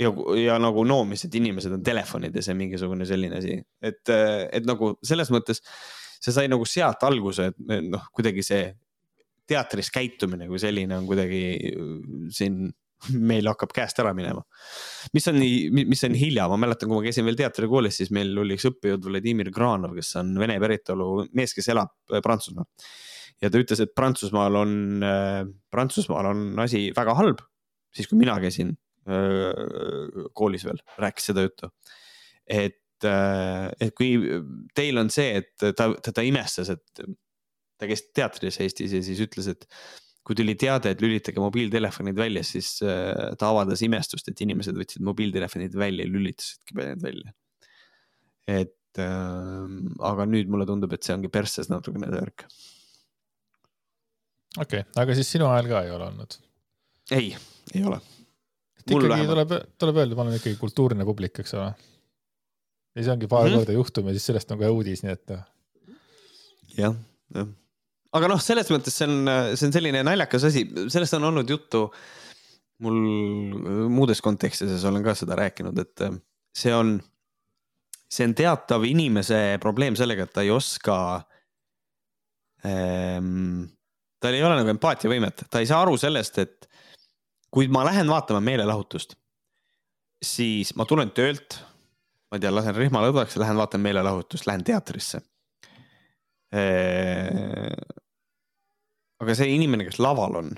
ja, 0.00 0.12
ja 0.40 0.58
nagu 0.62 0.84
noomis, 0.88 1.26
et 1.26 1.34
inimesed 1.40 1.76
on 1.76 1.82
telefonides 1.84 2.48
ja 2.48 2.56
mingisugune 2.56 3.06
selline 3.08 3.40
asi, 3.40 3.58
et, 3.82 4.02
äh, 4.12 4.46
et 4.52 4.68
nagu 4.68 4.94
selles 5.04 5.32
mõttes 5.34 5.62
see 6.20 6.34
sai 6.36 6.48
nagu 6.52 6.66
sealt 6.68 7.04
alguse, 7.08 7.50
et 7.52 7.88
noh, 7.88 8.08
kuidagi 8.16 8.44
see 8.44 8.70
teatris 9.50 9.90
käitumine 9.92 10.46
kui 10.48 10.60
selline 10.62 11.00
on 11.00 11.08
kuidagi 11.08 11.42
äh, 11.72 11.90
siin 12.32 12.68
meil 13.16 13.48
hakkab 13.48 13.70
käest 13.72 14.00
ära 14.02 14.10
minema. 14.12 14.42
mis 15.16 15.28
on 15.30 15.38
nii, 15.40 15.84
mis 15.88 16.04
on 16.04 16.16
hilja, 16.16 16.44
ma 16.52 16.58
mäletan, 16.60 16.90
kui 16.90 16.98
ma 16.98 17.04
käisin 17.06 17.24
veel 17.24 17.38
teatrikoolis, 17.38 17.96
siis 18.02 18.10
meil 18.12 18.34
oli 18.42 18.58
üks 18.58 18.68
õppejõud 18.68 19.06
Vladimir 19.08 19.48
Granov, 19.54 19.94
kes 19.96 20.12
on 20.20 20.34
vene 20.40 20.58
päritolu 20.60 21.24
mees, 21.32 21.56
kes 21.56 21.70
elab 21.72 21.94
Prantsusmaal 22.20 22.68
ja 23.40 23.50
ta 23.50 23.60
ütles, 23.60 23.80
et 23.82 23.94
Prantsusmaal 23.96 24.58
on 24.60 24.74
äh,, 25.06 25.44
Prantsusmaal 25.72 26.30
on 26.32 26.44
asi 26.62 26.88
väga 26.96 27.16
halb, 27.18 27.42
siis 27.94 28.10
kui 28.10 28.20
mina 28.20 28.36
käisin 28.42 28.74
äh, 29.08 30.28
koolis 30.36 30.66
veel, 30.68 30.82
rääkis 31.00 31.30
seda 31.30 31.46
juttu. 31.46 31.72
et 32.46 33.08
äh,, 33.08 33.70
et 33.80 33.96
kui 33.96 34.12
teil 34.76 35.00
on 35.00 35.10
see, 35.12 35.40
et 35.40 35.52
ta, 35.58 35.72
ta, 35.88 36.12
ta 36.12 36.26
imestas, 36.26 36.72
et 36.76 37.04
ta 37.80 37.88
käis 37.88 38.06
teatris 38.12 38.60
Eestis 38.60 38.92
ja 38.92 39.02
siis 39.04 39.22
ütles, 39.24 39.48
et 39.48 39.64
kui 40.26 40.36
tuli 40.36 40.52
teade, 40.60 40.92
et 40.92 41.00
lülitage 41.00 41.40
mobiiltelefonid 41.40 42.18
välja, 42.18 42.42
siis 42.44 42.74
ta 42.80 43.48
avaldas 43.48 43.80
imestust, 43.82 44.28
et 44.28 44.42
inimesed 44.44 44.76
võtsid 44.76 45.02
mobiiltelefonid 45.06 45.72
välja 45.80 46.04
ja 46.04 46.12
lülitasidki 46.12 46.76
need 46.76 47.00
välja. 47.02 47.32
et 48.50 48.98
äh, 48.98 49.72
aga 50.10 50.26
nüüd 50.28 50.50
mulle 50.50 50.66
tundub, 50.68 50.92
et 50.92 51.06
see 51.06 51.14
ongi 51.14 51.30
persses 51.32 51.70
natukene 51.72 52.10
see 52.10 52.20
värk 52.20 52.44
okei 54.58 54.82
okay,, 54.82 55.02
aga 55.02 55.18
siis 55.18 55.30
sinu 55.36 55.50
ajal 55.50 55.70
ka 55.70 55.84
ei 55.86 55.92
ole 55.94 56.08
olnud? 56.08 56.40
ei, 57.16 57.30
ei 57.74 57.84
ole. 57.86 58.00
ikkagi 58.80 59.28
tuleb, 59.30 59.54
tuleb 59.78 60.02
öelda, 60.02 60.18
ma 60.18 60.26
olen 60.26 60.40
ikkagi 60.40 60.58
kultuurne 60.60 61.06
publik, 61.08 61.42
eks 61.42 61.54
ole. 61.58 61.70
ja 62.96 63.06
see 63.06 63.14
ongi 63.14 63.30
paar 63.30 63.46
mm 63.46 63.54
-hmm. 63.54 63.64
korda 63.64 63.78
juhtum 63.78 64.10
ja 64.10 64.16
siis 64.16 64.30
sellest 64.32 64.50
on 64.50 64.62
kohe 64.62 64.70
uudis, 64.74 65.04
nii 65.06 65.12
et. 65.12 65.36
jah, 66.78 66.96
jah. 67.34 67.52
aga 68.12 68.32
noh, 68.34 68.42
selles 68.42 68.70
mõttes 68.70 68.96
see 68.96 69.08
on, 69.08 69.34
see 69.54 69.68
on 69.68 69.76
selline 69.78 70.02
naljakas 70.06 70.48
asi, 70.50 70.66
sellest 70.88 71.18
on 71.20 71.30
olnud 71.30 71.50
juttu 71.50 71.88
mul 72.80 73.88
muudes 73.92 74.22
kontekstides 74.24 74.84
olen 74.88 75.04
ka 75.04 75.14
seda 75.18 75.36
rääkinud, 75.38 75.78
et 75.82 76.04
see 76.56 76.72
on, 76.74 76.94
see 78.10 78.26
on 78.28 78.34
teatav 78.36 78.86
inimese 78.88 79.58
probleem 79.62 79.98
sellega, 79.98 80.24
et 80.24 80.32
ta 80.32 80.44
ei 80.46 80.52
oska 80.54 80.96
ähm, 82.66 83.68
tal 84.20 84.36
ei 84.36 84.44
ole 84.44 84.58
nagu 84.58 84.70
empaatiavõimet, 84.74 85.46
ta 85.50 85.62
ei 85.62 85.68
saa 85.68 85.80
aru 85.84 85.96
sellest, 86.00 86.38
et 86.42 86.68
kui 87.50 87.68
ma 87.72 87.84
lähen 87.88 88.08
vaatama 88.10 88.40
meelelahutust, 88.44 89.16
siis 90.22 90.74
ma 90.76 90.86
tulen 90.88 91.10
töölt, 91.16 91.58
ma 92.30 92.38
ei 92.38 92.44
tea, 92.44 92.52
lasen 92.54 92.76
rihma 92.76 93.02
lõdvaks, 93.06 93.38
lähen 93.40 93.58
vaatan 93.58 93.82
meelelahutust, 93.84 94.46
lähen 94.46 94.64
teatrisse. 94.64 95.22
aga 99.20 99.34
see 99.38 99.54
inimene, 99.54 99.86
kes 99.86 100.00
laval 100.02 100.36
on, 100.42 100.48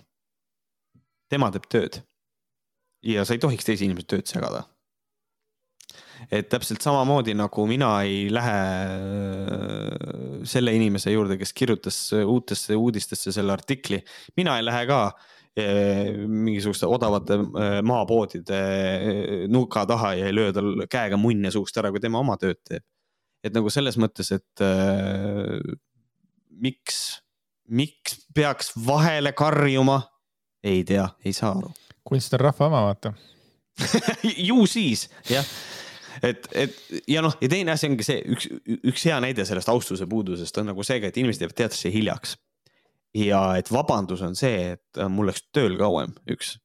tema 1.29 1.51
teeb 1.53 1.67
tööd. 1.69 2.03
ja 3.03 3.25
sa 3.27 3.35
ei 3.35 3.41
tohiks 3.43 3.67
teise 3.67 3.85
inimese 3.85 4.07
tööd 4.07 4.27
segada 4.31 4.63
et 6.31 6.49
täpselt 6.51 6.83
samamoodi 6.85 7.35
nagu 7.37 7.67
mina 7.69 7.91
ei 8.07 8.27
lähe 8.33 8.57
äh, 8.87 10.43
selle 10.49 10.75
inimese 10.77 11.13
juurde, 11.15 11.39
kes 11.41 11.53
kirjutas 11.57 11.99
uutesse 12.23 12.77
uudistesse 12.79 13.33
selle 13.35 13.55
artikli, 13.55 14.01
mina 14.37 14.57
ei 14.59 14.67
lähe 14.67 14.87
ka 14.91 15.01
äh, 15.09 16.13
mingisuguste 16.27 16.89
odavate 16.91 17.39
äh, 17.41 17.77
maapoodide 17.87 18.63
nuka 19.53 19.87
taha 19.87 20.15
ja 20.21 20.31
ei 20.31 20.37
löö 20.37 20.53
tal 20.53 20.87
käega 20.91 21.19
munne 21.21 21.53
suust 21.55 21.77
ära, 21.81 21.93
kui 21.93 22.03
tema 22.03 22.23
oma 22.23 22.39
tööd 22.41 22.61
teeb. 22.69 22.85
et 23.43 23.55
nagu 23.55 23.71
selles 23.75 23.99
mõttes, 23.99 24.31
et 24.35 24.63
äh, 24.63 25.59
miks, 26.63 27.03
miks 27.69 28.21
peaks 28.35 28.73
vahele 28.87 29.33
karjuma, 29.35 30.03
ei 30.63 30.85
tea, 30.87 31.09
ei 31.25 31.35
saa 31.35 31.57
aru. 31.57 31.73
kunst 32.05 32.35
on 32.35 32.47
rahva 32.47 32.71
oma, 32.71 32.87
vaata 32.91 33.15
ju 34.49 34.67
siis, 34.67 35.09
jah 35.31 35.47
et, 36.23 36.49
et 36.55 36.79
ja 37.11 37.23
noh, 37.25 37.35
ja 37.43 37.51
teine 37.51 37.75
asi 37.75 37.89
ongi 37.91 38.07
see 38.07 38.23
üks, 38.35 38.49
üks 38.93 39.07
hea 39.09 39.19
näide 39.25 39.47
sellest 39.49 39.71
austuse 39.73 40.07
puudusest 40.11 40.59
on 40.63 40.71
nagu 40.73 40.87
seega, 40.87 41.11
et 41.11 41.21
inimesed 41.21 41.45
jäävad 41.45 41.59
teatrisse 41.59 41.93
hiljaks. 41.93 42.37
ja 43.19 43.43
et 43.61 43.69
vabandus 43.73 44.23
on 44.25 44.37
see, 44.39 44.73
et 44.77 45.01
äh, 45.01 45.11
mul 45.13 45.29
läks 45.29 45.45
tööl 45.53 45.77
kauem, 45.81 46.15
üks. 46.31 46.57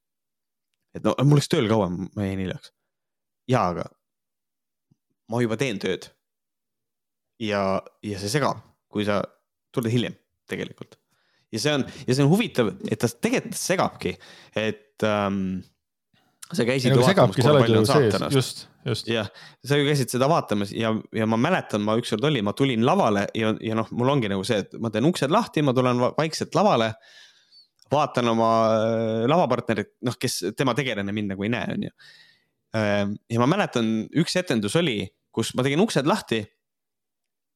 et 0.96 1.04
no 1.04 1.16
mul 1.24 1.40
läks 1.40 1.50
tööl 1.52 1.68
kauem, 1.70 2.06
ma 2.16 2.28
jäin 2.28 2.44
hiljaks. 2.46 2.72
ja, 3.50 3.66
aga 3.72 3.88
ma 5.28 5.42
juba 5.44 5.58
teen 5.60 5.80
tööd. 5.82 6.08
ja, 7.42 7.82
ja 8.02 8.22
see 8.22 8.32
segab, 8.32 8.62
kui 8.92 9.06
sa 9.08 9.20
tuled 9.74 9.92
hiljem 9.92 10.16
tegelikult. 10.50 10.98
ja 11.52 11.62
see 11.62 11.74
on, 11.78 11.86
ja 12.06 12.14
see 12.14 12.24
on 12.24 12.32
huvitav, 12.32 12.72
et 12.88 13.00
ta 13.00 13.10
tegelikult 13.10 13.60
segabki, 13.60 14.14
et 14.56 15.06
ähm, 15.06 15.60
sa 16.52 16.64
käisid 16.68 16.94
ju 16.94 17.02
kui 17.02 17.44
palju 17.44 17.82
on 17.82 17.88
saatanast. 17.88 18.34
just, 18.34 18.64
just. 18.64 18.66
Jah, 19.08 19.28
sa 19.64 19.78
ju 19.78 19.86
käisid 19.86 20.12
seda 20.12 20.28
vaatamas 20.30 20.72
ja, 20.74 20.92
ja 21.14 21.26
ma 21.28 21.38
mäletan, 21.40 21.82
ma 21.84 21.96
ükskord 22.00 22.24
olin, 22.28 22.46
ma 22.46 22.54
tulin 22.56 22.84
lavale 22.86 23.26
ja, 23.36 23.52
ja 23.64 23.76
noh, 23.78 23.88
mul 23.96 24.12
ongi 24.14 24.30
nagu 24.30 24.44
see, 24.46 24.62
et 24.64 24.76
ma 24.82 24.90
teen 24.94 25.08
uksed 25.08 25.32
lahti, 25.32 25.64
ma 25.66 25.74
tulen 25.76 26.00
vaikselt 26.18 26.56
lavale. 26.58 26.92
vaatan 27.88 28.28
oma 28.28 28.48
äh, 28.68 29.22
lavapartnerit, 29.30 29.94
noh, 30.04 30.16
kes 30.20 30.52
tema 30.56 30.74
tegelane 30.76 31.12
mind 31.12 31.32
nagu 31.32 31.44
ei 31.46 31.52
näe, 31.54 31.68
on 31.72 31.86
ju. 31.86 31.92
Äh, 32.76 33.06
ja 33.32 33.40
ma 33.40 33.46
mäletan, 33.48 33.86
üks 34.12 34.36
etendus 34.36 34.76
oli, 34.76 35.06
kus 35.32 35.54
ma 35.56 35.64
tegin 35.64 35.80
uksed 35.80 36.06
lahti. 36.06 36.42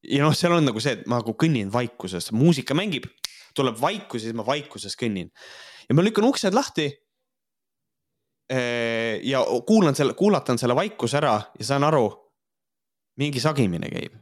ja 0.03 0.23
noh, 0.25 0.33
seal 0.35 0.57
on 0.57 0.65
nagu 0.65 0.81
see, 0.81 0.97
et 0.97 1.05
ma 1.07 1.21
nagu 1.21 1.35
kõnnin 1.37 1.69
vaikuses, 1.71 2.31
muusika 2.33 2.73
mängib, 2.73 3.05
tuleb 3.53 3.77
vaikus 3.79 4.23
ja 4.23 4.31
siis 4.31 4.37
ma 4.37 4.45
vaikuses 4.47 4.97
kõnnin. 4.97 5.29
ja 5.87 5.95
ma 5.95 6.05
lükkan 6.05 6.25
uksed 6.25 6.53
lahti 6.53 6.89
ja 9.23 9.43
kuulan 9.67 9.95
selle, 9.95 10.13
kuulatan 10.17 10.59
selle 10.61 10.75
vaikuse 10.75 11.17
ära 11.17 11.37
ja 11.59 11.65
saan 11.65 11.85
aru, 11.87 12.05
mingi 13.17 13.41
sagimine 13.43 13.89
käib. 13.89 14.17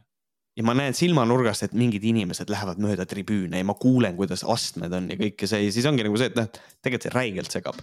ja 0.56 0.64
ma 0.68 0.74
näen 0.76 0.94
silmanurgast, 0.94 1.62
et 1.64 1.72
mingid 1.72 2.04
inimesed 2.04 2.50
lähevad 2.52 2.80
mööda 2.82 3.06
tribüüne 3.08 3.62
ja 3.62 3.64
ma 3.64 3.74
kuulen, 3.74 4.16
kuidas 4.16 4.44
astmed 4.44 4.92
on 4.92 5.08
ja 5.10 5.16
kõike 5.16 5.48
see 5.48 5.62
ja 5.64 5.72
siis 5.72 5.88
ongi 5.88 6.04
nagu 6.04 6.18
see, 6.20 6.28
et 6.28 6.36
noh, 6.36 6.48
tegelikult 6.84 7.08
see 7.08 7.16
räigelt 7.16 7.58
segab. 7.58 7.80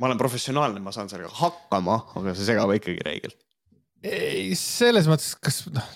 ma 0.00 0.10
olen 0.10 0.20
professionaalne, 0.20 0.80
ma 0.84 0.92
saan 0.92 1.08
sellega 1.08 1.32
hakkama, 1.38 2.02
aga 2.20 2.36
see 2.36 2.50
segab 2.52 2.74
ikkagi 2.76 3.00
räigelt 3.06 3.45
ei, 4.06 4.54
selles 4.58 5.06
mõttes, 5.10 5.34
kas 5.42 5.60
noh, 5.72 5.86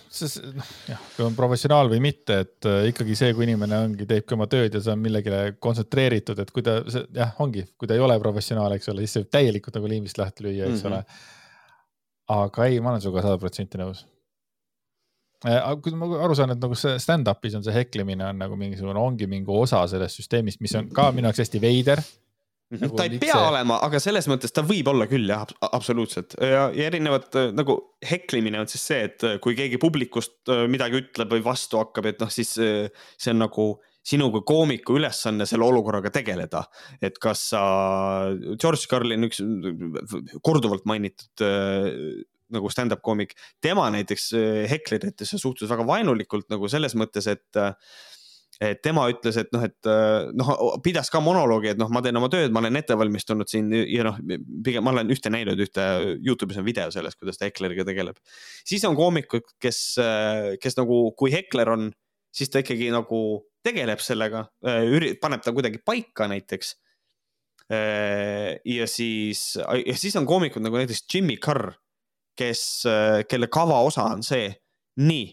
noh 0.57 0.71
jah, 0.89 1.03
kui 1.15 1.25
on 1.27 1.37
professionaal 1.39 1.91
või 1.93 2.01
mitte, 2.05 2.41
et 2.45 2.69
äh, 2.69 2.87
ikkagi 2.91 3.17
see, 3.19 3.35
kui 3.37 3.47
inimene 3.47 3.79
ongi, 3.87 4.07
teebki 4.09 4.37
oma 4.37 4.49
tööd 4.51 4.77
ja 4.77 4.83
see 4.85 4.95
on 4.95 5.03
millegile 5.03 5.43
kontsentreeritud, 5.63 6.41
et 6.43 6.53
kui 6.55 6.65
ta, 6.67 6.81
see 6.91 7.05
jah, 7.17 7.35
ongi, 7.43 7.67
kui 7.81 7.91
ta 7.91 7.97
ei 7.97 8.05
ole 8.05 8.17
professionaal, 8.23 8.77
eks 8.77 8.93
ole, 8.93 9.05
siis 9.05 9.17
see 9.17 9.25
võib 9.25 9.35
täielikult 9.37 9.79
nagu 9.79 9.91
liimist 9.93 10.21
lahti 10.21 10.47
lüüa, 10.47 10.71
eks 10.71 10.85
mm 10.85 10.89
-hmm. 10.89 10.97
ole. 10.97 12.41
aga 12.41 12.71
ei, 12.71 12.81
ma 12.81 12.93
olen 12.95 13.05
sinuga 13.05 13.27
sada 13.27 13.39
protsenti 13.43 13.79
nõus. 13.81 14.05
Äh, 15.47 15.57
aga 15.57 15.77
kui 15.81 15.95
ma 15.97 16.09
aru 16.25 16.35
saan, 16.37 16.53
et 16.55 16.61
nagu 16.61 16.77
see 16.77 16.99
stand-up'is 17.01 17.57
on 17.57 17.65
see 17.65 17.75
heklimine 17.75 18.27
on 18.27 18.39
nagu 18.39 18.57
mingisugune, 18.57 18.99
ongi 19.01 19.27
mingi 19.27 19.51
osa 19.51 19.87
sellest 19.89 20.21
süsteemist, 20.21 20.61
mis 20.61 20.75
on 20.77 20.91
ka 20.93 21.11
minu 21.13 21.31
jaoks 21.31 21.45
hästi 21.47 21.61
veider 21.63 22.03
Nagu 22.71 22.95
ta 22.95 23.07
ei 23.09 23.19
pea 23.19 23.35
see... 23.35 23.47
olema, 23.49 23.81
aga 23.83 23.99
selles 24.03 24.29
mõttes 24.31 24.53
ta 24.55 24.63
võib 24.63 24.87
olla 24.93 25.09
küll 25.11 25.27
jah, 25.27 25.43
absoluutselt 25.75 26.37
ja, 26.39 26.69
ja 26.71 26.87
erinevad 26.87 27.27
äh, 27.35 27.49
nagu 27.51 27.75
heklimine 28.07 28.61
on 28.63 28.69
siis 28.71 28.85
see, 28.93 29.01
et 29.09 29.25
äh, 29.27 29.39
kui 29.43 29.57
keegi 29.59 29.81
publikust 29.83 30.53
äh, 30.53 30.69
midagi 30.71 31.01
ütleb 31.01 31.35
või 31.35 31.43
vastu 31.43 31.81
hakkab, 31.81 32.07
et 32.13 32.23
noh, 32.23 32.31
siis 32.31 32.53
see 32.55 33.33
on 33.33 33.43
nagu 33.43 33.67
sinu 34.07 34.29
kui 34.33 34.45
koomiku 34.47 35.01
ülesanne 35.01 35.49
selle 35.51 35.67
olukorraga 35.67 36.13
tegeleda. 36.15 36.63
et 37.03 37.19
kas 37.21 37.43
sa, 37.51 37.63
George 38.55 38.87
Carlin, 38.91 39.27
üks 39.27 39.43
korduvalt 40.47 40.87
mainitud 40.89 41.45
nagu 42.51 42.71
stand-up 42.71 43.03
koomik, 43.07 43.35
tema 43.63 43.89
näiteks 43.95 44.31
hekleritesse 44.71 45.39
suhtus 45.43 45.71
väga 45.71 45.85
vaenulikult 45.87 46.49
nagu 46.55 46.71
selles 46.71 46.97
mõttes, 46.99 47.29
et 47.31 47.61
et 48.61 48.83
tema 48.85 49.07
ütles, 49.09 49.39
et 49.41 49.49
noh, 49.55 49.63
et 49.65 49.89
äh, 49.89 50.29
noh, 50.37 50.51
pidas 50.85 51.09
ka 51.13 51.23
monoloogi, 51.25 51.71
et 51.73 51.81
noh, 51.81 51.89
ma 51.93 52.03
teen 52.05 52.19
oma 52.21 52.29
tööd, 52.33 52.53
ma 52.53 52.61
olen 52.61 52.77
ette 52.77 52.97
valmistunud 52.99 53.49
siin 53.49 53.71
ja 53.73 54.05
noh, 54.05 54.19
pigem 54.67 54.85
ma 54.85 54.93
olen 54.93 55.13
ühte 55.15 55.33
näinud, 55.33 55.61
ühte 55.65 55.87
Youtube'is 56.19 56.61
on 56.61 56.67
video 56.67 56.93
sellest, 56.93 57.17
kuidas 57.21 57.41
ta 57.41 57.49
Hekleriga 57.49 57.87
tegeleb. 57.89 58.21
siis 58.69 58.85
on 58.85 58.99
koomikud, 58.99 59.49
kes, 59.63 59.81
äh, 60.05 60.51
kes 60.61 60.77
nagu, 60.77 61.01
kui 61.17 61.33
Hekler 61.33 61.73
on, 61.73 61.89
siis 62.37 62.53
ta 62.53 62.61
ikkagi 62.61 62.93
nagu 62.93 63.23
tegeleb 63.65 64.05
sellega, 64.05 64.45
äh, 64.69 65.09
paneb 65.23 65.45
ta 65.45 65.57
kuidagi 65.57 65.81
paika 65.85 66.29
näiteks. 66.31 66.77
ja 67.71 68.87
siis, 68.91 69.55
ja 69.55 69.93
siis 69.95 70.17
on 70.19 70.25
koomikud 70.27 70.59
nagu 70.59 70.75
näiteks 70.75 71.05
Jimmy 71.07 71.37
Carr, 71.39 71.71
kes, 72.35 72.83
kelle 73.31 73.47
kava 73.47 73.77
osa 73.87 74.09
on 74.11 74.25
see, 74.27 74.49
nii 74.99 75.29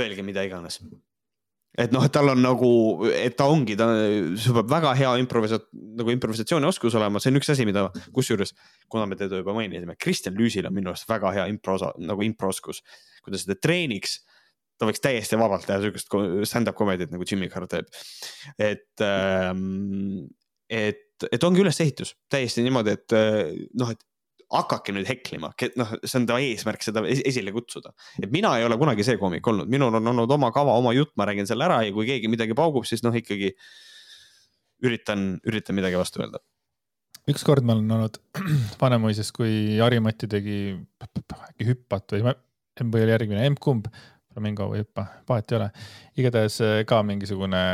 öelge 0.00 0.24
mida 0.24 0.46
iganes 0.48 0.80
et 1.76 1.92
noh, 1.92 2.04
et 2.06 2.12
tal 2.12 2.30
on 2.32 2.40
nagu, 2.40 2.70
et 3.12 3.36
ta 3.36 3.48
ongi, 3.52 3.76
ta, 3.78 3.88
sul 4.40 4.56
peab 4.58 4.70
väga 4.72 4.94
hea 4.98 5.10
improvisa-, 5.22 5.60
nagu 5.98 6.12
improvisatsioonioskus 6.14 6.96
olema, 6.96 7.20
see 7.22 7.32
on 7.32 7.40
üks 7.40 7.52
asi, 7.52 7.66
mida, 7.68 7.86
kusjuures, 8.16 8.54
kuna 8.92 9.08
me 9.10 9.18
teda 9.20 9.42
juba 9.42 9.54
mainisime, 9.56 9.98
Kristjan 10.00 10.36
Lüüsil 10.38 10.68
on 10.68 10.76
minu 10.76 10.92
arust 10.92 11.08
väga 11.10 11.34
hea 11.36 11.46
impro, 11.52 11.76
nagu 12.00 12.24
improoskus. 12.26 12.82
kui 13.26 13.34
ta 13.34 13.40
seda 13.42 13.56
treeniks, 13.58 14.20
ta 14.78 14.86
võiks 14.86 15.02
täiesti 15.02 15.38
vabalt 15.40 15.64
teha 15.66 15.80
sihukest 15.82 16.12
stand-up 16.46 16.76
comedy't 16.78 17.10
nagu 17.10 17.26
Jimmy 17.26 17.48
Carr 17.50 17.66
teeb. 17.70 17.88
et 18.58 19.04
ähm,, 19.04 20.28
et, 20.70 21.26
et 21.32 21.44
ongi 21.46 21.62
ülesehitus 21.62 22.14
täiesti 22.30 22.62
niimoodi, 22.64 22.94
et 22.96 23.16
noh, 23.78 23.90
et 23.90 24.00
hakake 24.52 24.94
nüüd 24.94 25.08
heklima, 25.08 25.50
noh, 25.80 25.92
see 26.04 26.20
on 26.20 26.26
ta 26.28 26.38
eesmärk 26.42 26.84
seda 26.86 27.02
esile 27.10 27.50
kutsuda. 27.54 27.90
et 28.22 28.30
mina 28.30 28.52
ei 28.58 28.66
ole 28.66 28.78
kunagi 28.78 29.04
see 29.06 29.18
koomik 29.18 29.46
olnud, 29.50 29.70
minul 29.70 29.94
on 29.98 30.12
olnud 30.12 30.34
oma 30.36 30.52
kava, 30.54 30.76
oma 30.78 30.92
jutt, 30.94 31.16
ma 31.18 31.26
räägin 31.26 31.48
selle 31.50 31.66
ära 31.66 31.80
ja 31.82 31.94
kui 31.94 32.06
keegi 32.06 32.30
midagi 32.30 32.54
paugub, 32.58 32.86
siis 32.86 33.02
noh, 33.02 33.14
ikkagi 33.14 33.52
üritan, 34.86 35.32
üritan 35.48 35.78
midagi 35.78 35.98
vastu 35.98 36.22
öelda. 36.22 36.42
ükskord 37.26 37.66
ma 37.66 37.74
olen 37.74 37.96
olnud 37.98 38.20
Vanemuises, 38.82 39.32
kui 39.34 39.80
Harimati 39.82 40.28
tegi 40.30 40.58
äkki 41.02 41.70
hüppat 41.72 42.14
või, 42.14 42.36
või 42.84 43.02
oli 43.02 43.16
järgmine, 43.16 43.48
emb-kumb, 43.50 43.88
flamingo 44.30 44.68
või 44.70 44.84
hüppa, 44.84 45.08
vahet 45.28 45.50
ei 45.50 45.58
ole. 45.58 45.70
igatahes 46.22 46.60
eh, 46.62 46.78
ka 46.86 47.02
mingisugune 47.02 47.64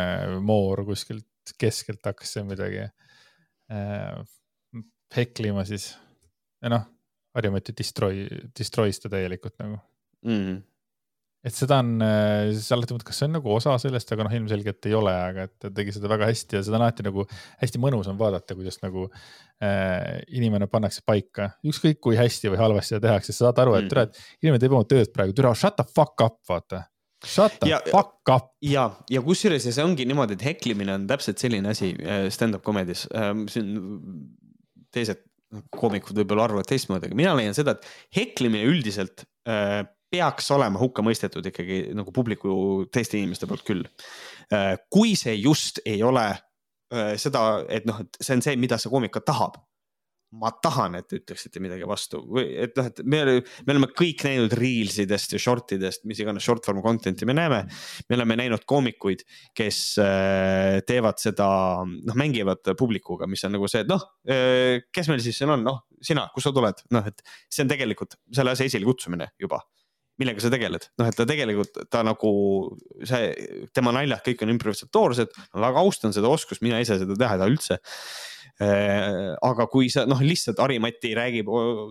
moor 0.40 0.86
kuskilt 0.88 1.28
keskelt 1.58 2.06
hakkas 2.06 2.36
seal 2.36 2.46
midagi 2.46 2.84
äh, 2.86 4.22
heklima 5.16 5.66
siis 5.68 5.92
ja 6.62 6.72
noh, 6.72 6.90
Harjumaati 7.32 7.72
destroy, 7.76 8.26
destroy's 8.58 9.00
ta 9.00 9.10
täielikult 9.12 9.56
nagu. 9.62 9.78
Mm.. 10.28 10.60
et 11.42 11.54
seda 11.56 11.80
on, 11.82 11.96
siis 12.54 12.68
alati 12.70 12.94
mõtled, 12.94 13.06
kas 13.08 13.18
see 13.18 13.26
on 13.26 13.32
nagu 13.34 13.50
osa 13.50 13.72
sellest, 13.82 14.12
aga 14.14 14.26
noh, 14.28 14.34
ilmselgelt 14.36 14.86
ei 14.86 14.92
ole, 14.94 15.14
aga 15.30 15.46
et 15.48 15.54
ta 15.58 15.72
tegi 15.74 15.96
seda 15.96 16.10
väga 16.12 16.28
hästi 16.28 16.54
ja 16.54 16.60
seda 16.62 16.78
on 16.78 16.84
alati 16.84 17.06
nagu 17.08 17.24
hästi 17.64 17.80
mõnus 17.82 18.10
on 18.12 18.20
vaadata, 18.20 18.54
kuidas 18.54 18.78
nagu 18.84 19.08
äh, 19.08 20.20
inimene 20.38 20.68
pannakse 20.70 21.02
paika, 21.08 21.48
ükskõik 21.66 21.98
kui 22.04 22.20
hästi 22.20 22.52
või 22.52 22.60
halvasti 22.60 22.94
seda 22.94 23.08
tehakse, 23.08 23.34
sa 23.34 23.48
saad 23.48 23.58
aru, 23.64 23.74
et 23.80 23.90
tere, 23.90 24.06
et 24.06 24.46
inimene 24.46 24.62
teeb 24.62 24.78
oma 24.78 24.86
tööd 24.92 25.10
praegu, 25.16 25.34
tere, 25.34 25.50
shut 25.58 25.80
the 25.80 25.88
fuck 25.88 26.22
up, 26.22 26.38
vaata. 26.46 26.84
Shut 27.26 27.58
the 27.62 27.72
ja, 27.72 27.82
fuck 27.88 28.30
up. 28.30 28.52
ja, 28.62 28.86
ja 29.10 29.24
kusjuures 29.26 29.66
ja 29.66 29.74
see 29.74 29.82
ongi 29.82 30.06
niimoodi, 30.06 30.38
et 30.38 30.46
heklimine 30.46 30.94
on 30.94 31.10
täpselt 31.10 31.42
selline 31.42 31.74
asi 31.74 31.90
äh, 31.98 32.28
stand-up 32.34 32.62
comedys. 32.66 33.08
siin 33.50 33.76
teised 34.94 35.26
koomikud 35.74 36.16
võib-olla 36.22 36.46
arvavad 36.48 36.68
teistmoodi, 36.68 37.10
aga 37.10 37.18
mina 37.18 37.34
leian 37.38 37.56
seda, 37.56 37.76
et 37.76 38.18
heklimine 38.18 38.64
üldiselt 38.68 39.26
äh, 39.48 39.82
peaks 40.12 40.50
olema 40.52 40.80
hukka 40.80 41.04
mõistetud 41.04 41.46
ikkagi 41.48 41.82
nagu 41.96 42.12
publiku 42.14 42.54
teiste 42.92 43.18
inimeste 43.18 43.48
poolt 43.50 43.64
küll 43.68 43.84
äh,. 44.52 44.76
kui 44.92 45.16
see 45.18 45.34
just 45.40 45.82
ei 45.88 46.02
ole 46.04 46.26
äh, 46.32 47.14
seda, 47.20 47.62
et 47.68 47.88
noh, 47.88 48.02
et 48.04 48.20
see 48.20 48.36
on 48.36 48.44
see, 48.44 48.58
mida 48.60 48.80
see 48.80 48.92
koomik 48.92 49.14
ka 49.16 49.24
tahab 49.32 49.60
ma 50.38 50.50
tahan, 50.64 50.96
et 50.96 51.08
te 51.10 51.18
ütleksite 51.20 51.60
midagi 51.62 51.86
vastu. 51.88 52.22
Või 52.32 52.46
et 52.64 52.76
noh, 52.78 52.88
et 52.88 53.02
me, 53.04 53.20
me 53.66 53.74
oleme 53.74 53.88
kõik 53.92 54.24
näinud 54.26 54.54
reels 54.56 54.96
idest 55.02 55.34
ja 55.36 55.40
short 55.42 55.74
idest, 55.76 56.06
mis 56.08 56.22
iganes 56.22 56.44
short 56.46 56.64
form 56.68 56.80
content'i 56.84 57.28
me 57.28 57.36
näeme. 57.36 57.62
me 58.08 58.16
oleme 58.16 58.38
näinud 58.40 58.64
koomikuid, 58.68 59.26
kes 59.56 59.82
äh, 60.02 60.80
teevad 60.88 61.20
seda, 61.22 61.48
noh, 61.84 62.18
mängivad 62.18 62.72
publikuga, 62.78 63.28
mis 63.28 63.44
on 63.48 63.56
nagu 63.58 63.68
see, 63.68 63.84
et 63.84 63.92
noh, 63.92 64.06
äh, 64.28 64.80
kes 64.92 65.12
meil 65.12 65.22
siis 65.24 65.42
siin 65.42 65.52
on, 65.52 65.64
noh, 65.66 65.84
sina, 66.02 66.28
kust 66.34 66.48
sa 66.48 66.56
tuled, 66.56 66.82
noh, 66.96 67.12
et 67.12 67.22
see 67.52 67.66
on 67.66 67.72
tegelikult 67.72 68.16
selle 68.32 68.56
asja 68.56 68.70
esilekutsumine 68.70 69.34
juba 69.42 69.60
millega 70.20 70.42
sa 70.44 70.50
tegeled, 70.52 70.84
noh, 71.00 71.08
et 71.08 71.16
ta 71.16 71.24
tegelikult, 71.26 71.78
ta 71.90 72.02
nagu 72.06 72.30
see, 73.08 73.32
tema 73.74 73.94
naljad 73.96 74.20
kõik 74.26 74.44
on 74.44 74.52
improvisatoorsed, 74.52 75.32
ma 75.56 75.64
väga 75.64 75.82
austan 75.82 76.14
seda 76.14 76.30
oskust, 76.30 76.62
mina 76.62 76.78
ise 76.84 76.98
seda 77.00 77.16
teha 77.18 77.36
ei 77.36 77.40
taha 77.40 77.50
üldse 77.50 77.78
aga 78.60 79.66
kui 79.72 79.88
sa 79.90 80.04
noh, 80.06 80.20
lihtsalt 80.22 80.60
Harimati 80.60 81.12
räägib, 81.16 81.48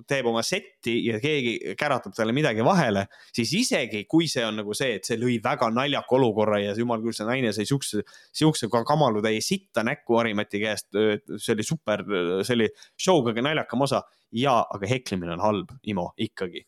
teeb 0.07 0.27
oma 0.29 0.43
setti 0.45 0.93
ja 1.07 1.17
keegi 1.19 1.73
käratab 1.79 2.13
talle 2.15 2.35
midagi 2.35 2.63
vahele, 2.63 3.07
siis 3.35 3.51
isegi 3.57 4.03
kui 4.09 4.29
see 4.31 4.45
on 4.45 4.61
nagu 4.61 4.75
see, 4.77 4.99
et 4.99 5.07
see 5.07 5.17
lõi 5.19 5.39
väga 5.43 5.71
naljaka 5.73 6.15
olukorra 6.15 6.61
ja 6.61 6.75
jumal 6.77 7.01
küll, 7.03 7.15
see 7.17 7.27
naine 7.27 7.51
sai 7.55 7.65
siukse, 7.67 8.05
siukse 8.37 8.69
kamalutäie 8.71 9.41
sitta 9.43 9.83
näkku 9.87 10.19
Harimati 10.21 10.61
käest. 10.61 10.91
see 11.37 11.55
oli 11.55 11.65
super, 11.65 12.05
see 12.45 12.55
oli 12.59 12.69
show 12.95 13.23
kõige 13.25 13.43
naljakam 13.43 13.87
osa 13.87 14.03
ja, 14.31 14.61
aga 14.61 14.87
heklimine 14.87 15.35
on 15.35 15.43
halb, 15.43 15.73
Imo, 15.83 16.11
ikkagi 16.17 16.63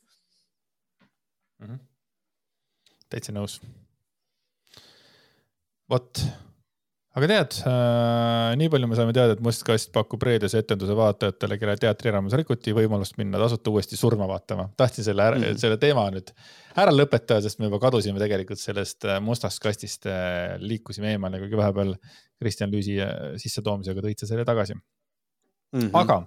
mm. 1.59 1.67
-hmm. 1.67 1.79
täitsa 3.09 3.31
nõus. 3.31 3.61
vot 5.89 6.25
aga 7.13 7.27
tead 7.29 7.55
äh,, 7.69 8.55
nii 8.57 8.69
palju 8.73 8.87
me 8.89 8.97
saime 8.97 9.13
teada, 9.13 9.35
et 9.35 9.41
Must 9.45 9.61
Kast 9.67 9.91
pakub 9.93 10.23
reedese 10.25 10.63
etenduse 10.63 10.95
vaatajatele, 10.97 11.59
kelle 11.61 11.75
teatrielamus 11.81 12.33
rikuti, 12.39 12.73
võimalust 12.73 13.19
minna 13.19 13.41
tasuta 13.41 13.69
uuesti 13.69 13.99
surma 13.99 14.25
vaatama. 14.29 14.71
tahtsin 14.79 15.05
selle 15.05 15.27
mm, 15.29 15.43
-hmm. 15.43 15.59
selle 15.61 15.77
teema 15.81 16.07
nüüd 16.13 16.31
ära 16.81 16.93
lõpetada, 16.93 17.43
sest 17.45 17.61
me 17.61 17.69
juba 17.69 17.79
kadusime 17.83 18.21
tegelikult 18.21 18.61
sellest 18.61 19.05
äh, 19.05 19.19
mustast 19.21 19.61
kastist 19.61 20.09
äh,, 20.09 20.55
liikusime 20.57 21.13
eemale, 21.13 21.41
kuigi 21.43 21.59
vahepeal 21.59 21.93
Kristjan 22.41 22.73
Lüüsi 22.73 22.97
äh, 22.97 23.13
sissetoomisega 23.37 24.01
tõid 24.07 24.23
sa 24.23 24.31
selle 24.31 24.45
tagasi 24.49 24.73
mm. 24.73 25.79
-hmm. 25.79 25.91
aga 25.93 26.17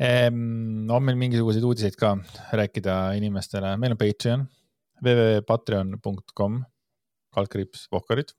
ähm, 0.00 0.88
on 0.88 1.04
meil 1.04 1.20
mingisuguseid 1.26 1.64
uudiseid 1.64 2.00
ka 2.00 2.16
rääkida 2.56 3.12
inimestele, 3.20 3.76
meil 3.76 3.92
on 3.92 4.00
Patreon, 4.00 4.48
www.patreon.com, 5.04 6.60
kaldkriips, 7.36 7.88
Vohkarid 7.92 8.32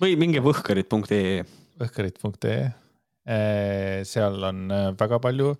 või 0.00 0.16
minge 0.20 0.40
võhkarid.ee. 0.44 1.42
võhkarid.ee, 1.80 2.70
seal 4.08 4.46
on 4.48 4.64
äh, 4.72 4.86
väga 4.98 5.20
palju, 5.22 5.52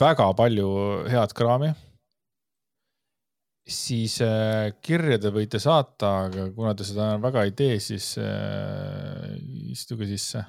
väga 0.00 0.30
palju 0.38 0.70
head 1.12 1.34
kraami. 1.36 1.74
siis 3.68 4.14
äh, 4.24 4.72
kirja 4.80 5.18
te 5.20 5.28
võite 5.28 5.60
saata, 5.60 6.12
aga 6.28 6.46
kuna 6.56 6.72
te 6.74 6.84
seda 6.88 7.10
väga 7.20 7.44
ei 7.44 7.52
tee, 7.52 7.76
siis 7.80 8.14
äh, 8.16 9.36
istuge 9.68 10.08
sisse. 10.08 10.44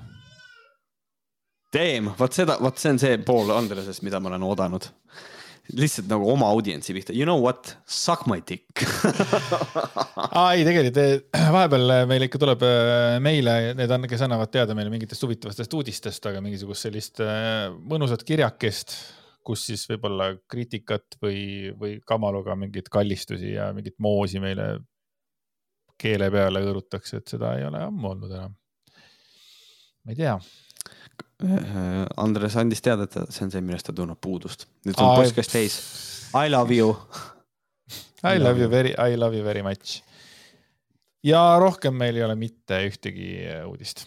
Damn, 1.73 2.15
vot 2.17 2.33
seda, 2.33 2.55
vot 2.63 2.79
see 2.79 2.95
on 2.95 2.99
see 2.99 3.17
pool 3.21 3.51
Andresest, 3.53 4.01
mida 4.01 4.19
ma 4.19 4.31
olen 4.31 4.47
oodanud 4.47 4.87
lihtsalt 5.77 6.07
nagu 6.09 6.25
oma 6.31 6.49
audientsi 6.53 6.93
pihta, 6.95 7.13
you 7.13 7.27
know 7.27 7.39
what, 7.43 7.75
suck 7.85 8.25
my 8.29 8.39
dick. 8.41 8.83
Aa 10.39 10.53
ei, 10.55 10.65
tegelikult 10.65 11.37
vahepeal 11.53 11.93
meil 12.09 12.25
ikka 12.25 12.41
tuleb 12.41 12.65
äh, 12.65 13.17
meile, 13.23 13.55
need 13.77 13.93
on, 13.93 14.07
kes 14.09 14.25
annavad 14.25 14.51
teada 14.53 14.75
meile 14.77 14.93
mingitest 14.93 15.25
huvitavatest 15.25 15.75
uudistest, 15.77 16.29
aga 16.31 16.41
mingisugust 16.45 16.87
sellist 16.87 17.21
mõnusat 17.91 18.25
kirjakest, 18.27 18.95
kus 19.45 19.65
siis 19.69 19.85
võib-olla 19.89 20.31
kriitikat 20.49 21.19
või, 21.23 21.41
või 21.79 21.97
kamaluga 22.05 22.57
mingeid 22.59 22.89
kallistusi 22.93 23.55
ja 23.55 23.69
mingit 23.75 23.97
moosi 24.01 24.41
meile 24.43 24.75
keele 25.99 26.29
peale 26.31 26.63
hõõrutakse, 26.63 27.19
et 27.19 27.35
seda 27.35 27.57
ei 27.59 27.67
ole 27.67 27.81
ammu 27.83 28.13
olnud 28.13 28.31
enam. 28.31 28.55
ma 30.05 30.15
ei 30.15 30.19
tea 30.19 30.37
Andres 31.39 32.57
andis 32.59 32.81
teada, 32.83 33.05
et 33.07 33.15
see 33.31 33.45
on 33.45 33.51
see, 33.53 33.63
millest 33.63 33.87
ta 33.87 33.93
tunneb 33.95 34.19
puudust. 34.19 34.65
nüüd 34.87 34.99
on 34.99 35.15
postkast 35.15 35.53
täis. 35.55 35.77
I 36.35 36.51
love 36.51 36.75
you. 36.75 36.95
I 38.27 38.39
love 38.41 38.59
you 38.59 38.67
very, 38.69 38.91
I 38.99 39.15
love 39.15 39.37
you 39.37 39.45
very 39.45 39.63
much. 39.63 40.01
ja 41.23 41.59
rohkem 41.59 41.95
meil 41.99 42.15
ei 42.15 42.23
ole 42.23 42.35
mitte 42.39 42.81
ühtegi 42.87 43.29
äh, 43.47 43.63
uudist. 43.67 44.05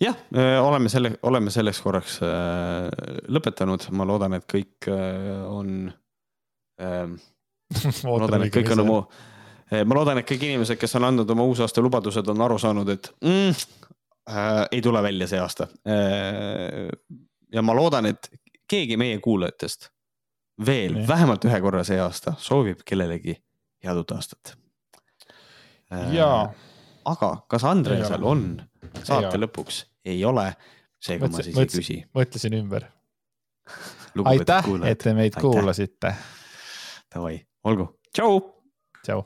jah, 0.00 0.16
äh, 0.36 0.58
oleme 0.60 0.92
selle, 0.92 1.14
oleme 1.22 1.50
selleks 1.50 1.80
korraks 1.80 2.20
lõpetanud, 3.28 3.88
ma 3.96 4.04
loodan, 4.08 4.36
et 4.36 4.46
kõik 4.48 4.90
on 4.92 5.88
ma 8.04 8.18
loodan, 8.20 8.44
et 8.44 8.54
kõik 8.54 8.70
on 8.76 8.84
oma, 8.84 9.00
ma 9.72 9.96
loodan, 9.98 10.20
et 10.20 10.28
kõik 10.28 10.44
inimesed, 10.50 10.78
kes 10.80 10.96
on 11.00 11.08
andnud 11.08 11.30
oma 11.32 11.48
uusaasta 11.48 11.82
lubadused, 11.84 12.28
on 12.28 12.44
aru 12.44 12.60
saanud, 12.60 12.92
et 12.92 13.10
mm, 13.24 13.87
äh, 14.28 14.66
ei 14.72 14.82
tule 14.82 15.02
välja 15.02 15.28
see 15.30 15.40
aasta 15.40 15.68
äh,. 15.88 16.88
ja 17.52 17.62
ma 17.62 17.76
loodan, 17.76 18.06
et 18.06 18.30
keegi 18.68 18.96
meie 19.00 19.18
kuulajatest 19.24 19.90
veel 20.66 20.98
Nii. 20.98 21.08
vähemalt 21.08 21.44
ühe 21.48 21.60
korra 21.64 21.84
see 21.86 22.00
aasta 22.02 22.34
soovib 22.42 22.84
kellelegi 22.86 23.36
head 23.84 24.00
uut 24.00 24.16
aastat 24.16 24.54
äh,. 25.92 26.12
jaa. 26.14 26.48
aga 27.04 27.32
kas 27.48 27.64
Andresel 27.64 28.24
on 28.24 28.44
saate 29.02 29.34
ei 29.36 29.44
lõpuks? 29.44 29.84
ei 30.08 30.24
ole, 30.24 30.50
seega 31.02 31.28
ma 31.28 31.42
siis 31.42 31.54
mõtlesin, 31.56 31.78
ei 31.78 31.82
küsi. 31.82 31.98
mõtlesin 32.16 32.58
ümber. 32.62 32.90
aitäh, 34.24 34.70
et 34.88 35.02
te 35.04 35.14
meid 35.14 35.34
aitäh. 35.34 35.42
kuulasite. 35.44 36.14
Davai, 37.14 37.40
olgu, 37.64 37.90
tšau. 38.12 38.40
tšau 39.02 39.24